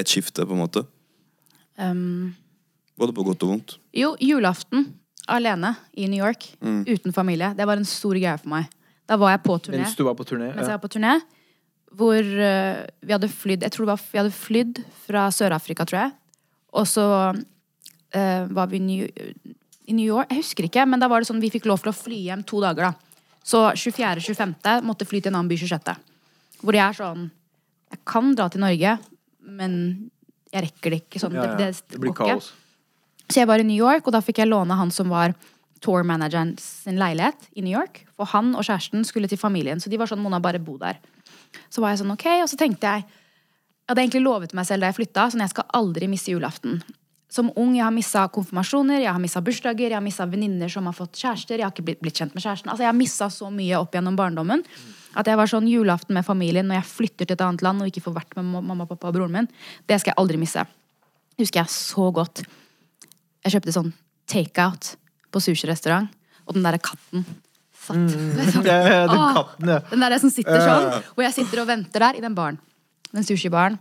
et 0.00 0.08
skifte? 0.10 0.44
på 0.44 0.56
en 0.56 0.64
måte? 0.66 0.84
Um, 1.80 2.34
Både 3.00 3.14
på 3.16 3.24
godt 3.24 3.42
og 3.46 3.48
vondt. 3.54 3.78
jo, 3.96 4.10
julaften 4.20 4.90
alene 5.30 5.74
i 5.96 6.06
New 6.10 6.20
York, 6.20 6.50
Mm. 6.60 6.84
uten 6.86 7.12
familie, 7.14 7.54
det 7.56 7.66
var 7.66 7.76
en 7.78 7.84
stor 7.88 8.12
greie 8.18 8.36
for 8.38 8.48
meg. 8.48 8.66
Da 9.08 9.16
var 9.16 9.30
jeg 9.32 9.42
på 9.42 9.56
turné. 9.58 9.78
Mens 9.80 9.96
du 9.96 10.04
var 10.04 10.14
på 10.14 10.24
turné. 10.24 10.50
mens 10.54 10.66
jeg 10.68 10.76
var 10.78 10.82
på 10.82 10.90
turné. 10.92 11.20
Hvor 11.96 12.18
uh, 12.22 12.86
vi 13.02 13.12
hadde 13.12 13.28
flydd 13.28 13.62
Jeg 13.62 13.72
tror 13.72 13.86
det 13.86 13.94
var, 13.94 14.02
vi 14.12 14.18
hadde 14.18 14.30
flydd 14.36 14.84
fra 15.06 15.28
Sør-Afrika, 15.30 15.84
tror 15.86 15.98
jeg. 16.04 16.12
Og 16.72 16.86
så 16.86 17.34
uh, 17.34 18.44
var 18.54 18.66
vi 18.70 18.76
i 18.76 18.80
New, 18.80 19.08
i 19.88 19.92
New 19.92 20.06
York. 20.06 20.28
Jeg 20.30 20.42
husker 20.44 20.64
ikke, 20.68 20.86
men 20.86 21.00
da 21.00 21.08
var 21.08 21.20
det 21.20 21.26
sånn 21.30 21.40
vi 21.42 21.50
fikk 21.50 21.66
lov 21.66 21.80
til 21.82 21.90
å 21.90 21.96
fly 21.96 22.20
hjem 22.28 22.44
to 22.46 22.60
dager. 22.60 22.90
da 22.90 22.94
Så 23.42 23.64
24.-25. 23.74 24.82
måtte 24.86 25.06
fly 25.08 25.20
til 25.20 25.32
en 25.32 25.40
annen 25.40 25.48
by 25.50 25.56
26. 25.56 25.96
Hvor 26.62 26.72
jeg 26.76 26.84
er 26.86 26.92
sånn 27.00 27.30
Jeg 27.90 27.98
kan 28.06 28.34
dra 28.36 28.48
til 28.48 28.60
Norge, 28.60 28.98
men 29.42 30.10
jeg 30.50 30.66
rekker 30.66 30.94
det 30.94 31.02
ikke. 31.04 31.22
Sånn, 31.22 31.38
Ja, 31.38 31.46
ja. 31.52 31.56
Det, 31.58 31.70
det, 31.92 32.00
blir 32.02 32.14
kaos. 32.16 32.52
Så 33.30 33.38
jeg 33.38 33.48
var 33.50 33.62
i 33.62 33.66
New 33.66 33.78
York, 33.78 34.06
og 34.06 34.14
da 34.16 34.22
fikk 34.24 34.42
jeg 34.42 34.50
låne 34.50 34.74
han 34.78 34.90
som 34.90 35.10
var 35.12 35.36
tour-manageren 35.80 36.56
sin 36.60 36.98
leilighet 37.00 37.48
i 37.56 37.62
New 37.64 37.72
York. 37.72 38.02
For 38.18 38.28
han 38.34 38.52
og 38.58 38.66
kjæresten 38.66 39.06
skulle 39.06 39.30
til 39.30 39.40
familien, 39.40 39.80
så 39.80 39.92
de 39.92 40.00
var 40.00 40.10
sånn, 40.10 40.20
Mona, 40.22 40.42
bare 40.42 40.60
bo 40.62 40.76
der. 40.80 40.98
Så 41.72 41.82
var 41.82 41.94
jeg 41.94 42.02
sånn, 42.02 42.14
ok, 42.14 42.26
og 42.42 42.50
så 42.50 42.58
tenkte 42.60 42.86
jeg 42.86 43.08
Jeg 43.90 43.96
hadde 43.96 44.02
egentlig 44.04 44.22
lovet 44.22 44.52
meg 44.54 44.66
selv 44.68 44.84
da 44.84 44.88
jeg 44.92 44.94
flytta, 45.00 45.22
sånn 45.32 45.40
jeg 45.42 45.50
skal 45.50 45.64
aldri 45.74 46.06
miste 46.06 46.30
julaften. 46.30 46.76
Som 47.30 47.52
ung 47.54 47.76
jeg 47.76 47.84
har 47.86 47.94
missa 47.94 48.24
konfirmasjoner, 48.34 49.04
jeg 49.04 49.12
har 49.14 49.22
missa 49.22 49.42
bursdager, 49.44 49.92
jeg 49.92 49.98
har 49.98 50.04
missa 50.04 50.26
venninner 50.26 50.70
som 50.72 50.88
har 50.90 50.96
fått 50.96 51.20
kjærester. 51.20 51.60
Jeg 51.60 51.68
har 51.68 51.74
ikke 51.74 51.86
blitt, 51.86 52.00
blitt 52.02 52.18
kjent 52.18 52.34
med 52.34 52.42
kjæresten. 52.42 52.72
Altså 52.72 52.82
Jeg 52.82 52.90
har 52.90 52.98
missa 52.98 53.30
så 53.30 53.50
mye 53.54 53.78
opp 53.78 53.94
gjennom 53.94 54.18
barndommen. 54.18 54.64
At 55.18 55.30
jeg 55.30 55.38
var 55.38 55.50
sånn 55.50 55.68
julaften 55.70 56.14
med 56.18 56.26
familien 56.26 56.66
når 56.70 56.80
jeg 56.80 56.90
flytter 56.90 57.28
til 57.28 57.38
et 57.38 57.44
annet 57.46 57.62
land 57.66 57.82
og 57.82 57.90
ikke 57.90 58.02
får 58.02 58.16
vært 58.18 58.36
med 58.38 58.50
mamma, 58.66 58.86
pappa 58.90 59.10
og 59.10 59.16
broren 59.18 59.34
min. 59.34 59.50
Det 59.86 59.98
skal 60.02 60.12
jeg 60.12 60.20
aldri 60.22 60.40
misse. 60.42 60.64
Husker 61.40 61.62
jeg 61.62 61.74
så 61.74 62.08
godt. 62.14 62.42
Jeg 63.46 63.54
kjøpte 63.54 63.74
sånn 63.74 63.92
takeout 64.30 64.94
på 65.30 65.42
sushirestaurant, 65.42 66.10
og 66.46 66.56
den 66.56 66.66
derre 66.66 66.82
katten 66.82 67.24
satt 67.80 68.16
liksom, 68.36 68.64
Det 68.66 68.74
er 68.74 69.06
den 69.08 69.16
Åh. 69.16 69.30
katten, 69.38 69.72
ja. 69.72 69.78
Den 69.90 70.04
der 70.04 70.18
som 70.22 70.32
sitter 70.32 70.64
sånn, 70.64 70.88
og 71.16 71.22
jeg 71.24 71.36
sitter 71.38 71.62
og 71.62 71.70
venter 71.70 72.06
der 72.06 72.18
i 72.18 72.24
den 72.24 72.36
baren. 72.36 72.60
Den 73.14 73.26
sushibaren. 73.26 73.78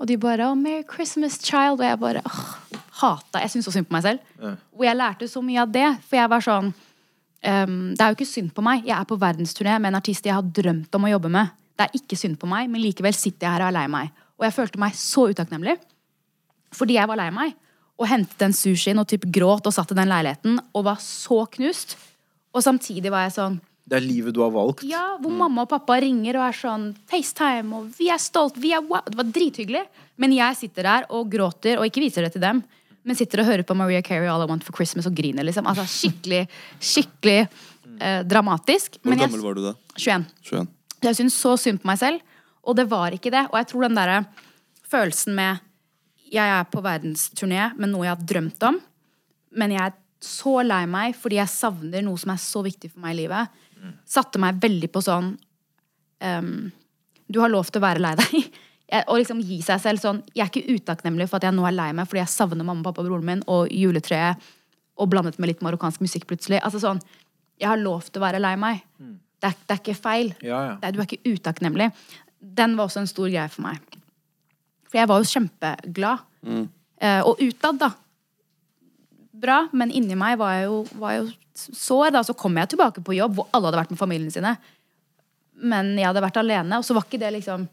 Og 0.00 0.08
de 0.08 0.16
bare 0.16 0.48
oh, 0.48 0.56
'Merry 0.56 0.86
Christmas, 0.88 1.36
child'. 1.44 1.78
Og 1.78 1.84
jeg 1.84 2.00
bare 2.00 2.22
åh, 2.24 2.54
hata 3.02 3.42
Jeg 3.42 3.52
syntes 3.52 3.68
så 3.68 3.74
synd 3.76 3.88
på 3.90 3.96
meg 3.96 4.06
selv. 4.06 4.32
Ja. 4.40 4.54
Og 4.78 4.86
jeg 4.86 4.98
lærte 4.98 5.28
så 5.30 5.42
mye 5.44 5.62
av 5.64 5.74
det. 5.74 5.88
For 6.08 6.20
jeg 6.20 6.32
var 6.32 6.46
sånn 6.46 6.70
um, 6.72 7.78
Det 7.92 8.00
er 8.00 8.12
jo 8.12 8.18
ikke 8.18 8.30
synd 8.32 8.52
på 8.56 8.64
meg. 8.64 8.86
Jeg 8.88 8.96
er 8.98 9.08
på 9.10 9.18
verdensturné 9.20 9.78
med 9.78 9.92
en 9.92 10.00
artist 10.00 10.26
jeg 10.28 10.36
har 10.36 10.52
drømt 10.60 10.98
om 10.98 11.08
å 11.08 11.12
jobbe 11.16 11.32
med. 11.34 11.52
Det 11.76 11.86
er 11.88 11.98
ikke 11.98 12.18
synd 12.20 12.38
på 12.38 12.48
meg, 12.50 12.68
men 12.70 12.82
likevel 12.84 13.16
sitter 13.16 13.48
jeg 13.48 13.54
her 13.56 13.64
og 13.64 13.72
er 13.72 13.76
lei 13.80 13.88
meg. 13.90 14.12
Og 14.38 14.46
jeg 14.46 14.54
følte 14.56 14.80
meg 14.82 14.94
så 14.98 15.28
utakknemlig. 15.32 15.76
Fordi 16.76 16.96
jeg 16.98 17.08
var 17.10 17.20
lei 17.20 17.28
meg. 17.34 17.58
Og 18.00 18.08
hentet 18.10 18.38
den 18.40 18.54
sushien 18.56 18.98
og 18.98 19.08
typ 19.10 19.26
gråt 19.30 19.66
og 19.68 19.74
satt 19.74 19.92
i 19.92 19.98
den 19.98 20.10
leiligheten 20.10 20.56
og 20.72 20.86
var 20.88 21.02
så 21.02 21.44
knust. 21.52 21.96
Og 22.52 22.64
samtidig 22.64 23.12
var 23.12 23.26
jeg 23.26 23.36
sånn 23.36 23.58
Det 23.88 23.98
er 23.98 24.04
livet 24.04 24.34
du 24.34 24.40
har 24.42 24.52
valgt. 24.54 24.84
ja, 24.86 25.16
hvor 25.20 25.32
mamma 25.34 25.64
og 25.64 25.70
pappa 25.70 25.98
ringer 26.00 26.38
og 26.38 26.46
er 26.46 26.56
sånn 26.56 26.84
FaceTime, 27.10 27.74
og 27.76 27.90
vi 27.98 28.08
er 28.14 28.20
stolt, 28.22 28.56
vi 28.56 28.72
er 28.72 28.84
wow. 28.84 29.02
Det 29.06 29.18
var 29.18 29.28
drithyggelig. 29.34 29.82
Men 30.16 30.32
jeg 30.36 30.56
sitter 30.56 30.86
der 30.86 31.06
og 31.10 31.30
gråter, 31.32 31.78
og 31.78 31.88
ikke 31.88 32.04
viser 32.04 32.22
det 32.22 32.32
til 32.36 32.44
dem, 32.44 32.62
men 33.02 33.18
sitter 33.18 33.42
og 33.42 33.48
hører 33.48 33.66
på 33.66 33.76
Maria 33.78 34.02
Carey 34.04 34.30
All 34.30 34.44
I 34.44 34.48
Want 34.50 34.64
for 34.66 34.76
Christmas 34.76 35.08
og 35.10 35.16
griner, 35.18 35.46
liksom. 35.46 35.66
Altså 35.70 35.86
skikkelig, 35.90 36.44
skikkelig 36.78 37.40
eh, 37.42 38.20
dramatisk. 38.28 39.00
Hvor 39.00 39.10
Men 39.10 39.24
jeg, 39.24 39.30
gammel 39.30 39.44
var 39.46 39.58
du 39.58 39.64
da? 39.66 39.74
21. 39.96 40.28
21. 40.52 40.70
Jeg 41.02 41.18
syntes 41.18 41.38
så 41.42 41.56
synd 41.58 41.82
på 41.82 41.90
meg 41.90 41.98
selv, 41.98 42.22
og 42.62 42.78
det 42.78 42.86
var 42.90 43.14
ikke 43.16 43.32
det. 43.34 43.48
Og 43.50 43.58
jeg 43.58 43.70
tror 43.72 43.88
den 43.88 43.98
derre 43.98 44.22
følelsen 44.92 45.36
med 45.38 45.68
Jeg 46.32 46.48
er 46.48 46.64
på 46.64 46.80
verdensturné 46.80 47.72
med 47.76 47.90
noe 47.92 48.06
jeg 48.06 48.14
har 48.14 48.28
drømt 48.28 48.62
om, 48.64 48.78
men 49.60 49.74
jeg 49.74 49.82
er 49.84 49.98
så 50.22 50.62
lei 50.64 50.84
meg 50.88 51.16
fordi 51.18 51.36
jeg 51.36 51.50
savner 51.52 52.04
noe 52.06 52.20
som 52.20 52.30
er 52.32 52.40
så 52.40 52.62
viktig 52.64 52.92
for 52.92 53.02
meg 53.04 53.16
i 53.16 53.18
livet, 53.24 53.58
satte 54.06 54.40
meg 54.40 54.60
veldig 54.62 54.88
på 54.94 55.02
sånn 55.02 55.32
um, 56.22 56.70
Du 57.26 57.40
har 57.42 57.50
lov 57.50 57.68
til 57.68 57.82
å 57.82 57.84
være 57.84 58.02
lei 58.02 58.14
deg. 58.20 58.51
Og 59.08 59.16
liksom 59.18 59.38
gi 59.40 59.60
seg 59.64 59.80
selv 59.80 60.00
sånn 60.02 60.18
Jeg 60.36 60.44
er 60.44 60.50
ikke 60.50 60.74
utakknemlig 60.76 61.28
for 61.30 61.38
at 61.38 61.46
jeg 61.48 61.54
nå 61.56 61.64
er 61.68 61.72
lei 61.72 61.90
meg 61.96 62.08
fordi 62.10 62.20
jeg 62.20 62.28
savner 62.28 62.64
mamma, 62.64 62.82
pappa 62.84 63.00
og 63.00 63.08
broren 63.08 63.24
min 63.24 63.42
og 63.48 63.70
juletreet 63.72 64.36
og 65.00 65.08
blandet 65.08 65.38
med 65.40 65.48
litt 65.48 65.62
marokkansk 65.64 66.02
musikk 66.04 66.26
plutselig. 66.28 66.60
Altså 66.62 66.78
sånn 66.82 67.00
Jeg 67.58 67.68
har 67.70 67.80
lov 67.80 68.02
til 68.10 68.20
å 68.20 68.26
være 68.26 68.40
lei 68.42 68.54
meg. 68.56 68.82
Det, 69.40 69.48
er, 69.48 69.54
det 69.66 69.74
er 69.74 69.80
ikke 69.80 69.96
feil. 70.02 70.34
Ja, 70.44 70.58
ja. 70.66 70.74
Det 70.82 70.88
er- 70.88 70.92
Du 70.92 71.00
er 71.00 71.06
ikke 71.08 71.32
utakknemlig. 71.32 71.90
Den 72.42 72.76
var 72.76 72.86
også 72.90 73.00
en 73.00 73.06
stor 73.10 73.28
greie 73.30 73.48
for 73.48 73.62
meg. 73.62 73.78
For 74.90 74.98
jeg 74.98 75.08
var 75.08 75.22
jo 75.22 75.30
kjempeglad. 75.30 76.18
Eh, 77.00 77.20
og 77.26 77.40
utad, 77.40 77.78
da. 77.80 77.88
Bra, 79.32 79.68
men 79.72 79.90
inni 79.90 80.14
meg 80.18 80.36
var 80.38 80.52
jeg 80.58 80.66
jo, 80.68 80.82
var 81.00 81.14
jeg 81.16 81.22
jo 81.24 81.32
sår. 81.74 82.10
Da. 82.14 82.22
Så 82.22 82.36
kom 82.38 82.54
jeg 82.60 82.68
tilbake 82.74 83.02
på 83.02 83.16
jobb 83.16 83.34
hvor 83.38 83.48
alle 83.54 83.70
hadde 83.70 83.80
vært 83.80 83.90
med 83.94 83.98
familien 84.00 84.30
sine. 84.34 84.52
Men 85.62 85.94
jeg 85.98 86.06
hadde 86.10 86.22
vært 86.24 86.38
alene, 86.42 86.78
og 86.78 86.84
så 86.86 86.94
var 86.94 87.06
ikke 87.08 87.20
det 87.22 87.32
liksom 87.40 87.66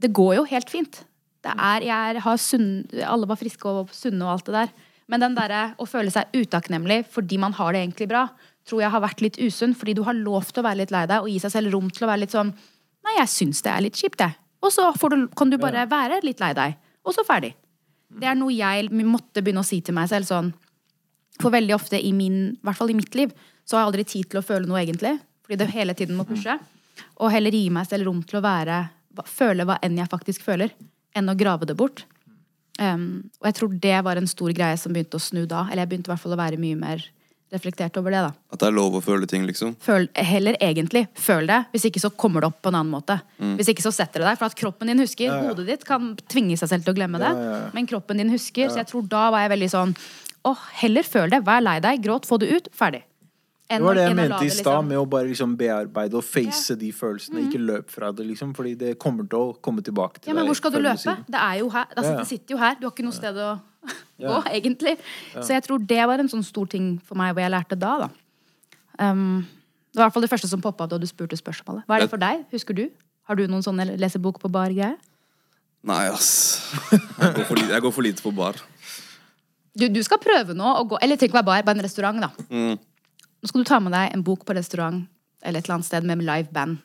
Det, 0.00 0.12
går 0.16 0.36
jo 0.38 0.46
helt 0.50 0.70
fint. 0.72 1.02
Det 1.44 1.52
er, 1.52 1.86
jeg 1.86 2.22
har 2.24 2.40
sunn, 2.40 2.70
alle 3.04 3.28
var 3.28 3.40
friske 3.40 3.68
og 3.68 3.92
sunne 3.96 4.26
og 4.26 4.34
alt 4.34 4.48
det 4.48 4.56
der. 4.56 4.72
Men 5.10 5.24
den 5.24 5.36
derre 5.36 5.62
å 5.80 5.88
føle 5.90 6.12
seg 6.14 6.30
utakknemlig 6.36 7.02
fordi 7.10 7.38
man 7.42 7.56
har 7.58 7.74
det 7.74 7.82
egentlig 7.82 8.10
bra, 8.12 8.28
tror 8.68 8.84
jeg 8.84 8.92
har 8.94 9.02
vært 9.02 9.24
litt 9.24 9.40
usunn. 9.40 9.74
Fordi 9.76 9.96
du 9.98 10.04
har 10.06 10.18
lov 10.18 10.50
til 10.50 10.62
å 10.62 10.66
være 10.68 10.82
litt 10.82 10.94
lei 10.94 11.06
deg 11.10 11.24
og 11.24 11.32
gi 11.32 11.40
seg 11.42 11.56
selv 11.56 11.74
rom 11.74 11.88
til 11.90 12.06
å 12.06 12.12
være 12.12 12.24
litt 12.26 12.36
sånn 12.36 12.54
Nei, 13.00 13.14
jeg 13.16 13.30
syns 13.32 13.62
det 13.64 13.70
er 13.72 13.80
litt 13.80 13.96
kjipt, 13.96 14.20
jeg. 14.20 14.34
Og 14.60 14.68
så 14.74 14.90
får 14.92 15.14
du, 15.14 15.20
kan 15.32 15.48
du 15.48 15.56
bare 15.56 15.86
være 15.88 16.18
litt 16.20 16.42
lei 16.42 16.50
deg. 16.52 16.74
Og 17.08 17.14
så 17.16 17.24
ferdig. 17.24 17.54
Det 18.12 18.28
er 18.28 18.36
noe 18.36 18.52
jeg 18.52 18.90
måtte 19.08 19.40
begynne 19.40 19.62
å 19.64 19.66
si 19.66 19.78
til 19.80 19.96
meg 19.96 20.10
selv 20.10 20.26
sånn 20.28 20.50
For 21.40 21.54
veldig 21.54 21.72
ofte 21.72 21.96
i 21.96 22.10
min, 22.12 22.40
i 22.58 22.66
hvert 22.66 22.76
fall 22.76 22.92
i 22.92 22.96
mitt 22.98 23.14
liv, 23.16 23.32
så 23.64 23.78
har 23.78 23.86
jeg 23.86 23.90
aldri 23.90 24.04
tid 24.10 24.28
til 24.28 24.40
å 24.42 24.44
føle 24.44 24.68
noe 24.68 24.82
egentlig. 24.82 25.14
fordi 25.46 25.56
det 25.62 25.70
hele 25.72 25.94
tiden 25.96 26.18
må 26.18 26.26
pushe. 26.28 26.58
Og 27.16 27.32
heller 27.32 27.54
gi 27.54 27.70
meg 27.72 27.88
selv 27.88 28.10
rom 28.10 28.20
til 28.22 28.40
å 28.40 28.44
være 28.44 28.82
føle 29.28 29.66
hva 29.68 29.78
enn 29.84 29.98
jeg 29.98 30.10
faktisk 30.10 30.44
føler, 30.46 30.72
enn 31.16 31.30
å 31.30 31.36
grave 31.38 31.68
det 31.68 31.76
bort. 31.78 32.04
Um, 32.80 33.30
og 33.42 33.50
jeg 33.50 33.56
tror 33.58 33.72
det 33.82 33.96
var 34.06 34.16
en 34.16 34.28
stor 34.30 34.52
greie 34.56 34.76
som 34.80 34.94
begynte 34.94 35.18
å 35.18 35.22
snu 35.22 35.42
da. 35.48 35.66
Eller 35.68 35.84
jeg 35.84 35.92
begynte 35.92 36.08
i 36.08 36.14
hvert 36.14 36.22
fall 36.22 36.36
å 36.36 36.40
være 36.40 36.60
mye 36.60 36.78
mer 36.80 37.02
reflektert 37.50 37.96
over 37.98 38.14
det. 38.14 38.22
da 38.22 38.30
At 38.54 38.62
det 38.62 38.68
er 38.68 38.76
lov 38.76 38.94
å 38.96 39.02
føle 39.04 39.26
ting, 39.28 39.44
liksom. 39.48 39.74
føl, 39.82 40.06
heller 40.14 40.56
egentlig 40.62 41.06
føl 41.18 41.50
det. 41.50 41.64
Hvis 41.74 41.88
ikke 41.90 42.02
så 42.02 42.12
kommer 42.14 42.44
det 42.44 42.50
opp 42.52 42.60
på 42.62 42.70
en 42.70 42.78
annen 42.78 42.94
måte. 42.94 43.18
Hvis 43.58 43.72
ikke 43.72 43.84
så 43.84 43.92
setter 43.94 44.22
det 44.22 44.30
deg. 44.30 44.40
For 44.40 44.48
at 44.48 44.58
kroppen 44.58 44.90
din 44.90 45.02
husker. 45.02 45.34
Hodet 45.48 45.66
ditt 45.68 45.86
kan 45.88 46.12
tvinge 46.30 46.56
seg 46.60 46.72
selv 46.72 46.86
til 46.86 46.94
å 46.94 46.98
glemme 47.00 47.20
det. 47.22 47.32
Ja, 47.34 47.46
ja, 47.50 47.60
ja. 47.66 47.70
Men 47.76 47.90
kroppen 47.90 48.22
din 48.22 48.32
husker. 48.32 48.70
Så 48.70 48.80
jeg 48.80 48.90
tror 48.92 49.06
da 49.10 49.28
var 49.34 49.46
jeg 49.46 49.54
veldig 49.56 49.70
sånn 49.76 49.96
Åh, 50.48 50.60
heller 50.80 51.04
føl 51.04 51.28
det. 51.28 51.42
Vær 51.44 51.60
lei 51.60 51.76
deg. 51.84 52.00
Gråt. 52.00 52.24
Få 52.24 52.38
det 52.40 52.48
ut. 52.48 52.70
Ferdig. 52.72 53.02
Det 53.78 53.84
var 53.86 53.94
det 53.94 54.02
jeg 54.08 54.16
mente 54.16 54.44
i 54.44 54.48
stad, 54.50 54.64
liksom- 54.64 54.88
med 54.88 54.98
å 54.98 55.04
bare 55.08 55.26
liksom 55.28 55.56
bearbeide 55.56 56.14
og 56.14 56.24
face 56.24 56.74
de 56.76 56.90
følelsene. 56.92 57.44
Ikke 57.46 57.60
løp 57.62 57.88
fra 57.90 58.10
det, 58.12 58.26
liksom. 58.26 58.54
Fordi 58.56 58.74
det 58.76 58.98
kommer 58.98 59.28
til 59.28 59.38
å 59.38 59.60
komme 59.60 59.80
tilbake 59.82 60.18
til 60.20 60.30
Ja, 60.30 60.34
men 60.34 60.46
hvor 60.46 60.56
skal 60.56 60.70
du 60.72 60.78
løpe? 60.78 61.16
Det 61.26 61.38
er 61.40 61.58
jo 61.60 61.68
her. 61.70 61.86
Altså, 61.96 62.02
Ja, 62.10 62.12
ja. 62.12 62.18
Det 62.18 62.26
sitter 62.26 62.54
jo 62.54 62.58
her. 62.58 62.74
Du 62.80 62.86
har 62.86 62.90
ikke 62.90 63.04
noe 63.04 63.12
sted 63.12 63.34
å 63.34 63.60
Ja. 64.18 64.28
gå, 64.28 64.44
egentlig. 64.50 64.98
Så 65.36 65.48
jeg 65.48 65.62
tror 65.62 65.86
det 65.86 66.06
var 66.06 66.18
en 66.18 66.28
sånn 66.28 66.44
stor 66.44 66.66
ting 66.66 66.98
for 67.04 67.14
meg, 67.14 67.34
hvor 67.34 67.40
jeg 67.42 67.50
lærte 67.52 67.78
da, 67.78 67.98
da. 67.98 68.08
Um, 68.98 69.46
det 69.92 69.98
var 69.98 70.06
i 70.06 70.08
hvert 70.10 70.12
fall 70.14 70.22
det 70.22 70.30
første 70.30 70.48
som 70.48 70.60
poppa 70.60 70.88
da 70.88 70.98
du 70.98 71.06
spurte 71.06 71.38
spørsmålet. 71.40 71.84
Hva 71.86 71.96
er 71.96 72.00
det 72.00 72.10
for 72.10 72.18
deg? 72.18 72.44
Husker 72.52 72.74
du? 72.74 72.90
Har 73.26 73.36
du 73.36 73.46
noen 73.46 73.62
sånne 73.62 73.96
lesebok 73.98 74.40
på 74.40 74.50
bar-greier? 74.50 74.96
Nei, 75.82 76.08
ass. 76.08 76.60
Jeg 76.90 77.34
går 77.34 77.44
for 77.46 77.54
lite, 77.56 77.68
jeg 77.70 77.82
går 77.82 77.92
for 77.92 78.02
lite 78.02 78.20
på 78.22 78.34
bar. 78.34 78.54
Du, 79.76 79.88
du 79.88 80.02
skal 80.02 80.18
prøve 80.18 80.52
nå 80.52 80.66
å 80.66 80.82
gå 80.88 80.98
Eller 81.00 81.16
tenk 81.16 81.30
å 81.30 81.38
være 81.38 81.46
bar, 81.46 81.62
bare 81.62 81.78
en 81.78 81.84
restaurant, 81.84 82.20
da. 82.20 82.30
Mm. 82.50 82.78
Nå 83.40 83.48
skal 83.48 83.62
du 83.64 83.68
ta 83.68 83.78
med 83.80 83.92
deg 83.96 84.14
en 84.14 84.22
bok 84.26 84.44
på 84.44 84.54
restaurant 84.56 85.06
eller 85.42 85.58
et 85.62 85.64
eller 85.66 85.78
annet 85.78 85.88
sted 85.88 86.04
med 86.04 86.20
live 86.24 86.50
band. 86.52 86.78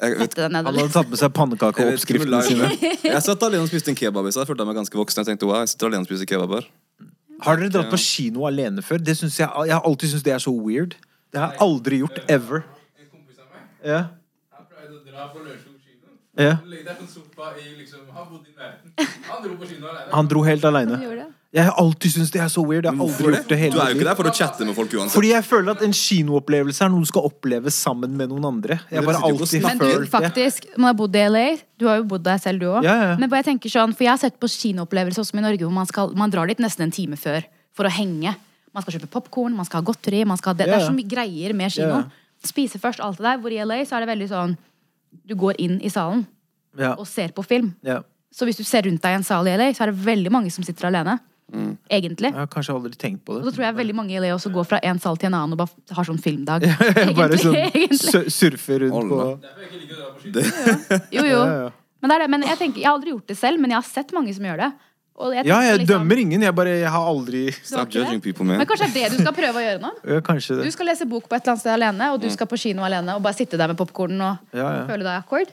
Jeg, 0.00 0.14
vet, 0.16 0.36
Han 0.40 0.54
hadde 0.64 0.86
tatt 0.94 1.10
med 1.12 1.20
seg 1.20 1.32
pannekakeoppskriftene 1.36 2.38
sine. 2.46 2.70
Jeg 3.04 3.20
satt 3.20 3.42
alene 3.44 3.66
og 3.66 3.68
spiste 3.68 3.92
en 3.92 3.98
kebab 3.98 4.24
i 4.24 4.32
stad. 4.32 4.46
Jeg 4.46 4.52
følte 4.54 4.64
meg 4.64 4.78
ganske 4.80 4.96
voksen. 4.96 5.20
Jeg 5.20 5.28
tenkte, 5.34 5.48
wow, 5.50 5.60
jeg 5.60 5.74
sitter 5.74 5.90
alene 5.90 6.06
og 6.06 6.08
spiser 6.08 6.30
kebab 6.30 6.54
her. 6.56 6.70
Har 7.44 7.58
dere 7.60 7.68
dratt 7.74 7.90
på 7.92 7.98
kino 8.00 8.46
alene 8.48 8.80
før? 8.86 9.02
Det 9.04 9.16
synes 9.18 9.36
jeg, 9.42 9.50
jeg 9.68 9.74
har 9.76 9.84
alltid 9.84 10.12
syntes 10.14 10.24
det 10.24 10.32
er 10.32 10.40
så 10.46 10.54
weird. 10.56 10.96
Det 11.32 11.40
har 11.42 11.52
jeg 11.52 11.60
aldri 11.66 11.98
gjort. 12.00 12.22
Ever. 12.32 12.62
En 12.96 13.10
kompis 13.10 13.42
av 13.42 13.50
meg, 13.52 13.68
Ja. 13.92 14.00
han 14.56 14.66
pleide 14.70 14.96
å 14.96 15.04
dra 15.10 15.28
på 15.34 15.44
Lørenskog 15.44 15.76
kino. 15.84 16.16
Ja. 16.38 16.56
Liksom 16.64 18.08
Han 18.16 18.26
bodde 18.32 18.48
i 18.48 18.56
nærheten. 18.56 19.12
Han 19.28 19.44
dro 19.44 19.56
på 19.60 19.68
kino 19.68 19.86
alene. 19.92 20.10
Han 20.16 20.32
dro 20.32 20.42
helt 20.48 20.64
aleine. 20.64 21.00
Jeg 21.52 21.66
har 21.68 21.74
alltid 21.76 22.14
syntes 22.14 22.30
det 22.32 22.40
er 22.40 22.48
så 22.48 22.62
weird. 22.64 22.86
Jeg 22.88 22.96
har 22.96 23.04
aldri 23.04 23.28
gjort 23.28 23.50
det 23.50 23.56
Du 23.74 23.78
er 23.82 23.90
jo 23.90 23.96
ikke 23.98 24.06
der 24.06 24.16
for 24.16 24.28
å 24.30 24.32
chatte 24.32 24.64
med 24.64 24.72
folk 24.76 24.94
uansett. 24.96 25.12
Fordi 25.12 25.32
jeg 25.34 25.44
føler 25.44 25.74
at 25.74 25.82
en 25.84 25.92
kinoopplevelse 25.92 26.84
er 26.86 26.88
noe 26.88 27.04
du 27.04 27.08
skal 27.10 27.26
oppleve 27.28 27.72
sammen 27.76 28.14
med 28.16 28.30
noen 28.32 28.46
andre. 28.48 28.78
Jeg 28.88 29.04
bare 29.04 29.20
alltid 29.28 29.66
Men 29.66 29.82
du, 29.82 30.06
faktisk, 30.08 30.70
man 30.78 30.88
har 30.88 30.96
bodd 30.96 31.18
i 31.20 31.24
LA. 31.28 31.42
Du 31.76 31.84
har 31.90 31.98
jo 32.00 32.06
bodd 32.08 32.24
der 32.24 32.40
selv, 32.40 32.62
du 32.62 32.70
òg. 32.70 32.86
Ja, 32.88 32.94
ja. 33.02 33.10
Men 33.20 33.28
bare 33.28 33.42
jeg 33.42 33.50
tenker 33.50 33.74
sånn, 33.74 33.92
for 33.92 34.06
jeg 34.06 34.14
har 34.14 34.22
sett 34.22 34.38
på 34.40 34.48
kinoopplevelser 34.48 35.20
også 35.20 35.36
i 35.36 35.44
Norge 35.44 35.66
hvor 35.66 35.74
man, 35.76 35.90
skal, 35.90 36.14
man 36.16 36.32
drar 36.32 36.48
dit 36.48 36.62
nesten 36.62 36.86
en 36.86 36.94
time 36.94 37.18
før 37.20 37.44
for 37.76 37.84
å 37.84 37.92
henge. 37.92 38.32
Man 38.72 38.84
skal 38.86 38.96
kjøpe 38.96 39.10
popkorn, 39.12 39.52
man 39.58 39.68
skal 39.68 39.82
ha 39.82 39.86
godteri, 39.90 40.22
man 40.24 40.40
skal 40.40 40.54
ha 40.54 40.62
det. 40.62 40.70
Ja, 40.70 40.78
det 40.78 40.86
er 40.86 40.88
så 40.88 40.94
mye 40.96 41.10
greier 41.10 41.52
med 41.58 41.74
kino. 41.74 41.98
Ja, 41.98 42.06
ja. 42.06 42.48
Spise 42.48 42.80
først, 42.80 43.02
alt 43.04 43.20
det 43.20 43.26
der. 43.28 43.42
Hvor 43.44 43.52
i 43.52 43.60
LA 43.60 43.82
så 43.84 43.98
er 43.98 44.06
det 44.06 44.08
veldig 44.14 44.30
sånn 44.32 44.56
Du 45.28 45.36
går 45.36 45.60
inn 45.60 45.76
i 45.84 45.90
salen 45.92 46.24
Ja. 46.80 46.94
og 46.96 47.04
ser 47.06 47.28
på 47.36 47.44
film. 47.44 47.74
Ja. 47.84 47.98
Så 48.32 48.48
hvis 48.48 48.56
du 48.56 48.64
ser 48.64 48.88
rundt 48.88 49.02
deg 49.04 49.12
i 49.12 49.18
en 49.20 49.26
sal 49.28 49.44
i 49.44 49.52
LA, 49.52 49.68
så 49.76 49.84
er 49.84 49.92
det 49.92 50.00
veldig 50.06 50.32
mange 50.32 50.48
som 50.50 50.64
sitter 50.64 50.88
alene. 50.88 51.18
Egentlig. 51.92 52.30
Jeg 52.32 52.38
har 52.38 52.46
kanskje 52.48 52.72
aldri 52.74 52.94
tenkt 52.96 53.24
på 53.26 53.34
det. 53.36 53.42
Og 53.42 53.50
så 53.50 53.54
tror 53.56 53.64
jeg 53.66 53.74
veldig 53.76 53.94
mange 53.98 54.14
i 54.14 54.20
LA 54.22 54.30
også 54.36 54.52
går 54.54 54.64
fra 54.70 54.78
en 54.88 54.98
sal 55.02 55.18
til 55.20 55.28
en 55.28 55.34
annen 55.36 55.52
og 55.52 55.58
bare 55.60 55.96
har 55.98 56.04
sånn 56.08 56.20
filmdag. 56.22 56.64
Bare 57.18 57.36
sånn 57.40 57.58
egentlig. 57.66 57.98
su- 58.00 58.30
surfe 58.32 58.78
rundt 58.86 59.12
dra 59.12 59.34
på 59.42 59.68
kino. 59.74 61.02
Jo, 61.18 61.26
jo. 61.28 61.42
Ja, 61.42 61.58
ja. 61.66 61.68
Men, 62.02 62.08
det 62.10 62.14
er 62.16 62.22
det. 62.24 62.30
men 62.34 62.42
jeg, 62.48 62.58
tenker, 62.58 62.80
jeg 62.80 62.88
har 62.88 62.96
aldri 62.96 63.12
gjort 63.12 63.28
det 63.30 63.36
selv, 63.38 63.60
men 63.62 63.70
jeg 63.70 63.78
har 63.78 63.86
sett 63.86 64.10
mange 64.16 64.32
som 64.34 64.48
gjør 64.48 64.64
det. 64.64 64.70
Og 65.22 65.34
jeg 65.36 65.44
Ja, 65.46 65.58
jeg 65.62 65.82
liksom- 65.82 65.90
dømmer 66.00 66.18
ingen. 66.24 66.42
Jeg 66.42 66.54
bare 66.56 66.72
jeg 66.80 66.88
har 66.90 67.04
aldri 67.12 67.42
Stop 67.62 67.92
judging 67.92 68.20
people, 68.24 68.46
Men 68.48 68.64
kanskje 68.66 68.88
det 68.94 69.02
er 69.04 69.10
det 69.12 69.18
du 69.18 69.22
skal 69.26 69.34
prøve 69.36 69.60
å 69.60 69.64
gjøre 69.66 69.80
nå? 69.84 69.90
ja, 70.08 70.20
Kanskje 70.24 70.56
Du 70.64 70.70
skal 70.72 70.86
lese 70.88 71.04
bok 71.06 71.28
på 71.28 71.36
et 71.36 71.42
eller 71.44 71.52
annet 71.52 71.60
sted 71.66 71.74
alene, 71.76 72.08
og 72.14 72.20
du 72.24 72.30
skal 72.32 72.48
på 72.48 72.56
kino 72.58 72.82
alene 72.82 73.14
og 73.14 73.22
bare 73.22 73.36
sitte 73.36 73.60
der 73.60 73.68
med 73.68 73.76
popkornen 73.78 74.24
og 74.24 74.56
Ja, 74.56 74.70
ja. 74.80 74.86
føle 74.88 75.04
deg 75.04 75.18
akkord. 75.20 75.52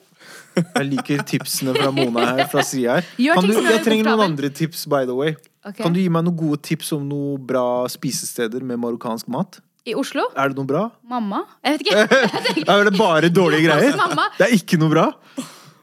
Jeg 0.55 0.85
liker 0.89 1.21
tipsene 1.27 1.75
fra 1.75 1.91
Mona 1.91 2.23
her. 2.37 2.47
Fra 2.51 2.63
sida 2.65 2.95
her. 3.01 3.05
Gjør 3.19 3.35
Kan 3.35 3.51
du, 3.51 3.53
jeg 3.67 3.83
trenger 3.85 4.09
noen 4.09 4.25
andre 4.31 4.49
tips, 4.49 4.85
by 4.89 5.03
the 5.05 5.13
way. 5.15 5.35
Ok. 5.65 5.75
Kan 5.83 5.91
du 5.95 5.99
gi 5.99 6.07
meg 6.09 6.23
noen 6.23 6.37
gode 6.39 6.61
tips 6.63 6.93
om 6.95 7.03
noen 7.09 7.41
bra 7.45 7.65
spisesteder 7.91 8.63
med 8.63 8.79
marokkansk 8.79 9.27
mat? 9.27 9.59
I 9.89 9.95
Oslo? 9.97 10.23
Er 10.37 10.51
det 10.53 10.59
noe 10.59 10.67
bra? 10.69 10.85
Mamma? 11.09 11.41
Jeg 11.65 11.77
vet 11.79 11.83
ikke. 11.87 12.23
Jeg 12.59 12.65
Er 12.69 12.87
det 12.89 12.93
bare 12.99 13.29
dårlige 13.33 13.65
greier? 13.67 13.95
Mamma. 13.99 14.29
Det 14.37 14.47
er 14.47 14.55
ikke 14.55 14.79
noe 14.79 14.91
bra? 14.93 15.07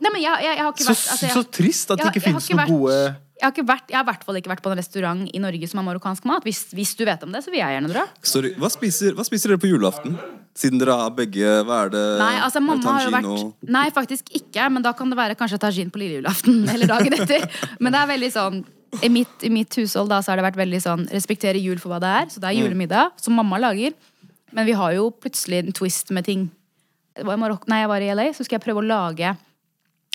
nei, 0.00 0.10
men 0.12 0.20
jeg, 0.20 0.32
jeg, 0.44 0.56
jeg 0.58 0.62
har 0.62 0.72
ikke 0.74 0.84
Så, 0.84 0.92
vært 0.92 1.12
altså, 1.16 1.28
så 1.32 1.42
trist 1.56 1.90
at 1.94 1.98
det 2.02 2.10
ikke 2.12 2.20
ikke 2.20 2.32
noen 2.36 2.58
vært- 2.60 2.72
gode 2.72 2.98
jeg 3.36 3.52
har, 3.52 3.66
vært, 3.68 3.90
jeg 3.92 3.98
har 3.98 4.04
i 4.06 4.08
hvert 4.08 4.22
fall 4.24 4.38
ikke 4.38 4.48
vært 4.48 4.62
på 4.64 4.70
en 4.72 4.78
restaurant 4.78 5.24
i 5.28 5.40
Norge 5.42 5.68
som 5.68 5.80
har 5.80 5.84
marokkansk 5.90 6.24
mat. 6.28 6.44
Hvis, 6.46 6.62
hvis 6.72 6.94
du 6.96 7.04
vet 7.04 7.20
om 7.26 7.34
det, 7.34 7.42
så 7.44 7.52
vil 7.52 7.60
jeg 7.60 7.74
gjerne 7.76 7.90
dra. 7.92 8.04
Sorry, 8.24 8.52
hva 8.56 8.70
spiser, 8.72 9.12
hva 9.16 9.26
spiser 9.28 9.52
dere 9.52 9.60
på 9.60 9.68
julaften? 9.68 10.16
Siden 10.56 10.80
dere 10.80 10.94
har 10.96 11.10
begge 11.12 11.50
Hva 11.68 11.82
er 11.84 11.90
det? 11.92 12.04
Nei, 12.16 12.30
altså 12.40 12.62
mamma 12.64 12.94
har 12.96 13.04
jo 13.04 13.10
vært 13.12 13.68
Nei, 13.76 13.84
faktisk 13.92 14.32
ikke. 14.38 14.70
Men 14.72 14.86
da 14.86 14.94
kan 14.96 15.12
det 15.12 15.18
være 15.20 15.36
kanskje 15.36 15.60
tajin 15.60 15.92
på 15.92 16.00
lille 16.00 16.22
julaften 16.22 16.62
eller 16.72 16.88
dagen 16.88 17.18
etter. 17.18 17.44
Men 17.76 17.92
det 17.92 18.00
er 18.00 18.10
veldig 18.14 18.32
sånn 18.32 18.62
i 19.04 19.10
mitt, 19.12 19.44
I 19.44 19.50
mitt 19.52 19.76
hushold 19.76 20.08
da 20.08 20.22
så 20.24 20.32
har 20.32 20.40
det 20.40 20.46
vært 20.46 20.60
veldig 20.62 20.80
sånn 20.80 21.04
respektere 21.12 21.60
jul 21.60 21.76
for 21.82 21.92
hva 21.92 22.00
det 22.00 22.14
er. 22.22 22.32
Så 22.32 22.40
det 22.40 22.48
er 22.48 22.62
julemiddag 22.62 23.20
som 23.20 23.36
mamma 23.36 23.60
lager. 23.60 23.92
Men 24.56 24.64
vi 24.64 24.78
har 24.78 24.96
jo 24.96 25.10
plutselig 25.12 25.60
en 25.60 25.76
twist 25.76 26.14
med 26.16 26.24
ting. 26.24 26.48
Nei, 27.20 27.82
jeg 27.82 27.92
var 27.92 28.00
i 28.00 28.10
LA, 28.16 28.30
så 28.32 28.48
skal 28.48 28.56
jeg 28.56 28.64
prøve 28.64 28.80
å 28.80 28.88
lage 28.88 29.36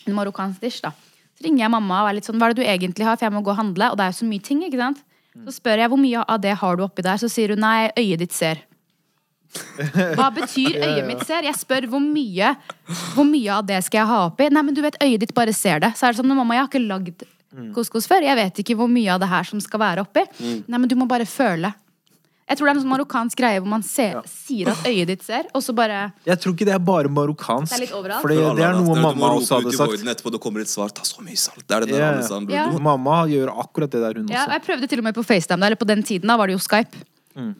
en 0.08 0.18
marokkansk 0.18 0.66
dish. 0.66 0.82
da 0.82 0.96
ringer 1.46 1.66
jeg 1.66 1.74
mamma 1.74 2.02
og 2.04 2.10
er 2.12 2.18
litt 2.20 2.28
sånn 2.30 2.40
Hva 2.42 2.50
er 2.50 2.56
det 2.56 2.64
du 2.64 2.70
egentlig 2.70 3.08
har? 3.08 3.18
For 3.20 3.28
jeg 3.28 3.36
må 3.36 3.42
gå 3.46 3.54
og 3.54 3.60
handle. 3.60 3.92
Og 3.92 3.98
det 4.00 4.06
er 4.06 4.14
jo 4.14 4.20
så 4.22 4.28
mye 4.30 4.44
ting, 4.48 4.62
ikke 4.68 4.82
sant? 4.82 5.02
Så 5.46 5.54
spør 5.62 5.80
jeg 5.80 5.92
hvor 5.94 6.00
mye 6.02 6.26
av 6.28 6.42
det 6.44 6.54
har 6.60 6.76
du 6.78 6.84
oppi 6.84 7.06
der. 7.06 7.18
Så 7.22 7.30
sier 7.32 7.54
hun 7.56 7.62
nei, 7.64 7.90
øyet 7.98 8.20
ditt 8.24 8.36
ser. 8.36 8.64
Hva 10.16 10.30
betyr 10.32 10.78
øyet 10.88 11.08
mitt 11.08 11.26
ser? 11.28 11.44
Jeg 11.48 11.58
spør 11.60 11.90
hvor 11.92 12.00
mye 12.04 12.54
Hvor 13.16 13.26
mye 13.28 13.52
av 13.58 13.66
det 13.68 13.82
skal 13.84 14.04
jeg 14.04 14.10
ha 14.12 14.20
oppi? 14.30 14.48
Nei, 14.52 14.64
men 14.64 14.76
du 14.78 14.82
vet, 14.84 14.96
øyet 15.04 15.26
ditt 15.26 15.34
bare 15.36 15.54
ser 15.56 15.84
det. 15.84 15.94
Så 16.00 16.08
er 16.08 16.14
det 16.16 16.22
sånn, 16.22 16.32
mamma, 16.32 16.56
jeg 16.56 16.66
har 16.66 16.72
ikke 16.72 16.84
lagd 16.88 17.26
couscous 17.76 18.08
før. 18.08 18.24
Jeg 18.24 18.38
vet 18.40 18.62
ikke 18.64 18.78
hvor 18.80 18.88
mye 18.92 19.12
av 19.12 19.20
det 19.24 19.28
her 19.32 19.48
som 19.48 19.60
skal 19.64 19.82
være 19.84 20.06
oppi. 20.06 20.24
Nei, 20.40 20.78
men 20.78 20.88
du 20.88 20.96
må 21.00 21.08
bare 21.10 21.28
føle. 21.28 21.74
Jeg 22.52 22.58
tror 22.60 22.68
det 22.68 22.72
er 22.74 22.76
en 22.76 22.84
sånn 22.84 22.92
marokkansk 22.92 23.40
greie 23.40 23.60
hvor 23.64 23.72
man 23.72 23.84
ser, 23.88 24.18
sier 24.28 24.68
at 24.74 24.82
øyet 24.90 25.08
ditt 25.08 25.22
ser, 25.24 25.46
og 25.56 25.64
så 25.64 25.72
bare 25.78 26.02
Jeg 26.28 26.36
tror 26.44 26.52
ikke 26.58 26.68
det 26.68 26.74
er 26.76 26.82
bare 26.84 27.08
marokkansk. 27.16 27.72
Det 27.72 27.78
er 27.78 27.84
litt 27.86 27.94
overalt. 27.96 28.22
For 28.26 28.34
det, 28.34 28.40
det 28.60 28.66
er 28.68 28.76
noe 28.76 28.98
mamma 29.00 29.30
også 29.38 29.62
hadde 29.62 29.72
sagt. 29.78 30.04
etterpå, 30.04 30.34
det 30.36 30.42
kommer 30.44 30.66
et 30.66 30.72
svar. 30.72 30.92
Ta 30.92 31.06
så 31.08 31.24
mye 31.24 31.40
salt. 31.40 31.64
Det 31.64 31.78
er 31.78 31.86
det 31.88 31.94
der 31.96 32.04
alle 32.10 32.20
ja. 32.20 32.28
sammen 32.28 32.52
Ja. 32.52 32.66
Mamma 32.90 33.22
gjør 33.32 33.54
akkurat 33.64 33.94
det 33.96 34.02
der, 34.04 34.20
hun 34.20 34.28
Ja, 34.28 34.44
også. 34.44 34.58
jeg 34.58 34.66
prøvde 34.68 34.92
til 34.92 35.00
og 35.00 35.08
med 35.08 35.16
på 35.16 35.24
FaceTime. 35.24 35.66
Eller 35.66 35.80
på 35.80 35.88
den 35.88 36.04
tiden 36.04 36.28
da 36.28 36.36
var 36.42 36.52
det 36.52 36.58
jo 36.60 36.64
Skype. 36.68 37.06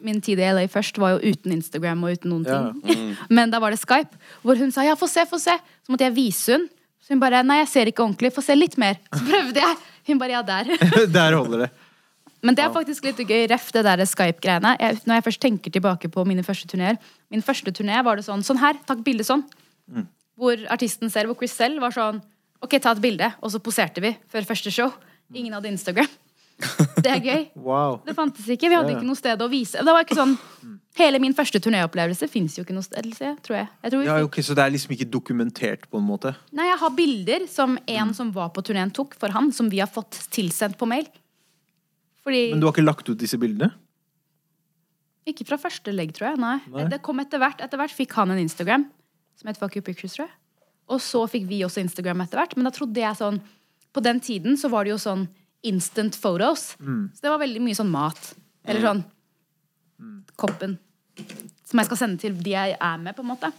Min 0.04 0.20
tid 0.20 0.36
i 0.44 0.50
LA 0.52 0.66
først 0.68 0.98
var 1.00 1.14
jo 1.16 1.32
uten 1.32 1.54
Instagram 1.56 2.04
og 2.04 2.12
uten 2.18 2.28
noen 2.34 2.44
Ja. 2.44 2.60
ting. 2.84 3.16
Men 3.32 3.50
da 3.50 3.58
var 3.64 3.72
det 3.72 3.80
Skype, 3.80 4.12
hvor 4.44 4.60
hun 4.60 4.70
sa 4.70 4.84
ja, 4.84 4.92
få 5.00 5.08
se, 5.08 5.24
få 5.24 5.40
se. 5.40 5.56
Så 5.86 5.88
måtte 5.94 6.04
jeg 6.04 6.14
vise 6.18 6.52
hun. 6.58 6.68
Så 7.00 7.14
hun 7.16 7.22
bare 7.22 7.40
nei, 7.42 7.62
jeg 7.64 7.68
ser 7.72 7.88
ikke 7.88 8.04
ordentlig. 8.04 8.30
Få 8.36 8.44
se 8.44 8.54
litt 8.54 8.76
mer. 8.78 9.00
Så 9.10 9.24
prøvde 9.24 9.64
jeg. 9.64 9.76
Hun 10.10 10.18
bare 10.20 10.36
ja, 10.36 10.42
der. 10.42 10.68
Der 11.16 11.34
holder 11.38 11.64
det. 11.64 11.70
Men 12.42 12.56
det 12.58 12.64
er 12.64 12.72
faktisk 12.74 13.04
litt 13.06 13.20
gøy, 13.22 13.44
ref 13.52 13.68
det 13.74 13.84
der 13.86 14.02
Skype-greiene. 14.08 14.74
Når 15.06 15.20
jeg 15.20 15.26
først 15.28 15.42
tenker 15.44 15.74
tilbake 15.74 16.10
på 16.10 16.24
mine 16.26 16.42
første 16.42 16.66
turneer 16.70 16.98
Min 17.30 17.44
første 17.44 17.70
turné 17.70 18.00
var 18.02 18.18
det 18.18 18.26
sånn 18.26 18.42
Sånn 18.46 18.58
her, 18.58 18.80
takk 18.88 19.04
bilde 19.06 19.26
sånn. 19.26 19.44
Hvor 20.38 20.58
artisten 20.72 21.12
selv, 21.12 21.30
hvor 21.30 21.38
Chris 21.42 21.54
selv 21.54 21.82
var 21.84 21.94
sånn 21.94 22.18
Ok, 22.62 22.76
ta 22.82 22.92
et 22.94 23.02
bilde. 23.02 23.26
Og 23.42 23.50
så 23.50 23.58
poserte 23.62 24.02
vi 24.02 24.12
før 24.30 24.46
første 24.46 24.70
show. 24.70 24.92
Ingen 25.34 25.54
hadde 25.56 25.70
Instagram. 25.72 26.10
Det 27.02 27.10
er 27.10 27.22
gøy. 27.24 27.42
Wow. 27.72 28.00
Det 28.06 28.14
fantes 28.14 28.46
ikke. 28.46 28.68
Vi 28.70 28.76
hadde 28.76 28.94
ikke 28.94 29.06
noe 29.06 29.18
sted 29.18 29.40
å 29.42 29.48
vise. 29.50 29.82
Det 29.82 29.94
var 29.94 30.04
ikke 30.04 30.18
sånn 30.18 30.36
Hele 30.98 31.16
min 31.22 31.32
første 31.32 31.56
turnéopplevelse 31.62 32.26
fins 32.28 32.58
jo 32.58 32.66
ikke 32.66 32.74
noe 32.76 32.84
sted, 32.84 33.06
tror 33.40 33.56
jeg. 33.56 33.68
jeg 33.80 33.92
tror 33.94 34.02
Ja, 34.04 34.16
okay, 34.18 34.26
ok, 34.26 34.38
Så 34.44 34.56
det 34.58 34.64
er 34.66 34.74
liksom 34.74 34.92
ikke 34.92 35.06
dokumentert, 35.08 35.86
på 35.88 35.96
en 35.96 36.04
måte? 36.04 36.34
Nei, 36.52 36.66
jeg 36.68 36.80
har 36.82 36.92
bilder 36.98 37.46
som 37.48 37.78
en 37.80 38.12
som 38.12 38.28
var 38.34 38.50
på 38.52 38.60
turneen, 38.66 38.92
tok 38.92 39.16
for 39.16 39.32
han, 39.32 39.48
som 39.56 39.70
vi 39.72 39.80
har 39.80 39.88
fått 39.88 40.20
tilsendt 40.36 40.76
på 40.76 40.88
mail. 40.90 41.08
Fordi 42.22 42.42
Men 42.52 42.60
du 42.62 42.66
har 42.68 42.74
ikke 42.74 42.84
lagt 42.86 43.08
ut 43.08 43.18
disse 43.18 43.38
bildene? 43.40 43.72
Ikke 45.28 45.46
fra 45.46 45.58
første 45.60 45.92
legg, 45.94 46.12
tror 46.16 46.32
jeg. 46.32 46.40
Nei. 46.42 46.56
Nei. 46.72 46.86
Det 46.90 47.00
kom 47.06 47.20
etter 47.22 47.38
hvert. 47.42 47.60
Etter 47.62 47.78
hvert 47.78 47.94
fikk 47.94 48.14
han 48.18 48.32
en 48.34 48.40
Instagram 48.42 48.86
som 49.38 49.48
het 49.50 49.58
Fuck 49.58 49.76
You 49.78 49.84
Pictures, 49.86 50.16
tror 50.16 50.26
jeg. 50.26 50.34
Og 50.92 51.00
så 51.02 51.22
fikk 51.30 51.46
vi 51.48 51.60
også 51.66 51.82
Instagram 51.82 52.24
etter 52.24 52.40
hvert. 52.40 52.56
Men 52.58 52.66
da 52.66 52.72
trodde 52.74 53.00
jeg 53.00 53.18
sånn 53.18 53.40
På 53.92 54.00
den 54.00 54.20
tiden 54.24 54.56
så 54.56 54.70
var 54.72 54.84
det 54.84 54.94
jo 54.94 55.00
sånn 55.02 55.26
instant 55.62 56.16
photos. 56.18 56.72
Så 56.80 57.20
det 57.22 57.30
var 57.30 57.38
veldig 57.42 57.60
mye 57.62 57.76
sånn 57.76 57.90
mat. 57.92 58.32
Eller 58.66 58.80
sånn 58.86 59.04
Koppen. 60.40 60.78
Som 61.68 61.78
jeg 61.78 61.86
skal 61.90 62.00
sende 62.00 62.18
til 62.22 62.34
de 62.40 62.54
jeg 62.56 62.76
er 62.80 62.98
med, 62.98 63.14
på 63.14 63.22
en 63.22 63.30
måte. 63.34 63.52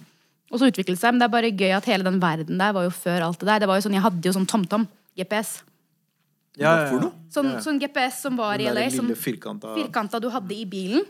Og 0.51 0.59
så 0.59 0.67
utviklet 0.67 0.97
det 0.97 1.01
seg. 1.01 1.13
Men 1.13 1.21
det 1.21 1.27
er 1.29 1.35
bare 1.37 1.51
gøy 1.53 1.71
at 1.77 1.87
hele 1.87 2.03
den 2.03 2.19
verden 2.21 2.59
der 2.59 2.73
var 2.75 2.83
jo 2.87 2.91
før 2.93 3.27
alt 3.29 3.39
det 3.39 3.47
der. 3.47 3.63
Det 3.63 3.69
var 3.71 3.79
jo 3.79 3.85
sånn, 3.87 3.95
Jeg 3.95 4.05
hadde 4.05 4.27
jo 4.27 4.33
sånn 4.35 4.49
TomTom. 4.49 4.87
GPS. 5.15 5.61
Ja, 6.57 6.73
ja, 6.85 6.91
ja. 6.93 7.11
Sånn, 7.33 7.49
sånn 7.65 7.79
GPS 7.81 8.21
som 8.21 8.37
var 8.37 8.61
i 8.61 8.67
LA. 8.69 8.89
Som 8.93 9.07
lille 9.09 9.17
firkanta 9.79 10.19
du 10.21 10.29
hadde 10.29 10.53
i 10.53 10.65
bilen. 10.69 11.05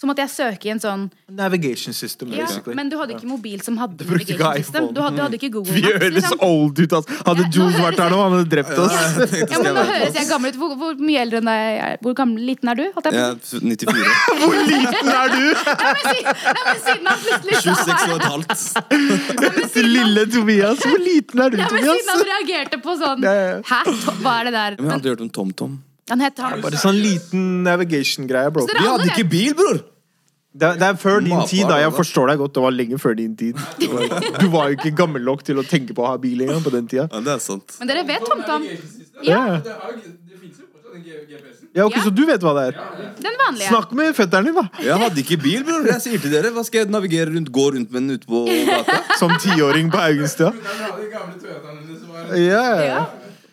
Så 0.00 0.08
måtte 0.08 0.22
jeg 0.24 0.30
søke 0.32 0.64
i 0.64 0.70
en 0.72 0.78
sånn 0.80 1.02
Navigation 1.36 1.92
system, 1.92 2.30
ja, 2.32 2.46
basically. 2.48 2.72
Men 2.78 2.88
du 2.88 2.94
hadde 2.96 3.12
ikke 3.18 3.28
mobil 3.28 3.58
som 3.60 3.74
hadde 3.76 4.06
navigation 4.08 4.54
system. 4.56 4.86
Du 4.96 5.00
hadde, 5.04 5.16
du 5.18 5.22
hadde 5.26 5.36
ikke 5.36 5.50
Google 5.52 5.74
Vi 5.76 5.82
høres 5.84 6.14
Liksom. 6.14 6.38
old 6.46 6.78
ut, 6.80 6.94
ass. 6.96 7.10
Hadde 7.26 7.44
Ja, 7.44 7.50
Jules 7.52 7.76
vært 7.76 8.00
her 8.00 8.08
nå, 8.14 8.20
han 8.24 8.32
hadde 8.38 8.48
drept 8.54 8.78
oss. 8.80 8.94
Ja, 9.42 9.58
men 9.60 9.76
nå 9.76 9.82
høres 9.90 10.16
jeg 10.16 10.30
gammel 10.30 10.54
ut. 10.54 10.56
Hvor, 10.62 10.72
hvor 10.80 11.02
mye 11.04 11.20
eldre 11.26 11.42
enn 11.42 11.50
deg 11.50 11.82
er 11.84 11.98
Hvor 12.06 12.16
gammel, 12.16 12.46
liten 12.48 12.72
er 12.72 12.80
du? 12.80 12.84
Holdt 12.96 13.10
jeg 13.10 13.12
på 13.12 13.20
å 13.20 13.26
er 13.28 13.36
94. 13.68 14.16
Hvor 14.40 14.56
liten 14.70 15.12
er 15.18 15.36
du? 15.36 15.44
si. 15.60 16.24
Nei, 16.24 16.64
men 16.64 16.80
siden 16.86 17.12
han 17.12 17.20
plutselig 17.26 17.60
sa 17.60 17.76
26 17.76 18.08
og 18.08 18.16
et 18.16 18.26
halvt. 18.30 19.76
Lille 19.90 20.26
Tobias. 20.32 20.80
Hvor 20.86 21.04
liten 21.04 21.44
er 21.44 21.52
du, 21.52 21.60
Ja, 21.60 21.68
men 21.76 21.84
siden 21.90 22.10
han 22.14 22.24
reagerte 22.32 22.80
på 22.88 22.96
sånn 23.04 23.28
Ja, 23.28 23.36
ja, 23.36 23.46
ja. 23.52 23.62
Hæ? 23.68 24.16
Hva 24.24 24.36
er 24.40 24.48
det 24.48 24.56
der? 24.56 24.80
Men 24.80 24.88
jeg 24.88 24.96
hadde 24.96 25.12
hørt 25.14 25.24
om 25.28 25.32
TomTom. 25.40 25.78
Han 26.10 26.24
het 26.24 26.40
han. 26.42 26.58
Bare 26.64 26.78
sånn 26.80 26.96
liten 26.98 27.42
navigation-greie, 27.62 28.50
bro. 28.50 28.64
Vi 28.66 28.82
hadde 28.82 29.10
ikke 29.12 29.28
bil, 29.30 29.54
bror! 29.58 29.82
Det, 30.52 30.66
er- 30.66 30.78
det 30.80 30.82
er 30.82 30.96
før 30.98 31.20
din 31.22 31.28
Matbar, 31.30 31.46
tid, 31.46 31.68
da. 31.70 31.76
Jeg 31.78 31.92
forstår 31.94 32.26
deg 32.32 32.38
godt. 32.42 32.54
Det 32.54 32.62
var 32.64 32.70
lenge 32.74 32.98
før 32.98 33.14
din 33.14 33.36
tid. 33.38 33.54
Du 34.42 34.48
var 34.50 34.70
jo 34.70 34.76
ikke 34.78 34.90
gammel 34.98 35.22
nok 35.22 35.44
til 35.46 35.60
å 35.62 35.62
tenke 35.66 35.94
på 35.94 36.02
å 36.02 36.10
ha 36.10 36.16
bil 36.18 36.42
engang 36.42 36.64
på 36.64 36.72
den 36.74 36.88
tida. 36.90 37.06
Ja, 37.12 37.20
det 37.22 37.36
er 37.36 37.44
sant. 37.44 37.76
Men 37.78 37.92
dere 37.92 38.02
vet 38.08 38.26
TomTom? 38.26 38.66
Ja, 39.22 39.60
ja 41.70 41.84
ok, 41.86 41.94
Ja. 41.94 42.02
Så 42.02 42.10
du 42.10 42.24
vet 42.26 42.42
hva 42.42 42.50
det 42.56 42.64
er? 42.72 42.80
Den 43.22 43.36
vanlige. 43.38 43.68
Snakk 43.70 43.92
med 43.94 44.16
fetteren 44.18 44.48
din, 44.50 44.56
da. 44.58 44.66
Jeg 44.82 44.98
hadde 45.04 45.22
ikke 45.22 45.38
bil, 45.38 45.62
bror. 45.68 45.86
Jeg 45.86 46.02
sier 46.02 46.18
til 46.24 46.34
dere, 46.34 46.50
hva 46.56 46.64
skal 46.66 46.82
jeg 46.82 46.90
navigere 46.90 47.30
rundt, 47.30 47.52
gå 47.54 47.68
rundt 47.76 47.94
med 47.94 48.02
den 48.02 48.18
ute 48.18 48.26
på 48.26 48.42
gata? 48.66 48.98
Som 49.22 49.36
tiåring 49.38 49.90
på 49.92 50.02
ja, 50.02 50.50
Ja. 52.34 52.82
ja. 52.82 53.06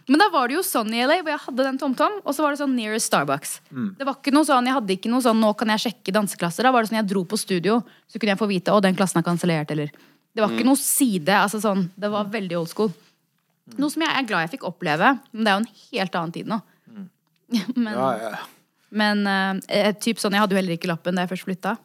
Men 0.07 0.21
da 0.21 0.29
var 0.31 0.47
det 0.47 0.55
jo 0.55 0.63
sånn 0.63 0.93
i 0.95 1.01
LA, 1.03 1.19
hvor 1.19 1.33
jeg 1.33 1.43
hadde 1.43 1.63
den 1.67 1.77
TomTom, 1.81 2.19
og 2.23 2.35
så 2.35 2.43
var 2.43 2.53
det 2.53 2.61
sånn 2.61 2.75
nearest 2.77 3.09
Starbucks. 3.09 3.57
Det 3.99 4.05
var 4.07 4.15
ikke 4.15 4.31
noe 4.31 4.47
sånn, 4.47 4.69
Jeg 4.69 4.77
hadde 4.77 4.95
ikke 4.95 5.11
noe 5.11 5.23
sånn 5.25 5.41
'nå 5.41 5.49
kan 5.59 5.67
jeg 5.73 5.83
sjekke 5.83 6.13
danseklasser'. 6.15 6.63
Da 6.63 6.71
var 6.71 6.81
det 6.81 6.89
sånn 6.91 7.01
jeg 7.01 7.09
dro 7.09 7.25
på 7.25 7.37
studio, 7.37 7.83
så 8.07 8.19
kunne 8.19 8.31
jeg 8.31 8.39
få 8.39 8.47
vite 8.47 8.71
'å, 8.71 8.81
den 8.81 8.95
klassen 8.95 9.19
er 9.19 9.27
kansellert', 9.27 9.71
eller 9.71 9.91
Det 10.35 10.43
var 10.43 10.49
ikke 10.53 10.65
noe 10.65 10.77
side. 10.77 11.33
altså 11.33 11.59
sånn, 11.59 11.89
Det 11.97 12.09
var 12.11 12.25
veldig 12.25 12.57
old 12.57 12.69
school. 12.69 12.93
Noe 13.75 13.89
som 13.89 14.01
jeg 14.01 14.11
er 14.15 14.23
glad 14.23 14.49
jeg 14.49 14.59
fikk 14.59 14.67
oppleve, 14.69 15.19
men 15.33 15.43
det 15.43 15.51
er 15.51 15.57
jo 15.57 15.65
en 15.65 15.75
helt 15.91 16.15
annen 16.15 16.31
tid 16.31 16.47
nå. 16.47 16.61
Men, 17.75 17.93
ja, 17.93 18.11
ja. 18.19 18.37
men 18.91 19.25
uh, 19.25 19.91
typ 19.93 20.17
sånn, 20.19 20.33
jeg 20.33 20.41
hadde 20.41 20.51
jo 20.51 20.59
heller 20.59 20.75
ikke 20.75 20.89
lappen 20.91 21.15
da 21.15 21.23
jeg 21.23 21.31
først 21.31 21.47
flytta. 21.47 21.77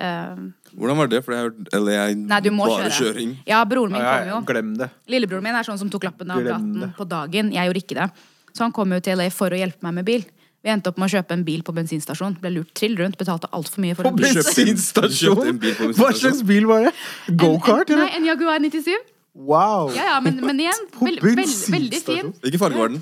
Eh, 0.00 0.36
Hvordan 0.76 0.96
var 1.00 1.08
det? 1.10 1.20
For 1.24 1.34
jeg 1.34 1.40
har 1.42 1.48
hørt 1.50 1.74
Eller 1.74 1.92
jeg 1.96 2.16
nei, 2.20 2.40
du 2.40 2.50
må 2.54 2.66
bare 2.70 2.90
kjøre. 2.90 2.98
kjøring. 3.14 3.30
Ja, 3.48 3.62
broren 3.68 3.92
min 3.94 4.00
ja, 4.02 4.10
kom 4.18 4.26
ja. 4.28 4.34
jo. 4.34 4.40
Glem 4.50 4.74
det. 4.78 4.90
Lillebroren 5.10 5.42
min 5.48 5.54
er 5.58 5.66
sånn 5.66 5.78
som 5.80 5.90
tok 5.90 6.04
lappen 6.08 6.30
av 6.30 6.42
Glem 6.42 6.54
18 6.70 6.80
det. 6.84 6.90
på 6.98 7.06
dagen. 7.10 7.52
Jeg 7.56 7.70
gjorde 7.70 7.82
ikke 7.84 7.98
det. 8.00 8.10
Så 8.54 8.64
han 8.66 8.72
kom 8.74 8.92
jo 8.92 9.00
til 9.00 9.18
LA 9.18 9.28
for 9.34 9.50
å 9.54 9.58
hjelpe 9.58 9.82
meg 9.86 9.94
med 10.00 10.04
bil. 10.08 10.24
Vi 10.60 10.68
endte 10.68 10.90
opp 10.92 10.98
med 11.00 11.08
å 11.08 11.14
kjøpe 11.14 11.32
en 11.32 11.42
bil 11.46 11.62
på 11.64 11.72
bensinstasjon. 11.72 12.34
Ble 12.42 12.50
lurt 12.52 12.74
trill 12.76 12.96
rundt, 12.98 13.16
betalte 13.16 13.48
altfor 13.56 13.80
mye 13.80 13.94
for 13.96 14.04
På 14.04 14.10
en 14.12 14.18
bil. 14.18 14.26
kjøpte 14.28 14.52
bensinstasjon? 14.58 15.46
en 15.54 15.60
bil 15.62 15.72
på 15.78 15.88
Hva 15.96 16.10
slags 16.12 16.42
bil 16.44 16.66
var 16.68 16.84
det? 16.88 16.92
Go-kart, 17.40 17.88
eller? 17.94 18.04
Nei, 18.10 18.18
en 18.18 18.26
Jaguar 18.28 18.60
97. 18.60 18.92
Wow. 19.32 19.88
Ja, 19.94 20.04
ja, 20.14 20.20
men, 20.20 20.36
men 20.44 20.58
igjen, 20.60 20.82
På 20.92 21.06
veld, 21.06 21.22
veld, 21.22 21.38
veldig 21.38 21.48
fin. 21.56 21.78
bensinstasjon? 21.78 22.34
Hvilken 22.44 22.60
farge 22.60 22.82
var 22.82 22.92
den? 22.92 23.00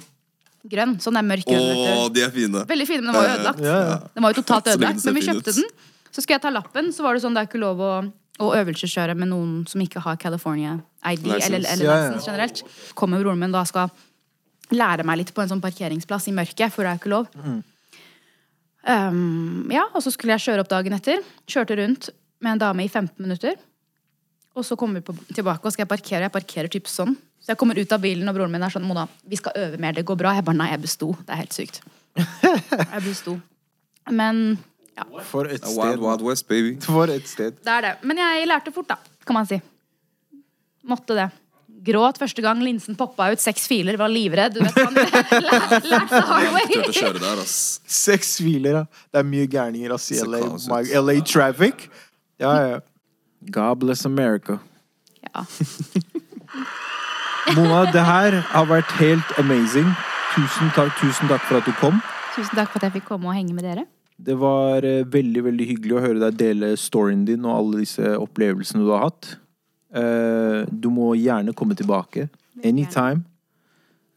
Grønn. 0.69 0.95
Sånn 1.03 1.17
er 1.19 1.25
mørk 1.25 1.47
grønn. 1.49 1.65
Å, 1.65 1.83
vet 1.89 1.99
du. 1.99 2.15
de 2.19 2.25
er 2.27 2.33
fine. 2.35 2.63
Veldig 2.69 2.87
fin, 2.87 3.01
men 3.03 3.09
den 3.11 3.17
var 3.17 3.27
jo 3.29 3.35
ødelagt. 3.39 3.61
Ja, 3.65 3.77
ja. 3.89 3.99
Den 4.15 4.23
var 4.27 4.35
jo 4.35 4.43
totalt 4.43 4.69
Så 4.69 4.75
lenge 4.75 4.79
ødelagt, 4.79 5.03
ser 5.03 5.11
men 5.11 5.19
vi 5.19 5.23
fin 5.25 5.35
kjøpte 5.35 5.51
ut. 5.51 5.59
den. 5.59 5.88
Så 6.19 6.25
skulle 6.25 6.41
jeg 6.41 6.43
ta 6.49 6.51
lappen, 6.51 6.89
så 6.91 7.05
var 7.07 7.15
det 7.15 7.23
sånn 7.23 7.37
det 7.37 7.45
er 7.45 7.47
ikke 7.47 7.61
lov 7.63 7.79
å, 7.79 7.93
å 8.43 8.47
øvelseskjøre 8.59 9.15
med 9.15 9.31
noen 9.31 9.53
som 9.71 9.83
ikke 9.85 10.03
har 10.03 10.17
California 10.19 10.73
ID 11.07 11.29
eller, 11.37 11.63
eller 11.63 11.85
Ja, 11.87 11.99
ja. 12.09 12.17
generelt. 12.25 12.65
Kommer 12.99 13.23
broren 13.23 13.39
min 13.39 13.55
da 13.55 13.63
skal 13.69 13.93
lære 14.75 15.07
meg 15.07 15.21
litt 15.21 15.31
på 15.37 15.45
en 15.45 15.53
sånn 15.53 15.63
parkeringsplass 15.63 16.27
i 16.27 16.35
mørket, 16.35 16.75
for 16.75 16.83
det 16.83 16.91
er 16.91 16.99
ikke 16.99 17.13
lov. 17.13 17.29
Um, 18.83 19.69
ja, 19.71 19.85
og 19.93 20.03
så 20.03 20.11
skulle 20.11 20.35
jeg 20.35 20.49
kjøre 20.49 20.65
opp 20.65 20.73
dagen 20.73 20.97
etter. 20.99 21.23
Kjørte 21.47 21.79
rundt 21.79 22.11
med 22.43 22.57
en 22.57 22.63
dame 22.67 22.83
i 22.83 22.91
15 22.91 23.15
minutter. 23.23 23.55
Og 24.59 24.67
så 24.67 24.75
kommer 24.81 24.99
vi 24.99 25.07
på, 25.07 25.15
tilbake 25.39 25.63
og 25.63 25.75
skal 25.75 25.85
jeg 25.85 25.93
parkere. 25.93 26.25
Jeg 26.27 26.35
parkerer 26.35 26.73
typ 26.73 26.91
sånn. 26.91 27.15
Så 27.39 27.53
jeg 27.53 27.61
kommer 27.61 27.79
ut 27.79 27.95
av 27.95 28.03
bilen, 28.03 28.27
og 28.27 28.35
broren 28.35 28.51
min 28.51 28.67
er 28.67 28.75
sånn 28.75 28.87
Mona, 28.91 29.07
vi 29.23 29.39
skal 29.39 29.55
øve 29.55 29.79
mer, 29.79 29.95
det 29.95 30.03
går 30.09 30.19
bra. 30.19 30.35
Jeg 30.35 30.47
bare 30.51 30.59
nei, 30.59 30.73
jeg 30.73 30.83
besto. 30.83 31.13
Det 31.23 31.31
er 31.31 31.41
helt 31.45 31.55
sykt. 31.55 31.79
Jeg 32.19 33.03
besto. 33.05 33.37
Men 34.11 34.59
ja, 34.99 35.05
For 35.31 35.45
et 35.47 35.63
Wild 35.63 35.75
sted. 35.75 35.99
Wild 36.03 36.23
West, 36.27 36.49
baby. 36.49 36.73
For 36.87 37.07
et 37.13 37.29
sted. 37.29 37.53
det 37.65 37.73
er 37.75 37.81
det. 37.87 37.93
Men 38.03 38.17
jeg 38.25 38.47
lærte 38.51 38.73
fort, 38.75 38.89
da, 38.91 38.97
kan 39.27 39.35
man 39.39 39.47
si. 39.49 39.59
Måtte 40.89 41.15
det. 41.19 41.29
Gråt 41.89 42.17
første 42.19 42.43
gang 42.43 42.59
linsen 42.65 42.97
poppa 42.99 43.29
ut. 43.33 43.41
Seks 43.41 43.69
filer, 43.71 43.97
var 44.01 44.09
livredd. 44.11 44.53
Du 44.57 44.61
vet, 44.65 44.77
man 44.83 44.95
lærte 45.47 45.81
the 46.11 46.21
hard 46.27 46.49
way. 46.57 46.65
Seks 47.47 48.37
filer, 48.43 48.73
ja. 48.81 48.85
Det 49.13 49.19
er 49.23 49.27
mye 49.29 49.47
gærninger 49.51 49.91
ass, 49.95 50.11
i 50.11 50.15
LA. 50.19 50.41
My, 50.67 50.81
LA 50.99 51.15
traffic. 51.23 51.75
Ja, 52.43 52.53
ja. 52.73 52.79
God 53.55 53.77
bless 53.85 54.03
America. 54.07 54.55
Ja. 55.23 55.45
Mona, 57.57 57.85
det 57.93 58.03
her 58.05 58.41
har 58.51 58.67
vært 58.69 58.91
helt 58.99 59.31
amazing. 59.41 59.87
Tusen 60.35 60.69
takk, 60.77 60.91
tusen 61.01 61.31
takk 61.31 61.45
for 61.49 61.57
at 61.63 61.69
du 61.69 61.73
kom. 61.79 62.03
Tusen 62.35 62.59
takk 62.59 62.69
for 62.75 62.83
at 62.83 62.89
jeg 62.91 62.99
fikk 62.99 63.07
komme 63.15 63.31
og 63.31 63.35
henge 63.39 63.55
med 63.57 63.65
dere. 63.65 63.87
Det 64.19 64.35
var 64.35 64.83
eh, 64.83 65.05
veldig 65.07 65.45
veldig 65.47 65.67
hyggelig 65.69 65.95
å 65.95 66.03
høre 66.03 66.23
deg 66.25 66.39
dele 66.41 66.73
storyen 66.81 67.23
din 67.29 67.47
og 67.47 67.55
alle 67.55 67.83
disse 67.85 68.17
opplevelsene 68.19 68.83
du 68.83 68.91
har 68.91 69.07
hatt. 69.07 69.37
Eh, 69.95 70.67
du 70.69 70.91
må 70.91 71.13
gjerne 71.15 71.55
komme 71.57 71.79
tilbake. 71.79 72.29
Anytime. 72.65 73.23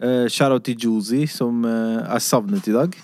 Uh, 0.02 0.26
Shout-out 0.26 0.66
til 0.66 0.80
Julesy, 0.82 1.28
som 1.30 1.62
eh, 1.70 2.00
er 2.02 2.22
savnet 2.26 2.66
i 2.66 2.74
dag. 2.74 2.96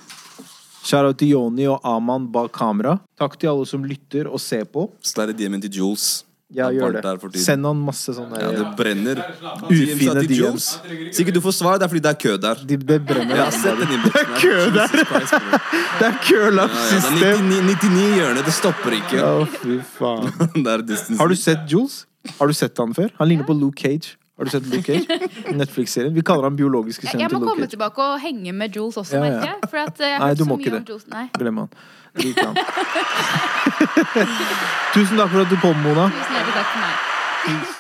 Shout-out 0.82 1.20
til 1.20 1.36
Yoni 1.36 1.68
og 1.70 1.84
Aman 1.86 2.26
bak 2.34 2.50
kamera. 2.56 2.96
Takk 3.20 3.38
til 3.38 3.52
alle 3.52 3.68
som 3.70 3.86
lytter 3.86 4.26
og 4.26 4.42
ser 4.42 4.66
på. 4.66 4.88
Slide 5.06 5.36
DM-en 5.38 5.62
til 5.62 5.78
Jules. 5.78 6.24
Ja, 6.56 6.70
er 6.70 6.78
gjør 6.78 6.94
det. 6.96 7.42
Send 7.44 7.66
han 7.68 7.80
masse 7.84 8.14
sånne 8.16 8.40
Ja, 8.40 8.52
det 8.56 8.68
brenner. 8.80 9.20
Ufine 9.68 10.22
DMs 10.24 10.68
til. 10.80 11.02
Så 11.12 11.24
ikke 11.26 11.34
du 11.36 11.42
får 11.44 11.56
svar, 11.58 11.76
det 11.82 11.84
er 11.84 11.92
fordi 11.92 12.04
det 12.06 12.12
er 12.14 12.20
kø 12.22 12.36
der. 12.40 12.62
De, 12.70 12.78
det 12.78 13.00
brenner. 13.10 13.36
Jeg 13.36 13.44
har 13.44 13.58
sett 13.58 13.82
den 13.82 13.92
innboksen 13.98 14.22
her. 14.24 14.38
kø 14.40 14.54
der. 14.78 14.88
Det 14.88 16.08
er 16.08 16.16
Ja, 16.38 16.52
ja, 16.54 17.10
det 17.20 17.28
er 17.34 17.42
99, 17.44 18.00
i 18.00 18.14
hjørnet, 18.22 18.46
det 18.48 18.54
stopper 18.56 18.96
ikke. 18.96 19.20
Å, 19.24 19.44
fy 19.60 19.76
faen. 19.98 20.32
Det 20.64 20.78
er. 20.78 20.86
Har 21.20 21.28
du 21.28 21.36
sett 21.36 21.68
Jules? 21.72 22.06
Har 22.40 22.48
du 22.48 22.56
sett 22.56 22.80
han 22.80 22.96
før? 22.96 23.12
Han 23.20 23.28
ligner 23.28 23.48
på 23.48 23.56
Luke 23.58 23.82
Cage. 23.84 24.16
Har 24.38 24.48
du 24.48 24.54
sett 24.54 24.66
Luke 24.72 24.86
Cage? 24.88 25.20
Netflix-serien. 25.52 26.14
Vi 26.16 26.24
kaller 26.24 26.48
han 26.48 26.56
biologiske 26.60 27.04
Luke 27.04 27.12
Cage 27.12 27.24
jeg 27.28 27.34
må 27.34 27.44
komme 27.44 27.68
tilbake 27.72 28.08
og 28.08 28.20
henge 28.24 28.54
med 28.56 28.76
Jules 28.76 28.98
også, 29.02 29.18
Ja, 29.18 29.24
ja. 29.26 29.30
merker 29.36 29.52
jeg. 29.52 29.70
For 29.72 29.84
at 29.84 30.00
eh, 30.04 30.12
jeg 30.14 30.20
har 30.22 30.28
Nei, 30.28 30.36
du 30.40 30.46
må 30.48 30.60
ikke 30.62 30.76
det. 30.78 30.84
Jules. 30.88 31.08
Glem 31.38 31.64
han. 31.66 31.72
Tusen 34.94 35.18
takk 35.18 35.32
for 35.32 35.42
at 35.42 35.50
du 35.50 35.58
kom, 35.62 35.78
Mona. 35.86 36.10
Tusen 36.10 36.34
hjertelig 36.38 36.54
takk 36.54 36.72
for 36.72 36.80
meg. 36.86 37.78